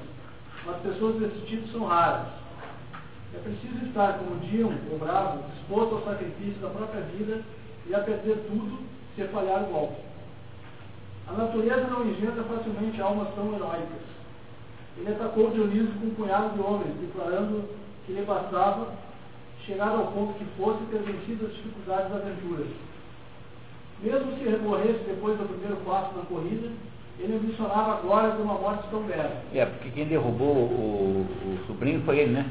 mas 0.63 0.77
pessoas 0.83 1.15
desse 1.15 1.43
tipo 1.47 1.67
são 1.69 1.87
raras. 1.87 2.27
É 3.33 3.39
preciso 3.39 3.83
estar, 3.87 4.19
como 4.19 4.39
Dion, 4.41 4.73
o 4.93 4.99
bravo, 4.99 5.41
disposto 5.55 5.95
ao 5.95 6.03
sacrifício 6.03 6.61
da 6.61 6.69
própria 6.69 7.01
vida 7.17 7.41
e 7.87 7.95
a 7.95 7.99
perder 7.99 8.45
tudo 8.47 8.77
se 9.15 9.23
falhar 9.29 9.63
o 9.63 9.73
golpe. 9.73 10.07
A 11.27 11.33
natureza 11.33 11.87
não 11.87 12.07
engendra 12.07 12.43
facilmente 12.43 13.01
almas 13.01 13.27
tão 13.35 13.53
heróicas. 13.53 14.07
Ele 14.97 15.11
atacou 15.11 15.51
Dionísio 15.51 15.93
com 15.99 16.07
um 16.07 16.15
punhado 16.15 16.53
de 16.55 16.61
homens, 16.61 16.93
declarando 17.01 17.63
que 18.05 18.13
lhe 18.13 18.21
bastava 18.21 18.87
chegar 19.65 19.89
ao 19.89 20.07
ponto 20.07 20.33
que 20.39 20.45
fosse 20.57 20.79
ter 20.85 20.99
vencido 20.99 21.45
as 21.45 21.53
dificuldades 21.53 22.09
da 22.09 22.17
aventura. 22.17 22.65
Mesmo 24.01 24.37
se 24.37 24.57
morresse 24.63 25.03
depois 25.05 25.37
do 25.37 25.47
primeiro 25.47 25.75
passo 25.85 26.15
na 26.15 26.23
corrida, 26.23 26.69
ele 27.19 27.35
ambicionava 27.35 27.93
a 27.93 28.01
glória 28.01 28.31
de 28.31 28.41
uma 28.41 28.53
morte 28.53 28.87
tão 28.89 29.03
bela. 29.03 29.41
É, 29.53 29.65
porque 29.65 29.89
quem 29.89 30.05
derrubou 30.05 30.55
o, 30.55 31.25
o 31.25 31.59
sobrinho 31.67 32.01
foi 32.03 32.19
ele, 32.19 32.31
né? 32.31 32.45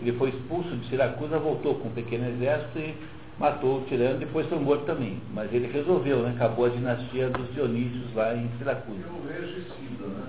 Ele 0.00 0.12
foi 0.12 0.30
expulso 0.30 0.70
de 0.76 0.88
Siracusa, 0.88 1.38
voltou 1.38 1.74
com 1.74 1.88
um 1.88 1.92
pequeno 1.92 2.28
exército 2.28 2.78
e 2.78 2.94
matou 3.40 3.78
o 3.78 3.84
tirano, 3.86 4.18
depois 4.18 4.46
foi 4.46 4.58
morto 4.58 4.84
também. 4.84 5.18
Mas 5.32 5.52
ele 5.52 5.66
resolveu, 5.72 6.18
né? 6.18 6.34
Acabou 6.36 6.66
a 6.66 6.68
dinastia 6.68 7.30
dos 7.30 7.52
Dionísios 7.54 8.14
lá 8.14 8.34
em 8.36 8.48
Siracusa. 8.58 9.00
É 9.00 9.10
um 9.10 9.26
regicida, 9.26 10.06
né? 10.06 10.26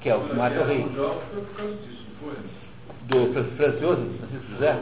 Que 0.00 0.08
é 0.08 0.14
o 0.14 0.20
que 0.20 0.34
mata 0.34 0.60
o 0.60 0.64
rei. 0.64 0.86
Foi? 2.20 2.34
Do 3.08 3.34
Francioso, 3.56 4.02
Francisco 4.18 4.52
José? 4.52 4.80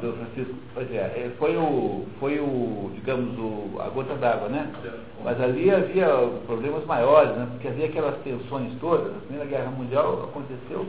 Do. 0.00 0.12
Francisco, 0.12 0.54
pois 0.74 0.92
é, 0.92 0.96
é, 0.96 1.32
foi 1.38 1.56
o, 1.56 2.04
foi 2.20 2.38
o, 2.38 2.90
digamos, 2.94 3.38
o, 3.38 3.80
a 3.80 3.88
gota 3.88 4.14
d'água, 4.16 4.48
né? 4.48 4.70
Mas 5.24 5.40
ali 5.40 5.70
havia 5.70 6.08
problemas 6.46 6.84
maiores, 6.84 7.34
né? 7.36 7.48
Porque 7.52 7.68
havia 7.68 7.86
aquelas 7.86 8.16
tensões 8.18 8.74
todas. 8.80 9.16
A 9.16 9.20
Primeira 9.20 9.46
Guerra 9.46 9.70
Mundial 9.70 10.24
aconteceu 10.24 10.86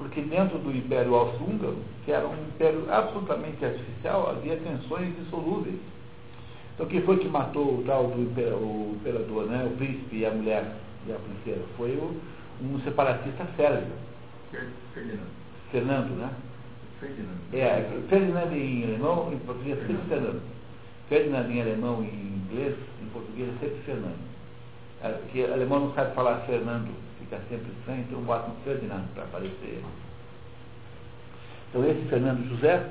porque 0.00 0.22
dentro 0.22 0.58
do 0.58 0.74
Império 0.74 1.14
Austro-Húngaro, 1.14 1.76
que 2.06 2.10
era 2.10 2.26
um 2.26 2.32
império 2.32 2.86
absolutamente 2.90 3.62
artificial, 3.62 4.30
havia 4.30 4.56
tensões 4.56 5.14
insolúveis. 5.20 5.78
Então 6.74 6.86
quem 6.86 7.02
foi 7.02 7.18
que 7.18 7.28
matou 7.28 7.80
o 7.80 7.84
tal 7.84 8.06
do 8.08 8.18
o 8.18 8.96
imperador, 8.96 9.46
né? 9.46 9.68
O 9.70 9.76
príncipe 9.76 10.16
e 10.16 10.24
a 10.24 10.30
mulher 10.30 10.74
e 11.06 11.12
a 11.12 11.16
princesa? 11.16 11.62
Foi 11.76 11.90
o, 11.90 12.18
um 12.62 12.80
separatista 12.80 13.46
sérvio, 13.58 13.92
Ferdinando. 14.94 15.28
Fernando, 15.70 16.18
né? 16.18 16.30
Ferdinando. 16.98 17.38
É, 17.52 18.00
Ferdinand 18.08 18.56
em 18.56 18.84
alemão, 18.84 19.30
em 19.30 19.38
português 19.40 19.78
é 19.78 19.86
sempre 19.86 20.08
Fernando. 20.08 20.42
Ferdinand 21.10 21.50
em 21.50 21.60
alemão 21.60 22.02
e 22.02 22.06
em 22.06 22.42
inglês, 22.46 22.74
em 23.02 23.06
português 23.10 23.50
é 23.50 23.58
sempre 23.60 23.82
Fernando. 23.82 24.30
É, 25.02 25.08
Porque 25.10 25.42
o 25.42 25.52
alemão 25.52 25.80
não 25.80 25.94
sabe 25.94 26.14
falar 26.14 26.38
Fernando, 26.46 26.88
fica 27.30 27.40
sempre 27.48 27.72
estranho, 27.78 28.04
então 28.08 28.20
botam 28.22 28.50
Ferdinand 28.64 29.04
para 29.14 29.22
aparecer. 29.22 29.82
Então 31.68 31.88
esse 31.88 32.02
Fernando 32.08 32.48
José, 32.48 32.88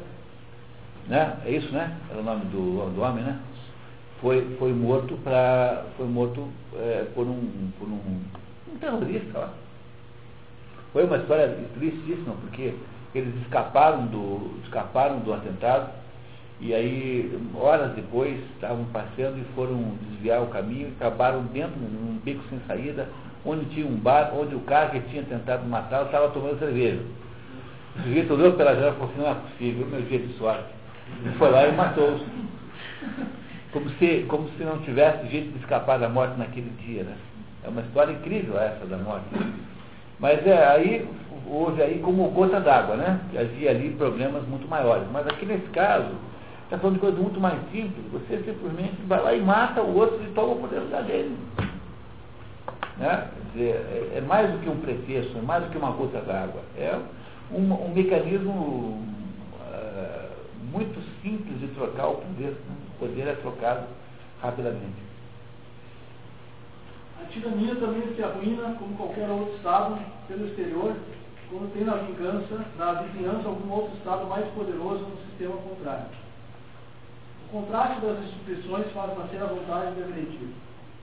né? 1.07 1.38
É 1.45 1.52
isso, 1.52 1.72
né? 1.74 1.98
Era 2.10 2.22
o 2.22 2.24
nome 2.24 2.45
do, 2.45 2.95
do 2.95 3.02
homem, 3.02 3.24
né? 3.24 3.38
Foi, 4.22 4.56
foi 4.57 4.72
morto 4.72 5.18
para. 5.24 5.86
Foi 5.98 6.07
morto 6.07 6.48
é, 6.76 7.06
por 7.14 7.28
um. 7.28 7.72
por 7.78 7.88
um, 7.88 8.22
um 8.74 8.78
terrorista 8.80 9.38
lá. 9.38 9.53
Foi 10.94 11.06
uma 11.06 11.18
história 11.18 11.57
tristíssima, 11.78 12.36
porque 12.41 12.74
eles 13.14 13.36
escaparam 13.44 14.07
do, 14.07 14.60
escaparam 14.64 15.20
do 15.20 15.34
atentado 15.34 15.91
e 16.61 16.74
aí, 16.74 17.40
horas 17.56 17.94
depois, 17.94 18.38
estavam 18.53 18.84
passeando 18.86 19.38
e 19.38 19.45
foram 19.56 19.94
desviar 20.10 20.41
o 20.41 20.48
caminho 20.48 20.90
e 20.90 20.91
acabaram 20.91 21.44
dentro, 21.44 21.80
num 21.80 22.20
beco 22.22 22.41
sem 22.49 22.60
saída, 22.68 23.07
onde 23.45 23.66
tinha 23.66 23.86
um 23.86 23.95
bar, 23.95 24.32
onde 24.36 24.56
o 24.56 24.60
cara 24.61 24.90
que 24.90 24.99
tinha 25.10 25.24
tentado 25.24 25.66
matá-lo 25.68 26.06
estava 26.06 26.30
tomando 26.30 26.60
cerveja. 26.60 27.02
O 27.95 28.02
sujeito 28.03 28.34
olhou 28.34 28.53
pela 28.53 28.74
janela 28.74 28.91
e 28.91 28.94
falou 28.94 29.11
assim, 29.11 29.22
não 29.22 29.32
é 29.32 29.36
possível, 29.36 29.88
meu 29.88 30.02
dia 30.02 30.20
de 30.20 30.34
sorte. 30.38 30.70
E 31.26 31.30
foi 31.38 31.49
lá 31.49 31.68
e 31.68 31.72
matou-os. 31.74 32.22
Como 33.72 33.90
se, 33.91 34.26
como 34.28 34.49
se 34.57 34.64
não 34.64 34.80
tivesse 34.80 35.28
jeito 35.28 35.52
de 35.52 35.60
escapar 35.60 35.99
da 35.99 36.10
morte 36.10 36.38
naquele 36.38 36.70
dia, 36.86 37.03
né? 37.03 37.16
É 37.64 37.70
uma 37.70 37.82
história 37.82 38.11
incrível 38.14 38.60
essa 38.60 38.86
da 38.86 38.98
morte. 38.98 39.26
Mas 40.20 40.45
é, 40.45 40.68
aí 40.68 41.07
houve 41.45 41.82
aí 41.82 41.99
como 41.99 42.30
gota 42.30 42.60
d'água, 42.60 42.95
né? 42.95 43.20
Havia 43.40 43.72
ali 43.72 43.91
problemas 43.91 44.44
muito 44.48 44.68
maiores. 44.68 45.07
Mas 45.11 45.28
aqui 45.28 45.45
nesse 45.45 45.68
caso, 45.70 46.10
está 46.64 46.78
falando 46.78 46.95
de 46.95 47.02
coisa 47.02 47.18
muito 47.18 47.40
mais 47.40 47.60
simples. 47.72 48.06
Você 48.11 48.38
simplesmente 48.44 48.95
vai 49.07 49.22
lá 49.22 49.34
e 49.34 49.41
mata 49.41 49.82
o 49.82 49.95
outro 49.95 50.22
e 50.24 50.28
toma 50.34 50.53
o 50.53 50.60
poder 50.60 50.82
dele. 51.06 51.36
Né? 53.00 53.30
Dizer, 53.54 53.76
é, 53.76 54.18
é 54.18 54.22
mais 54.22 54.52
do 54.52 54.60
que 54.60 54.70
um 54.70 54.80
pretexto, 54.80 55.38
é 55.38 55.42
mais 55.42 55.64
do 55.64 55.70
que 55.72 55.78
uma 55.78 55.92
gota 55.92 56.20
d'água. 56.20 56.62
É 56.78 57.00
um, 57.52 57.74
um 57.74 57.94
mecanismo 57.94 59.02
ah, 59.62 60.30
muito 60.72 61.02
simples 61.22 61.60
de 61.62 61.68
trocar 61.70 62.08
o 62.08 62.16
poder. 62.16 62.52
Né? 62.52 62.76
O 62.96 63.00
poder 63.00 63.28
é 63.28 63.36
trocado 63.36 63.88
rapidamente. 64.42 65.10
A 67.22 67.26
tirania 67.26 67.76
também 67.76 68.16
se 68.16 68.24
arruína, 68.24 68.76
como 68.78 68.96
qualquer 68.96 69.30
outro 69.30 69.56
Estado, 69.56 70.00
pelo 70.28 70.48
exterior, 70.48 70.96
quando 71.50 71.74
tem 71.74 71.84
na 71.84 71.96
vingança, 71.96 72.66
na 72.78 72.94
vizinhança 73.02 73.48
algum 73.48 73.72
outro 73.72 73.98
Estado 73.98 74.28
mais 74.28 74.46
poderoso 74.48 75.06
no 75.06 75.18
sistema 75.30 75.56
contrário. 75.56 76.06
O 77.46 77.52
contraste 77.52 78.02
das 78.02 78.20
instituições 78.20 78.92
faz 78.94 79.18
nascer 79.18 79.42
a 79.42 79.48
vontade 79.48 79.96
de 79.96 80.04
agredir. 80.04 80.50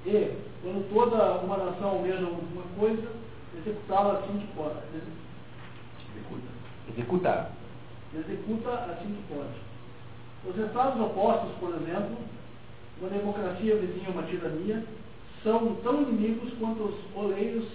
E, 0.07 0.33
quando 0.63 0.89
toda 0.95 1.41
uma 1.45 1.57
nação 1.57 1.89
almeja 1.89 2.25
alguma 2.25 2.63
coisa, 2.79 3.03
executá-la 3.59 4.21
assim 4.21 4.39
que 4.39 4.47
pode. 4.55 4.77
Executar. 6.89 7.51
Executa 8.15 8.71
assim 8.71 9.17
que 9.17 9.35
pode. 9.35 9.67
Os 10.49 10.65
estados 10.65 11.01
opostos, 11.01 11.51
por 11.59 11.71
exemplo, 11.71 12.17
uma 13.01 13.11
democracia 13.11 13.77
vizinha 13.77 14.09
a 14.09 14.11
uma 14.13 14.23
tirania, 14.23 14.85
são 15.43 15.75
tão 15.83 16.03
inimigos 16.03 16.53
quanto 16.61 16.85
os 16.85 16.95
oleiros 17.17 17.67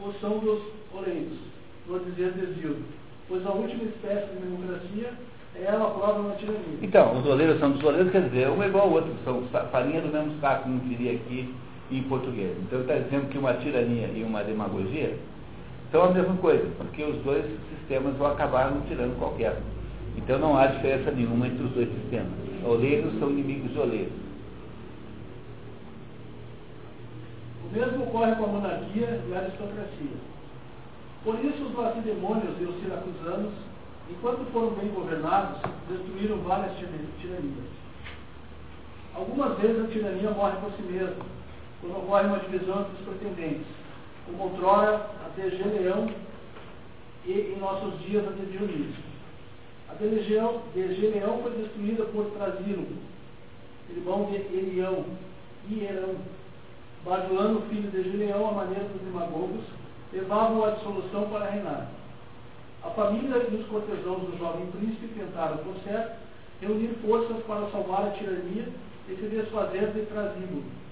ou 0.00 0.14
são 0.14 0.38
dos 0.38 0.62
oleiros, 0.94 1.38
no 1.86 2.00
dizer 2.00 2.32
desvio. 2.32 2.78
Pois 3.28 3.46
a 3.46 3.52
última 3.52 3.84
espécie 3.84 4.32
de 4.32 4.38
democracia 4.38 5.12
é 5.54 5.64
ela 5.64 5.90
própria 5.90 6.22
uma 6.22 6.36
tirania. 6.36 6.78
Então, 6.80 7.18
os 7.18 7.26
oleiros 7.26 7.60
são 7.60 7.72
dos 7.72 7.84
oleiros, 7.84 8.10
quer 8.10 8.22
dizer, 8.22 8.48
um 8.48 8.62
é 8.62 8.68
igual 8.68 8.84
ao 8.86 8.92
outro, 8.92 9.14
são 9.22 9.42
farinha 9.70 10.00
do 10.00 10.08
mesmo 10.08 10.40
saco, 10.40 10.62
como 10.62 10.80
diria 10.80 11.12
aqui 11.12 11.54
em 11.90 12.02
português. 12.04 12.56
Então 12.62 12.80
está 12.80 12.94
dizendo 12.96 13.28
que 13.28 13.38
uma 13.38 13.54
tirania 13.54 14.08
e 14.14 14.22
uma 14.22 14.42
demagogia 14.42 15.16
são 15.90 16.04
a 16.04 16.10
mesma 16.10 16.36
coisa, 16.36 16.66
porque 16.78 17.02
os 17.04 17.16
dois 17.22 17.44
sistemas 17.70 18.16
vão 18.16 18.28
acabar 18.28 18.70
num 18.70 18.80
tirano 18.82 19.14
qualquer. 19.16 19.60
Então 20.16 20.38
não 20.38 20.56
há 20.56 20.66
diferença 20.66 21.10
nenhuma 21.10 21.46
entre 21.46 21.64
os 21.64 21.70
dois 21.72 21.88
sistemas. 21.88 22.32
Oleiros 22.64 23.18
são 23.18 23.30
inimigos 23.30 23.72
de 23.72 23.78
oleiros. 23.78 24.12
O 27.64 27.74
mesmo 27.76 28.04
ocorre 28.04 28.34
com 28.36 28.44
a 28.44 28.48
monarquia 28.48 29.20
e 29.28 29.34
a 29.34 29.38
aristocracia. 29.38 30.16
Por 31.24 31.34
isso, 31.36 31.64
os 31.64 31.74
lacedemônios 31.74 32.54
e 32.60 32.64
os 32.64 32.80
siracusanos, 32.82 33.52
enquanto 34.10 34.44
foram 34.52 34.70
bem 34.70 34.88
governados, 34.88 35.60
destruíram 35.88 36.38
várias 36.38 36.76
tir- 36.76 36.88
tiranias. 37.20 37.72
Algumas 39.14 39.58
vezes 39.58 39.84
a 39.84 39.88
tirania 39.88 40.30
morre 40.30 40.56
por 40.60 40.72
si 40.72 40.82
mesma, 40.82 41.24
quando 41.84 41.98
ocorre 41.98 42.26
uma 42.26 42.38
divisão 42.38 42.80
entre 42.80 42.92
os 42.94 43.08
pretendentes, 43.08 43.66
como 44.24 44.44
outrora 44.44 45.10
a 45.24 45.28
de 45.38 45.50
Geleão 45.50 46.08
e, 47.26 47.32
em 47.32 47.58
nossos 47.60 48.00
dias, 48.00 48.26
a 48.26 48.30
de 48.30 48.46
Dionísio. 48.46 49.04
A 49.90 49.94
de 49.94 50.08
de 50.08 50.94
Geleão 50.94 51.42
foi 51.42 51.52
destruída 51.52 52.04
por 52.06 52.24
Trasilo, 52.30 52.86
irmão 53.90 54.24
de 54.30 54.36
Elião 54.36 55.04
e 55.68 55.84
Herão, 55.84 56.14
bajulando 57.04 57.58
o 57.58 57.62
filho 57.68 57.90
de 57.90 58.02
Gileão 58.02 58.48
à 58.48 58.52
maneira 58.52 58.84
dos 58.84 59.02
demagogos, 59.02 59.62
levavam-o 60.10 60.64
à 60.64 60.70
dissolução 60.70 61.28
para 61.28 61.50
reinar. 61.50 61.88
A 62.82 62.90
família 62.90 63.46
e 63.50 63.56
os 63.56 63.66
cortesãos 63.66 64.22
do 64.22 64.38
jovem 64.38 64.66
príncipe 64.68 65.08
tentaram, 65.18 65.58
por 65.58 65.74
certo, 65.84 66.16
reunir 66.62 66.94
forças 67.04 67.42
para 67.44 67.70
salvar 67.70 68.06
a 68.06 68.10
tirania 68.10 68.68
e 69.08 69.16
se 69.16 69.28
desfazer 69.28 69.92
de 69.92 70.06
Trasíbulo. 70.06 70.83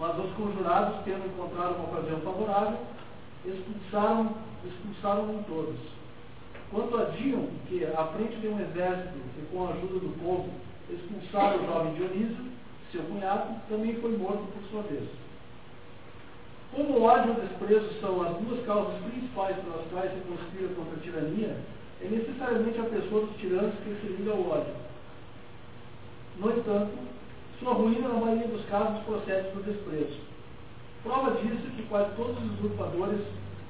Mas 0.00 0.18
os 0.18 0.32
conjurados, 0.32 1.04
tendo 1.04 1.26
encontrado 1.26 1.76
uma 1.76 1.90
ocasião 1.90 2.20
favorável, 2.22 2.78
expulsaram, 3.44 4.34
expulsaram 4.64 5.44
todos. 5.46 5.76
Quanto 6.70 6.96
a 6.96 7.04
Dion, 7.10 7.48
que 7.68 7.84
à 7.84 8.04
frente 8.06 8.36
de 8.36 8.48
um 8.48 8.58
exército 8.58 9.18
e 9.38 9.46
com 9.52 9.66
a 9.66 9.70
ajuda 9.72 9.98
do 10.00 10.24
povo 10.24 10.48
expulsaram 10.88 11.62
o 11.62 11.66
jovem 11.66 11.94
Dionísio, 11.94 12.44
seu 12.90 13.02
cunhado, 13.02 13.60
também 13.68 13.94
foi 14.00 14.16
morto 14.16 14.42
por 14.54 14.62
sua 14.70 14.82
vez. 14.82 15.06
Como 16.74 16.98
o 16.98 17.02
ódio 17.02 17.34
e 17.34 17.36
o 17.36 17.40
desprezo 17.42 18.00
são 18.00 18.22
as 18.22 18.36
duas 18.38 18.64
causas 18.64 19.02
principais 19.02 19.56
pelas 19.56 19.86
quais 19.92 20.12
se 20.12 20.20
conspira 20.20 20.74
contra 20.76 20.96
a 20.96 21.02
tirania, 21.02 21.56
é 22.00 22.08
necessariamente 22.08 22.80
a 22.80 22.84
pessoa 22.84 23.26
dos 23.26 23.36
tiranos 23.36 23.74
que 23.84 24.00
se 24.00 24.06
liga 24.14 24.30
ao 24.30 24.48
ódio. 24.48 24.74
No 26.38 26.50
entanto, 26.56 26.96
Sua 27.60 27.74
ruína, 27.74 28.08
na 28.08 28.14
maioria 28.14 28.48
dos 28.48 28.64
casos, 28.66 29.02
procede 29.04 29.50
do 29.50 29.62
desprezo. 29.62 30.18
Prova 31.02 31.32
disso 31.32 31.66
é 31.66 31.76
que 31.76 31.82
quase 31.88 32.10
todos 32.16 32.36
os 32.36 32.58
usurpadores 32.58 33.20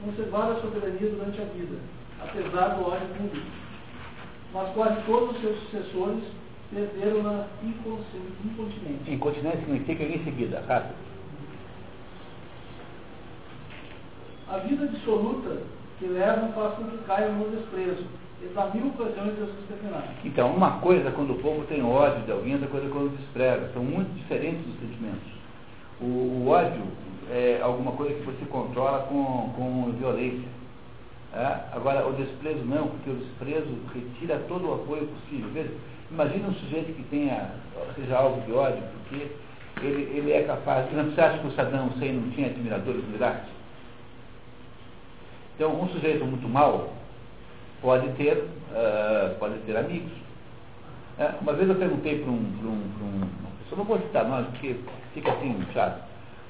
conservaram 0.05 0.57
a 0.57 0.61
soberania 0.61 1.11
durante 1.11 1.41
a 1.41 1.45
vida, 1.45 1.77
apesar 2.21 2.69
do 2.77 2.87
ódio 2.87 3.09
público. 3.09 3.47
Mas 4.55 4.73
quase 4.75 5.03
todos 5.07 5.35
os 5.35 5.41
seus 5.41 5.59
sucessores 5.65 6.23
perderam-na 6.73 7.47
incontinência. 7.63 9.13
Incontinência 9.13 9.61
significa 9.61 10.05
em 10.05 10.25
seguida, 10.25 10.65
rápido. 10.69 10.95
A 14.49 14.59
vida 14.59 14.87
dissoluta 14.87 15.63
que 15.99 16.07
levam 16.07 16.53
faz 16.53 16.75
com 16.75 16.85
que 16.85 16.99
caiam 17.05 17.35
no 17.35 17.57
desprezo. 17.57 18.05
Terminar. 19.69 20.15
Então, 20.25 20.51
uma 20.51 20.81
coisa 20.81 21.11
quando 21.11 21.33
o 21.33 21.39
povo 21.43 21.65
tem 21.67 21.83
ódio 21.85 22.25
de 22.25 22.33
alguém, 22.33 22.55
outra 22.55 22.69
coisa 22.69 22.89
quando 22.89 23.17
despreza. 23.17 23.71
São 23.75 23.85
muito 23.85 24.13
diferentes 24.15 24.61
os 24.67 24.81
sentimentos. 24.81 25.29
O, 26.01 26.05
o 26.05 26.49
ódio 26.49 26.83
é 27.31 27.61
alguma 27.63 27.93
coisa 27.93 28.15
que 28.15 28.23
você 28.23 28.45
controla 28.47 29.01
com, 29.01 29.53
com 29.55 29.93
violência. 29.99 30.49
É? 31.35 31.61
Agora, 31.73 32.07
o 32.09 32.13
desprezo 32.15 32.65
não, 32.65 32.89
porque 32.89 33.11
o 33.11 33.15
desprezo 33.15 33.69
retira 33.95 34.39
todo 34.49 34.69
o 34.69 34.75
apoio 34.75 35.07
possível. 35.07 35.49
Veja, 35.53 35.71
imagina 36.11 36.49
um 36.49 36.55
sujeito 36.55 36.95
que 36.95 37.03
tenha, 37.05 37.53
seja 37.95 38.17
alvo 38.17 38.41
de 38.41 38.53
ódio, 38.53 38.83
porque 39.03 39.31
ele, 39.83 40.17
ele 40.17 40.33
é 40.33 40.43
capaz. 40.45 40.87
Você 40.91 41.21
acha 41.21 41.39
que 41.39 41.47
o 41.47 41.53
Saddam 41.53 41.89
Hussein 41.89 42.15
não 42.15 42.31
tinha 42.31 42.49
admiradores 42.49 43.07
no 43.07 43.15
Iraque? 43.15 43.51
Então, 45.55 45.79
um 45.79 45.89
sujeito 45.91 46.25
muito 46.25 46.49
mau 46.49 47.00
pode 47.81 48.09
ter, 48.13 48.37
uh, 48.37 49.39
pode 49.39 49.59
ter 49.61 49.77
amigos. 49.77 50.13
É, 51.19 51.35
uma 51.41 51.53
vez 51.53 51.69
eu 51.69 51.75
perguntei 51.75 52.21
para 52.21 52.31
um, 52.31 52.35
um, 52.35 53.05
um, 53.05 53.17
uma 53.19 53.51
pessoa, 53.63 53.79
não 53.79 53.85
vou 53.85 53.99
citar 53.99 54.27
nós, 54.27 54.47
porque 54.49 54.77
fica 55.13 55.31
assim 55.33 55.63
chato, 55.75 56.03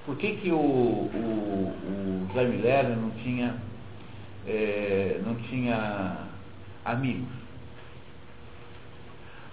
por 0.06 0.16
que, 0.16 0.36
que 0.36 0.50
o, 0.50 0.56
o, 0.56 1.72
o 2.22 2.34
Jaime 2.34 2.58
Lerner 2.58 2.96
não 2.96 3.10
tinha, 3.22 3.56
é, 4.46 5.20
não 5.26 5.34
tinha 5.34 6.28
amigos? 6.84 7.28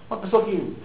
Uma 0.08 0.20
pessoa 0.20 0.44
que 0.44 0.76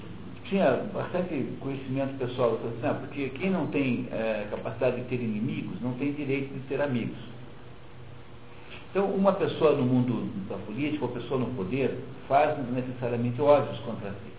tinha 0.45 0.84
bastante 0.94 1.56
conhecimento 1.60 2.18
pessoal, 2.18 2.60
assim, 2.65 2.88
ah, 2.88 2.94
porque 2.94 3.30
quem 3.30 3.49
não 3.49 3.68
tem 3.68 4.07
é, 4.11 4.48
capacidade 4.52 4.98
de 4.98 5.03
ter 5.03 5.15
inimigos 5.15 5.80
não 5.82 5.94
tem 5.94 6.11
direito 6.11 6.53
de 6.53 6.60
ter 6.61 6.82
amigos. 6.82 7.32
Então, 8.94 9.07
uma 9.07 9.34
pessoa 9.34 9.72
no 9.72 9.82
mundo 9.82 10.30
da 10.48 10.56
política, 10.56 11.06
uma 11.06 11.15
pessoa 11.15 11.40
no 11.40 11.48
poder, 11.56 11.98
faz 12.28 12.56
necessariamente 12.70 13.41
ódios 13.41 13.80
contra 13.80 14.11
si. 14.11 14.32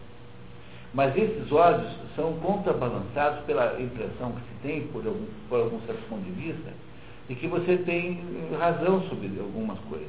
Mas 0.94 1.16
esses 1.16 1.51
ódios 1.51 1.93
são 2.14 2.35
contrabalançados 2.35 3.44
pela 3.47 3.82
impressão 3.82 4.31
que 4.31 4.40
se 4.43 4.55
tem, 4.62 4.86
por 4.93 5.05
algum, 5.05 5.26
por 5.48 5.59
algum 5.59 5.81
certo 5.81 6.09
ponto 6.09 6.22
de 6.22 6.31
vista, 6.31 6.70
de 7.28 7.35
que 7.35 7.48
você 7.48 7.78
tem 7.78 8.20
razão 8.56 9.02
sobre 9.09 9.28
algumas 9.40 9.76
coisas. 9.90 10.06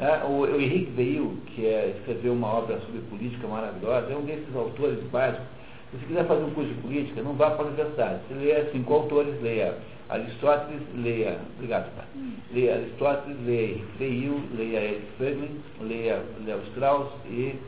É, 0.00 0.24
o, 0.24 0.40
o 0.40 0.60
Henrique 0.60 0.90
Veil, 0.90 1.38
que 1.54 1.64
é, 1.66 1.94
escreveu 1.98 2.32
uma 2.32 2.48
obra 2.48 2.80
sobre 2.80 3.00
política 3.02 3.46
maravilhosa, 3.46 4.12
é 4.12 4.16
um 4.16 4.22
desses 4.22 4.56
autores 4.56 4.98
básicos. 5.04 5.46
Se 5.90 5.96
você 5.96 6.06
quiser 6.06 6.24
fazer 6.26 6.44
um 6.44 6.50
curso 6.50 6.72
de 6.72 6.80
política, 6.82 7.20
não 7.20 7.32
vá 7.32 7.50
para 7.50 7.64
a 7.64 7.66
universidade. 7.66 8.20
Você 8.28 8.34
lê 8.34 8.70
cinco 8.70 8.94
autores, 8.94 9.40
leia 9.42 9.76
Aristóteles, 10.08 10.82
leia, 10.94 11.38
obrigado, 11.56 11.90
pai. 11.96 12.06
Leia 12.52 12.74
Aristóteles, 12.76 13.36
leia 13.44 13.84
Freil, 13.96 14.40
leia 14.56 14.80
Eric 14.80 15.06
Friedman, 15.18 15.50
leia 15.80 16.22
Léo 16.44 16.60
Strauss 16.68 17.08
e 17.26 17.58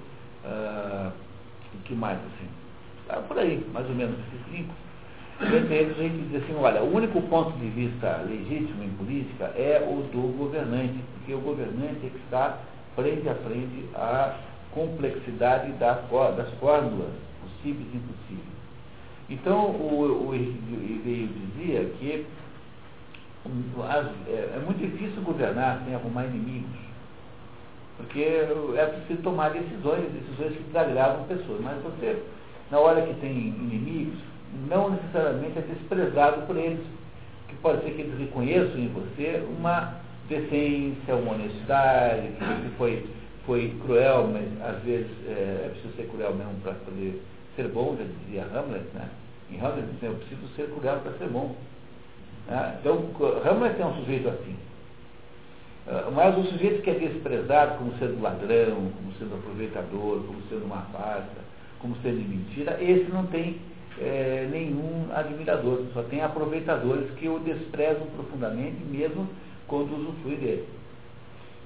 uh, 0.44 1.12
o 1.74 1.82
que 1.84 1.94
mais 1.94 2.18
assim? 2.18 2.48
Tá 3.08 3.16
por 3.26 3.38
aí, 3.38 3.64
mais 3.72 3.88
ou 3.88 3.94
menos 3.94 4.16
esses 4.28 4.56
cinco. 4.56 4.72
Entre 5.40 5.74
eles 5.74 5.98
a 5.98 6.02
gente 6.02 6.28
diz 6.28 6.44
assim, 6.44 6.54
olha, 6.54 6.80
o 6.80 6.94
único 6.94 7.20
ponto 7.22 7.58
de 7.58 7.68
vista 7.70 8.24
legítimo 8.28 8.84
em 8.84 8.90
política 8.90 9.46
é 9.56 9.84
o 9.84 10.02
do 10.12 10.36
governante, 10.38 10.94
porque 11.14 11.34
o 11.34 11.40
governante 11.40 12.06
é 12.06 12.10
que 12.10 12.18
está 12.24 12.58
frente 12.94 13.28
a 13.28 13.34
frente 13.34 13.88
à 13.96 14.36
complexidade 14.72 15.72
das 15.72 15.98
fórmulas 16.60 17.31
possíveis 17.62 17.88
e 17.92 17.96
impossíveis. 17.96 18.62
Então, 19.30 19.70
o, 19.70 20.28
o 20.28 20.36
dizia 20.36 21.84
que 21.98 22.26
as, 23.88 24.06
é, 24.28 24.56
é, 24.56 24.62
muito 24.64 24.78
difícil 24.78 25.22
governar 25.22 25.82
sem 25.84 25.94
arrumar 25.94 26.26
inimigos, 26.26 26.70
porque 27.96 28.20
é 28.20 28.86
preciso 28.86 29.22
tomar 29.22 29.50
decisões, 29.50 30.10
decisões 30.12 30.56
que 30.56 30.62
desagravam 30.64 31.24
pessoas. 31.24 31.60
Mas 31.60 31.80
você, 31.82 32.22
na 32.70 32.78
hora 32.78 33.02
que 33.02 33.14
tem 33.20 33.30
inimigos, 33.30 34.18
não 34.68 34.90
necessariamente 34.90 35.58
é 35.58 35.62
desprezado 35.62 36.46
por 36.46 36.56
eles, 36.56 36.84
que 37.48 37.54
pode 37.56 37.82
ser 37.82 37.92
que 37.92 38.02
eles 38.02 38.18
reconheçam 38.18 38.78
em 38.78 38.88
você 38.88 39.44
uma 39.58 40.00
decência, 40.28 41.14
uma 41.14 41.34
honestidade, 41.34 42.28
que 42.38 42.76
foi, 42.76 43.06
foi 43.46 43.74
cruel, 43.84 44.28
mas 44.32 44.74
às 44.74 44.82
vezes 44.82 45.10
é, 45.26 45.66
é 45.66 45.68
preciso 45.72 45.94
ser 45.96 46.08
cruel 46.08 46.34
mesmo 46.34 46.54
para 46.62 46.74
poder 46.74 47.20
ser 47.56 47.68
bom, 47.68 47.96
já 47.98 48.04
dizia 48.04 48.44
Hamlet, 48.44 48.84
né? 48.94 49.08
Em 49.50 49.60
Hamlet 49.60 49.86
diz, 49.92 50.02
eu 50.02 50.14
preciso 50.14 50.48
ser 50.56 50.68
cruel 50.70 51.00
para 51.00 51.12
ser 51.12 51.28
bom. 51.28 51.54
Né? 52.48 52.78
Então, 52.80 53.04
Hamlet 53.44 53.80
é 53.80 53.86
um 53.86 53.94
sujeito 53.96 54.28
assim. 54.28 54.56
Ah, 55.86 56.08
mas 56.12 56.36
o 56.38 56.44
sujeito 56.44 56.82
que 56.82 56.90
é 56.90 56.94
desprezado 56.94 57.78
como 57.78 57.92
sendo 57.98 58.22
ladrão, 58.22 58.90
como 58.96 59.12
sendo 59.18 59.34
aproveitador, 59.34 60.22
como 60.22 60.40
sendo 60.48 60.64
uma 60.64 60.82
farsa, 60.92 61.42
como 61.80 61.96
sendo 62.02 62.28
mentira, 62.28 62.78
esse 62.80 63.10
não 63.10 63.26
tem 63.26 63.56
é, 64.00 64.48
nenhum 64.50 65.08
admirador, 65.12 65.82
só 65.92 66.02
tem 66.04 66.22
aproveitadores 66.22 67.10
que 67.12 67.28
o 67.28 67.40
desprezam 67.40 68.06
profundamente, 68.14 68.76
mesmo 68.84 69.28
quando 69.66 69.96
usufrui 69.96 70.36
dele. 70.36 70.68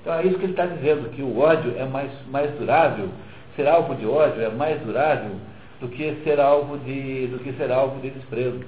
Então 0.01 0.15
é 0.15 0.25
isso 0.25 0.39
que 0.39 0.45
ele 0.45 0.53
está 0.53 0.67
dizendo, 0.67 1.11
que 1.11 1.23
o 1.23 1.39
ódio 1.39 1.75
é 1.77 1.85
mais, 1.85 2.11
mais 2.29 2.51
durável, 2.53 3.11
ser 3.55 3.67
alvo 3.67 3.95
de 3.97 4.07
ódio 4.07 4.43
é 4.43 4.49
mais 4.49 4.81
durável 4.83 5.33
do 5.81 5.89
que 5.89 6.23
ser 6.25 6.41
alvo 6.41 6.79
de, 6.79 7.27
do 7.27 7.39
que 7.39 7.53
ser 7.53 7.71
alvo 7.71 8.01
de 8.01 8.11
desprezo. 8.11 8.65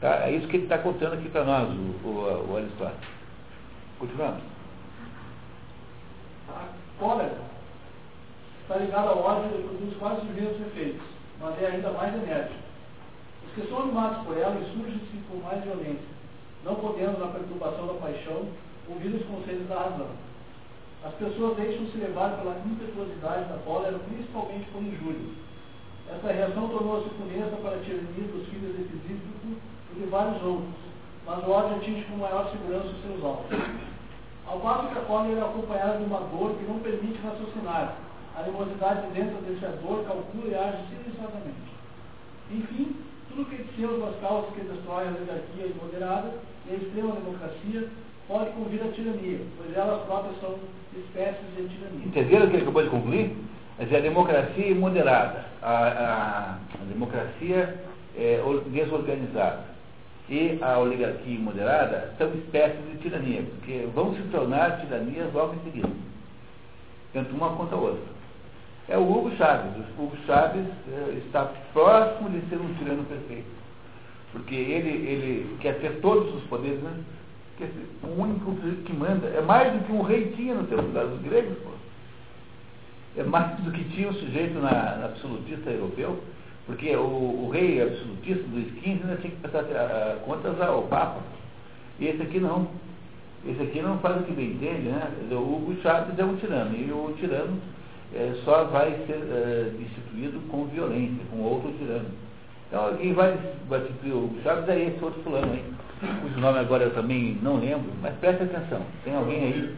Tá? 0.00 0.26
É 0.26 0.32
isso 0.32 0.48
que 0.48 0.56
ele 0.56 0.64
está 0.64 0.78
contando 0.78 1.14
aqui 1.14 1.28
para 1.28 1.44
nós, 1.44 1.68
o, 1.68 2.08
o, 2.08 2.50
o 2.50 2.56
Aristóteles. 2.56 3.08
Continuamos. 3.98 4.42
A 6.48 6.68
cólera 6.98 7.38
está 8.62 8.76
ligada 8.76 9.08
ao 9.10 9.18
ódio 9.18 9.58
e 9.58 9.62
produz 9.62 9.96
quase 9.98 10.26
os 10.26 10.34
mesmos 10.34 10.66
efeitos, 10.68 11.02
mas 11.40 11.62
é 11.62 11.66
ainda 11.66 11.90
mais 11.92 12.14
enérgica. 12.14 12.68
Os 13.46 13.54
que 13.54 13.68
são 13.68 13.82
animados 13.82 14.24
por 14.26 14.36
ela 14.36 14.60
insurgem-se 14.60 15.18
com 15.30 15.36
mais 15.38 15.62
violência, 15.62 16.18
não 16.64 16.74
podendo, 16.76 17.18
na 17.18 17.28
perturbação 17.28 17.86
da 17.86 17.94
paixão, 17.94 18.48
ouvir 18.88 19.14
os 19.14 19.26
conselhos 19.26 19.68
da 19.68 19.76
razão. 19.76 20.10
As 21.04 21.14
pessoas 21.14 21.56
deixam-se 21.56 21.96
levar 21.96 22.36
pela 22.38 22.58
impetuosidade 22.66 23.48
da 23.48 23.58
cólera, 23.64 23.98
principalmente 23.98 24.68
por 24.70 24.82
injúrias 24.82 25.47
essa 26.10 26.32
reação 26.32 26.68
tornou-se 26.68 27.08
funesta 27.10 27.56
para 27.56 27.76
a 27.76 27.80
tirania 27.80 28.28
dos 28.32 28.48
filhos 28.48 28.76
de 28.76 28.84
Pisístrato 28.84 29.60
e 29.92 30.00
de 30.00 30.06
vários 30.06 30.42
outros, 30.42 30.74
mas 31.26 31.46
o 31.46 31.50
ódio 31.50 31.76
atinge 31.76 32.04
com 32.04 32.16
maior 32.16 32.50
segurança 32.50 32.88
os 32.88 33.02
seus 33.02 33.22
alvos. 33.24 33.46
Ao 34.46 34.60
passo 34.60 34.88
que 34.88 34.98
a 34.98 35.02
cólera 35.02 35.40
é 35.40 35.44
acompanhada 35.44 35.98
de 35.98 36.04
uma 36.04 36.20
dor 36.20 36.56
que 36.56 36.64
não 36.64 36.78
permite 36.80 37.20
raciocinar, 37.20 37.96
a 38.34 38.40
animosidade 38.40 39.10
dentro 39.12 39.36
desse 39.42 39.66
dor 39.82 40.04
calcula 40.04 40.48
e 40.48 40.54
age 40.54 40.78
silenciosamente. 40.88 41.68
Enfim, 42.50 42.96
tudo 43.28 43.44
que 43.44 43.62
de 43.62 43.76
seus 43.76 44.00
das 44.00 44.18
causas 44.20 44.54
que 44.54 44.60
destroem 44.62 45.08
a 45.08 45.12
oligarquia 45.12 45.66
imoderada 45.66 46.32
e 46.66 46.72
a 46.72 46.76
extrema 46.76 47.12
democracia 47.12 47.88
pode 48.26 48.50
convir 48.52 48.80
à 48.82 48.88
tirania, 48.92 49.40
pois 49.58 49.76
elas 49.76 50.02
próprias 50.04 50.40
são 50.40 50.54
espécies 50.96 51.46
de 51.56 51.68
tirania. 51.68 52.06
Entenderam 52.06 52.46
o 52.46 52.50
que 52.50 52.56
acabou 52.56 52.82
de 52.82 52.90
concluir? 52.90 53.36
Quer 53.78 53.84
dizer, 53.84 53.96
a 53.98 54.00
democracia 54.00 54.74
moderada, 54.74 55.44
a, 55.62 55.72
a, 55.72 56.58
a 56.82 56.84
democracia 56.88 57.80
é, 58.16 58.42
desorganizada 58.66 59.62
e 60.28 60.58
a 60.60 60.78
oligarquia 60.80 61.38
moderada 61.38 62.12
são 62.18 62.28
espécies 62.34 62.84
de 62.90 62.98
tirania, 62.98 63.42
porque 63.42 63.88
vão 63.94 64.16
se 64.16 64.22
tornar 64.32 64.80
tiranias 64.80 65.32
logo 65.32 65.54
em 65.54 65.70
seguida. 65.70 65.88
Tanto 67.12 67.32
uma 67.36 67.54
quanto 67.54 67.72
a 67.76 67.78
outra. 67.78 68.18
É 68.88 68.98
o 68.98 69.02
Hugo 69.02 69.30
Chaves. 69.36 69.70
O 69.96 70.02
Hugo 70.02 70.16
Chaves 70.26 70.66
é, 70.92 71.18
está 71.24 71.44
próximo 71.72 72.30
de 72.30 72.40
ser 72.48 72.56
um 72.56 72.74
tirano 72.74 73.04
perfeito. 73.04 73.46
Porque 74.32 74.56
ele, 74.56 74.90
ele 75.08 75.56
quer 75.60 75.78
ter 75.78 76.00
todos 76.00 76.34
os 76.34 76.42
poderes, 76.48 76.80
né? 76.82 76.92
O 78.02 78.22
único 78.22 78.54
que 78.84 78.92
manda. 78.92 79.28
É 79.28 79.40
mais 79.40 79.72
do 79.72 79.84
que 79.84 79.92
um 79.92 80.02
rei 80.02 80.32
tinha 80.36 80.54
no 80.54 80.66
tempo 80.66 80.82
dos 80.82 81.22
gregos, 81.22 81.56
pô 81.58 81.77
é 83.18 83.24
mais 83.24 83.56
do 83.60 83.70
que 83.72 83.84
tinha 83.84 84.08
o 84.08 84.14
sujeito 84.14 84.54
na, 84.60 84.96
na 84.96 85.04
absolutista 85.06 85.70
europeu, 85.70 86.22
porque 86.66 86.94
o, 86.94 87.46
o, 87.46 87.50
rei 87.50 87.82
absolutista 87.82 88.44
dos 88.44 88.64
XV 88.80 88.90
ainda 89.02 89.16
tinha 89.16 89.32
que 89.32 89.40
prestar 89.40 89.64
contas 90.24 90.60
ao 90.60 90.82
Papa. 90.82 91.20
E 91.98 92.06
esse 92.06 92.22
aqui 92.22 92.38
não. 92.38 92.68
Esse 93.46 93.62
aqui 93.62 93.80
não 93.80 93.98
faz 93.98 94.20
o 94.20 94.24
que 94.24 94.32
bem 94.32 94.52
entende, 94.52 94.88
né? 94.88 95.10
O 95.30 95.74
Chávez 95.82 96.18
é 96.18 96.24
um 96.24 96.36
tirano, 96.36 96.76
e 96.76 96.90
o 96.90 97.14
tirano 97.18 97.56
é, 98.14 98.34
só 98.44 98.64
vai 98.64 98.90
ser 99.06 99.20
é, 99.30 99.72
instituído 99.80 100.40
com 100.48 100.66
violência, 100.66 101.24
com 101.30 101.38
outro 101.38 101.72
tirano. 101.78 102.08
Então 102.68 102.84
alguém 102.84 103.14
vai, 103.14 103.32
tipo, 103.32 104.08
o 104.08 104.38
Chaves 104.42 104.68
é 104.68 104.88
esse 104.88 105.02
outro 105.02 105.22
fulano 105.22 105.52
aí, 105.52 105.64
cujo 106.20 106.38
nome 106.38 106.58
agora 106.58 106.84
eu 106.84 106.94
também 106.94 107.38
não 107.42 107.56
lembro, 107.56 107.90
mas 108.02 108.14
preste 108.16 108.42
atenção, 108.42 108.82
tem 109.04 109.14
alguém 109.14 109.44
aí? 109.44 109.76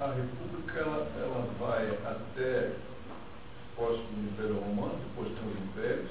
A, 0.00 0.06
República 0.06 0.78
ela, 0.78 1.06
ela 1.20 1.48
vai 1.58 1.88
até 2.06 2.72
próximo 3.74 4.06
do 4.14 4.28
Império 4.30 4.60
Romano, 4.60 4.94
depois 5.08 5.32
tem 5.36 5.48
os 5.48 5.58
impérios, 5.58 6.10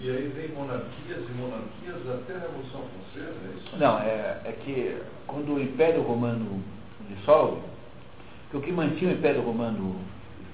e 0.00 0.10
aí 0.10 0.28
vem 0.28 0.48
monarquias 0.48 1.28
e 1.28 1.32
monarquias 1.32 2.20
até 2.20 2.34
a 2.34 2.40
Revolução 2.40 2.82
Francesa, 2.82 3.36
é 3.44 3.56
isso? 3.56 3.76
Não, 3.76 3.98
é, 4.00 4.40
é 4.44 4.52
que 4.64 5.00
quando 5.26 5.54
o 5.54 5.60
Império 5.60 6.02
Romano 6.02 6.62
dissolve, 7.08 7.60
o 8.52 8.60
que 8.60 8.70
mantinha 8.70 9.10
o 9.10 9.14
Império 9.14 9.42
Romano 9.42 9.96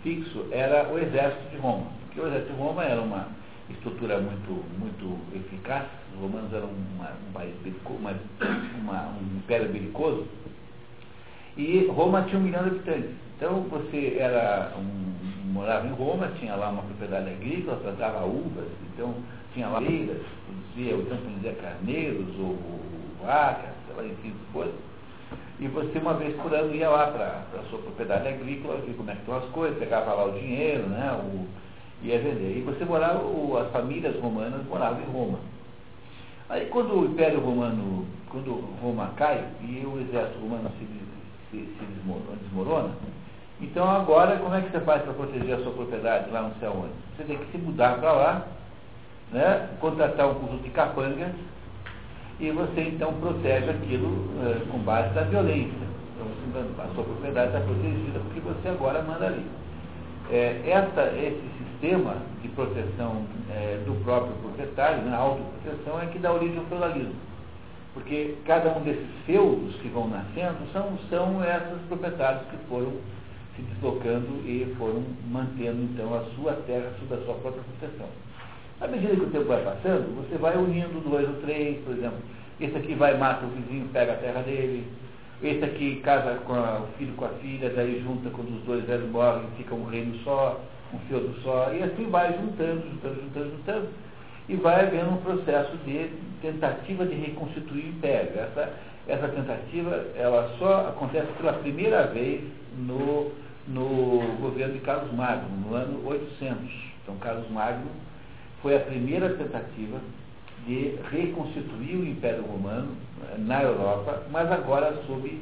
fixo 0.03 0.47
era 0.51 0.89
o 0.93 0.99
exército 0.99 1.51
de 1.51 1.57
Roma. 1.59 1.87
Porque 2.07 2.21
o 2.21 2.27
exército 2.27 2.53
de 2.53 2.59
Roma 2.59 2.85
era 2.85 3.01
uma 3.01 3.29
estrutura 3.69 4.19
muito, 4.19 4.65
muito 4.79 5.19
eficaz, 5.37 5.87
os 6.15 6.21
romanos 6.21 6.53
eram 6.53 6.69
uma, 6.69 7.11
um 7.29 7.33
país 7.33 7.55
uma, 7.89 8.15
uma, 8.81 9.09
um 9.11 9.37
império 9.37 9.71
belicoso, 9.71 10.27
e 11.61 11.87
Roma 11.89 12.23
tinha 12.23 12.39
um 12.39 12.45
milhão 12.45 12.63
de 12.63 12.71
habitantes. 12.71 13.11
Então 13.37 13.63
você 13.65 14.17
era 14.19 14.73
um, 14.79 15.53
morava 15.53 15.87
em 15.87 15.93
Roma, 15.93 16.29
tinha 16.39 16.55
lá 16.57 16.71
uma 16.71 16.83
propriedade 16.83 17.29
agrícola, 17.29 17.77
plantava 17.79 18.25
uvas, 18.25 18.69
então 18.95 19.15
tinha 19.53 19.69
lá 19.69 19.81
feiras, 19.81 20.23
produzia, 20.47 20.95
então 20.95 21.19
produzia 21.19 21.53
carneiros 21.55 22.39
ou, 22.39 22.47
ou 22.47 22.81
vacas, 23.25 23.71
sei 23.87 23.97
lá, 23.97 24.05
enfim, 24.05 24.33
coisas 24.53 24.75
e 25.61 25.69
você, 25.69 25.99
uma 25.99 26.15
vez 26.15 26.35
por 26.37 26.55
ano, 26.55 26.75
ia 26.75 26.89
lá 26.89 27.09
para 27.09 27.61
a 27.61 27.63
sua 27.69 27.79
propriedade 27.81 28.27
agrícola, 28.27 28.79
ver 28.79 28.95
como 28.95 29.11
é 29.11 29.15
que 29.15 29.21
estão 29.21 29.37
as 29.37 29.45
coisas, 29.51 29.79
pegava 29.79 30.15
lá 30.15 30.25
o 30.25 30.33
dinheiro, 30.33 30.87
né, 30.87 31.13
o, 31.13 31.47
ia 32.03 32.19
vender. 32.19 32.57
E 32.57 32.63
você 32.63 32.83
morava, 32.87 33.23
o, 33.23 33.59
as 33.59 33.71
famílias 33.71 34.19
romanas 34.21 34.65
moravam 34.67 35.03
em 35.03 35.13
Roma. 35.13 35.39
Aí 36.49 36.67
quando 36.67 36.99
o 36.99 37.05
Império 37.05 37.41
Romano, 37.41 38.07
quando 38.31 38.53
Roma 38.81 39.13
cai 39.17 39.45
e 39.61 39.85
o 39.85 40.01
exército 40.01 40.41
romano 40.41 40.71
se, 40.79 40.87
se, 41.51 41.57
se 41.57 41.85
desmorona, 42.45 42.91
então 43.61 43.89
agora 43.91 44.39
como 44.39 44.55
é 44.55 44.63
que 44.63 44.71
você 44.71 44.81
faz 44.81 45.03
para 45.03 45.13
proteger 45.13 45.57
a 45.57 45.63
sua 45.63 45.73
propriedade 45.73 46.31
lá 46.31 46.43
no 46.43 46.55
céu 46.61 46.73
onde? 46.77 46.93
Você 47.17 47.25
tem 47.25 47.37
que 47.39 47.53
se 47.53 47.59
mudar 47.59 47.99
para 47.99 48.13
lá, 48.13 48.47
né, 49.33 49.69
contratar 49.81 50.29
um 50.29 50.35
conjunto 50.35 50.63
de 50.63 50.71
capangas 50.71 51.33
e 52.41 52.51
você 52.51 52.81
então 52.83 53.13
protege 53.15 53.71
aquilo 53.71 54.09
uh, 54.09 54.67
com 54.71 54.79
base 54.79 55.15
da 55.15 55.23
violência. 55.23 55.91
Então, 56.17 56.63
a 56.85 56.95
sua 56.95 57.05
propriedade 57.05 57.49
está 57.49 57.61
protegida 57.61 58.19
porque 58.21 58.41
você 58.41 58.69
agora 58.69 59.03
manda 59.03 59.27
ali. 59.27 59.45
É, 60.31 60.63
essa, 60.65 61.13
esse 61.17 61.43
sistema 61.59 62.17
de 62.41 62.49
proteção 62.49 63.25
é, 63.51 63.83
do 63.85 63.95
próprio 64.05 64.33
proprietário, 64.43 65.03
né, 65.03 65.15
autoproteção, 65.15 66.01
é 66.01 66.07
que 66.07 66.19
dá 66.19 66.33
origem 66.33 66.59
ao 66.59 66.65
feudalismo. 66.65 67.15
Porque 67.95 68.37
cada 68.45 68.77
um 68.79 68.83
desses 68.83 69.09
feudos 69.27 69.75
que 69.77 69.89
vão 69.89 70.09
nascendo 70.09 70.59
são, 70.73 70.97
são 71.09 71.43
esses 71.43 71.87
proprietários 71.89 72.43
que 72.51 72.57
foram 72.69 72.93
se 73.57 73.63
deslocando 73.63 74.29
e 74.47 74.75
foram 74.79 75.03
mantendo 75.29 75.83
então 75.83 76.15
a 76.15 76.23
sua 76.37 76.53
terra 76.67 76.93
sob 77.01 77.15
a 77.15 77.25
sua 77.25 77.35
própria 77.35 77.63
proteção. 77.63 78.07
À 78.81 78.87
medida 78.87 79.15
que 79.15 79.23
o 79.23 79.31
tempo 79.31 79.45
vai 79.45 79.63
passando, 79.63 80.17
você 80.17 80.39
vai 80.39 80.57
unindo 80.57 81.01
dois 81.01 81.29
ou 81.29 81.35
três, 81.43 81.79
por 81.85 81.95
exemplo. 81.95 82.19
Esse 82.61 82.77
aqui 82.77 82.95
vai, 82.95 83.17
mata 83.17 83.45
o 83.45 83.49
vizinho, 83.49 83.89
pega 83.89 84.13
a 84.13 84.17
terra 84.17 84.43
dele. 84.43 84.87
Esse 85.43 85.65
aqui 85.65 85.97
casa 85.97 86.35
com 86.47 86.55
a, 86.55 86.81
o 86.81 86.87
filho 86.99 87.15
com 87.15 87.25
a 87.25 87.31
filha, 87.41 87.71
daí 87.71 88.03
junta 88.03 88.31
quando 88.31 88.57
os 88.57 88.63
dois 88.65 88.85
velhos 88.85 89.11
morrem, 89.11 89.47
fica 89.57 89.75
um 89.75 89.85
reino 89.85 90.15
só, 90.23 90.61
um 90.95 90.99
feudo 91.09 91.35
só. 91.43 91.73
E 91.73 91.83
assim 91.83 92.09
vai 92.09 92.33
juntando, 92.33 92.83
juntando, 92.89 93.21
juntando, 93.23 93.51
juntando. 93.51 93.89
E 94.51 94.57
vai 94.57 94.85
havendo 94.85 95.11
um 95.11 95.17
processo 95.19 95.77
de 95.87 96.11
tentativa 96.43 97.07
de 97.07 97.15
reconstituir 97.15 97.85
o 97.85 97.89
império. 97.89 98.33
Essa, 98.35 98.73
essa 99.07 99.29
tentativa, 99.29 100.07
ela 100.17 100.53
só 100.59 100.89
acontece 100.89 101.29
pela 101.39 101.53
primeira 101.53 102.09
vez 102.09 102.43
no, 102.77 103.31
no 103.69 104.37
governo 104.41 104.75
de 104.75 104.81
Carlos 104.81 105.13
Magno, 105.15 105.49
no 105.65 105.75
ano 105.77 106.05
800. 106.05 106.59
Então, 107.03 107.17
Carlos 107.19 107.49
Magno 107.51 107.91
foi 108.61 108.77
a 108.77 108.81
primeira 108.81 109.31
tentativa 109.35 109.99
de 110.67 110.97
reconstituir 111.11 111.97
o 111.97 112.05
Império 112.07 112.43
Romano 112.43 112.89
eh, 113.23 113.37
na 113.39 113.63
Europa, 113.63 114.25
mas 114.31 114.51
agora 114.51 115.01
sob 115.07 115.41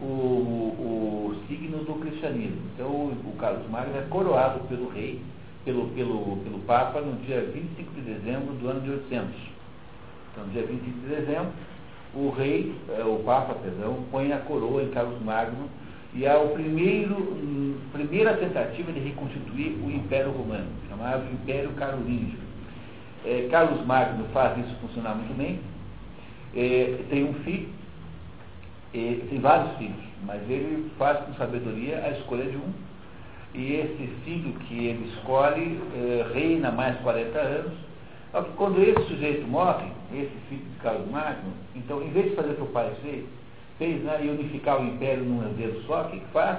o, 0.00 0.04
o, 0.04 1.30
o 1.30 1.46
signo 1.48 1.78
do 1.84 1.94
cristianismo. 1.94 2.60
Então, 2.74 2.86
o, 2.86 3.12
o, 3.24 3.36
Carlos 3.38 3.68
Magno 3.70 3.96
é 3.96 4.02
coroado 4.08 4.60
pelo 4.68 4.88
rei, 4.90 5.20
pelo, 5.64 5.88
pelo, 5.88 6.36
pelo 6.38 6.58
Papa, 6.60 7.00
no 7.00 7.16
dia 7.24 7.40
25 7.52 7.92
de 7.94 8.00
dezembro 8.00 8.54
do 8.54 8.68
ano 8.68 8.80
de 8.80 8.90
800. 8.90 9.28
Então, 10.32 10.44
no 10.46 10.52
dia 10.52 10.62
25 10.62 11.00
de 11.00 11.16
dezembro, 11.16 11.52
o 12.14 12.30
rei, 12.30 12.74
eh, 12.88 13.04
o 13.04 13.22
Papa, 13.24 13.54
perdão, 13.54 14.04
põe 14.10 14.32
a 14.32 14.38
coroa 14.38 14.82
em 14.82 14.88
Carlos 14.90 15.20
Magno 15.22 15.68
e 16.12 16.24
primeiro, 16.54 17.14
hum, 17.14 17.76
primeira 17.92 18.36
tentativa 18.36 18.90
de 18.90 18.98
reconstituir 18.98 19.78
o 19.82 19.90
Império 19.90 20.32
Romano, 20.32 20.66
chamado 20.88 21.24
Império 21.32 21.70
Carolíngio. 21.74 22.38
É, 23.24 23.48
Carlos 23.50 23.86
Magno 23.86 24.24
faz 24.32 24.58
isso 24.58 24.74
funcionar 24.80 25.14
muito 25.14 25.36
bem. 25.36 25.60
É, 26.56 26.98
tem 27.10 27.24
um 27.24 27.34
filho, 27.44 27.68
é, 28.92 29.20
tem 29.28 29.38
vários 29.38 29.76
filhos, 29.76 30.02
mas 30.26 30.42
ele 30.50 30.90
faz 30.98 31.18
com 31.20 31.34
sabedoria 31.34 32.02
a 32.04 32.10
escolha 32.10 32.44
de 32.44 32.56
um. 32.56 32.72
E 33.54 33.74
esse 33.74 34.06
filho 34.24 34.52
que 34.60 34.86
ele 34.86 35.08
escolhe 35.14 35.80
é, 35.94 36.30
reina 36.32 36.70
mais 36.70 36.98
40 37.00 37.38
anos. 37.38 37.72
Só 38.30 38.42
que 38.42 38.52
quando 38.52 38.80
esse 38.80 39.02
sujeito 39.08 39.46
morre, 39.46 39.88
esse 40.12 40.36
filho 40.48 40.62
de 40.62 40.78
Carlos 40.80 41.10
Magno, 41.10 41.52
então 41.74 42.00
em 42.02 42.10
vez 42.10 42.30
de 42.30 42.36
fazer 42.36 42.52
o 42.52 42.54
que 42.54 42.62
o 42.62 42.66
pai 42.66 42.92
fez, 43.02 43.24
fez 43.76 44.02
né, 44.02 44.20
e 44.24 44.28
unificar 44.28 44.80
o 44.80 44.86
império 44.86 45.24
num 45.24 45.42
herdeiro 45.42 45.82
só, 45.82 46.02
o 46.02 46.10
que 46.10 46.20
faz? 46.32 46.58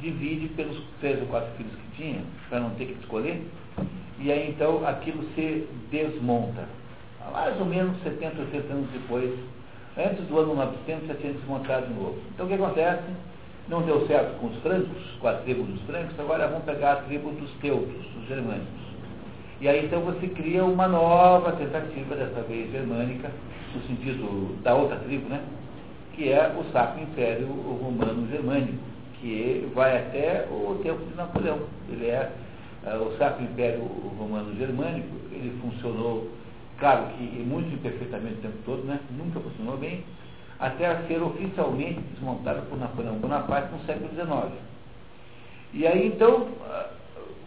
Divide 0.00 0.48
pelos 0.48 0.82
três 1.00 1.20
ou 1.20 1.28
quatro 1.28 1.48
filhos 1.56 1.72
que 1.72 2.02
tinha, 2.02 2.24
para 2.48 2.58
não 2.58 2.70
ter 2.70 2.86
que 2.86 3.00
escolher 3.00 3.40
e 4.18 4.32
aí 4.32 4.50
então 4.50 4.86
aquilo 4.86 5.22
se 5.34 5.66
desmonta. 5.90 6.64
Mais 7.32 7.58
ou 7.58 7.66
menos 7.66 8.00
70, 8.02 8.40
80 8.40 8.72
anos 8.72 8.90
depois, 8.90 9.32
antes 9.96 10.24
do 10.26 10.38
ano 10.38 10.54
900, 10.54 11.08
já 11.08 11.14
tinha 11.14 11.32
desmontado 11.32 11.86
de 11.86 11.94
novo. 11.94 12.18
Então 12.32 12.46
o 12.46 12.48
que 12.48 12.54
acontece? 12.54 13.02
Não 13.68 13.82
deu 13.82 14.06
certo 14.06 14.38
com 14.38 14.46
os 14.46 14.56
francos, 14.58 15.02
com 15.20 15.26
a 15.26 15.34
tribo 15.34 15.64
dos 15.64 15.80
francos, 15.82 16.18
agora 16.20 16.46
vamos 16.46 16.64
pegar 16.64 16.92
a 16.92 16.96
tribo 16.96 17.30
dos 17.32 17.50
teutos, 17.60 18.06
os 18.16 18.28
germânicos. 18.28 18.86
E 19.60 19.68
aí 19.68 19.86
então 19.86 20.00
você 20.02 20.28
cria 20.28 20.64
uma 20.64 20.86
nova 20.86 21.52
tentativa, 21.52 22.14
dessa 22.14 22.42
vez 22.42 22.70
germânica, 22.70 23.30
no 23.74 23.82
sentido 23.82 24.62
da 24.62 24.74
outra 24.74 24.96
tribo, 24.98 25.28
né? 25.28 25.42
Que 26.14 26.30
é 26.30 26.54
o 26.56 26.62
Sacro 26.72 27.02
Império 27.02 27.46
Romano 27.46 28.28
Germânico, 28.28 28.78
que 29.20 29.68
vai 29.74 29.96
até 29.96 30.46
o 30.50 30.78
tempo 30.82 31.04
de 31.04 31.16
Napoleão. 31.16 31.58
Ele 31.90 32.06
é 32.06 32.30
ah, 32.84 32.98
o 32.98 33.16
Sacro 33.18 33.42
Império 33.42 33.82
Romano 34.18 34.54
Germânico, 34.56 35.08
ele 35.32 35.58
funcionou, 35.60 36.30
claro 36.78 37.06
que 37.16 37.24
muito 37.24 37.74
imperfeitamente 37.74 38.34
o 38.34 38.42
tempo 38.42 38.58
todo, 38.64 38.84
né? 38.84 39.00
nunca 39.10 39.40
funcionou 39.40 39.76
bem, 39.76 40.04
até 40.58 40.94
ser 41.06 41.22
oficialmente 41.22 42.00
desmontado 42.12 42.62
por 42.62 42.78
Napoleão 42.78 43.16
Bonaparte 43.16 43.72
no 43.72 43.84
século 43.84 44.08
XIX. 44.10 44.52
E 45.74 45.86
aí 45.86 46.06
então 46.06 46.48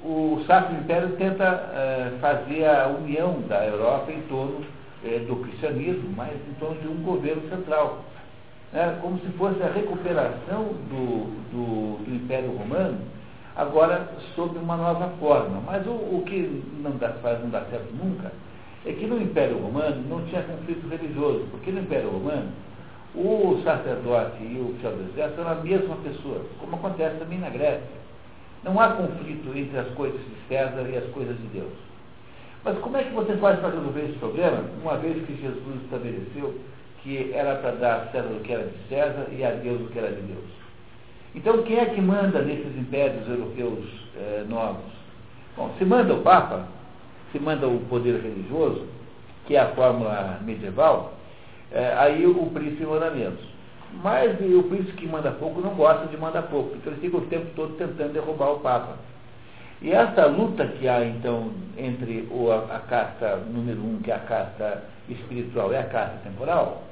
o 0.04 0.42
Sacro 0.48 0.76
Império 0.76 1.16
tenta 1.18 1.54
uh, 1.54 2.20
fazer 2.20 2.66
a 2.66 2.88
união 2.88 3.42
da 3.48 3.66
Europa 3.66 4.12
em 4.12 4.22
torno 4.24 4.60
uh, 5.04 5.26
do 5.28 5.36
cristianismo, 5.38 6.14
mas 6.16 6.34
em 6.34 6.54
torno 6.60 6.80
de 6.82 6.88
um 6.88 7.04
governo 7.04 7.42
central. 7.50 8.04
Né? 8.72 8.98
Como 9.02 9.20
se 9.20 9.28
fosse 9.38 9.62
a 9.64 9.72
recuperação 9.72 10.66
do, 10.90 11.26
do, 11.52 12.04
do 12.06 12.16
Império 12.16 12.52
Romano 12.56 13.00
agora 13.56 14.08
sob 14.36 14.58
uma 14.58 14.78
nova 14.78 15.10
forma. 15.20 15.62
Mas 15.66 15.86
o, 15.86 15.92
o 15.92 16.24
que 16.26 16.64
não 16.82 16.92
dá, 16.92 17.10
faz 17.22 17.42
não 17.42 17.50
dá 17.50 17.62
certo 17.66 17.94
nunca 17.94 18.32
é 18.86 18.94
que 18.94 19.06
no 19.06 19.22
Império 19.22 19.58
Romano 19.58 20.02
não 20.08 20.26
tinha 20.28 20.42
conflito 20.44 20.88
religioso, 20.88 21.46
porque 21.52 21.72
no 21.72 21.82
Império 21.82 22.10
Romano 22.12 22.48
o 23.16 23.62
sacerdote 23.64 24.44
e 24.44 24.58
o 24.60 24.70
oficial 24.70 24.94
do 24.94 25.10
exército 25.12 25.42
eram 25.42 25.52
a 25.52 25.56
mesma 25.56 25.96
pessoa, 25.98 26.46
como 26.60 26.76
acontece 26.76 27.18
também 27.18 27.40
na 27.40 27.50
Grécia. 27.50 28.00
Não 28.64 28.80
há 28.80 28.90
conflito 28.90 29.58
entre 29.58 29.78
as 29.78 29.88
coisas 29.90 30.20
de 30.20 30.48
César 30.48 30.88
e 30.90 30.98
as 30.98 31.06
coisas 31.12 31.36
de 31.38 31.48
Deus. 31.48 31.74
Mas 32.64 32.78
como 32.80 32.98
é 32.98 33.04
que 33.04 33.14
você 33.14 33.36
faz 33.38 33.60
para 33.60 33.70
resolver 33.70 34.02
esse 34.02 34.20
problema, 34.20 34.64
uma 34.82 34.98
vez 34.98 35.26
que 35.26 35.42
Jesus 35.42 35.84
estabeleceu 35.84 36.60
que 37.02 37.32
era 37.34 37.56
para 37.56 37.72
dar 37.72 37.96
a 37.96 38.12
César 38.12 38.30
o 38.30 38.42
que 38.42 38.52
era 38.52 38.64
de 38.64 38.78
César 38.90 39.28
e 39.32 39.44
a 39.44 39.52
Deus 39.52 39.82
o 39.82 39.88
que 39.88 39.98
era 39.98 40.12
de 40.12 40.22
Deus? 40.22 40.60
Então, 41.34 41.64
quem 41.64 41.78
é 41.78 41.86
que 41.86 42.02
manda 42.02 42.42
nesses 42.42 42.76
impérios 42.78 43.28
europeus 43.28 43.86
eh, 44.18 44.46
novos? 44.48 44.92
Bom, 45.56 45.72
se 45.78 45.86
manda 45.86 46.14
o 46.14 46.22
Papa, 46.22 46.68
se 47.32 47.40
manda 47.40 47.68
o 47.68 47.80
poder 47.82 48.20
religioso, 48.22 48.88
que 49.46 49.56
é 49.56 49.60
a 49.60 49.70
fórmula 49.70 50.40
medieval, 50.42 51.14
eh, 51.72 51.94
aí 51.98 52.26
o 52.26 52.46
príncipe 52.48 52.86
manda 52.86 53.10
menos. 53.12 53.40
Mas 54.04 54.40
o 54.40 54.64
príncipe 54.64 54.94
que 54.94 55.08
manda 55.08 55.32
pouco 55.32 55.62
não 55.62 55.74
gosta 55.74 56.06
de 56.08 56.18
mandar 56.18 56.44
pouco, 56.44 56.76
então 56.76 56.94
ele 56.94 57.02
fica 57.02 57.18
o 57.18 57.22
tempo 57.22 57.48
todo 57.56 57.76
tentando 57.76 58.14
derrubar 58.14 58.52
o 58.52 58.60
Papa. 58.60 58.98
E 59.82 59.92
essa 59.92 60.26
luta 60.26 60.66
que 60.66 60.88
há, 60.88 61.06
então, 61.06 61.52
entre 61.78 62.28
o, 62.30 62.52
a, 62.52 62.76
a 62.76 62.80
casta 62.80 63.38
número 63.38 63.80
um, 63.80 64.00
que 64.04 64.12
é 64.12 64.16
a 64.16 64.20
casta 64.20 64.84
espiritual, 65.08 65.72
e 65.72 65.78
a 65.78 65.86
casta 65.86 66.18
temporal, 66.24 66.84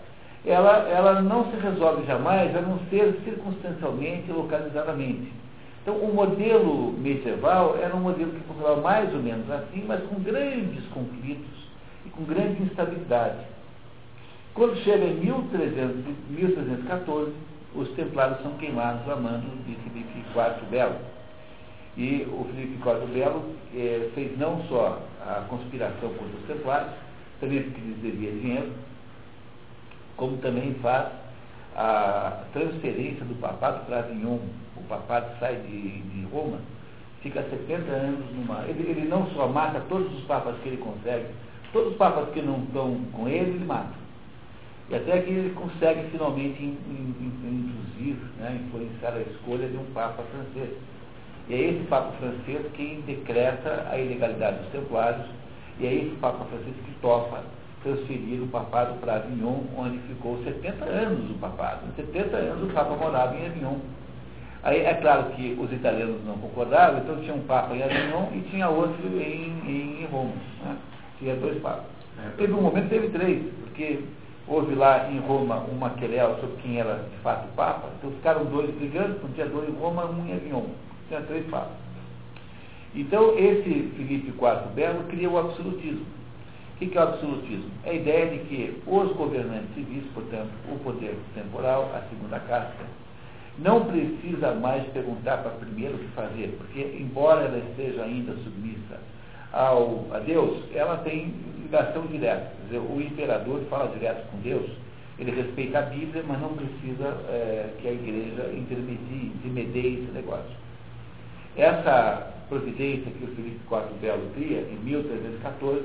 ela, 0.46 0.88
ela 0.90 1.22
não 1.22 1.52
se 1.52 1.58
resolve 1.58 2.06
jamais 2.06 2.56
a 2.56 2.62
não 2.62 2.80
ser 2.90 3.20
circunstancialmente, 3.26 4.32
localizadamente. 4.32 5.32
Então, 5.82 5.96
o 5.96 6.14
modelo 6.14 6.94
medieval 6.94 7.78
era 7.82 7.96
um 7.96 8.00
modelo 8.00 8.32
que 8.32 8.40
funcionava 8.48 8.82
mais 8.82 9.14
ou 9.14 9.22
menos 9.22 9.50
assim, 9.52 9.84
mas 9.88 10.02
com 10.04 10.20
grandes 10.22 10.86
conflitos 10.94 11.68
e 12.06 12.10
com 12.10 12.24
grande 12.24 12.64
instabilidade. 12.64 13.57
Quando 14.58 14.76
chega 14.78 15.06
em 15.06 15.14
1300, 15.20 16.04
1314, 16.32 17.32
os 17.76 17.90
templários 17.90 18.42
são 18.42 18.54
queimados 18.54 19.08
a 19.08 19.16
mando 19.16 19.46
de 19.68 19.76
Filipe 19.76 20.18
IV 20.18 20.70
Belo. 20.72 20.96
E 21.96 22.28
o 22.28 22.44
Filipe 22.46 22.74
IV 22.74 23.14
Belo 23.14 23.54
eh, 23.76 24.10
fez 24.16 24.36
não 24.40 24.64
só 24.64 25.00
a 25.22 25.46
conspiração 25.48 26.10
contra 26.10 26.38
os 26.40 26.48
templários, 26.48 26.92
também 27.40 27.62
porque 27.62 27.82
lhes 27.82 28.02
devia 28.02 28.32
dinheiro, 28.32 28.72
como 30.16 30.38
também 30.38 30.74
faz 30.82 31.06
a 31.76 32.42
transferência 32.52 33.24
do 33.26 33.40
papado 33.40 33.86
para 33.86 34.00
Avignon. 34.00 34.40
O 34.76 34.82
papado 34.90 35.38
sai 35.40 35.58
de, 35.58 36.02
de 36.02 36.26
Roma, 36.34 36.58
fica 37.22 37.44
70 37.44 37.92
anos 37.92 38.26
numa. 38.34 38.64
Ele, 38.64 38.90
ele 38.90 39.08
não 39.08 39.28
só 39.36 39.48
mata 39.48 39.84
todos 39.88 40.12
os 40.18 40.24
papas 40.26 40.56
que 40.64 40.70
ele 40.70 40.78
consegue, 40.78 41.28
todos 41.72 41.92
os 41.92 41.98
papas 41.98 42.30
que 42.30 42.42
não 42.42 42.64
estão 42.64 42.96
com 43.14 43.28
ele, 43.28 43.52
ele 43.52 43.64
mata. 43.64 44.07
E 44.90 44.96
até 44.96 45.20
que 45.20 45.30
ele 45.30 45.54
consegue 45.54 46.10
finalmente 46.12 46.64
induzir, 46.64 48.16
né, 48.40 48.60
influenciar 48.66 49.14
a 49.14 49.22
escolha 49.22 49.68
de 49.68 49.76
um 49.76 49.86
papa 49.94 50.24
francês. 50.24 50.78
E 51.50 51.54
é 51.54 51.58
esse 51.72 51.84
papa 51.88 52.14
francês 52.14 52.66
quem 52.74 53.02
decreta 53.02 53.88
a 53.90 53.98
ilegalidade 53.98 54.60
dos 54.60 54.70
templários, 54.70 55.26
e 55.80 55.86
é 55.86 55.94
esse 55.94 56.16
papa 56.22 56.46
francês 56.46 56.76
que 56.86 56.92
topa 57.02 57.44
transferir 57.84 58.42
o 58.42 58.48
papado 58.48 58.96
para 59.00 59.16
Avignon, 59.16 59.62
onde 59.78 59.98
ficou 60.00 60.42
70 60.44 60.86
anos 60.86 61.32
o 61.32 61.34
papado. 61.36 61.82
70 61.96 62.36
anos 62.36 62.70
o 62.70 62.74
papa 62.74 62.96
morava 62.96 63.36
em 63.36 63.46
Avignon. 63.46 63.78
Aí 64.64 64.82
é 64.82 64.94
claro 64.96 65.32
que 65.32 65.56
os 65.60 65.72
italianos 65.72 66.26
não 66.26 66.38
concordavam, 66.38 67.00
então 67.00 67.18
tinha 67.18 67.34
um 67.34 67.42
papa 67.42 67.76
em 67.76 67.84
Avignon 67.84 68.28
e 68.34 68.42
tinha 68.50 68.68
outro 68.70 69.06
em, 69.20 70.02
em 70.02 70.06
Roma. 70.12 70.34
Né? 70.64 70.78
Tinha 71.20 71.36
dois 71.36 71.62
papas. 71.62 71.86
É. 72.26 72.30
Teve 72.38 72.54
um 72.54 72.62
momento, 72.62 72.90
teve 72.90 73.10
três, 73.10 73.44
porque 73.64 74.00
houve 74.48 74.76
lá 74.76 75.10
em 75.12 75.20
Roma 75.20 75.58
uma 75.72 75.90
querela 75.92 76.40
sobre 76.40 76.56
quem 76.62 76.80
era 76.80 76.96
de 76.96 77.18
fato 77.18 77.46
o 77.46 77.54
papa, 77.54 77.90
então 77.98 78.12
ficaram 78.12 78.46
dois 78.46 78.70
brigando, 78.76 79.18
então 79.18 79.30
tinha 79.32 79.48
dois 79.48 79.68
em 79.70 79.74
Roma, 79.74 80.06
um 80.06 80.26
em 80.26 80.34
Avignon. 80.34 80.66
Tinha 81.08 81.22
três 81.22 81.46
papas. 81.48 81.76
Então 82.96 83.38
esse 83.38 83.92
Filipe 83.96 84.30
IV 84.30 84.74
Belo 84.74 85.04
cria 85.10 85.30
o 85.30 85.38
absolutismo. 85.38 86.06
O 86.76 86.78
que 86.80 86.98
é 86.98 87.02
o 87.02 87.04
absolutismo? 87.04 87.72
É 87.84 87.90
a 87.90 87.94
ideia 87.94 88.26
de 88.28 88.46
que 88.46 88.82
os 88.86 89.12
governantes 89.14 89.74
civis, 89.74 90.04
portanto, 90.14 90.52
o 90.72 90.78
poder 90.80 91.16
temporal, 91.34 91.92
a 91.96 92.02
segunda 92.10 92.40
casta, 92.42 92.86
não 93.58 93.86
precisa 93.86 94.54
mais 94.54 94.86
perguntar 94.90 95.38
para 95.38 95.52
primeiro 95.52 95.96
o 95.96 95.98
que 95.98 96.08
fazer, 96.10 96.56
porque, 96.58 96.82
embora 97.00 97.46
ela 97.46 97.58
esteja 97.58 98.04
ainda 98.04 98.34
submissa 98.44 99.00
ao, 99.52 100.06
a 100.12 100.20
Deus, 100.20 100.64
ela 100.74 100.98
tem 100.98 101.34
ligação 101.62 102.06
direta. 102.08 102.52
Dizer, 102.66 102.80
o 102.80 103.02
imperador 103.02 103.62
fala 103.70 103.88
direto 103.94 104.30
com 104.32 104.38
Deus, 104.40 104.70
ele 105.20 105.32
respeita 105.32 105.80
a 105.80 105.82
Bíblia, 105.84 106.24
mas 106.28 106.40
não 106.40 106.50
precisa 106.50 107.08
é, 107.30 107.70
que 107.82 107.88
a 107.88 107.92
igreja 107.92 108.52
intermedie, 108.54 109.32
intermedie 109.36 110.04
esse 110.04 110.12
negócio. 110.12 110.56
Essa 111.56 112.34
providência 112.50 113.12
que 113.12 113.24
o 113.24 113.36
Felipe 113.36 113.60
IV 113.70 114.00
Belo 114.00 114.30
cria, 114.36 114.60
em 114.60 114.78
1314, 114.84 115.84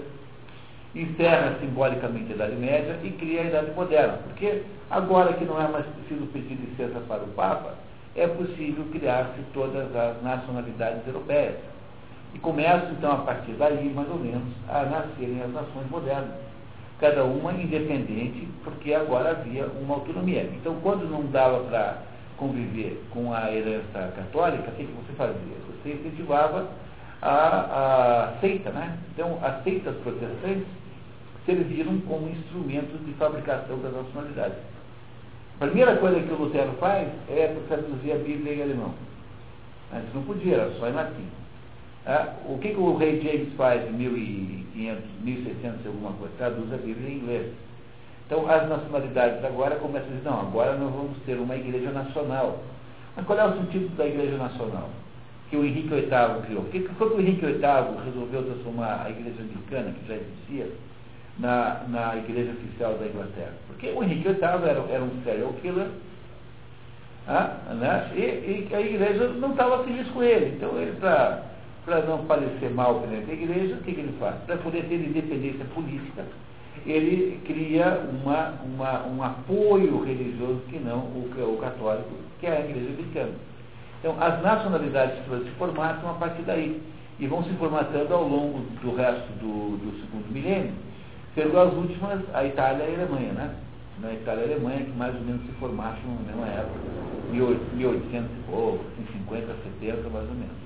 encerra 0.95 1.57
simbolicamente 1.61 2.33
a 2.33 2.35
Idade 2.35 2.57
Média 2.57 2.99
e 3.03 3.11
cria 3.13 3.41
a 3.41 3.45
Idade 3.45 3.71
Moderna. 3.73 4.19
Porque 4.25 4.63
agora 4.91 5.33
que 5.33 5.45
não 5.45 5.61
é 5.61 5.67
mais 5.69 5.87
preciso 5.87 6.27
pedir 6.27 6.55
licença 6.55 7.01
para 7.09 7.23
o 7.23 7.29
Papa, 7.29 7.75
é 8.15 8.27
possível 8.27 8.85
criar-se 8.93 9.41
todas 9.55 9.95
as 9.97 10.23
nacionalidades 10.23 11.07
europeias. 11.07 11.57
E 12.35 12.39
começa 12.39 12.91
então 12.91 13.13
a 13.13 13.17
partir 13.19 13.53
daí, 13.53 13.93
mais 13.95 14.09
ou 14.09 14.19
menos, 14.19 14.49
a 14.69 14.85
nascerem 14.85 15.43
as 15.43 15.53
nações 15.53 15.89
modernas. 15.91 16.35
Cada 16.99 17.25
uma 17.25 17.53
independente, 17.53 18.49
porque 18.65 18.95
agora 18.95 19.31
havia 19.31 19.67
uma 19.67 19.95
autonomia. 19.95 20.49
Então, 20.55 20.77
quando 20.83 21.09
não 21.11 21.27
dava 21.27 21.61
para 21.65 21.99
conviver 22.37 23.03
com 23.11 23.33
a 23.35 23.53
herança 23.53 24.13
católica, 24.17 24.71
o 24.71 24.75
que, 24.75 24.85
você 24.85 25.13
fazia? 25.17 25.57
Você 25.83 25.95
incentivava 25.95 26.69
a, 27.21 28.29
a 28.29 28.41
seita, 28.41 28.71
né? 28.71 28.97
Então, 29.13 29.39
as 29.43 29.63
seitas 29.65 29.95
protestantes 29.97 30.67
serviram 31.45 32.01
como 32.03 32.29
instrumentos 32.29 33.05
de 33.05 33.13
fabricação 33.15 33.79
das 33.79 33.93
nacionalidades. 33.93 34.59
A 35.61 35.67
primeira 35.67 35.97
coisa 35.97 36.21
que 36.21 36.33
o 36.33 36.37
Lutero 36.37 36.73
faz 36.81 37.09
é 37.29 37.57
traduzir 37.69 38.13
a 38.13 38.19
Bíblia 38.19 38.55
em 38.55 38.63
alemão. 38.63 38.95
Antes 39.93 40.15
não 40.15 40.23
podia, 40.23 40.55
era 40.55 40.71
só 40.73 40.89
em 40.89 40.93
latim. 40.93 41.27
Ah, 42.07 42.35
o 42.49 42.59
que, 42.59 42.71
que 42.71 42.81
o 42.81 42.97
rei 42.97 43.21
James 43.21 43.55
faz 43.55 43.89
em 43.89 43.93
1500, 43.93 45.05
1600 45.23 45.87
alguma 45.87 46.13
coisa? 46.13 46.35
Traduz 46.37 46.73
a 46.73 46.77
Bíblia 46.77 47.11
em 47.11 47.19
inglês. 47.19 47.53
Então 48.27 48.49
as 48.51 48.69
nacionalidades 48.69 49.45
agora 49.45 49.77
começam 49.77 50.09
a 50.09 50.13
dizer, 50.13 50.29
não, 50.29 50.41
agora 50.41 50.77
nós 50.77 50.93
vamos 50.93 51.19
ter 51.25 51.35
uma 51.35 51.55
igreja 51.55 51.91
nacional. 51.91 52.59
Mas 53.15 53.27
qual 53.27 53.39
é 53.39 53.45
o 53.45 53.57
sentido 53.59 53.95
da 53.97 54.07
igreja 54.07 54.37
nacional? 54.37 54.89
Que 55.51 55.57
o 55.57 55.65
Henrique 55.65 55.89
VIII 55.89 56.43
criou. 56.47 56.63
Por 56.63 56.71
que 56.71 56.81
foi 56.81 57.11
que 57.11 57.17
o 57.17 57.21
Henrique 57.21 57.47
VIII 57.47 58.05
resolveu 58.05 58.43
transformar 58.43 59.03
a 59.05 59.11
igreja 59.11 59.43
anglicana, 59.43 59.93
que 59.93 60.09
já 60.09 60.15
existia, 60.15 60.73
na, 61.39 61.83
na 61.89 62.17
igreja 62.17 62.53
oficial 62.53 62.95
da 62.95 63.07
Inglaterra. 63.07 63.53
Porque 63.67 63.91
o 63.91 64.03
Henrique 64.03 64.29
VIII 64.29 64.39
era, 64.43 64.83
era 64.91 65.03
um 65.05 65.23
serial 65.25 65.53
killer, 65.61 65.89
ah, 67.29 67.57
né? 67.75 68.11
e, 68.15 68.21
e, 68.21 68.75
a 68.75 68.81
igreja 68.81 69.29
não 69.29 69.53
estava 69.53 69.85
feliz 69.85 70.09
com 70.09 70.23
ele. 70.23 70.57
Então, 70.57 70.77
ele, 70.79 70.93
para 70.99 71.52
não 71.87 72.25
parecer 72.27 72.71
mal 72.71 73.01
perante 73.01 73.31
a 73.31 73.35
igreja, 73.35 73.75
o 73.75 73.79
que, 73.79 73.93
que 73.93 74.01
ele 74.01 74.15
faz? 74.19 74.37
Para 74.47 74.57
poder 74.59 74.85
ter 74.85 74.95
independência 74.95 75.65
política, 75.75 76.25
ele 76.87 77.41
cria 77.45 78.09
uma, 78.23 78.55
uma, 78.65 79.07
um 79.07 79.23
apoio 79.23 80.03
religioso 80.05 80.61
que 80.69 80.79
não 80.79 80.99
o, 80.99 81.31
o 81.55 81.59
católico, 81.61 82.11
que 82.41 82.47
é 82.47 82.57
a 82.57 82.61
igreja 82.61 82.91
anglicana. 82.91 83.33
Então, 84.01 84.17
as 84.21 84.43
nacionalidades 84.43 85.19
se 85.25 85.51
formatam 85.59 86.11
a 86.11 86.15
partir 86.15 86.43
daí 86.43 86.81
e 87.19 87.27
vão 87.27 87.43
se 87.45 87.51
formatando 87.51 88.13
ao 88.15 88.27
longo 88.27 88.61
do 88.83 88.95
resto 88.97 89.29
do, 89.39 89.77
do 89.77 90.01
segundo 90.01 90.33
milênio 90.33 90.73
Sendo 91.35 91.59
as 91.59 91.73
últimas 91.73 92.21
a 92.35 92.45
Itália 92.45 92.85
e 92.85 92.95
a 92.95 93.05
Alemanha, 93.05 93.33
né? 93.33 93.55
Na 94.01 94.13
Itália 94.13 94.45
e 94.45 94.53
a 94.53 94.55
Alemanha, 94.55 94.85
que 94.85 94.91
mais 94.91 95.15
ou 95.15 95.23
menos 95.23 95.41
se 95.47 95.53
formaram 95.53 95.97
na 96.27 96.33
mesma 96.33 96.47
época, 96.47 96.79
1800 97.33 98.31
e 98.31 98.51
pouco, 98.51 98.85
50, 99.25 99.47
70 99.81 100.11
mais 100.11 100.29
ou 100.29 100.35
menos. 100.35 100.62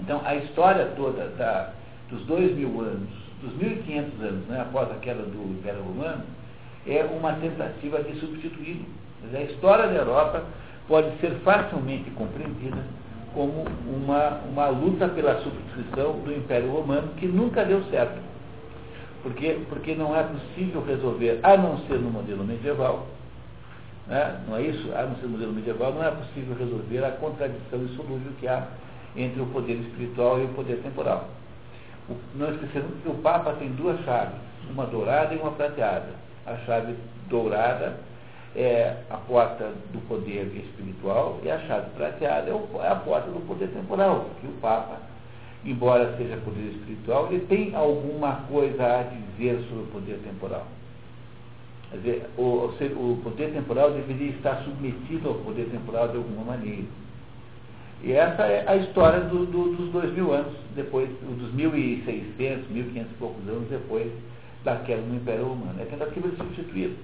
Então, 0.00 0.20
a 0.24 0.34
história 0.36 0.86
toda 0.96 1.28
da, 1.36 1.72
dos 2.10 2.24
dois 2.26 2.54
mil 2.54 2.80
anos, 2.80 3.08
dos 3.42 3.54
1500 3.54 4.22
anos, 4.22 4.46
né, 4.46 4.60
após 4.60 4.90
a 4.90 4.94
queda 4.94 5.22
do 5.22 5.58
Império 5.58 5.82
Romano, 5.82 6.22
é 6.86 7.04
uma 7.04 7.32
tentativa 7.34 8.02
de 8.02 8.18
substituí-lo. 8.18 8.86
A 9.34 9.42
história 9.42 9.88
da 9.88 9.94
Europa 9.94 10.44
pode 10.86 11.16
ser 11.20 11.32
facilmente 11.44 12.10
compreendida 12.10 12.78
como 13.34 13.64
uma, 13.86 14.40
uma 14.50 14.68
luta 14.68 15.08
pela 15.08 15.40
substituição 15.42 16.20
do 16.20 16.32
Império 16.32 16.70
Romano 16.70 17.08
que 17.16 17.26
nunca 17.26 17.64
deu 17.64 17.82
certo. 17.84 18.18
Porque, 19.22 19.60
porque 19.68 19.94
não 19.94 20.16
é 20.16 20.22
possível 20.22 20.82
resolver, 20.84 21.40
a 21.42 21.56
não 21.56 21.78
ser 21.86 21.98
no 21.98 22.10
modelo 22.10 22.44
medieval, 22.44 23.06
né? 24.06 24.40
não 24.48 24.56
é 24.56 24.62
isso? 24.62 24.90
A 24.94 25.02
não 25.02 25.16
ser 25.16 25.24
no 25.24 25.30
modelo 25.30 25.52
medieval, 25.52 25.92
não 25.92 26.04
é 26.04 26.10
possível 26.10 26.56
resolver 26.56 27.04
a 27.04 27.10
contradição 27.10 27.80
insolúvel 27.82 28.32
que 28.40 28.48
há 28.48 28.66
entre 29.16 29.40
o 29.40 29.46
poder 29.46 29.74
espiritual 29.74 30.40
e 30.40 30.44
o 30.44 30.48
poder 30.48 30.76
temporal. 30.82 31.28
O, 32.08 32.14
não 32.34 32.52
esquecendo 32.52 32.88
que 33.02 33.08
o 33.08 33.14
Papa 33.14 33.54
tem 33.54 33.68
duas 33.72 34.00
chaves, 34.04 34.36
uma 34.70 34.86
dourada 34.86 35.34
e 35.34 35.38
uma 35.38 35.52
prateada. 35.52 36.08
A 36.46 36.56
chave 36.58 36.94
dourada 37.28 37.98
é 38.56 38.96
a 39.10 39.16
porta 39.16 39.72
do 39.92 40.00
poder 40.08 40.46
espiritual 40.56 41.38
e 41.42 41.50
a 41.50 41.58
chave 41.60 41.90
prateada 41.90 42.50
é, 42.50 42.86
é 42.86 42.88
a 42.88 42.96
porta 42.96 43.30
do 43.30 43.46
poder 43.46 43.68
temporal, 43.68 44.26
que 44.40 44.46
o 44.46 44.52
Papa 44.60 44.98
embora 45.64 46.16
seja 46.16 46.36
poder 46.38 46.72
espiritual, 46.72 47.28
ele 47.30 47.44
tem 47.46 47.74
alguma 47.74 48.36
coisa 48.48 48.82
a 48.82 49.02
dizer 49.02 49.60
sobre 49.68 49.84
o 49.84 49.86
poder 49.86 50.18
temporal. 50.18 50.66
Quer 51.90 51.96
dizer, 51.96 52.30
o, 52.36 52.42
o 52.42 53.20
poder 53.22 53.52
temporal 53.52 53.90
deveria 53.92 54.30
estar 54.30 54.62
submetido 54.62 55.28
ao 55.28 55.34
poder 55.36 55.68
temporal 55.70 56.08
de 56.08 56.16
alguma 56.16 56.44
maneira. 56.44 56.84
E 58.02 58.12
essa 58.12 58.42
é 58.44 58.64
a 58.66 58.76
história 58.76 59.20
do, 59.20 59.44
do, 59.46 59.76
dos 59.76 59.90
dois 59.90 60.12
mil 60.14 60.32
anos, 60.32 60.54
depois, 60.76 61.08
dos 61.20 61.52
1.600, 61.54 62.64
1.500 62.72 62.96
e 62.96 63.04
poucos 63.18 63.48
anos 63.48 63.68
depois 63.68 64.10
da 64.64 64.76
queda 64.76 65.02
do 65.02 65.14
Império 65.14 65.46
Romano. 65.46 65.80
É 65.80 65.84
tentativa 65.84 66.28
de 66.28 66.36
substituir. 66.36 66.96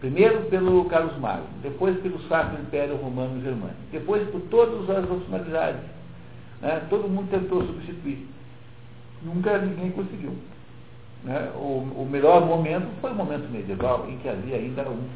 Primeiro 0.00 0.42
pelo 0.50 0.84
Carlos 0.86 1.16
Magno, 1.18 1.46
depois 1.62 1.98
pelo 2.00 2.20
Sacro 2.28 2.60
Império 2.60 2.96
Romano 2.96 3.40
Germânico, 3.40 3.78
depois 3.90 4.28
por 4.28 4.40
todas 4.50 4.90
as 4.90 5.08
nacionalidades 5.08 5.80
Né? 6.60 6.82
Todo 6.90 7.08
mundo 7.08 7.30
tentou 7.30 7.64
substituir. 7.64 8.26
Nunca 9.22 9.56
ninguém 9.58 9.92
conseguiu. 9.92 10.36
Né? 11.22 11.50
O, 11.54 12.02
o 12.02 12.08
melhor 12.10 12.44
momento 12.44 12.86
foi 13.00 13.12
o 13.12 13.14
momento 13.14 13.50
medieval, 13.50 14.06
em 14.08 14.18
que 14.18 14.28
havia 14.28 14.56
ainda 14.56 14.82
um. 14.90 15.08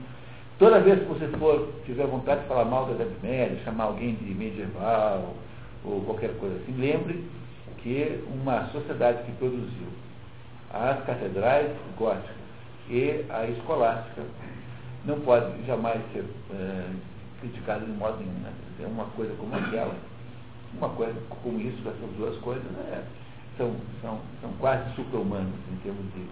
Toda 0.59 0.81
vez 0.81 0.99
que 0.99 1.05
você 1.05 1.29
for, 1.39 1.73
tiver 1.87 2.05
vontade 2.07 2.43
de 2.43 2.49
falar 2.49 2.65
mal 2.65 2.87
da 2.87 3.05
Idade 3.05 3.63
chamar 3.65 3.85
alguém 3.85 4.17
de 4.17 4.35
medieval, 4.35 5.35
ou 5.85 6.01
qualquer 6.01 6.37
coisa 6.39 6.57
assim, 6.57 6.75
lembre 6.77 7.25
que 7.79 8.25
uma 8.27 8.67
sociedade 8.73 9.23
que 9.23 9.33
produziu 9.33 9.87
as 10.73 11.05
catedrais 11.05 11.71
góticas 11.97 12.37
e 12.91 13.25
a 13.31 13.47
escolástica 13.47 14.23
não 15.05 15.21
pode 15.21 15.65
jamais 15.65 16.01
ser 16.13 16.25
é, 16.53 16.91
criticada 17.41 17.85
de 17.85 17.93
modo 17.93 18.19
nenhum. 18.19 18.41
Né? 18.41 18.53
É 18.83 18.87
uma 18.87 19.05
coisa 19.05 19.33
como 19.37 19.55
aquela, 19.55 19.95
uma 20.77 20.89
coisa 20.89 21.15
como 21.43 21.61
isso, 21.61 21.79
essas 21.89 22.17
duas 22.17 22.37
coisas, 22.39 22.65
é, 22.91 23.05
são, 23.57 23.77
são, 24.03 24.19
são 24.41 24.51
quase 24.59 24.93
super-humanos 24.97 25.55
em 25.73 25.77
termos 25.85 26.05
de, 26.15 26.27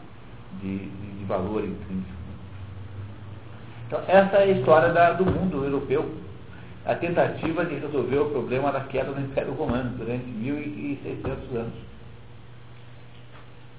de, 0.60 0.88
de 0.88 1.24
valor 1.26 1.64
intrínseco. 1.64 2.25
Então, 3.86 4.00
essa 4.08 4.36
é 4.36 4.42
a 4.42 4.46
história 4.46 4.92
da, 4.92 5.12
do 5.12 5.24
mundo 5.24 5.64
europeu, 5.64 6.10
a 6.84 6.94
tentativa 6.94 7.64
de 7.64 7.76
resolver 7.76 8.18
o 8.18 8.30
problema 8.30 8.72
da 8.72 8.80
queda 8.80 9.12
do 9.12 9.20
Império 9.20 9.52
Romano 9.52 9.90
durante 9.96 10.24
1.600 10.24 11.56
anos. 11.56 11.74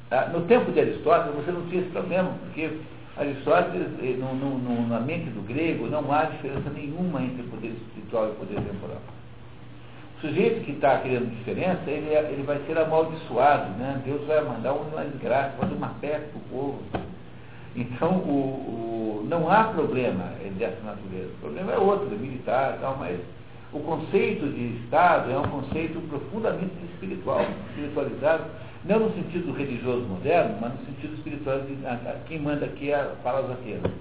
Ah, 0.10 0.30
no 0.32 0.42
tempo 0.44 0.72
de 0.72 0.80
Aristóteles, 0.80 1.36
você 1.36 1.52
não 1.52 1.68
tinha 1.68 1.82
esse 1.82 1.92
problema, 1.92 2.32
porque 2.40 2.70
Aristóteles, 3.18 3.88
eh, 4.02 4.16
no, 4.18 4.34
no, 4.36 4.58
no, 4.58 4.88
na 4.88 5.00
mente 5.02 5.30
do 5.32 5.46
grego, 5.46 5.88
não 5.88 6.10
há 6.12 6.26
diferença 6.26 6.70
nenhuma 6.70 7.22
entre 7.22 7.44
poder 7.44 7.70
espiritual 7.70 8.30
e 8.30 8.36
poder 8.36 8.62
temporal. 8.62 9.02
O 10.18 10.22
sujeito 10.22 10.64
que 10.64 10.72
está 10.72 11.00
querendo 11.00 11.30
diferença, 11.38 11.82
ele, 11.90 12.14
é, 12.14 12.32
ele 12.32 12.44
vai 12.44 12.60
ser 12.66 12.78
amaldiçoado, 12.78 13.72
né? 13.78 14.02
Deus 14.06 14.26
vai 14.26 14.42
mandar 14.44 14.74
uma 14.74 15.04
desgraça, 15.04 15.56
vai 15.58 15.70
dar 15.70 15.76
uma 15.76 15.90
peste 16.00 16.30
para 16.30 16.40
o 16.40 16.42
povo. 16.50 17.07
Então, 17.78 18.18
o, 18.18 19.22
o, 19.22 19.28
não 19.30 19.50
há 19.50 19.66
problema 19.66 20.34
dessa 20.58 20.82
natureza. 20.84 21.30
O 21.38 21.42
problema 21.42 21.72
é 21.72 21.78
outro, 21.78 22.08
é 22.14 22.18
militar 22.18 22.76
e 22.78 22.82
tal, 22.82 22.98
mas 22.98 23.20
o 23.72 23.80
conceito 23.80 24.48
de 24.48 24.84
Estado 24.84 25.32
é 25.32 25.38
um 25.38 25.48
conceito 25.48 26.00
profundamente 26.10 26.74
espiritual, 26.92 27.46
espiritualizado 27.70 28.46
não 28.86 29.00
no 29.00 29.14
sentido 29.14 29.52
religioso 29.52 30.06
moderno, 30.06 30.58
mas 30.62 30.74
no 30.74 30.86
sentido 30.86 31.14
espiritual. 31.16 31.60
De, 31.60 31.86
a, 31.86 32.20
quem 32.28 32.40
manda 32.40 32.66
aqui 32.66 32.92
é 32.92 32.96
a 32.96 33.16
Palas 33.24 33.52
Atenas. 33.52 33.92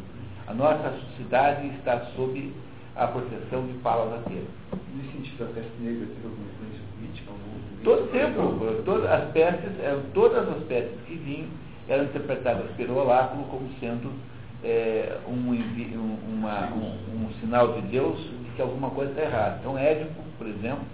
A 0.46 0.54
nossa 0.54 0.90
sociedade 0.90 1.66
está 1.78 1.98
sob 2.14 2.52
a 2.94 3.06
proteção 3.08 3.66
de 3.66 3.74
Palas 3.78 4.20
Atenas. 4.20 4.48
Nesse 4.94 5.12
sentido, 5.12 5.44
a 5.44 5.46
peste 5.48 5.72
negra 5.80 6.06
teve 6.06 6.26
alguma 6.26 6.48
influência 6.48 6.80
política? 6.96 7.30
Algum 7.30 7.84
Todo 7.84 8.10
tempo, 8.12 8.82
todas 8.84 9.10
as 9.10 9.30
pestes, 9.32 9.70
todas 10.14 10.48
as 10.48 10.62
pestes 10.64 10.98
que 11.06 11.14
vinham 11.16 11.48
eram 11.88 12.04
interpretadas 12.04 12.70
pelo 12.76 12.98
oráculo 12.98 13.44
como 13.44 13.68
sendo 13.80 14.12
é, 14.64 15.18
um, 15.28 15.50
uma, 16.34 16.66
um, 16.72 17.26
um, 17.26 17.30
sinal 17.40 17.72
de 17.74 17.82
Deus 17.82 18.18
de 18.18 18.50
que 18.56 18.62
alguma 18.62 18.90
coisa 18.90 19.12
está 19.12 19.22
errada. 19.22 19.58
Então, 19.60 19.78
Édipo, 19.78 20.22
por 20.38 20.46
exemplo, 20.46 20.84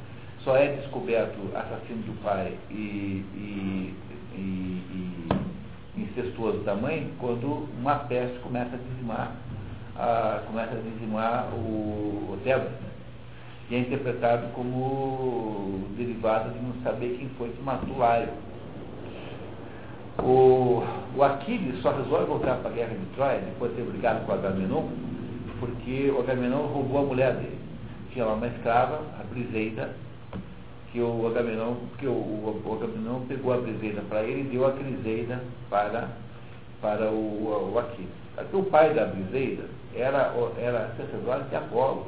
só 0.40 0.56
é 0.56 0.76
descoberto 0.76 1.38
assassino 1.54 2.02
do 2.02 2.22
pai 2.22 2.52
e, 2.70 3.24
e, 3.34 3.94
e, 4.34 4.38
e 5.96 6.02
incestuoso 6.02 6.58
da 6.64 6.74
mãe 6.74 7.10
quando 7.18 7.68
uma 7.78 7.96
peste 7.96 8.38
começa 8.40 8.74
a 8.74 8.78
dizimar, 8.78 9.36
a, 9.96 10.42
começa 10.46 10.72
a 10.72 10.80
dizimar 10.80 11.48
o, 11.54 12.32
o 12.32 12.38
Tebas, 12.44 12.72
que 13.68 13.76
é 13.76 13.78
interpretado 13.78 14.48
como 14.54 15.86
derivado 15.96 16.50
de 16.50 16.58
não 16.58 16.74
saber 16.82 17.16
quem 17.18 17.28
foi 17.38 17.50
que 17.50 17.62
matou 17.62 17.98
Laio. 17.98 18.28
O, 20.18 20.82
o 21.16 21.22
Aquiles 21.22 21.80
só 21.80 21.90
resolve 21.90 22.26
voltar 22.26 22.56
para 22.58 22.70
a 22.70 22.74
guerra 22.74 22.94
de 22.94 23.06
Troia 23.14 23.40
depois 23.40 23.70
de 23.72 23.78
ter 23.78 23.90
brigado 23.90 24.24
com 24.26 24.32
o 24.32 24.34
Agamenon, 24.34 24.88
porque 25.58 26.12
o 26.14 26.20
Agamenon 26.20 26.66
roubou 26.66 27.00
a 27.00 27.06
mulher 27.06 27.34
dele. 27.34 27.58
Tinha 28.12 28.26
lá 28.26 28.34
uma 28.34 28.46
escrava, 28.46 29.00
a 29.18 29.24
Briseida, 29.24 29.90
que 30.92 31.00
o 31.00 31.26
Agamenon, 31.26 31.76
que 31.98 32.06
o, 32.06 32.10
o, 32.10 32.78
Agamenon 32.78 33.20
pegou 33.26 33.54
a 33.54 33.56
Briseida 33.56 34.02
para 34.02 34.22
ele 34.22 34.42
e 34.42 34.52
deu 34.52 34.66
a 34.66 34.72
Criseida 34.72 35.40
para, 35.70 36.08
para 36.82 37.10
o, 37.10 37.72
o 37.72 37.78
Aquiles. 37.78 38.10
Porque 38.34 38.56
o 38.56 38.64
pai 38.64 38.92
da 38.92 39.06
Briseida 39.06 39.64
era, 39.94 40.34
era 40.58 40.94
de 41.48 41.56
Apolo. 41.56 42.06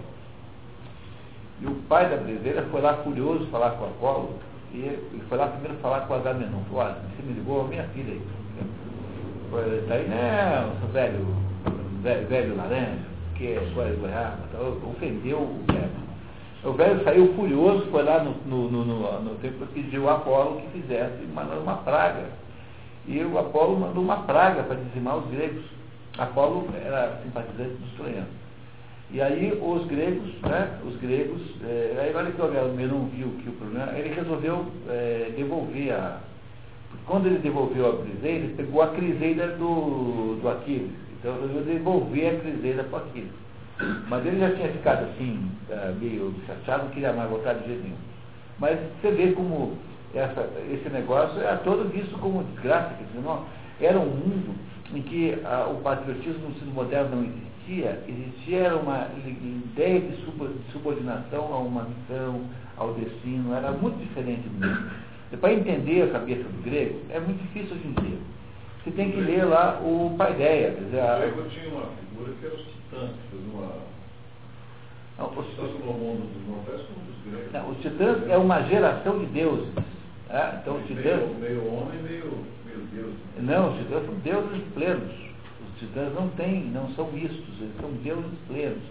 E 1.60 1.66
o 1.66 1.74
pai 1.88 2.10
da 2.10 2.16
Briseida 2.16 2.66
foi 2.70 2.82
lá 2.82 2.94
furioso 2.98 3.46
falar 3.46 3.70
com 3.72 3.84
Apolo 3.86 4.38
e, 4.74 5.16
e 5.16 5.22
foi 5.28 5.38
lá 5.38 5.46
primeiro 5.46 5.76
falar 5.78 6.00
com 6.00 6.14
o 6.14 6.16
Agamenon. 6.16 6.64
Falou, 6.68 6.84
olha, 6.84 6.94
você 6.94 7.22
me 7.22 7.32
ligou 7.34 7.62
a 7.62 7.68
minha 7.68 7.84
filha 7.94 8.12
aí. 8.12 8.22
Foi, 9.50 9.84
tá 9.86 9.94
aí, 9.94 10.08
não, 10.08 10.80
seu 10.80 10.88
velho, 10.88 11.26
velho, 12.02 12.26
velho 12.26 12.56
laranja, 12.56 13.06
que 13.36 13.52
é 13.52 13.70
sua 13.72 13.84
goiaba, 13.84 14.38
ofendeu 14.90 15.38
o 15.38 15.64
velho. 15.70 16.04
O 16.64 16.72
velho 16.72 17.04
saiu 17.04 17.34
furioso, 17.34 17.86
foi 17.90 18.02
lá 18.02 18.24
no, 18.24 18.34
no, 18.46 18.70
no, 18.70 18.84
no, 18.84 19.20
no 19.20 19.34
templo 19.36 19.68
e 19.70 19.82
pediu 19.82 20.08
a 20.08 20.14
Apolo 20.14 20.60
que 20.62 20.80
fizesse, 20.80 21.22
mandando 21.32 21.60
uma 21.60 21.76
praga. 21.76 22.24
E 23.06 23.22
o 23.22 23.38
Apolo 23.38 23.78
mandou 23.78 24.02
uma 24.02 24.22
praga 24.22 24.62
para 24.62 24.76
dizimar 24.76 25.18
os 25.18 25.26
gregos. 25.30 25.62
Apolo 26.16 26.66
era 26.84 27.20
simpatizante 27.22 27.74
dos 27.74 27.92
troianos. 27.92 28.43
E 29.14 29.22
aí 29.22 29.56
os 29.62 29.86
gregos, 29.86 30.28
né, 30.42 30.76
os 30.84 30.96
gregos, 30.96 31.40
é, 31.62 32.00
aí 32.00 32.16
olha 32.16 32.32
que 32.32 32.40
o 32.40 32.46
Agamenon 32.46 33.04
viu 33.14 33.28
que 33.40 33.48
o 33.48 33.52
problema, 33.52 33.92
ele 33.96 34.12
resolveu 34.12 34.66
é, 34.88 35.30
devolver 35.36 35.92
a. 35.92 36.18
Quando 37.06 37.26
ele 37.26 37.38
devolveu 37.38 37.90
a 37.90 37.96
Criseida, 37.98 38.44
ele 38.44 38.54
pegou 38.56 38.82
a 38.82 38.88
Criseida 38.88 39.46
do, 39.56 40.40
do 40.42 40.48
Aquiles. 40.48 40.90
Então 41.12 41.32
ele 41.32 41.46
resolveu 41.46 41.74
devolver 41.74 42.34
a 42.34 42.40
Criseida 42.40 42.82
para 42.82 42.98
Aquiles. 42.98 43.30
Mas 44.08 44.26
ele 44.26 44.40
já 44.40 44.50
tinha 44.50 44.68
ficado 44.70 45.04
assim, 45.04 45.48
uh, 45.70 45.94
meio 46.00 46.34
chateado, 46.48 46.86
não 46.86 46.90
queria 46.90 47.12
mais 47.12 47.30
voltar 47.30 47.54
de 47.54 47.68
jeito 47.68 47.84
nenhum. 47.84 47.96
Mas 48.58 48.80
você 49.00 49.12
vê 49.12 49.30
como 49.30 49.78
essa, 50.12 50.48
esse 50.72 50.88
negócio 50.88 51.40
era 51.40 51.58
todo 51.58 51.88
visto 51.88 52.18
como 52.18 52.42
desgraça, 52.42 52.94
quer 52.94 53.04
dizer, 53.04 53.20
não, 53.24 53.44
era 53.80 53.96
um 53.96 54.06
mundo 54.06 54.56
em 54.92 55.02
que 55.02 55.38
uh, 55.44 55.70
o 55.70 55.80
patriotismo 55.82 56.48
no 56.48 56.50
ensino 56.50 56.72
moderno 56.72 57.14
não 57.14 57.22
existia, 57.22 57.53
existia 57.72 58.58
era 58.58 58.76
uma 58.76 59.08
ideia 59.16 60.00
de 60.00 60.16
subordinação 60.72 61.52
a 61.52 61.58
uma 61.58 61.84
missão, 61.84 62.42
ao 62.76 62.94
destino, 62.94 63.54
era 63.54 63.70
muito 63.70 63.98
diferente 63.98 64.48
do 64.48 64.66
mundo. 64.66 64.90
E 65.32 65.36
para 65.36 65.52
entender 65.52 66.02
a 66.02 66.12
cabeça 66.12 66.44
do 66.44 66.62
grego, 66.62 67.00
é 67.10 67.18
muito 67.18 67.40
difícil 67.42 67.76
hoje 67.76 67.88
em 67.88 67.92
dia. 67.92 68.18
Você 68.82 68.90
tem 68.90 69.10
que 69.10 69.20
ler 69.20 69.44
lá 69.44 69.80
o 69.82 70.14
Paideia. 70.18 70.72
Quer 70.72 70.84
dizer, 70.84 71.00
a... 71.00 71.16
O 71.16 71.20
grego 71.20 71.48
tinha 71.48 71.68
uma 71.70 71.86
figura 71.86 72.32
que 72.38 72.46
era 72.46 72.54
os 72.54 72.62
titãs, 72.62 73.10
uma. 73.52 73.94
Não, 75.16 75.28
os. 75.28 75.46
Não, 77.52 77.70
os 77.70 77.78
titãs 77.78 78.28
é 78.28 78.36
uma 78.36 78.62
geração 78.62 79.18
de 79.18 79.26
deuses. 79.26 79.72
É? 80.28 80.58
Então, 80.60 80.76
os 80.76 80.86
titãs. 80.86 81.20
Meio, 81.20 81.34
meio 81.40 81.72
homem, 81.72 82.02
meio, 82.02 82.44
meio 82.66 82.80
deus. 82.92 83.14
Não, 83.38 83.70
os 83.70 83.78
titãs 83.78 84.04
são 84.04 84.14
deuses 84.16 84.62
plenos. 84.74 85.23
Titãs 85.86 86.14
não 86.14 86.28
têm, 86.30 86.64
não 86.72 86.88
são 86.94 87.10
mistos, 87.10 87.60
eles 87.60 87.74
são 87.80 87.90
deuses 88.02 88.38
plenos. 88.48 88.82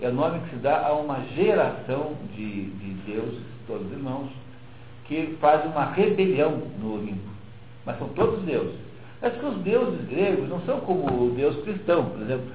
É 0.00 0.08
o 0.08 0.12
nome 0.12 0.40
que 0.40 0.50
se 0.50 0.56
dá 0.56 0.86
a 0.86 0.92
uma 0.92 1.20
geração 1.34 2.12
de, 2.34 2.64
de 2.70 2.90
deuses, 3.06 3.40
todos 3.66 3.90
irmãos, 3.92 4.30
que 5.06 5.36
fazem 5.40 5.70
uma 5.70 5.86
rebelião 5.86 6.62
no 6.80 6.94
Olimpo. 6.94 7.30
Mas 7.84 7.98
são 7.98 8.08
todos 8.10 8.44
deuses. 8.44 8.76
Mas 9.20 9.34
que 9.34 9.44
os 9.44 9.56
deuses 9.58 10.08
gregos 10.08 10.48
não 10.48 10.60
são 10.60 10.80
como 10.80 11.26
o 11.26 11.30
deus 11.34 11.56
cristão, 11.64 12.04
por 12.04 12.22
exemplo 12.22 12.46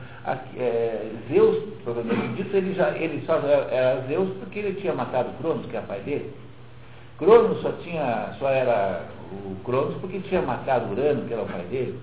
é, 0.57 1.11
Zeus, 1.29 1.63
provavelmente 1.83 2.43
dito, 2.43 2.55
ele, 2.55 2.73
já, 2.73 2.89
ele 2.91 3.23
só 3.25 3.37
era 3.69 4.01
Zeus 4.07 4.29
porque 4.39 4.59
ele 4.59 4.79
tinha 4.79 4.93
matado 4.93 5.29
Cronos, 5.39 5.65
que 5.65 5.75
é 5.75 5.81
pai 5.81 5.99
dele. 6.01 6.33
Cronos 7.17 7.61
só, 7.61 7.71
tinha, 7.83 8.33
só 8.39 8.49
era 8.49 9.05
o 9.31 9.55
Cronos 9.63 9.95
porque 9.99 10.19
tinha 10.19 10.41
matado 10.41 10.91
Urano, 10.91 11.25
que 11.27 11.33
era 11.33 11.43
o 11.43 11.47
pai 11.47 11.63
dele. 11.63 11.99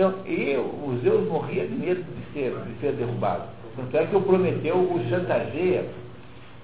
Então, 0.00 0.14
e 0.24 0.56
o 0.56 0.98
Zeus 1.02 1.28
morria 1.28 1.66
de 1.66 1.74
medo 1.74 2.02
de 2.02 2.32
ser, 2.32 2.56
de 2.58 2.80
ser 2.80 2.92
derrubado. 2.92 3.42
Tanto 3.76 3.94
é 3.98 4.06
que 4.06 4.16
o 4.16 4.22
Prometeu 4.22 4.76
o 4.76 4.98
chantageia 5.10 5.84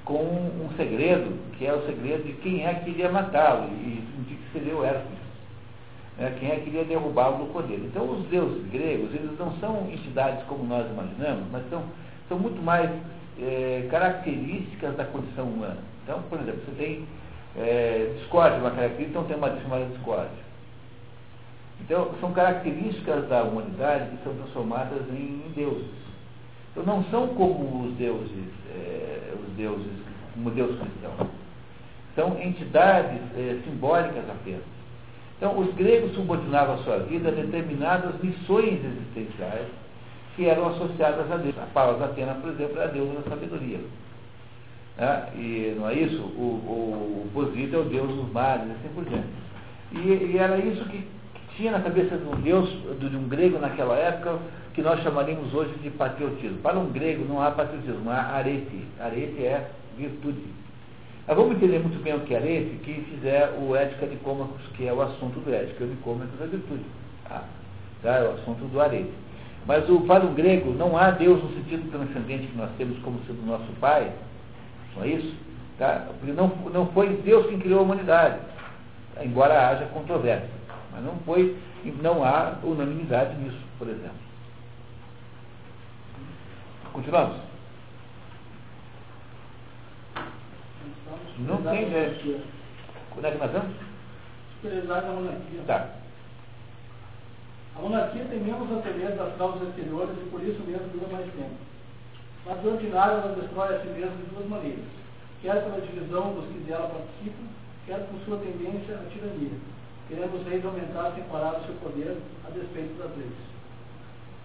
com 0.07 0.23
um 0.23 0.71
segredo, 0.75 1.37
que 1.59 1.67
é 1.67 1.75
o 1.75 1.85
segredo 1.85 2.25
de 2.25 2.33
quem 2.41 2.67
é 2.67 2.73
que 2.73 2.89
iria 2.89 3.11
matá-lo, 3.11 3.69
e 3.75 4.03
de 4.27 4.37
que 4.37 4.53
seria 4.55 4.75
o 4.75 4.83
Hércules 4.83 5.19
né, 6.17 6.35
quem 6.41 6.51
é 6.51 6.57
que 6.57 6.71
iria 6.71 6.85
derrubá-lo 6.85 7.45
do 7.45 7.53
poder. 7.53 7.79
Então, 7.85 8.09
os 8.09 8.25
deuses 8.29 8.67
gregos, 8.71 9.15
eles 9.15 9.39
não 9.39 9.53
são 9.59 9.87
entidades 9.93 10.43
como 10.45 10.65
nós 10.65 10.91
imaginamos, 10.91 11.45
mas 11.53 11.69
são, 11.69 11.83
são 12.31 12.39
muito 12.39 12.63
mais 12.63 12.91
é, 13.39 13.87
características 13.91 14.97
da 14.97 15.05
condição 15.05 15.45
humana. 15.45 15.77
Então, 16.05 16.23
por 16.31 16.41
exemplo, 16.41 16.63
você 16.65 16.83
tem 16.83 17.07
é, 17.55 18.15
discórdia, 18.17 18.61
uma 18.61 18.71
característica, 18.71 19.11
então 19.11 19.25
tem 19.25 19.37
uma 19.37 19.61
chamada 19.61 19.85
discórdia. 19.85 20.45
Então, 21.81 22.11
são 22.20 22.32
características 22.32 23.28
da 23.28 23.43
humanidade 23.44 24.11
que 24.11 24.24
são 24.24 24.35
transformadas 24.35 25.03
em, 25.11 25.43
deuses. 25.55 25.86
Então, 26.73 26.85
não 26.85 27.05
são 27.05 27.28
como 27.28 27.86
os 27.86 27.94
deuses, 27.97 28.48
é, 28.74 29.35
os 29.35 29.57
deuses, 29.57 29.93
como 30.35 30.51
Deus 30.51 30.78
cristão. 30.78 31.31
São 32.15 32.40
entidades 32.40 33.20
eh, 33.36 33.61
simbólicas 33.65 34.24
apenas. 34.28 34.62
Então, 35.36 35.59
os 35.59 35.74
gregos 35.74 36.15
subordinavam 36.15 36.77
a 36.77 36.78
sua 36.78 36.98
vida 37.01 37.28
a 37.28 37.32
determinadas 37.32 38.15
missões 38.23 38.81
existenciais 38.82 39.69
que 40.35 40.47
eram 40.47 40.69
associadas 40.69 41.31
a 41.31 41.36
Deus. 41.36 41.59
A 41.59 41.66
Palas 41.66 42.01
Atena, 42.01 42.35
por 42.35 42.51
exemplo, 42.51 42.81
é 42.81 42.85
a 42.85 42.89
deusa 42.89 43.20
da 43.20 43.31
sabedoria. 43.31 43.81
Né? 44.97 45.28
E 45.35 45.74
não 45.78 45.89
é 45.89 45.94
isso? 45.94 46.23
O, 46.23 47.28
o, 47.28 47.31
o 47.35 47.43
é 47.43 47.78
o 47.78 47.85
deus 47.85 48.09
dos 48.09 48.32
mares, 48.32 48.70
assim 48.70 48.89
por 48.94 49.05
diante. 49.05 49.28
E, 49.93 50.32
e 50.32 50.39
era 50.39 50.59
isso 50.59 50.85
que, 50.86 51.07
tinha 51.57 51.73
na 51.73 51.81
cabeça 51.81 52.16
de 52.16 52.24
um 52.24 52.41
deus, 52.41 52.69
de 52.99 53.16
um 53.16 53.28
grego 53.28 53.59
naquela 53.59 53.97
época, 53.97 54.39
que 54.74 54.83
nós 54.83 55.03
chamaríamos 55.03 55.53
hoje 55.55 55.73
de 55.83 55.91
patriotismo. 55.91 56.59
Para 56.59 56.78
um 56.78 56.93
grego 56.93 57.24
não 57.24 57.41
há 57.41 57.51
patriotismo, 57.51 58.11
há 58.11 58.20
arete. 58.37 58.85
Arete 59.01 59.43
é 59.43 59.70
virtude. 59.97 60.45
Mas 61.27 61.37
vamos 61.37 61.57
entender 61.57 61.78
muito 61.81 62.01
bem 62.03 62.15
o 62.15 62.20
que 62.20 62.35
é 62.35 62.37
arete, 62.37 62.78
quem 62.85 63.03
fizer 63.05 63.59
o 63.61 63.74
Ética 63.74 64.07
de 64.07 64.16
Cômacos, 64.16 64.61
que 64.77 64.87
é 64.87 64.93
o 64.93 65.01
assunto 65.01 65.41
do 65.41 65.53
Ética 65.53 65.87
de 65.87 65.97
Cômacos 65.97 66.39
da 66.39 66.47
virtude. 66.47 66.85
Tá? 67.28 67.43
tá? 68.03 68.12
É 68.16 68.28
o 68.28 68.33
assunto 68.33 68.65
do 68.70 68.81
arete. 68.81 69.11
Mas 69.66 69.89
o, 69.89 70.01
para 70.03 70.24
o 70.24 70.35
grego 70.35 70.73
não 70.73 70.97
há 70.97 71.11
Deus 71.11 71.43
no 71.43 71.51
sentido 71.55 71.91
transcendente 71.91 72.47
que 72.47 72.57
nós 72.57 72.70
temos 72.78 72.99
como 73.01 73.19
sendo 73.27 73.45
nosso 73.45 73.66
Pai, 73.81 74.12
não 74.95 75.03
é 75.03 75.09
isso? 75.09 75.35
Tá? 75.78 76.07
Não, 76.23 76.49
não 76.73 76.87
foi 76.89 77.09
Deus 77.24 77.47
quem 77.47 77.59
criou 77.59 77.81
a 77.81 77.83
humanidade, 77.83 78.39
embora 79.23 79.69
haja 79.69 79.87
controvérsia. 79.87 80.65
Mas 80.97 81.05
não 81.05 81.14
foi, 81.27 81.55
não 82.01 82.24
há 82.24 82.56
unanimidade 82.62 83.36
nisso, 83.36 83.60
por 83.78 83.86
exemplo. 83.86 84.16
Continuamos? 86.90 87.36
Não 91.40 91.60
tem 91.60 91.82
ideia. 91.82 92.40
Quando 93.10 93.27
é 93.27 93.31
que 93.31 93.36
nós 93.36 93.52
vamos? 93.52 93.77
Superioridade 94.55 95.06
da 95.06 95.12
monarquia. 95.12 95.60
Tá. 95.66 95.90
A 97.77 97.82
monarquia 97.82 98.24
tem 98.31 98.40
menos 98.40 98.70
antemedo 98.70 99.16
das 99.16 99.36
causas 99.36 99.68
exteriores 99.68 100.16
e 100.16 100.31
por 100.31 100.43
isso 100.43 100.62
mesmo 100.64 100.89
dura 100.94 101.12
mais 101.12 101.31
tempo. 101.35 101.56
Mas, 102.47 102.62
de 102.62 102.68
ordinário, 102.68 103.18
ela 103.18 103.36
destrói 103.39 103.77
a 103.77 103.81
si 103.81 103.89
mesma 103.89 104.16
de 104.16 104.35
duas 104.35 104.48
maneiras. 104.48 104.85
Quer 105.43 105.62
pela 105.62 105.78
divisão 105.82 106.32
dos 106.32 106.47
que 106.47 106.59
dela 106.60 106.89
participam, 106.89 107.48
quer 107.85 107.98
por 108.06 108.18
sua 108.20 108.39
tendência 108.39 108.94
à 108.94 109.10
tirania, 109.10 109.76
querendo 110.09 110.41
os 110.41 110.47
reis 110.47 110.65
aumentar 110.65 111.12
sem 111.15 111.24
parar 111.24 111.59
o 111.59 111.65
seu 111.65 111.74
poder 111.77 112.16
a 112.47 112.51
despeito 112.51 112.95
das 112.99 113.16
leis. 113.16 113.33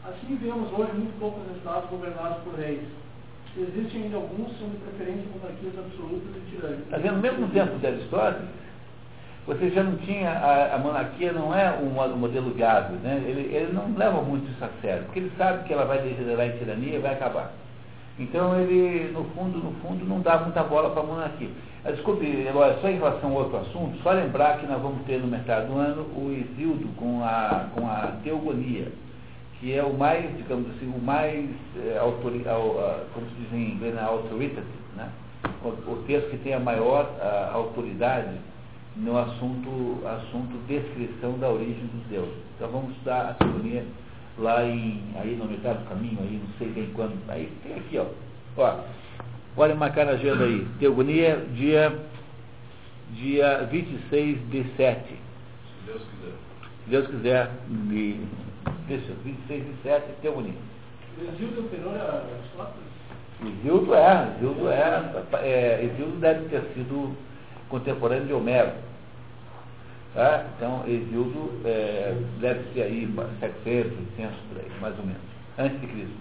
Assim 0.04 0.36
vemos 0.36 0.72
hoje 0.74 0.94
muito 0.94 1.20
poucos 1.20 1.44
estados 1.56 1.90
governados 1.90 2.42
por 2.44 2.56
reis. 2.56 2.82
Se 3.54 3.62
existem 3.62 4.04
ainda 4.04 4.18
alguns, 4.18 4.58
são 4.58 4.70
de 4.70 4.78
preferência 4.78 5.26
monarquias 5.36 5.78
absolutas 5.78 6.36
e 6.36 6.50
tirânicas. 6.50 6.86
Está 6.86 6.98
vendo, 6.98 7.22
mesmo 7.22 7.48
tempo 7.50 7.78
da 7.80 7.90
história, 7.92 8.40
você 9.46 9.70
já 9.70 9.84
não 9.84 9.98
tinha, 9.98 10.32
a, 10.32 10.76
a 10.76 10.78
monarquia 10.78 11.34
não 11.34 11.54
é 11.54 11.72
um, 11.72 12.00
um 12.00 12.18
modelo 12.18 12.54
gado, 12.54 12.94
né? 12.96 13.22
ele, 13.26 13.54
ele 13.54 13.74
não 13.74 13.94
leva 13.96 14.22
muito 14.22 14.50
isso 14.50 14.64
a 14.64 14.70
sério, 14.82 15.04
porque 15.06 15.20
ele 15.20 15.32
sabe 15.38 15.66
que 15.66 15.74
ela 15.74 15.86
vai 15.86 16.02
degenerar 16.02 16.48
em 16.48 16.58
tirania 16.58 16.96
e 16.96 17.02
vai 17.02 17.14
acabar. 17.14 17.52
Então 18.22 18.60
ele, 18.60 19.11
no 19.11 19.23
fundo, 19.35 19.57
no 19.57 19.72
fundo, 19.81 20.06
não 20.06 20.22
dá 20.22 20.38
muita 20.38 20.61
bola 20.64 20.91
para 20.91 21.02
a 21.02 21.06
monarquia. 21.06 21.49
Desculpe, 21.84 22.48
agora, 22.48 22.77
só 22.80 22.88
em 22.88 22.98
relação 22.98 23.31
a 23.31 23.39
outro 23.39 23.57
assunto, 23.57 23.98
só 24.03 24.11
lembrar 24.11 24.60
que 24.60 24.68
nós 24.68 24.80
vamos 24.80 25.03
ter 25.06 25.19
no 25.19 25.27
mercado 25.27 25.68
do 25.68 25.80
ano 25.80 26.03
o 26.15 26.31
Isildo 26.31 26.88
com 26.95 27.23
a, 27.23 27.65
com 27.73 27.88
a 27.88 28.19
teogonia, 28.23 28.91
que 29.60 29.73
é 29.73 29.84
o 29.84 29.91
mais, 29.91 30.38
digamos 30.38 30.69
assim, 30.69 30.93
o 30.95 31.02
mais, 31.02 31.49
é, 31.84 31.98
autori, 31.98 32.45
como 33.14 33.26
se 33.27 33.35
diz 33.35 33.53
em 33.53 33.72
inglês, 33.72 33.98
authoritative, 33.98 34.68
né? 34.95 35.10
o, 35.64 35.69
o 35.69 36.03
texto 36.06 36.30
que 36.30 36.38
tem 36.38 36.53
a 36.53 36.60
maior 36.60 37.10
a, 37.19 37.52
autoridade 37.53 38.38
no 38.95 39.18
assunto, 39.18 40.06
assunto 40.06 40.64
descrição 40.68 41.39
da 41.39 41.49
origem 41.49 41.88
dos 41.88 42.06
deuses. 42.10 42.35
Então 42.56 42.69
vamos 42.69 42.91
estudar 42.91 43.30
a 43.30 43.34
teogonia 43.34 43.84
lá 44.42 44.66
em, 44.66 45.02
aí 45.16 45.36
no 45.36 45.46
metade 45.46 45.80
do 45.80 45.90
caminho, 45.90 46.18
aí 46.22 46.42
não 46.44 46.54
sei 46.58 46.70
bem 46.70 46.90
quando. 46.94 47.14
Aí 47.30 47.52
tem 47.64 47.76
aqui, 47.76 47.98
ó. 47.98 48.06
ó 48.58 48.80
pode 49.56 49.74
marcar 49.76 50.06
na 50.06 50.14
agenda 50.14 50.44
aí. 50.44 50.68
Teogonia, 50.80 51.46
dia, 51.54 51.94
dia 53.14 53.68
26 53.72 54.50
de 54.50 54.66
7. 54.76 55.08
Se 55.08 55.16
Deus 55.86 56.02
quiser. 56.02 56.34
Se 56.84 56.90
Deus 56.90 57.08
quiser, 57.08 57.52
de, 57.70 58.20
deixa, 58.88 59.14
26 59.24 59.64
de 59.64 59.74
7, 59.84 60.06
Teogonia. 60.22 60.54
Exildo 61.22 61.64
Penor 61.70 61.96
é 61.96 62.02
Aristóteles? 62.02 62.92
Exildo 63.44 63.96
é, 63.96 64.34
Exildo 64.38 64.70
é, 64.70 65.12
é, 65.44 65.84
Exildo 65.84 66.18
deve 66.20 66.50
ter 66.50 66.62
sido 66.74 67.16
contemporâneo 67.70 68.26
de 68.26 68.34
Homero. 68.34 68.72
Tá? 70.14 70.46
Então, 70.58 70.84
Exildo 70.86 71.52
é, 71.64 72.14
deve 72.42 72.74
ser 72.74 72.82
aí 72.84 73.14
700, 73.40 73.98
800 73.98 74.38
por 74.50 74.58
aí, 74.58 74.72
mais 74.82 75.00
ou 75.00 75.06
menos, 75.06 75.22
antes 75.58 75.80
de 75.80 75.88
Cristo. 75.88 76.18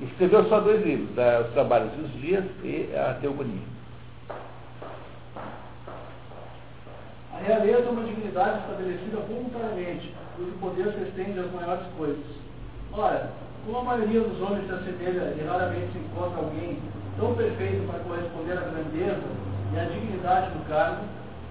Escreveu 0.00 0.48
só 0.48 0.60
dois 0.60 0.84
livros? 0.84 1.10
Os 1.10 1.52
Trabalhos 1.52 1.92
dos 1.92 2.10
Dias 2.20 2.44
e 2.62 2.90
a 2.96 3.14
Teogonia. 3.20 3.76
A 7.34 7.38
realeza 7.46 7.86
é 7.86 7.90
uma 7.90 8.04
divindade 8.04 8.60
estabelecida 8.60 9.18
voluntariamente, 9.28 10.14
cujo 10.36 10.52
poder 10.52 10.92
se 10.94 11.02
estende 11.02 11.38
às 11.38 11.52
maiores 11.52 11.86
coisas. 11.98 12.24
Ora, 12.92 13.30
como 13.66 13.78
a 13.78 13.84
maioria 13.84 14.20
dos 14.20 14.40
homens 14.40 14.66
se 14.66 14.72
assemelha 14.72 15.34
e 15.38 15.46
raramente 15.46 15.92
se 15.92 15.98
encontra 15.98 16.38
alguém 16.38 16.78
tão 17.18 17.34
perfeito 17.34 17.86
para 17.90 18.00
corresponder 18.00 18.56
à 18.56 18.62
grandeza 18.62 19.22
e 19.74 19.78
à 19.78 19.84
dignidade 19.84 20.50
do 20.52 20.68
cargo, 20.68 21.04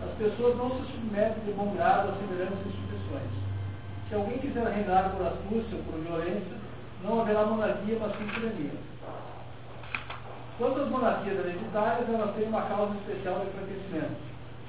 as 0.05 0.11
pessoas 0.17 0.55
não 0.57 0.69
se 0.69 0.91
submetem 0.91 1.43
de 1.45 1.51
bom 1.53 1.73
grado 1.73 2.09
a 2.09 2.15
semelhantes 2.17 2.61
instituições. 2.67 3.31
Se 4.07 4.15
alguém 4.15 4.37
quiser 4.37 4.67
reinar 4.67 5.09
por 5.11 5.25
astúcia 5.25 5.77
ou 5.77 5.83
por 5.83 5.99
violência, 5.99 6.57
não 7.03 7.21
haverá 7.21 7.45
monarquia, 7.45 7.97
mas 7.99 8.15
sim 8.17 8.27
tirania. 8.27 8.77
Quanto 10.57 10.81
às 10.81 10.89
monarquias 10.89 11.39
hereditárias, 11.39 12.07
elas 12.07 12.35
têm 12.35 12.47
uma 12.47 12.61
causa 12.61 12.93
especial 12.95 13.39
de 13.39 13.47
enfraquecimento. 13.47 14.15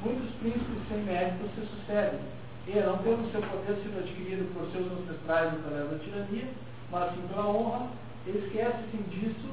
Muitos 0.02 0.34
príncipes 0.40 0.88
sem 0.88 0.98
mérito 1.04 1.44
se 1.54 1.66
sucedem, 1.66 2.20
e 2.66 2.80
não 2.80 2.98
tendo 2.98 3.30
seu 3.30 3.42
poder 3.42 3.76
sido 3.82 3.98
adquirido 3.98 4.52
por 4.54 4.66
seus 4.72 4.90
ancestrais 4.90 5.52
através 5.52 5.90
da 5.90 5.98
tirania, 5.98 6.48
mas 6.90 7.14
sim 7.14 7.22
pela 7.28 7.46
honra, 7.46 7.86
esquecem-se 8.26 8.96
disso 9.10 9.48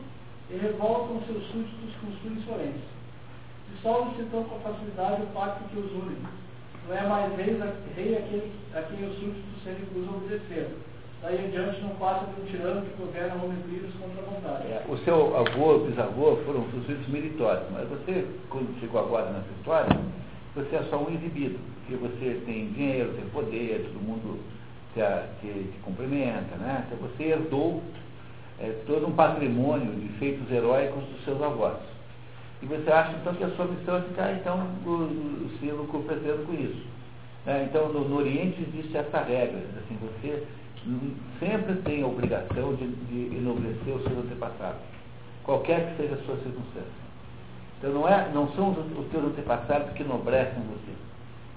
e 0.50 0.58
revoltam 0.58 1.22
seus 1.28 1.46
súditos 1.52 1.94
com 2.02 2.12
sua 2.22 2.32
insolência 2.32 3.03
dissolve-se 3.84 4.22
então 4.22 4.46
com 4.46 4.60
facilidade 4.62 5.24
o 5.24 5.26
pacto 5.28 5.68
que 5.70 5.78
os 5.78 5.92
une. 5.92 6.16
Não 6.88 6.96
é 6.96 7.06
mais 7.06 7.36
rei, 7.36 7.60
rei 7.96 8.18
aquele 8.18 8.52
a 8.74 8.82
quem 8.82 9.06
os 9.06 9.16
súditos 9.16 9.64
se 9.64 9.70
recusam 9.70 10.14
a 10.14 10.18
obedecer. 10.18 10.70
Daí 11.22 11.46
em 11.46 11.52
diante 11.52 11.82
não 11.82 11.92
passa 11.96 12.26
de 12.26 12.42
um 12.42 12.46
tirano 12.46 12.82
que 12.82 13.02
governa 13.02 13.42
homens 13.44 13.66
livres 13.68 13.94
contra 13.96 14.22
a 14.22 14.26
vontade. 14.26 14.68
É, 14.68 14.84
o 14.88 14.98
seu 15.00 15.38
avô, 15.38 15.80
bisavô 15.80 16.38
foram 16.46 16.66
súditos 16.72 17.08
meritórios, 17.08 17.66
mas 17.72 17.88
você, 17.88 18.26
quando 18.50 18.78
chegou 18.80 19.02
agora 19.02 19.32
nessa 19.32 19.52
história, 19.58 19.98
você 20.56 20.76
é 20.76 20.84
só 20.90 20.98
um 20.98 21.14
exibido, 21.14 21.60
porque 21.80 21.96
você 21.96 22.42
tem 22.46 22.72
dinheiro, 22.72 23.14
tem 23.14 23.26
poder, 23.30 23.90
todo 23.94 24.04
mundo 24.04 24.40
te, 24.94 25.02
te, 25.40 25.54
te 25.72 25.78
cumprimenta, 25.80 26.56
né? 26.58 26.86
Então 26.88 27.08
você 27.08 27.24
herdou 27.24 27.82
é, 28.60 28.70
todo 28.86 29.08
um 29.08 29.14
patrimônio 29.14 29.94
de 29.94 30.08
feitos 30.20 30.52
heróicos 30.52 31.04
dos 31.06 31.24
seus 31.24 31.42
avós. 31.42 31.93
E 32.64 32.66
você 32.66 32.90
acha 32.90 33.12
então 33.18 33.36
que 33.36 33.44
a 33.44 33.50
sua 33.50 33.66
missão 33.66 33.98
é 33.98 34.02
ficar 34.04 34.32
então 34.32 34.58
o, 34.86 35.50
selo 35.60 35.86
cooperando 35.88 36.46
com 36.46 36.54
isso. 36.54 36.82
É, 37.46 37.66
então 37.66 37.92
no, 37.92 38.08
no, 38.08 38.16
Oriente 38.16 38.62
existe 38.62 38.96
essa 38.96 39.20
regra, 39.20 39.60
assim, 39.80 39.98
você 40.00 40.48
sempre 41.42 41.74
tem 41.82 42.04
a 42.04 42.08
obrigação 42.08 42.74
de, 42.76 42.88
de 42.88 43.36
enobrecer 43.36 43.94
os 43.94 44.02
seus 44.04 44.18
antepassados, 44.18 44.80
qualquer 45.44 45.90
que 45.90 46.04
seja 46.04 46.16
a 46.16 46.24
sua 46.24 46.38
circunstância. 46.38 47.04
Então 47.80 47.92
não, 47.92 48.08
é, 48.08 48.30
não 48.34 48.48
são 48.54 48.72
os, 48.72 48.98
os 48.98 49.12
teus 49.12 49.26
antepassados 49.26 49.92
que 49.92 50.04
enobrecem 50.04 50.64
você, 50.64 50.94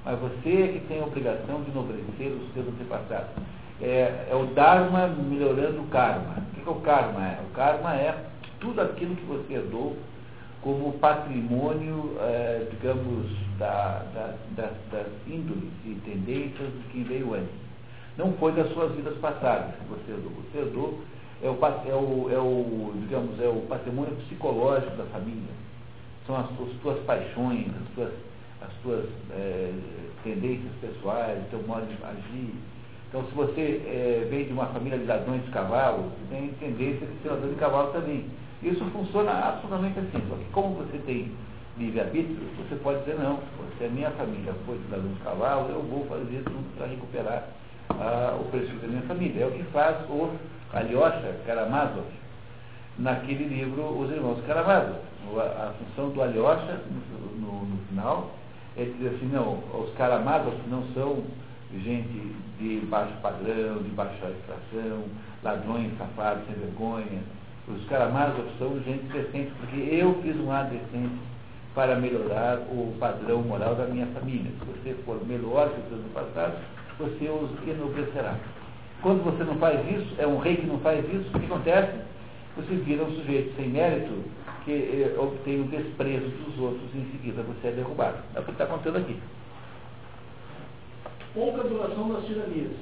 mas 0.05 0.19
você 0.19 0.63
é 0.63 0.69
que 0.73 0.89
tem 0.89 1.01
a 1.01 1.07
obrigação 1.07 1.63
de 1.63 1.71
enobrecer 1.71 2.33
os 2.33 2.53
seus 2.53 2.67
antepassados. 2.67 3.31
É, 3.81 4.27
é 4.29 4.35
o 4.35 4.47
Dharma 4.47 5.07
melhorando 5.07 5.83
o 5.83 5.87
karma. 5.87 6.35
O 6.51 6.55
que, 6.57 6.63
que 6.63 6.69
é 6.69 6.73
o 6.73 6.81
karma 6.81 7.25
é? 7.25 7.39
O 7.49 7.55
karma 7.55 7.95
é 7.95 8.25
tudo 8.59 8.81
aquilo 8.81 9.15
que 9.15 9.25
você 9.27 9.55
herdou 9.55 9.97
como 10.67 10.95
patrimônio, 10.95 12.17
é, 12.19 12.67
digamos, 12.73 13.31
da, 13.57 14.03
da, 14.13 14.35
da, 14.57 14.73
das 14.91 15.07
índoles 15.29 15.71
e 15.85 15.95
tendências 16.05 16.73
de 16.73 16.89
quem 16.91 17.05
veio 17.05 17.35
antes. 17.35 17.55
Não 18.19 18.33
foi 18.33 18.51
das 18.51 18.73
suas 18.73 18.91
vidas 18.97 19.17
passadas 19.19 19.77
que 19.77 19.85
você 19.85 20.11
herdou. 20.11 20.33
Você 20.33 20.59
herdou 20.59 21.01
é 21.41 21.49
o, 21.49 21.55
é, 21.55 21.95
o, 21.95 22.31
é 22.33 22.39
o, 22.41 22.93
digamos, 22.97 23.41
é 23.41 23.47
o 23.47 23.61
patrimônio 23.69 24.13
psicológico 24.17 24.97
da 24.97 25.05
família. 25.05 25.55
São 26.27 26.35
as, 26.35 26.47
as 26.47 27.05
paixões, 27.05 27.69
as 27.69 27.95
tuas, 27.95 28.13
as 28.63 28.73
tuas 28.83 29.05
é, 29.37 29.73
tendências 30.25 30.73
pessoais, 30.81 31.45
o 31.45 31.51
teu 31.51 31.63
modo 31.63 31.87
de 31.87 31.95
agir. 32.05 32.55
Então, 33.09 33.25
se 33.27 33.35
você 33.37 33.83
é, 33.87 34.27
vem 34.29 34.47
de 34.47 34.53
uma 34.53 34.67
família 34.67 34.99
de 34.99 35.05
ladrões 35.05 35.45
de 35.45 35.51
cavalo, 35.53 36.11
tem 36.29 36.49
tendência 36.59 37.07
de 37.07 37.23
ser 37.23 37.29
ladrão 37.29 37.51
de 37.51 37.55
cavalo 37.55 37.93
também. 37.93 38.25
Isso 38.63 38.85
funciona 38.87 39.33
absolutamente 39.33 39.99
assim. 39.99 40.23
Só 40.29 40.37
que 40.37 40.45
como 40.53 40.75
você 40.75 40.99
tem 40.99 41.33
livre-arbítrio, 41.79 42.39
você 42.57 42.77
pode 42.77 43.01
dizer 43.01 43.19
não, 43.19 43.39
se 43.79 43.85
a 43.85 43.89
minha 43.89 44.11
família 44.13 44.55
foi 44.65 44.81
dar 44.91 44.99
um 44.99 45.15
cavalo, 45.23 45.69
eu 45.71 45.83
vou 45.83 46.07
fazer 46.07 46.43
tudo 46.45 46.77
para 46.77 46.87
recuperar 46.87 47.49
ah, 47.91 48.37
o 48.41 48.45
prestígio 48.51 48.81
da 48.81 48.89
minha 48.89 49.03
família. 49.03 49.45
É 49.45 49.47
o 49.47 49.53
que 49.53 49.63
faz 49.65 49.97
o 50.09 50.31
Alyosha 50.73 51.37
Karamazov 51.47 52.07
naquele 52.99 53.45
livro 53.45 53.99
Os 53.99 54.11
Irmãos 54.11 54.43
Karamazov. 54.47 55.01
A, 55.37 55.69
a 55.69 55.73
função 55.73 56.11
do 56.11 56.23
Alyosha, 56.23 56.81
no, 56.89 57.47
no, 57.47 57.67
no, 57.67 57.79
final, 57.89 58.31
é 58.77 58.85
dizer 58.85 59.09
assim, 59.17 59.27
não, 59.27 59.59
os 59.75 59.93
Karamazov 59.97 60.57
não 60.69 60.83
são 60.95 61.25
gente 61.75 62.35
de 62.59 62.87
baixo 62.87 63.13
padrão, 63.21 63.83
de 63.83 63.91
baixa 63.91 64.31
extração, 64.31 65.05
ladrões, 65.43 65.93
safados, 65.99 66.45
sem 66.47 66.55
vergonha. 66.55 67.23
Os 67.69 67.85
Karamazov 67.87 68.47
são 68.59 68.81
gente 68.85 69.05
decente, 69.13 69.51
porque 69.59 69.77
eu 69.77 70.15
fiz 70.23 70.37
um 70.41 70.53
ato 70.53 70.71
decente 70.71 71.19
para 71.75 71.97
melhorar 71.97 72.59
o 72.71 72.95
padrão 72.99 73.43
moral 73.43 73.75
da 73.75 73.87
minha 73.87 74.07
família. 74.07 74.51
Se 74.61 74.65
você 74.67 74.95
for 75.05 75.21
melhor 75.27 75.71
que 75.71 75.81
os 75.81 75.99
anos 75.99 76.13
passados, 76.13 76.59
você 76.99 77.29
os 77.29 77.51
enobrecerá. 77.69 78.37
Quando 79.03 79.25
você 79.25 79.45
não 79.45 79.57
faz 79.57 79.81
isso, 79.91 80.15
é 80.19 80.27
um 80.27 80.39
rei 80.39 80.57
que 80.57 80.67
não 80.67 80.79
faz 80.79 81.05
isso, 81.13 81.29
o 81.35 81.41
que 81.41 81.47
acontece? 81.47 81.93
Você 82.57 82.75
vira 82.77 83.05
um 83.05 83.15
sujeito 83.17 83.55
sem 83.57 83.69
mérito 83.69 84.13
que 84.65 84.73
eh, 84.73 85.15
obtém 85.19 85.61
o 85.61 85.65
desprezo 85.65 86.27
dos 86.27 86.59
outros 86.59 86.89
e 86.95 86.99
em 86.99 87.11
seguida 87.13 87.43
você 87.43 87.69
é 87.69 87.73
derrubado. 87.73 88.17
É 88.35 88.41
o 88.41 88.43
que 88.43 88.53
está 88.53 88.67
contando 88.67 88.97
aqui. 88.97 89.21
Pouca 91.35 91.63
duração 91.65 92.13
das 92.13 92.25
tiranias. 92.25 92.73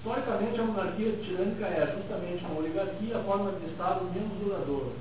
Historicamente, 0.00 0.58
a 0.58 0.64
monarquia 0.64 1.12
tirânica 1.12 1.66
é 1.66 1.94
justamente 1.94 2.42
uma 2.46 2.60
oligarquia, 2.60 3.18
a 3.18 3.22
forma 3.22 3.52
de 3.52 3.66
Estado 3.66 4.02
menos 4.14 4.32
duradoura. 4.42 4.92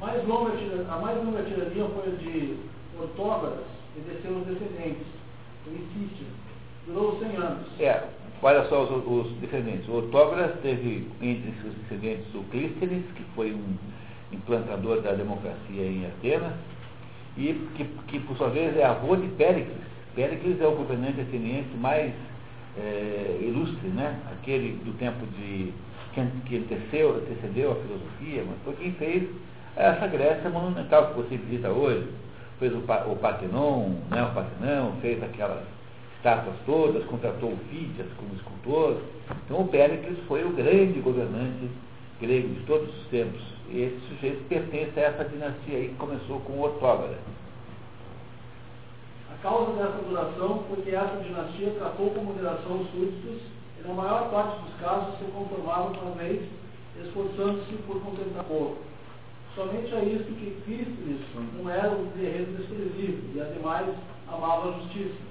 Mais 0.00 0.24
longa, 0.28 0.52
a 0.88 0.98
mais 0.98 1.24
longa 1.24 1.42
tirania 1.42 1.86
foi 1.86 2.12
a 2.12 2.16
de 2.16 2.56
Ortóbaras 3.00 3.64
e 3.96 4.00
de 4.00 4.22
seus 4.22 4.46
descendentes, 4.46 5.06
o 5.66 5.70
Insício. 5.70 6.26
Durou 6.86 7.18
100 7.18 7.36
anos. 7.36 7.80
É, 7.80 8.04
olha 8.42 8.64
só 8.68 8.84
os, 8.84 9.26
os 9.26 9.32
descendentes. 9.38 9.88
O 9.88 9.94
Ortóbaras 9.94 10.52
teve 10.60 11.08
entre 11.20 11.52
seus 11.60 11.74
descendentes 11.74 12.32
o 12.32 12.44
Clístenes, 12.44 13.04
que 13.16 13.24
foi 13.34 13.52
um 13.52 13.76
implantador 14.30 15.00
da 15.00 15.14
democracia 15.14 15.82
em 15.82 16.06
Atenas, 16.06 16.52
e 17.36 17.54
que, 17.76 17.84
que 18.06 18.20
por 18.20 18.36
sua 18.36 18.50
vez 18.50 18.76
é 18.76 18.84
avô 18.84 19.16
de 19.16 19.26
Péricles. 19.30 19.84
Péricles 20.14 20.60
é 20.60 20.66
o 20.66 20.76
governante 20.76 21.20
ateniense 21.20 21.74
mais 21.76 22.12
é, 22.78 23.38
ilustre, 23.40 23.88
né? 23.88 24.20
aquele 24.32 24.72
do 24.84 24.96
tempo 24.98 25.24
de 25.38 25.72
que, 26.14 26.26
que 26.46 26.56
antecedeu, 26.56 27.10
a 27.72 27.74
filosofia, 27.76 28.44
mas 28.46 28.56
foi 28.64 28.74
quem 28.74 28.92
fez 28.92 29.28
essa 29.76 30.06
Grécia 30.06 30.48
monumental 30.48 31.08
que 31.08 31.14
você 31.14 31.36
visita 31.36 31.70
hoje. 31.70 32.08
Fez 32.58 32.72
o, 32.72 32.78
o 32.78 32.80
né? 32.80 34.22
o 34.22 34.34
Partenão, 34.34 34.92
fez 35.02 35.22
aquelas 35.22 35.62
estátuas 36.16 36.56
todas, 36.64 37.04
contratou 37.04 37.50
o 37.50 37.58
Fídias 37.70 38.08
como 38.16 38.34
escultor. 38.34 38.96
Então 39.44 39.60
o 39.60 39.68
Péricles 39.68 40.18
foi 40.26 40.44
o 40.44 40.50
grande 40.50 41.00
governante 41.00 41.68
grego 42.20 42.48
de 42.48 42.60
todos 42.60 42.88
os 42.88 43.06
tempos. 43.08 43.40
E 43.70 43.82
esse 43.82 44.00
sujeito 44.08 44.44
pertence 44.48 44.98
a 44.98 45.02
essa 45.02 45.24
dinastia 45.24 45.76
aí 45.76 45.88
que 45.88 45.94
começou 45.96 46.40
com 46.40 46.54
o 46.54 46.62
Ortóbara. 46.62 47.18
A 49.36 49.42
causa 49.42 49.72
dessa 49.72 50.02
duração 50.08 50.64
foi 50.68 50.82
que 50.82 50.94
essa 50.94 51.22
dinastia 51.22 51.70
tratou 51.78 52.10
com 52.10 52.24
moderação 52.24 52.80
os 52.80 52.90
súditos 52.90 53.42
e 53.78 53.86
na 53.86 53.92
maior 53.92 54.30
parte 54.30 54.62
dos 54.62 54.74
casos 54.80 55.18
se 55.18 55.24
conformavam 55.26 55.92
com 55.92 56.08
as 56.08 56.16
leis, 56.16 56.48
esforçando-se 57.04 57.74
por 57.86 58.00
contentar 58.00 58.42
o 58.44 58.48
povo. 58.48 58.78
Somente 59.54 59.94
a 59.94 60.02
isso 60.02 60.24
que 60.24 60.62
Cristo 60.64 61.40
não 61.58 61.70
era 61.70 61.90
um 61.90 62.06
guerreiro 62.16 62.52
desprezível 62.52 63.30
e 63.34 63.40
ademais 63.40 63.94
amava 64.26 64.70
a 64.70 64.72
justiça. 64.80 65.26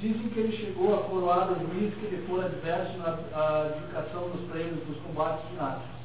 Dizem 0.00 0.28
que 0.28 0.40
ele 0.40 0.56
chegou 0.56 0.94
a 0.94 1.04
coroar 1.04 1.52
o 1.52 1.60
juiz 1.60 1.94
que 1.94 2.06
lhe 2.06 2.26
fora 2.26 2.46
adverso 2.46 2.98
na 2.98 3.62
adjudicação 3.62 4.30
dos 4.30 4.50
prêmios 4.50 4.84
dos 4.84 4.98
combates 4.98 5.48
dinásticos. 5.50 5.96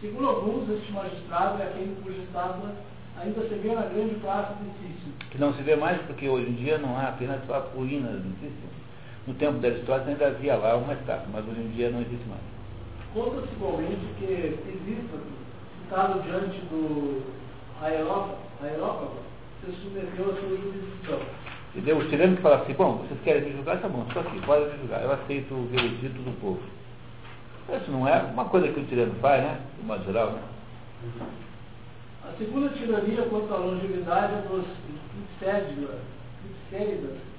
Segundo 0.00 0.26
alguns, 0.26 0.68
este 0.70 0.90
magistrado 0.90 1.62
é 1.62 1.66
aquele 1.66 1.96
cuja 2.02 2.18
estátua 2.18 2.72
ainda 3.16 3.40
se 3.42 3.54
vê 3.54 3.74
na 3.74 3.82
grande 3.82 4.14
praça 4.16 4.54
de 4.54 4.70
Cícero. 4.78 5.12
Que 5.30 5.38
não 5.38 5.52
se 5.54 5.62
vê 5.62 5.76
mais 5.76 6.00
porque 6.02 6.28
hoje 6.28 6.50
em 6.50 6.54
dia 6.54 6.78
não 6.78 6.96
há 6.96 7.08
apenas 7.08 7.44
só 7.46 7.58
ruínas 7.74 8.22
de 8.22 8.30
Cícero. 8.34 8.74
No 9.26 9.34
tempo 9.34 9.58
da 9.58 9.68
Aristóteles 9.68 10.08
ainda 10.08 10.26
havia 10.26 10.56
lá 10.56 10.76
uma 10.76 10.92
estátua, 10.92 11.28
mas 11.32 11.46
hoje 11.48 11.60
em 11.60 11.70
dia 11.70 11.90
não 11.90 12.00
existe 12.00 12.28
mais. 12.28 12.42
Conta-se 13.14 13.52
igualmente 13.54 14.06
que 14.18 14.58
Pisístrato, 14.64 15.24
citado 15.82 16.22
diante 16.22 16.58
do 16.66 17.22
Aerópago, 17.80 19.16
se 19.64 19.72
submeteu 19.72 20.30
a 20.30 20.34
sua 20.34 20.56
jurisdição 20.56 21.20
Entendeu? 21.74 21.98
Os 21.98 22.08
tiranos 22.08 22.36
que 22.36 22.42
falam 22.42 22.62
assim, 22.62 22.72
bom, 22.74 22.98
vocês 22.98 23.20
querem 23.24 23.42
me 23.42 23.52
julgar, 23.52 23.80
tá 23.80 23.88
bom, 23.88 24.04
estou 24.06 24.22
aqui, 24.22 24.40
pode 24.46 24.64
me 24.70 24.78
julgar, 24.78 25.02
eu 25.02 25.12
aceito 25.12 25.52
o 25.52 25.68
veredito 25.72 26.22
do 26.22 26.40
povo. 26.40 26.60
Isso 27.68 27.90
não 27.90 28.06
é 28.06 28.22
uma 28.32 28.44
coisa 28.44 28.68
que 28.68 28.78
o 28.78 28.84
tirano 28.84 29.12
faz, 29.20 29.42
né? 29.42 29.58
De 29.80 29.84
modo 29.84 30.04
geral, 30.04 30.30
né? 30.30 30.42
A 32.26 32.36
segunda 32.38 32.70
tirania 32.70 33.22
quanto 33.28 33.52
à 33.52 33.58
longevidade 33.58 34.34
é 34.34 34.48
dos 34.48 34.64
Ipsélidas, 35.42 36.00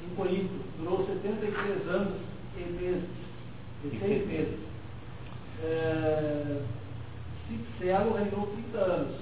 em 0.04 0.16
Corinto, 0.16 0.54
durou 0.78 1.06
73 1.06 1.88
anos 1.90 2.14
e 2.56 2.62
meses, 2.62 3.10
e 3.84 4.00
seis 4.00 4.28
meses. 4.28 4.60
É, 5.64 6.62
Cipselo 7.48 8.14
reinou 8.14 8.48
30 8.72 8.78
anos, 8.78 9.16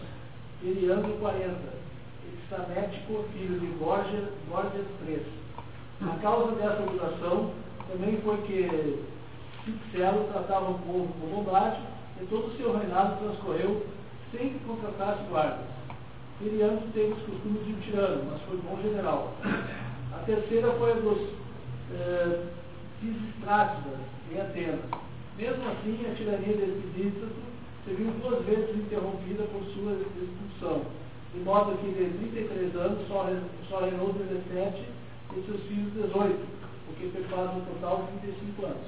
Eliandro 0.64 1.14
40, 1.14 1.56
Samético, 2.50 3.26
filho 3.34 3.60
de 3.60 3.68
Borges, 3.78 4.26
Borges 4.50 4.86
III. 5.08 5.26
A 6.02 6.18
causa 6.22 6.56
dessa 6.56 6.84
duração 6.84 7.52
também 7.90 8.18
foi 8.22 8.38
que 8.42 9.04
Cicero 9.64 10.26
tratava 10.32 10.72
o 10.72 10.80
povo 10.80 11.14
com 11.20 11.28
bondade 11.28 11.80
e 12.22 12.26
todo 12.26 12.48
o 12.48 12.58
seu 12.58 12.78
reinado 12.78 13.18
transcorreu 13.20 13.86
sem 14.34 14.50
que 14.50 14.66
contratasse 14.66 15.24
guardas. 15.30 15.66
Filiano 16.40 16.82
teve 16.94 17.14
os 17.14 17.22
costumes 17.22 17.66
de 17.66 17.74
um 17.74 17.80
tirano, 17.80 18.24
mas 18.30 18.42
foi 18.42 18.58
bom 18.58 18.82
general. 18.82 19.34
A 20.12 20.18
terceira 20.26 20.72
foi 20.74 20.92
a 20.92 20.96
dos 20.96 21.30
eh, 21.94 22.44
em 24.32 24.42
Atenas. 24.42 24.80
Mesmo 25.38 25.64
assim, 25.70 26.06
a 26.10 26.16
tirania 26.16 26.56
desse 26.58 26.82
Pisístrato 26.94 27.34
se 27.86 27.94
viu 27.94 28.12
duas 28.22 28.44
vezes 28.46 28.76
interrompida 28.76 29.44
por 29.44 29.64
sua 29.74 29.94
expulsão 29.94 30.82
de 31.34 31.40
modo 31.40 31.76
que 31.80 31.88
de 31.88 32.30
33 32.30 32.76
anos 32.76 33.08
só, 33.08 33.28
só 33.68 33.80
reinou 33.80 34.14
17 34.14 34.84
e 35.36 35.46
seus 35.46 35.62
filhos 35.64 35.92
18, 35.94 36.14
o 36.90 36.94
que 36.94 37.10
faz 37.28 37.50
um 37.58 37.62
total 37.62 38.08
de 38.14 38.20
35 38.20 38.66
anos. 38.68 38.88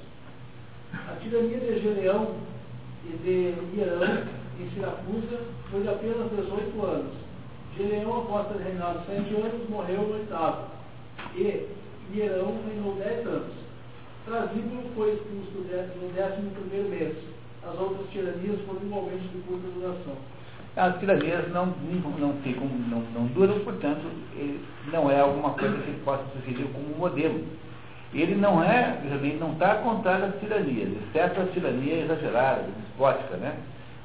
A 0.93 1.15
tirania 1.15 1.59
de 1.59 1.81
Geleão 1.81 2.35
de 3.23 3.53
Hierão, 3.75 4.23
em 4.59 4.69
Siracusa, 4.71 5.39
foi 5.71 5.81
de 5.81 5.89
apenas 5.89 6.31
18 6.31 6.85
anos. 6.85 7.13
Geleão, 7.77 8.21
após 8.21 8.47
ter 8.47 8.63
reinado 8.63 9.05
7 9.05 9.35
anos, 9.35 9.69
morreu 9.69 10.01
no 10.01 10.13
oitavo, 10.15 10.67
e 11.35 11.67
Hierão 12.13 12.55
reinou 12.67 12.95
10 12.95 13.27
anos. 13.27 13.53
Trasíbulo 14.25 14.83
foi 14.95 15.13
expulso 15.13 15.51
no 15.51 16.07
11 16.07 16.89
mês. 16.89 17.15
As 17.63 17.79
outras 17.79 18.09
tiranias 18.11 18.61
foram 18.65 18.81
igualmente 18.81 19.27
de 19.27 19.39
curta 19.47 19.67
duração 19.67 20.15
as 20.75 20.99
tiranias 20.99 21.49
não, 21.53 21.67
não, 21.67 22.33
não, 22.33 23.01
não 23.13 23.27
duram, 23.27 23.59
portanto, 23.59 24.01
não 24.91 25.09
é 25.09 25.21
alguma 25.21 25.51
coisa 25.51 25.77
que 25.77 25.91
possa 26.03 26.23
sugerir 26.33 26.67
como 26.73 26.97
modelo. 26.97 27.45
Ele 28.15 28.35
não 28.35 28.63
é, 28.63 28.97
ele 29.03 29.37
não 29.37 29.51
está 29.51 29.75
contrário 29.75 30.27
às 30.27 30.39
tiranias, 30.39 30.89
exceto 31.03 31.41
a 31.41 31.45
tirania 31.47 32.05
exagerada, 32.05 32.63
despótica, 32.63 33.35
né? 33.35 33.57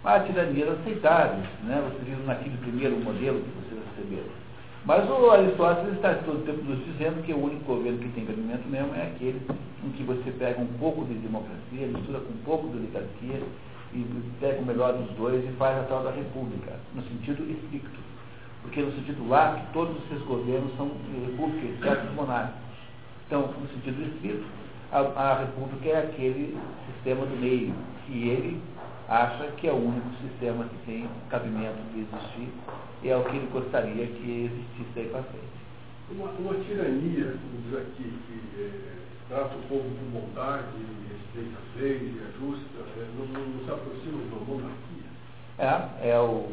Mas 0.03 0.27
tiranias 0.27 0.69
aceitáveis, 0.81 1.47
né? 1.63 1.81
Você 1.89 2.11
viu 2.11 2.19
naquele 2.27 2.57
primeiro 2.57 2.97
modelo 2.97 3.41
que 3.41 3.51
vocês 3.51 3.81
receberam. 3.95 4.41
Mas 4.85 5.09
o 5.09 5.31
Aristóteles 5.31 5.95
está 5.95 6.15
todo 6.15 6.39
o 6.39 6.43
tempo 6.43 6.65
nos 6.65 6.85
dizendo 6.87 7.23
que 7.23 7.33
o 7.33 7.45
único 7.45 7.65
governo 7.65 7.99
que 7.99 8.09
tem 8.09 8.25
cabimento 8.25 8.67
mesmo 8.69 8.95
é 8.97 9.03
aquele 9.03 9.41
em 9.85 9.91
que 9.91 10.03
você 10.03 10.31
pega 10.33 10.61
um 10.61 10.79
pouco 10.79 11.05
de 11.05 11.15
democracia, 11.15 11.87
mistura 11.87 12.19
com 12.19 12.33
um 12.33 12.43
pouco 12.45 12.69
de 12.69 12.79
oligarquia 12.79 13.43
e 13.93 14.05
pega 14.41 14.61
o 14.61 14.65
melhor 14.65 14.95
dos 14.95 15.11
dois 15.17 15.45
e 15.45 15.53
faz 15.53 15.79
a 15.79 15.83
tal 15.83 16.03
da 16.03 16.11
república, 16.11 16.73
no 16.95 17.03
sentido 17.03 17.49
estricto. 17.49 18.01
Porque 18.63 18.83
no 18.83 18.93
sentido 18.93 19.29
lá 19.29 19.67
todos 19.73 19.97
esses 20.05 20.25
governos 20.25 20.75
são 20.77 20.91
repúblicas, 21.27 21.71
exceto 21.79 22.07
os 22.09 22.15
monárquicos. 22.15 22.70
Então, 23.31 23.43
no 23.47 23.69
sentido 23.69 24.03
estrito, 24.13 24.45
a, 24.91 24.99
a 24.99 25.39
república 25.39 25.89
é 25.89 25.99
aquele 26.03 26.59
sistema 26.91 27.25
do 27.25 27.37
meio, 27.37 27.73
que 28.05 28.29
ele 28.29 28.61
acha 29.09 29.45
que 29.57 29.69
é 29.69 29.73
o 29.73 29.77
único 29.77 30.11
sistema 30.21 30.65
que 30.65 30.77
tem 30.85 31.09
cabimento 31.29 31.79
de 31.95 32.01
existir 32.01 32.49
e 33.05 33.09
é 33.09 33.17
o 33.17 33.23
que 33.23 33.37
ele 33.37 33.49
gostaria 33.53 34.05
que 34.05 34.51
existisse 34.51 34.99
aí 34.99 35.09
para 35.11 35.23
frente. 35.23 35.47
Uma, 36.11 36.29
uma 36.31 36.55
tirania, 36.65 37.39
vamos 37.39 37.67
dizer 37.67 37.77
aqui, 37.83 38.03
que 38.03 38.63
é, 38.63 38.99
trata 39.29 39.55
o 39.55 39.63
povo 39.69 39.85
com 39.85 40.19
bondade, 40.19 40.67
respeita 41.09 41.57
a 41.57 41.81
lei, 41.81 42.13
é 42.19 42.33
justa, 42.37 42.81
é, 42.99 43.07
não, 43.17 43.27
não, 43.27 43.49
não 43.49 43.65
se 43.65 43.71
aproxima 43.71 44.23
de 44.23 44.35
uma 44.35 44.45
monarquia. 44.45 45.07
É, 45.57 46.11
é, 46.11 46.19
o, 46.19 46.49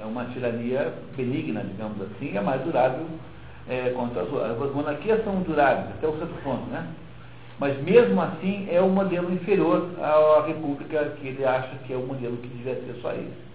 é 0.00 0.04
uma 0.04 0.24
tirania 0.24 0.92
benigna, 1.16 1.62
digamos 1.62 2.02
assim, 2.02 2.36
é 2.36 2.40
mais 2.40 2.60
durável 2.62 3.06
é, 3.70 3.90
contra 3.90 4.22
as. 4.22 4.28
As 4.28 4.74
monarquias 4.74 5.24
são 5.24 5.40
duráveis, 5.42 5.88
até 5.90 6.06
o 6.06 6.18
certo 6.18 6.34
ponto, 6.42 6.68
né? 6.70 6.86
Mas 7.58 7.80
mesmo 7.82 8.20
assim 8.20 8.66
é 8.70 8.82
um 8.82 8.88
modelo 8.88 9.32
inferior 9.32 9.90
à 10.00 10.44
república 10.46 11.12
que 11.20 11.28
ele 11.28 11.44
acha 11.44 11.76
que 11.86 11.92
é 11.92 11.96
o 11.96 12.06
modelo 12.06 12.36
que 12.38 12.48
devia 12.48 12.74
ser 12.74 12.98
só 13.00 13.12
isso. 13.12 13.50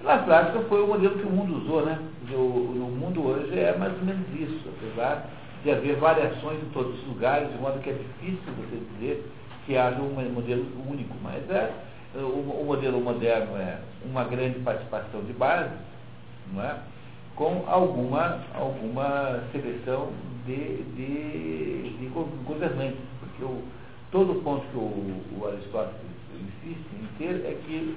E 0.00 0.04
na 0.04 0.18
prática 0.18 0.60
foi 0.68 0.82
o 0.82 0.86
modelo 0.86 1.18
que 1.18 1.26
o 1.26 1.30
mundo 1.30 1.56
usou, 1.56 1.84
né? 1.84 1.98
O, 2.30 2.88
mundo 2.98 3.26
hoje 3.26 3.58
é 3.58 3.76
mais 3.76 3.92
ou 3.94 4.04
menos 4.04 4.26
isso, 4.38 4.60
apesar 4.76 5.28
de 5.62 5.70
haver 5.72 5.96
variações 5.96 6.62
em 6.62 6.68
todos 6.70 6.96
os 7.00 7.08
lugares, 7.08 7.50
de 7.50 7.58
modo 7.58 7.80
que 7.80 7.90
é 7.90 7.94
difícil 7.94 8.52
você 8.54 8.80
dizer 8.92 9.28
que 9.66 9.76
haja 9.76 10.00
um 10.00 10.14
modelo 10.32 10.64
único, 10.88 11.16
mas 11.22 11.50
é 11.50 11.72
o, 12.14 12.62
o 12.62 12.64
modelo 12.64 13.00
moderno 13.00 13.56
é 13.56 13.78
uma 14.04 14.24
grande 14.24 14.60
participação 14.60 15.20
de 15.22 15.32
base, 15.32 15.74
não 16.52 16.62
é? 16.62 16.76
Com 17.38 17.62
alguma, 17.68 18.40
alguma 18.52 19.44
seleção 19.52 20.08
de, 20.44 20.82
de, 20.96 21.96
de 21.96 22.06
governantes. 22.44 22.98
Porque 23.20 23.44
o, 23.44 23.62
todo 24.10 24.32
o 24.32 24.42
ponto 24.42 24.66
que 24.72 24.76
o, 24.76 25.40
o 25.40 25.46
Aristóteles 25.46 26.00
insiste 26.34 26.90
em 27.00 27.06
ter 27.16 27.46
é 27.46 27.56
que 27.64 27.96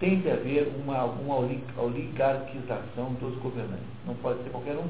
tem 0.00 0.20
de 0.20 0.30
haver 0.30 0.72
uma, 0.82 1.04
uma 1.04 1.36
oligarquização 1.36 3.12
dos 3.20 3.36
governantes. 3.42 3.84
Não 4.06 4.14
pode 4.14 4.42
ser 4.42 4.48
qualquer 4.50 4.76
um. 4.76 4.88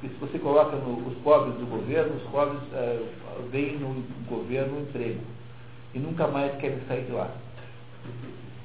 Porque 0.00 0.14
se 0.14 0.20
você 0.20 0.38
coloca 0.38 0.74
no, 0.76 1.06
os 1.06 1.18
pobres 1.18 1.54
do 1.56 1.66
governo, 1.66 2.16
os 2.16 2.30
pobres 2.30 2.62
é, 2.72 3.02
veem 3.50 3.76
no 3.78 4.02
governo 4.30 4.80
emprego 4.80 5.20
e 5.94 5.98
nunca 5.98 6.26
mais 6.26 6.56
querem 6.56 6.80
sair 6.88 7.04
de 7.04 7.12
lá. 7.12 7.30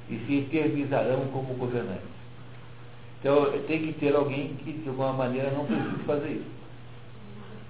E 0.08 0.18
se 0.26 0.38
eternizarão 0.38 1.26
como 1.26 1.52
governantes. 1.54 2.21
Então 3.22 3.46
tem 3.68 3.86
que 3.86 3.92
ter 4.00 4.16
alguém 4.16 4.56
que 4.56 4.72
de 4.72 4.88
alguma 4.88 5.12
maneira 5.12 5.52
não 5.52 5.64
precise 5.64 6.02
fazer 6.04 6.28
isso. 6.28 6.50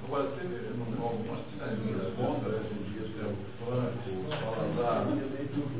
Agora, 0.06 0.28
teve 0.38 0.56
algumas 0.98 1.40
tiraninhas 1.52 2.14
contra 2.16 2.48
hoje 2.48 2.72
em 2.72 2.90
dia, 2.90 3.06
tem 3.12 3.26
o 3.26 3.36
Franco, 3.60 4.08
o 4.08 4.30
Salazar, 4.30 5.06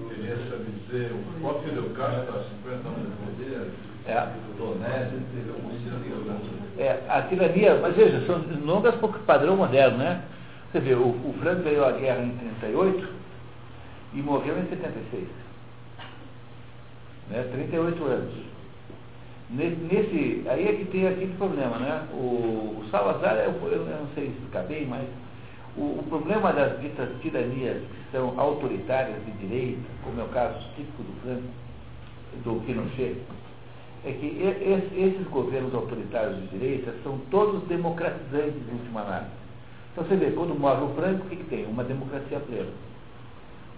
queria 0.09 0.37
dizer, 0.37 1.13
o 1.13 1.41
próprio 1.41 1.71
Fidel 1.71 1.91
Castro 1.95 2.21
está 2.21 2.45
50 2.65 2.89
anos 2.89 3.09
de 3.09 3.17
poder, 3.25 3.71
é. 4.07 4.29
o 4.51 4.55
Donésio, 4.59 5.21
teve 5.35 5.51
algumas 5.51 5.81
tiranias. 5.81 6.63
É, 6.79 7.01
a 7.09 7.23
tirania, 7.23 7.79
mas 7.81 7.97
veja, 7.97 8.27
são 8.27 8.45
longas 8.65 8.95
por 8.97 9.19
padrão 9.21 9.57
moderno, 9.57 9.97
né? 9.97 10.23
Você 10.71 10.81
vê, 10.81 10.95
o, 10.95 11.09
o 11.09 11.35
Franco 11.41 11.63
ganhou 11.63 11.87
a 11.87 11.93
guerra 11.93 12.23
em 12.23 12.37
38 12.61 13.09
e 14.13 14.23
morreu 14.23 14.59
em 14.59 14.67
76. 14.69 15.29
Né? 17.31 17.43
38 17.53 18.05
anos. 18.05 18.52
Nesse, 19.53 20.45
aí 20.49 20.67
é 20.67 20.73
que 20.73 20.87
tem 20.87 21.07
aquele 21.07 21.35
problema, 21.35 21.79
né? 21.79 22.07
O, 22.15 22.81
o 22.81 22.85
Salazar, 22.91 23.37
eu, 23.37 23.53
eu 23.71 23.85
não 23.85 24.07
sei 24.15 24.29
explicar 24.29 24.63
bem, 24.63 24.87
mas 24.87 25.07
o, 25.77 25.99
o, 25.99 26.05
problema 26.09 26.55
das 26.55 26.81
ditas 26.81 27.11
tiranias 27.21 27.83
que 27.83 28.13
são 28.13 28.39
autoritárias 28.41 29.23
de 29.27 29.33
direita, 29.33 29.83
como 30.03 30.21
é 30.23 30.25
o 30.25 30.29
caso 30.29 30.59
típico 30.75 31.03
do 31.03 31.21
Franco, 31.21 31.43
do 32.45 32.65
Pinochet, 32.65 33.19
é 34.07 34.13
que 34.13 34.27
esses 34.97 35.29
governos 35.29 35.75
autoritários 35.75 36.41
de 36.41 36.59
direita 36.59 36.95
são 37.05 37.19
todos 37.31 37.63
democratizantes 37.65 38.57
em 38.69 38.73
última 38.73 39.03
análise. 39.03 39.33
Então 39.93 40.05
você 40.05 40.17
vê, 40.17 40.31
quando 40.31 40.59
morre 40.59 40.83
o 40.83 40.95
Franco, 40.95 41.27
o 41.27 41.29
que, 41.29 41.37
que 41.37 41.45
tem? 41.45 41.67
Uma 41.67 41.85
democracia 41.85 42.41
plena. 42.41 42.71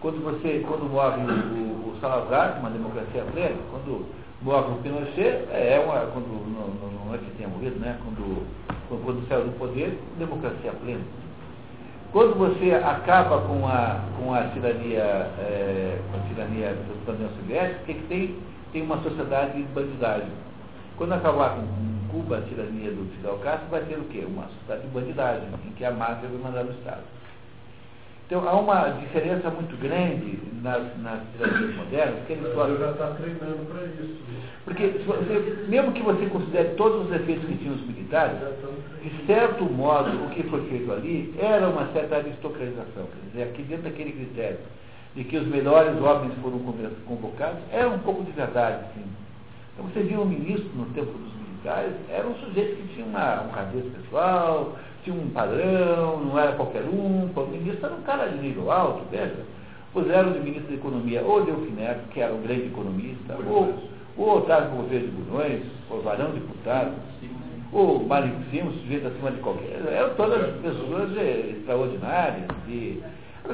Quando, 0.00 0.22
você, 0.22 0.64
quando 0.68 0.88
morre 0.88 1.20
o, 1.20 1.90
o 1.90 1.98
Salazar, 2.00 2.60
uma 2.60 2.70
democracia 2.70 3.24
plena, 3.32 3.56
quando 3.72 4.06
o 4.46 4.82
Pinochet, 4.82 5.48
é 5.52 5.82
uma, 5.84 6.00
quando, 6.12 6.28
não, 6.28 7.06
não 7.06 7.14
é 7.14 7.18
que 7.18 7.30
tenha 7.36 7.48
morrido, 7.48 7.78
né? 7.80 7.98
quando, 8.04 8.46
quando, 8.88 9.04
quando 9.04 9.28
saiu 9.28 9.44
do 9.44 9.58
poder, 9.58 9.98
democracia 10.18 10.72
plena. 10.72 11.00
Quando 12.12 12.36
você 12.36 12.72
acaba 12.74 13.40
com 13.40 13.66
a, 13.66 14.04
com 14.18 14.34
a 14.34 14.44
tirania, 14.48 15.02
é, 15.02 15.98
com 16.10 16.18
a 16.18 16.20
tirania 16.28 16.76
da 17.06 17.12
União 17.12 17.30
Soviética, 17.30 17.80
o 17.80 17.84
que, 17.86 17.94
que 17.94 18.06
tem? 18.06 18.38
Tem 18.72 18.82
uma 18.82 19.02
sociedade 19.02 19.56
de 19.56 19.62
bandidagem. 19.72 20.28
Quando 20.96 21.12
acabar 21.12 21.56
com 21.56 21.66
Cuba, 22.12 22.38
a 22.38 22.42
tirania 22.42 22.90
do 22.92 23.10
Fidel 23.16 23.38
Castro, 23.38 23.66
vai 23.68 23.80
ter 23.82 23.98
o 23.98 24.04
quê? 24.04 24.24
Uma 24.28 24.44
sociedade 24.44 24.82
de 24.82 24.88
bandidagem, 24.88 25.48
em 25.66 25.72
que 25.72 25.84
a 25.84 25.90
máfia 25.90 26.28
vai 26.28 26.38
mandar 26.38 26.64
no 26.64 26.70
Estado. 26.72 27.02
Então, 28.26 28.48
há 28.48 28.54
uma 28.54 28.88
diferença 29.00 29.50
muito 29.50 29.76
grande 29.76 30.38
nas, 30.62 30.82
nas 31.02 31.20
tiranias 31.32 31.76
modernas. 31.76 32.26
Que 32.26 32.32
eles 32.32 32.54
podem... 32.54 32.78
já 32.78 32.90
está 32.90 33.06
treinando 33.08 33.66
para 33.70 33.84
isso. 33.84 34.16
Porque, 34.64 34.86
você, 35.06 35.66
mesmo 35.68 35.92
que 35.92 36.02
você 36.02 36.26
considere 36.26 36.70
todos 36.70 37.06
os 37.06 37.14
efeitos 37.14 37.44
que 37.44 37.56
tinham 37.58 37.74
os 37.74 37.86
militares, 37.86 38.38
de 39.02 39.26
certo 39.26 39.64
modo, 39.64 40.24
o 40.24 40.30
que 40.30 40.42
foi 40.44 40.66
feito 40.68 40.90
ali 40.90 41.34
era 41.38 41.68
uma 41.68 41.86
certa 41.92 42.16
aristocratização. 42.16 43.04
Quer 43.04 43.30
dizer, 43.30 43.42
aqui 43.42 43.62
dentro 43.62 43.84
daquele 43.84 44.12
critério 44.12 44.58
de 45.14 45.24
que 45.24 45.36
os 45.36 45.46
melhores 45.46 46.00
homens 46.00 46.32
foram 46.40 46.58
convocados, 47.06 47.58
era 47.70 47.88
um 47.88 47.98
pouco 47.98 48.24
de 48.24 48.32
verdade, 48.32 48.84
sim. 48.94 49.04
Então, 49.74 49.86
você 49.86 50.02
viu 50.02 50.22
um 50.22 50.24
ministro 50.24 50.70
no 50.74 50.86
tempo 50.86 51.12
dos 51.12 51.34
militares, 51.34 51.92
era 52.08 52.26
um 52.26 52.34
sujeito 52.36 52.76
que 52.76 52.94
tinha 52.94 53.06
uma, 53.06 53.42
um 53.42 53.48
cabeça 53.50 53.88
pessoal, 54.02 54.76
tinha 55.04 55.14
um 55.14 55.28
padrão, 55.30 56.20
não 56.24 56.38
era 56.38 56.52
qualquer 56.52 56.82
um, 56.82 57.30
o 57.34 57.46
ministro 57.46 57.86
era 57.86 57.94
um 57.94 58.02
cara 58.02 58.26
de 58.28 58.38
nível 58.38 58.72
alto, 58.72 59.04
veja. 59.10 59.36
Puseram 59.92 60.32
de 60.32 60.40
ministro 60.40 60.68
da 60.70 60.74
Economia 60.74 61.22
ou 61.22 61.44
Delfim 61.44 61.70
Neto, 61.72 62.08
que 62.08 62.20
era 62.20 62.34
um 62.34 62.42
grande 62.42 62.66
economista, 62.66 63.36
ou 63.46 63.74
o 64.16 64.36
Otávio 64.36 64.70
Gouveia 64.70 65.02
de 65.02 65.08
Bulhões, 65.08 65.62
o 65.90 66.00
Varão 66.00 66.30
Deputado, 66.30 66.92
o 67.72 68.04
Mário 68.04 68.32
Simos, 68.50 68.74
sujeito 68.80 69.08
acima 69.08 69.30
de 69.30 69.40
qualquer. 69.40 69.80
Eram 69.92 70.14
todas 70.14 70.54
pessoas 70.60 71.10
extraordinárias. 71.16 72.46
E... 72.68 73.02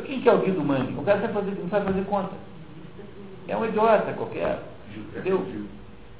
Quem 0.06 0.20
que 0.20 0.28
é 0.28 0.32
o 0.32 0.38
Guido 0.38 0.62
Mangue? 0.62 0.94
O 0.98 1.02
cara 1.02 1.26
fazer, 1.28 1.56
não 1.60 1.68
sabe 1.68 1.86
fazer 1.86 2.04
conta. 2.04 2.32
É 3.48 3.56
um 3.56 3.64
idiota 3.64 4.12
qualquer. 4.12 4.62
Entendeu? 4.94 5.44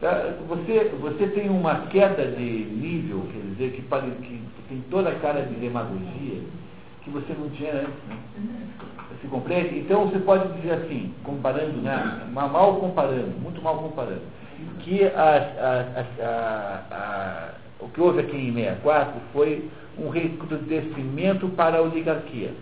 Tá? 0.01 0.33
Você, 0.49 0.91
você 0.99 1.27
tem 1.29 1.51
uma 1.51 1.87
queda 1.89 2.25
de 2.27 2.43
nível, 2.43 3.27
quer 3.33 3.41
dizer, 3.53 3.73
que, 3.73 3.83
que 3.83 4.63
tem 4.69 4.83
toda 4.91 5.11
a 5.11 5.15
cara 5.17 5.43
de 5.43 5.55
demagogia 5.55 6.41
que 7.03 7.11
você 7.11 7.35
não 7.39 7.51
tinha 7.51 7.73
antes. 7.73 7.95
Né? 8.09 8.67
Se 9.21 9.29
compreende? 9.29 9.81
Então 9.81 10.07
você 10.07 10.19
pode 10.21 10.51
dizer 10.55 10.73
assim, 10.73 11.13
comparando, 11.23 11.83
né? 11.83 12.27
mal 12.33 12.77
comparando, 12.77 13.39
muito 13.43 13.61
mal 13.61 13.77
comparando, 13.77 14.23
que 14.79 15.05
a, 15.05 16.05
a, 16.31 16.95
a, 16.95 17.49
o 17.81 17.89
que 17.89 18.01
houve 18.01 18.21
aqui 18.21 18.37
em 18.37 18.55
64 18.55 19.21
foi 19.35 19.69
um 19.99 20.09
recrudescimento 20.09 21.49
para 21.51 21.77
a 21.79 21.83
oligarquia. 21.83 22.53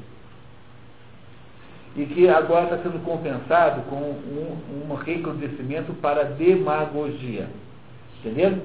E 1.97 2.06
que 2.06 2.28
agora 2.28 2.65
está 2.65 2.78
sendo 2.78 3.02
compensado 3.05 3.82
com 3.89 3.97
um, 3.97 4.89
um 4.89 4.94
recrudescimento 4.94 5.93
para 5.94 6.24
demagogia. 6.24 7.48
Entendeu? 8.20 8.59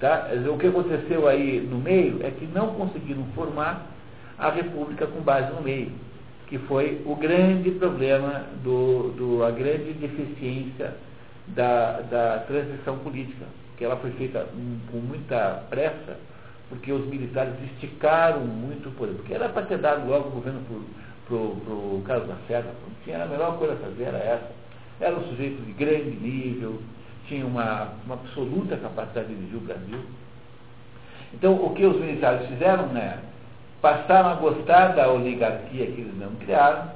Tá? 0.00 0.28
O 0.52 0.58
que 0.58 0.66
aconteceu 0.66 1.28
aí 1.28 1.60
no 1.60 1.78
meio 1.78 2.24
é 2.26 2.30
que 2.30 2.44
não 2.46 2.74
conseguiram 2.74 3.24
formar 3.34 3.86
a 4.36 4.50
república 4.50 5.06
com 5.06 5.20
base 5.20 5.52
no 5.52 5.62
meio, 5.62 5.92
que 6.48 6.58
foi 6.58 7.00
o 7.06 7.14
grande 7.14 7.70
problema, 7.70 8.44
do, 8.64 9.12
do, 9.16 9.44
a 9.44 9.52
grande 9.52 9.92
deficiência 9.92 10.94
da, 11.48 12.00
da 12.00 12.38
transição 12.48 12.98
política, 12.98 13.44
que 13.76 13.84
ela 13.84 13.96
foi 13.96 14.10
feita 14.12 14.46
com 14.90 14.98
muita 14.98 15.62
pressa, 15.70 16.18
porque 16.68 16.90
os 16.92 17.06
militares 17.06 17.54
esticaram 17.72 18.40
muito 18.40 18.88
o 18.88 18.92
poder, 18.92 19.14
porque 19.14 19.34
era 19.34 19.48
para 19.48 19.66
ter 19.66 19.78
dado 19.78 20.08
logo 20.08 20.28
o 20.28 20.32
governo 20.32 20.60
para 21.26 21.36
o 21.36 22.02
Carlos 22.06 22.28
Lacerda, 22.28 22.68
não 22.68 22.94
tinha 23.04 23.22
a 23.22 23.26
melhor 23.26 23.58
coisa 23.58 23.74
a 23.74 23.76
fazer, 23.76 24.04
era 24.04 24.18
essa. 24.18 24.50
Era 25.00 25.16
um 25.16 25.24
sujeito 25.28 25.62
de 25.64 25.72
grande 25.72 26.10
nível, 26.10 26.80
tinha 27.26 27.46
uma, 27.46 27.88
uma 28.04 28.14
absoluta 28.14 28.76
capacidade 28.76 29.28
de 29.28 29.34
dirigir 29.34 29.56
o 29.56 29.60
Brasil. 29.60 30.00
Então, 31.34 31.54
o 31.54 31.74
que 31.74 31.84
os 31.84 31.96
militares 31.96 32.46
fizeram, 32.48 32.88
né? 32.88 33.18
Passaram 33.80 34.30
a 34.30 34.34
gostar 34.34 34.88
da 34.88 35.10
oligarquia 35.10 35.86
que 35.86 36.00
eles 36.00 36.16
não 36.18 36.34
criaram, 36.36 36.90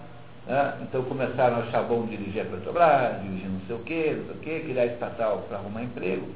né? 0.47 0.74
então 0.82 1.03
começaram 1.03 1.57
a 1.57 1.61
achar 1.61 1.82
bom 1.82 2.07
dirigir 2.07 2.43
a 2.43 2.44
Petrobras, 2.44 3.23
dirigir 3.23 3.48
não 3.48 3.61
sei 3.66 3.77
o 3.77 3.78
quê, 3.81 4.15
não 4.16 4.24
sei 4.27 4.35
o 4.35 4.39
quê, 4.39 4.65
criar 4.69 4.86
estatal 4.86 5.44
para 5.48 5.59
arrumar 5.59 5.82
emprego, 5.82 6.28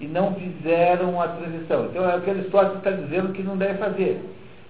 e 0.00 0.06
não 0.06 0.34
fizeram 0.34 1.20
a 1.20 1.28
transição. 1.28 1.86
Então, 1.86 2.08
é 2.08 2.16
o 2.16 2.22
que 2.22 2.30
Aristóteles 2.30 2.78
está 2.78 2.90
dizendo 2.92 3.32
que 3.34 3.42
não 3.42 3.58
deve 3.58 3.74
fazer, 3.78 4.24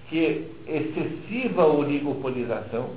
que 0.09 0.51
excessiva 0.67 1.65
oligopolização 1.65 2.89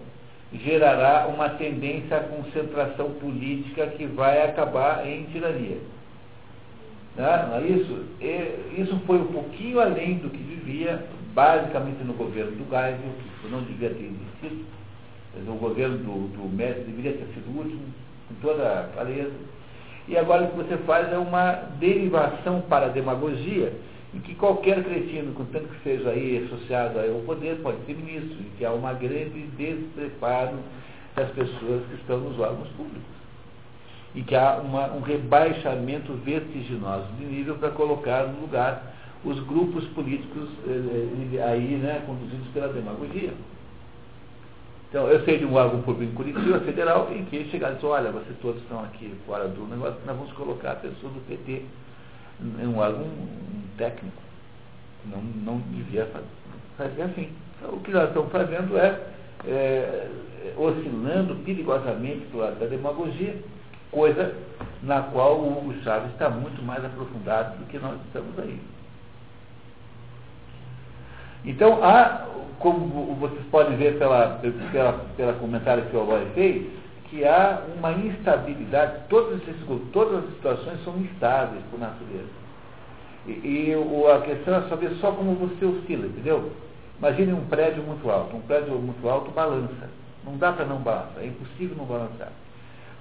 gerará 0.53 1.27
uma 1.29 1.51
tendência 1.51 2.17
à 2.17 2.21
concentração 2.21 3.11
política 3.13 3.87
que 3.89 4.07
vai 4.07 4.43
acabar 4.43 5.07
em 5.07 5.25
tirania. 5.25 5.79
Não 7.17 7.57
é 7.57 7.67
isso? 7.67 8.05
Isso 8.77 8.97
foi 9.07 9.19
um 9.19 9.27
pouquinho 9.27 9.81
além 9.81 10.19
do 10.19 10.31
que 10.31 10.39
vivia, 10.39 11.05
basicamente 11.35 12.03
no 12.05 12.13
governo 12.15 12.53
do 12.53 12.65
Geisel, 12.71 13.13
que 13.43 13.49
não 13.49 13.63
devia 13.63 13.91
ter 13.91 14.05
existido. 14.05 14.65
O 15.47 15.55
governo 15.55 15.99
do, 15.99 16.29
do 16.37 16.49
Médici 16.49 16.87
deveria 16.87 17.13
ter 17.13 17.27
sido 17.35 17.55
o 17.55 17.59
último, 17.59 17.83
com 18.29 18.35
toda 18.41 18.81
a 18.81 18.85
clareza. 18.95 19.35
E 20.07 20.17
agora 20.17 20.45
o 20.45 20.51
que 20.51 20.57
você 20.57 20.77
faz 20.79 21.13
é 21.13 21.19
uma 21.19 21.53
derivação 21.79 22.63
para 22.63 22.87
a 22.87 22.89
demagogia, 22.89 23.73
em 24.15 24.21
que 24.21 24.35
qualquer 24.35 24.83
cretino, 24.83 25.35
contanto 25.35 25.69
que 25.69 25.83
seja 25.83 26.11
aí 26.11 26.45
associado 26.47 26.99
ao 26.99 27.21
poder, 27.21 27.57
pode 27.63 27.85
ser 27.85 27.95
ministro, 27.95 28.39
e 28.41 28.51
que 28.57 28.65
há 28.65 28.73
uma 28.73 28.95
grande 28.95 29.43
despreparo 29.57 30.57
das 31.15 31.31
pessoas 31.31 31.83
que 31.89 31.95
estão 31.97 32.19
nos 32.19 32.39
órgãos 32.39 32.69
públicos. 32.71 33.19
E 34.15 34.23
que 34.23 34.35
há 34.35 34.57
uma, 34.65 34.93
um 34.95 35.01
rebaixamento 35.01 36.15
vertiginoso 36.15 37.07
de 37.19 37.27
nível 37.27 37.57
para 37.57 37.71
colocar 37.71 38.27
no 38.27 38.41
lugar 38.41 38.95
os 39.25 39.39
grupos 39.41 39.85
políticos 39.89 40.49
eh, 40.67 41.37
eh 41.37 41.43
aí, 41.43 41.77
né, 41.77 42.03
conduzidos 42.07 42.49
pela 42.55 42.69
demagogia. 42.69 43.33
Então, 44.89 45.07
eu 45.09 45.23
sei 45.25 45.37
de 45.37 45.45
um 45.45 45.55
órgão 45.55 45.83
público 45.83 46.11
em 46.11 46.15
Curitiba, 46.15 46.61
federal, 46.61 47.13
em 47.13 47.25
que 47.27 47.45
chegaram 47.51 47.75
e 47.75 47.77
disseram, 47.77 47.95
olha, 47.95 48.11
vocês 48.11 48.39
todos 48.41 48.63
estão 48.63 48.83
aqui 48.83 49.13
fora 49.27 49.47
do 49.47 49.67
negócio, 49.67 50.01
nós 50.07 50.17
vamos 50.17 50.33
colocar 50.33 50.73
a 50.73 50.77
pessoa 50.77 51.13
do 51.13 51.21
PT 51.29 51.63
em 52.41 52.67
um 52.67 52.79
órgão 52.79 53.07
técnico. 53.79 54.23
Não, 55.07 55.23
não 55.23 55.59
devia 55.71 56.07
fazer 56.77 57.03
assim. 57.03 57.31
Então, 57.57 57.75
o 57.75 57.81
que 57.81 57.91
nós 57.91 58.09
estamos 58.09 58.31
fazendo 58.31 58.77
é, 58.77 59.01
é 59.47 60.11
oscilando 60.57 61.37
perigosamente 61.37 62.27
para 62.27 62.37
o 62.37 62.41
lado 62.41 62.59
da 62.59 62.67
demagogia, 62.67 63.37
coisa 63.91 64.35
na 64.83 65.03
qual 65.03 65.39
o 65.39 65.59
Hugo 65.59 65.75
Chávez 65.83 66.13
está 66.13 66.29
muito 66.29 66.63
mais 66.63 66.85
aprofundado 66.85 67.57
do 67.59 67.67
que 67.67 67.79
nós 67.79 67.99
estamos 68.07 68.39
aí. 68.39 68.61
Então, 71.45 71.83
há, 71.83 72.27
como 72.59 73.15
vocês 73.15 73.45
podem 73.51 73.77
ver 73.77 73.99
pela, 73.99 74.41
pela, 74.73 74.93
pela 75.17 75.33
comentário 75.35 75.87
que 75.87 75.97
o 75.97 76.01
Aloy 76.01 76.27
fez, 76.35 76.67
que 77.09 77.25
há 77.25 77.63
uma 77.77 77.93
instabilidade, 77.93 79.05
todas, 79.09 79.41
esses, 79.43 79.57
todas 79.93 80.25
as 80.25 80.31
situações 80.35 80.85
são 80.85 80.97
instáveis 80.99 81.63
por 81.71 81.81
natureza. 81.81 82.38
E, 83.29 83.71
e 83.71 83.77
o, 83.77 84.11
a 84.11 84.23
questão 84.23 84.57
é 84.57 84.69
saber 84.69 84.91
só 85.01 85.13
como 85.13 85.35
você 85.35 85.65
oscila, 85.65 86.07
entendeu? 86.07 86.51
Imagine 86.99 87.35
um 87.35 87.45
prédio 87.45 87.83
muito 87.83 88.11
alto. 88.11 88.37
Um 88.37 88.41
prédio 88.41 88.75
muito 88.75 89.09
alto 89.09 89.31
balança. 89.31 89.91
Não 90.25 90.37
dá 90.37 90.53
para 90.53 90.65
não 90.65 90.79
balançar, 90.79 91.23
é 91.23 91.27
impossível 91.27 91.77
não 91.77 91.85
balançar. 91.85 92.33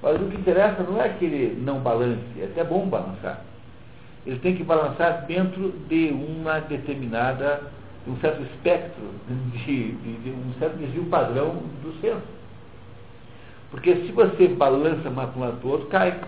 Mas 0.01 0.21
o 0.21 0.25
que 0.25 0.37
interessa 0.37 0.83
não 0.83 1.01
é 1.01 1.09
que 1.09 1.25
ele 1.25 1.59
não 1.61 1.79
balance, 1.79 2.21
é 2.39 2.45
até 2.45 2.63
bom 2.63 2.87
balançar. 2.87 3.41
Ele 4.25 4.39
tem 4.39 4.55
que 4.55 4.63
balançar 4.63 5.25
dentro 5.25 5.69
de 5.87 6.09
uma 6.09 6.59
determinada 6.59 7.61
um 8.07 8.15
certo 8.19 8.41
espectro, 8.43 9.03
de, 9.51 9.91
de, 9.91 10.13
de 10.19 10.29
um 10.29 10.53
certo 10.59 10.77
desvio 10.77 11.05
padrão 11.05 11.55
do 11.81 11.93
centro. 11.99 12.37
Porque 13.69 13.95
se 13.95 14.11
você 14.13 14.47
balança 14.47 15.09
mais 15.09 15.29
para 15.29 15.39
um 15.39 15.43
lado 15.43 15.57
para 15.57 15.67
o 15.67 15.71
outro, 15.71 15.87
cai. 15.87 16.19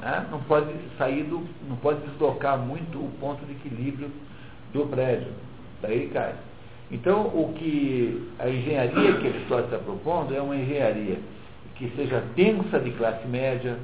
Né? 0.00 0.26
Não 0.30 0.40
pode 0.42 0.72
sair 0.98 1.24
do, 1.24 1.46
não 1.68 1.76
pode 1.76 2.00
deslocar 2.08 2.58
muito 2.58 2.98
o 2.98 3.10
ponto 3.20 3.44
de 3.46 3.52
equilíbrio 3.52 4.10
do 4.72 4.86
prédio. 4.86 5.32
Daí 5.82 5.94
ele 5.94 6.08
cai. 6.08 6.34
Então, 6.90 7.26
o 7.26 7.52
que 7.54 8.30
a 8.38 8.48
engenharia 8.48 9.18
que 9.18 9.26
Aristóteles 9.26 9.72
está 9.72 9.78
propondo 9.78 10.34
é 10.34 10.40
uma 10.40 10.56
engenharia 10.56 11.18
que 11.74 11.90
seja 11.96 12.22
densa 12.34 12.78
de 12.78 12.90
classe 12.92 13.26
média, 13.26 13.76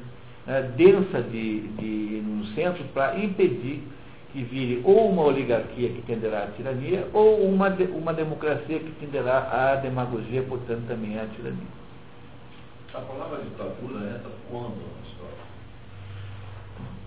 né, 0.46 0.62
densa 0.76 1.20
de, 1.22 1.60
de, 1.60 2.22
no 2.24 2.46
centro, 2.54 2.84
para 2.94 3.18
impedir 3.18 3.82
que 4.32 4.42
vire 4.42 4.80
ou 4.84 5.10
uma 5.10 5.24
oligarquia 5.24 5.90
que 5.90 6.02
tenderá 6.02 6.44
à 6.44 6.46
tirania, 6.52 7.06
ou 7.12 7.44
uma, 7.44 7.68
uma 7.68 8.14
democracia 8.14 8.78
que 8.78 8.92
tenderá 8.92 9.72
à 9.72 9.76
demagogia, 9.76 10.42
portanto 10.42 10.84
também 10.88 11.18
à 11.18 11.26
tirania. 11.26 11.82
A 12.94 13.00
palavra 13.00 13.42
ditadura 13.42 14.16
entra 14.16 14.30
quando? 14.50 15.01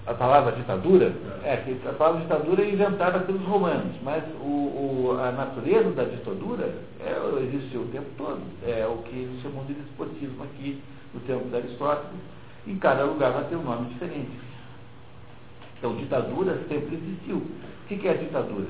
A 0.07 0.13
palavra 0.13 0.51
ditadura? 0.51 1.11
É, 1.43 1.57
que 1.57 1.87
a 1.87 1.93
palavra 1.93 2.21
ditadura 2.21 2.63
é 2.63 2.69
inventada 2.69 3.19
pelos 3.21 3.41
romanos, 3.41 3.95
mas 4.03 4.23
o, 4.39 4.45
o, 4.45 5.17
a 5.19 5.31
natureza 5.31 5.89
da 5.91 6.03
ditadura 6.03 6.75
é, 6.99 7.43
existe 7.43 7.75
o 7.75 7.85
tempo 7.85 8.07
todo. 8.15 8.41
É 8.67 8.85
o 8.85 8.97
que 8.97 9.15
eles 9.15 9.41
chamam 9.41 9.65
de 9.65 9.73
despotismo 9.73 10.43
aqui 10.43 10.79
no 11.11 11.19
tempo 11.21 11.49
de 11.49 11.55
Aristóteles. 11.55 12.19
Em 12.67 12.77
cada 12.77 13.03
lugar 13.03 13.31
vai 13.31 13.45
ter 13.45 13.55
um 13.55 13.63
nome 13.63 13.89
diferente. 13.93 14.31
Então, 15.79 15.95
ditadura 15.95 16.59
sempre 16.67 16.95
existiu. 16.95 17.37
O 17.37 17.87
que 17.87 18.07
é 18.07 18.13
ditadura? 18.13 18.67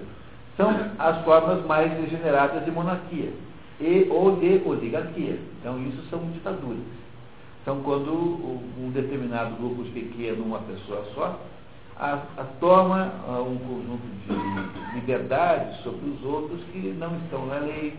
São 0.56 0.70
as 0.98 1.22
formas 1.26 1.66
mais 1.66 1.92
degeneradas 2.00 2.64
de 2.64 2.72
monarquia 2.72 3.34
e 3.82 4.08
ou 4.10 4.38
de 4.38 4.62
oligarquia. 4.66 5.38
Então, 5.60 5.82
isso 5.84 6.02
são 6.10 6.20
ditaduras. 6.32 6.80
São 7.66 7.82
quando 7.82 8.14
um 8.14 8.92
determinado 8.94 9.56
grupo 9.56 9.84
pequeno, 9.86 10.44
uma 10.44 10.60
pessoa 10.60 11.04
só, 11.16 11.42
a, 11.98 12.14
a 12.38 12.44
toma 12.60 13.12
a, 13.28 13.42
um 13.42 13.58
conjunto 13.58 14.06
de 14.28 14.96
liberdades 14.96 15.82
sobre 15.82 16.08
os 16.08 16.24
outros 16.24 16.62
que 16.72 16.96
não 17.00 17.16
estão 17.18 17.48
na 17.48 17.58
lei, 17.58 17.98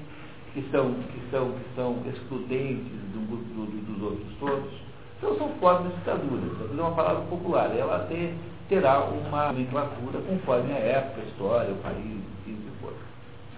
que 0.54 0.62
são, 0.70 0.94
que 0.94 1.30
são, 1.32 1.50
que 1.50 1.74
são 1.74 1.96
excludentes 2.06 2.92
do, 3.12 3.26
do, 3.26 3.92
dos 3.92 4.02
outros 4.02 4.26
todos. 4.38 4.72
Então 5.18 5.36
são 5.36 5.48
formas 5.58 5.92
de 5.92 5.98
ditadura. 5.98 6.42
É 6.70 6.80
uma 6.80 6.92
palavra 6.92 7.22
popular. 7.24 7.76
Ela 7.76 8.06
tem 8.08 8.38
terá 8.68 9.00
uma 9.00 9.46
nomenclatura 9.48 10.20
conforme 10.28 10.72
a 10.72 10.78
época, 10.78 11.22
a 11.22 11.24
história, 11.24 11.72
o 11.72 11.78
país, 11.78 11.96
o 11.96 12.44
que 12.44 12.70
for. 12.80 12.92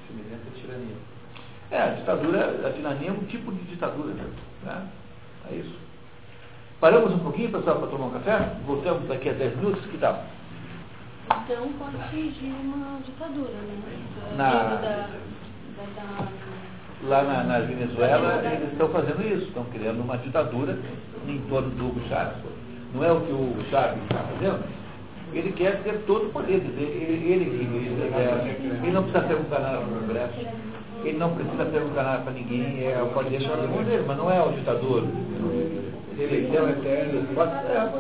Semelhante 0.07 0.49
à 0.49 0.61
tirania. 0.61 0.97
É, 1.71 1.83
a 1.83 1.95
ditadura, 1.95 2.67
a 2.67 2.73
tirania 2.73 3.09
é 3.09 3.13
um 3.13 3.25
tipo 3.27 3.53
de 3.53 3.63
ditadura, 3.65 4.15
né? 4.65 4.89
É 5.51 5.55
isso. 5.55 5.88
Paramos 6.81 7.13
um 7.13 7.19
pouquinho, 7.19 7.51
pessoal, 7.51 7.77
para 7.79 7.89
tomar 7.89 8.07
um 8.07 8.11
café? 8.11 8.53
Voltamos 8.65 9.09
daqui 9.09 9.31
a 9.31 9.33
10 9.33 9.57
minutos, 9.57 9.85
que 9.87 9.99
tal? 9.99 10.23
Então 11.27 11.73
pode 11.73 11.97
surgir 12.11 12.55
uma 12.63 13.01
ditadura, 13.01 13.51
né? 13.51 14.37
Na... 14.37 14.51
Da, 14.53 14.75
da, 14.77 15.09
da, 15.97 16.29
Lá 17.05 17.23
na, 17.23 17.45
na 17.45 17.59
Venezuela, 17.61 18.43
eles 18.45 18.73
estão 18.73 18.89
fazendo 18.89 19.25
isso, 19.25 19.47
estão 19.47 19.65
criando 19.67 20.01
uma 20.03 20.19
ditadura 20.19 20.77
em 21.29 21.39
torno 21.49 21.71
do 21.71 21.87
Hugo 21.87 22.01
Chávez. 22.09 22.39
Não 22.93 23.05
é 23.05 23.13
o 23.13 23.21
que 23.21 23.33
o 23.33 23.57
Chávez 23.71 24.03
está 24.03 24.19
fazendo? 24.19 24.65
Ele 25.33 25.53
quer 25.53 25.83
ter 25.83 26.05
todo 26.07 26.27
o 26.27 26.31
poder. 26.31 26.55
Ele, 26.55 26.83
ele, 26.83 27.45
ele, 27.45 28.15
é, 28.15 28.81
ele 28.83 28.91
não 28.91 29.03
precisa 29.05 29.25
perguntar 29.25 29.61
nada 29.61 29.79
para 29.79 29.87
o 29.87 30.01
Congresso. 30.01 30.35
Ele 31.05 31.19
não 31.19 31.35
precisa 31.35 31.65
perguntar 31.65 32.03
nada 32.03 32.23
para 32.23 32.33
ninguém. 32.33 32.85
É, 32.85 33.11
pode 33.15 33.31
deixar 33.31 33.57
de 33.57 33.69
poder, 33.69 34.05
mas 34.07 34.17
não 34.17 34.31
é 34.31 34.43
o 34.43 34.53
ditador. 34.53 35.05
Eleição 36.19 36.69
eterna. 36.71 37.23
Pode, 37.35 37.53
é, 37.53 37.93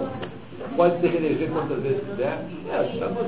pode 0.76 1.00
se 1.00 1.06
reeleger 1.06 1.50
quantas 1.50 1.82
vezes 1.82 2.02
quiser. 2.08 2.44
É 2.72 2.80
o 2.80 2.92
ditador. 2.92 3.26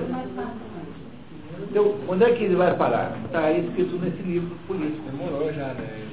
Então, 1.71 1.95
onde 2.09 2.25
é 2.25 2.33
que 2.33 2.45
ele 2.45 2.57
vai 2.57 2.75
parar? 2.77 3.17
Está 3.27 3.53
escrito 3.53 3.97
nesse 3.97 4.23
livro 4.23 4.57
político. 4.67 5.09
Demorou 5.11 5.53
já, 5.53 5.69
né? 5.75 6.07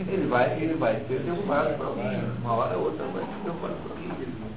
Ele 0.00 0.26
vai, 0.28 0.60
ele 0.60 0.74
vai 0.74 0.94
ser 1.06 1.20
derrubado. 1.20 1.74
Uma 2.42 2.52
hora 2.54 2.76
ou 2.76 2.86
outra 2.86 3.04
vai 3.06 3.22
ser 3.22 3.44
derrubado. 3.44 4.49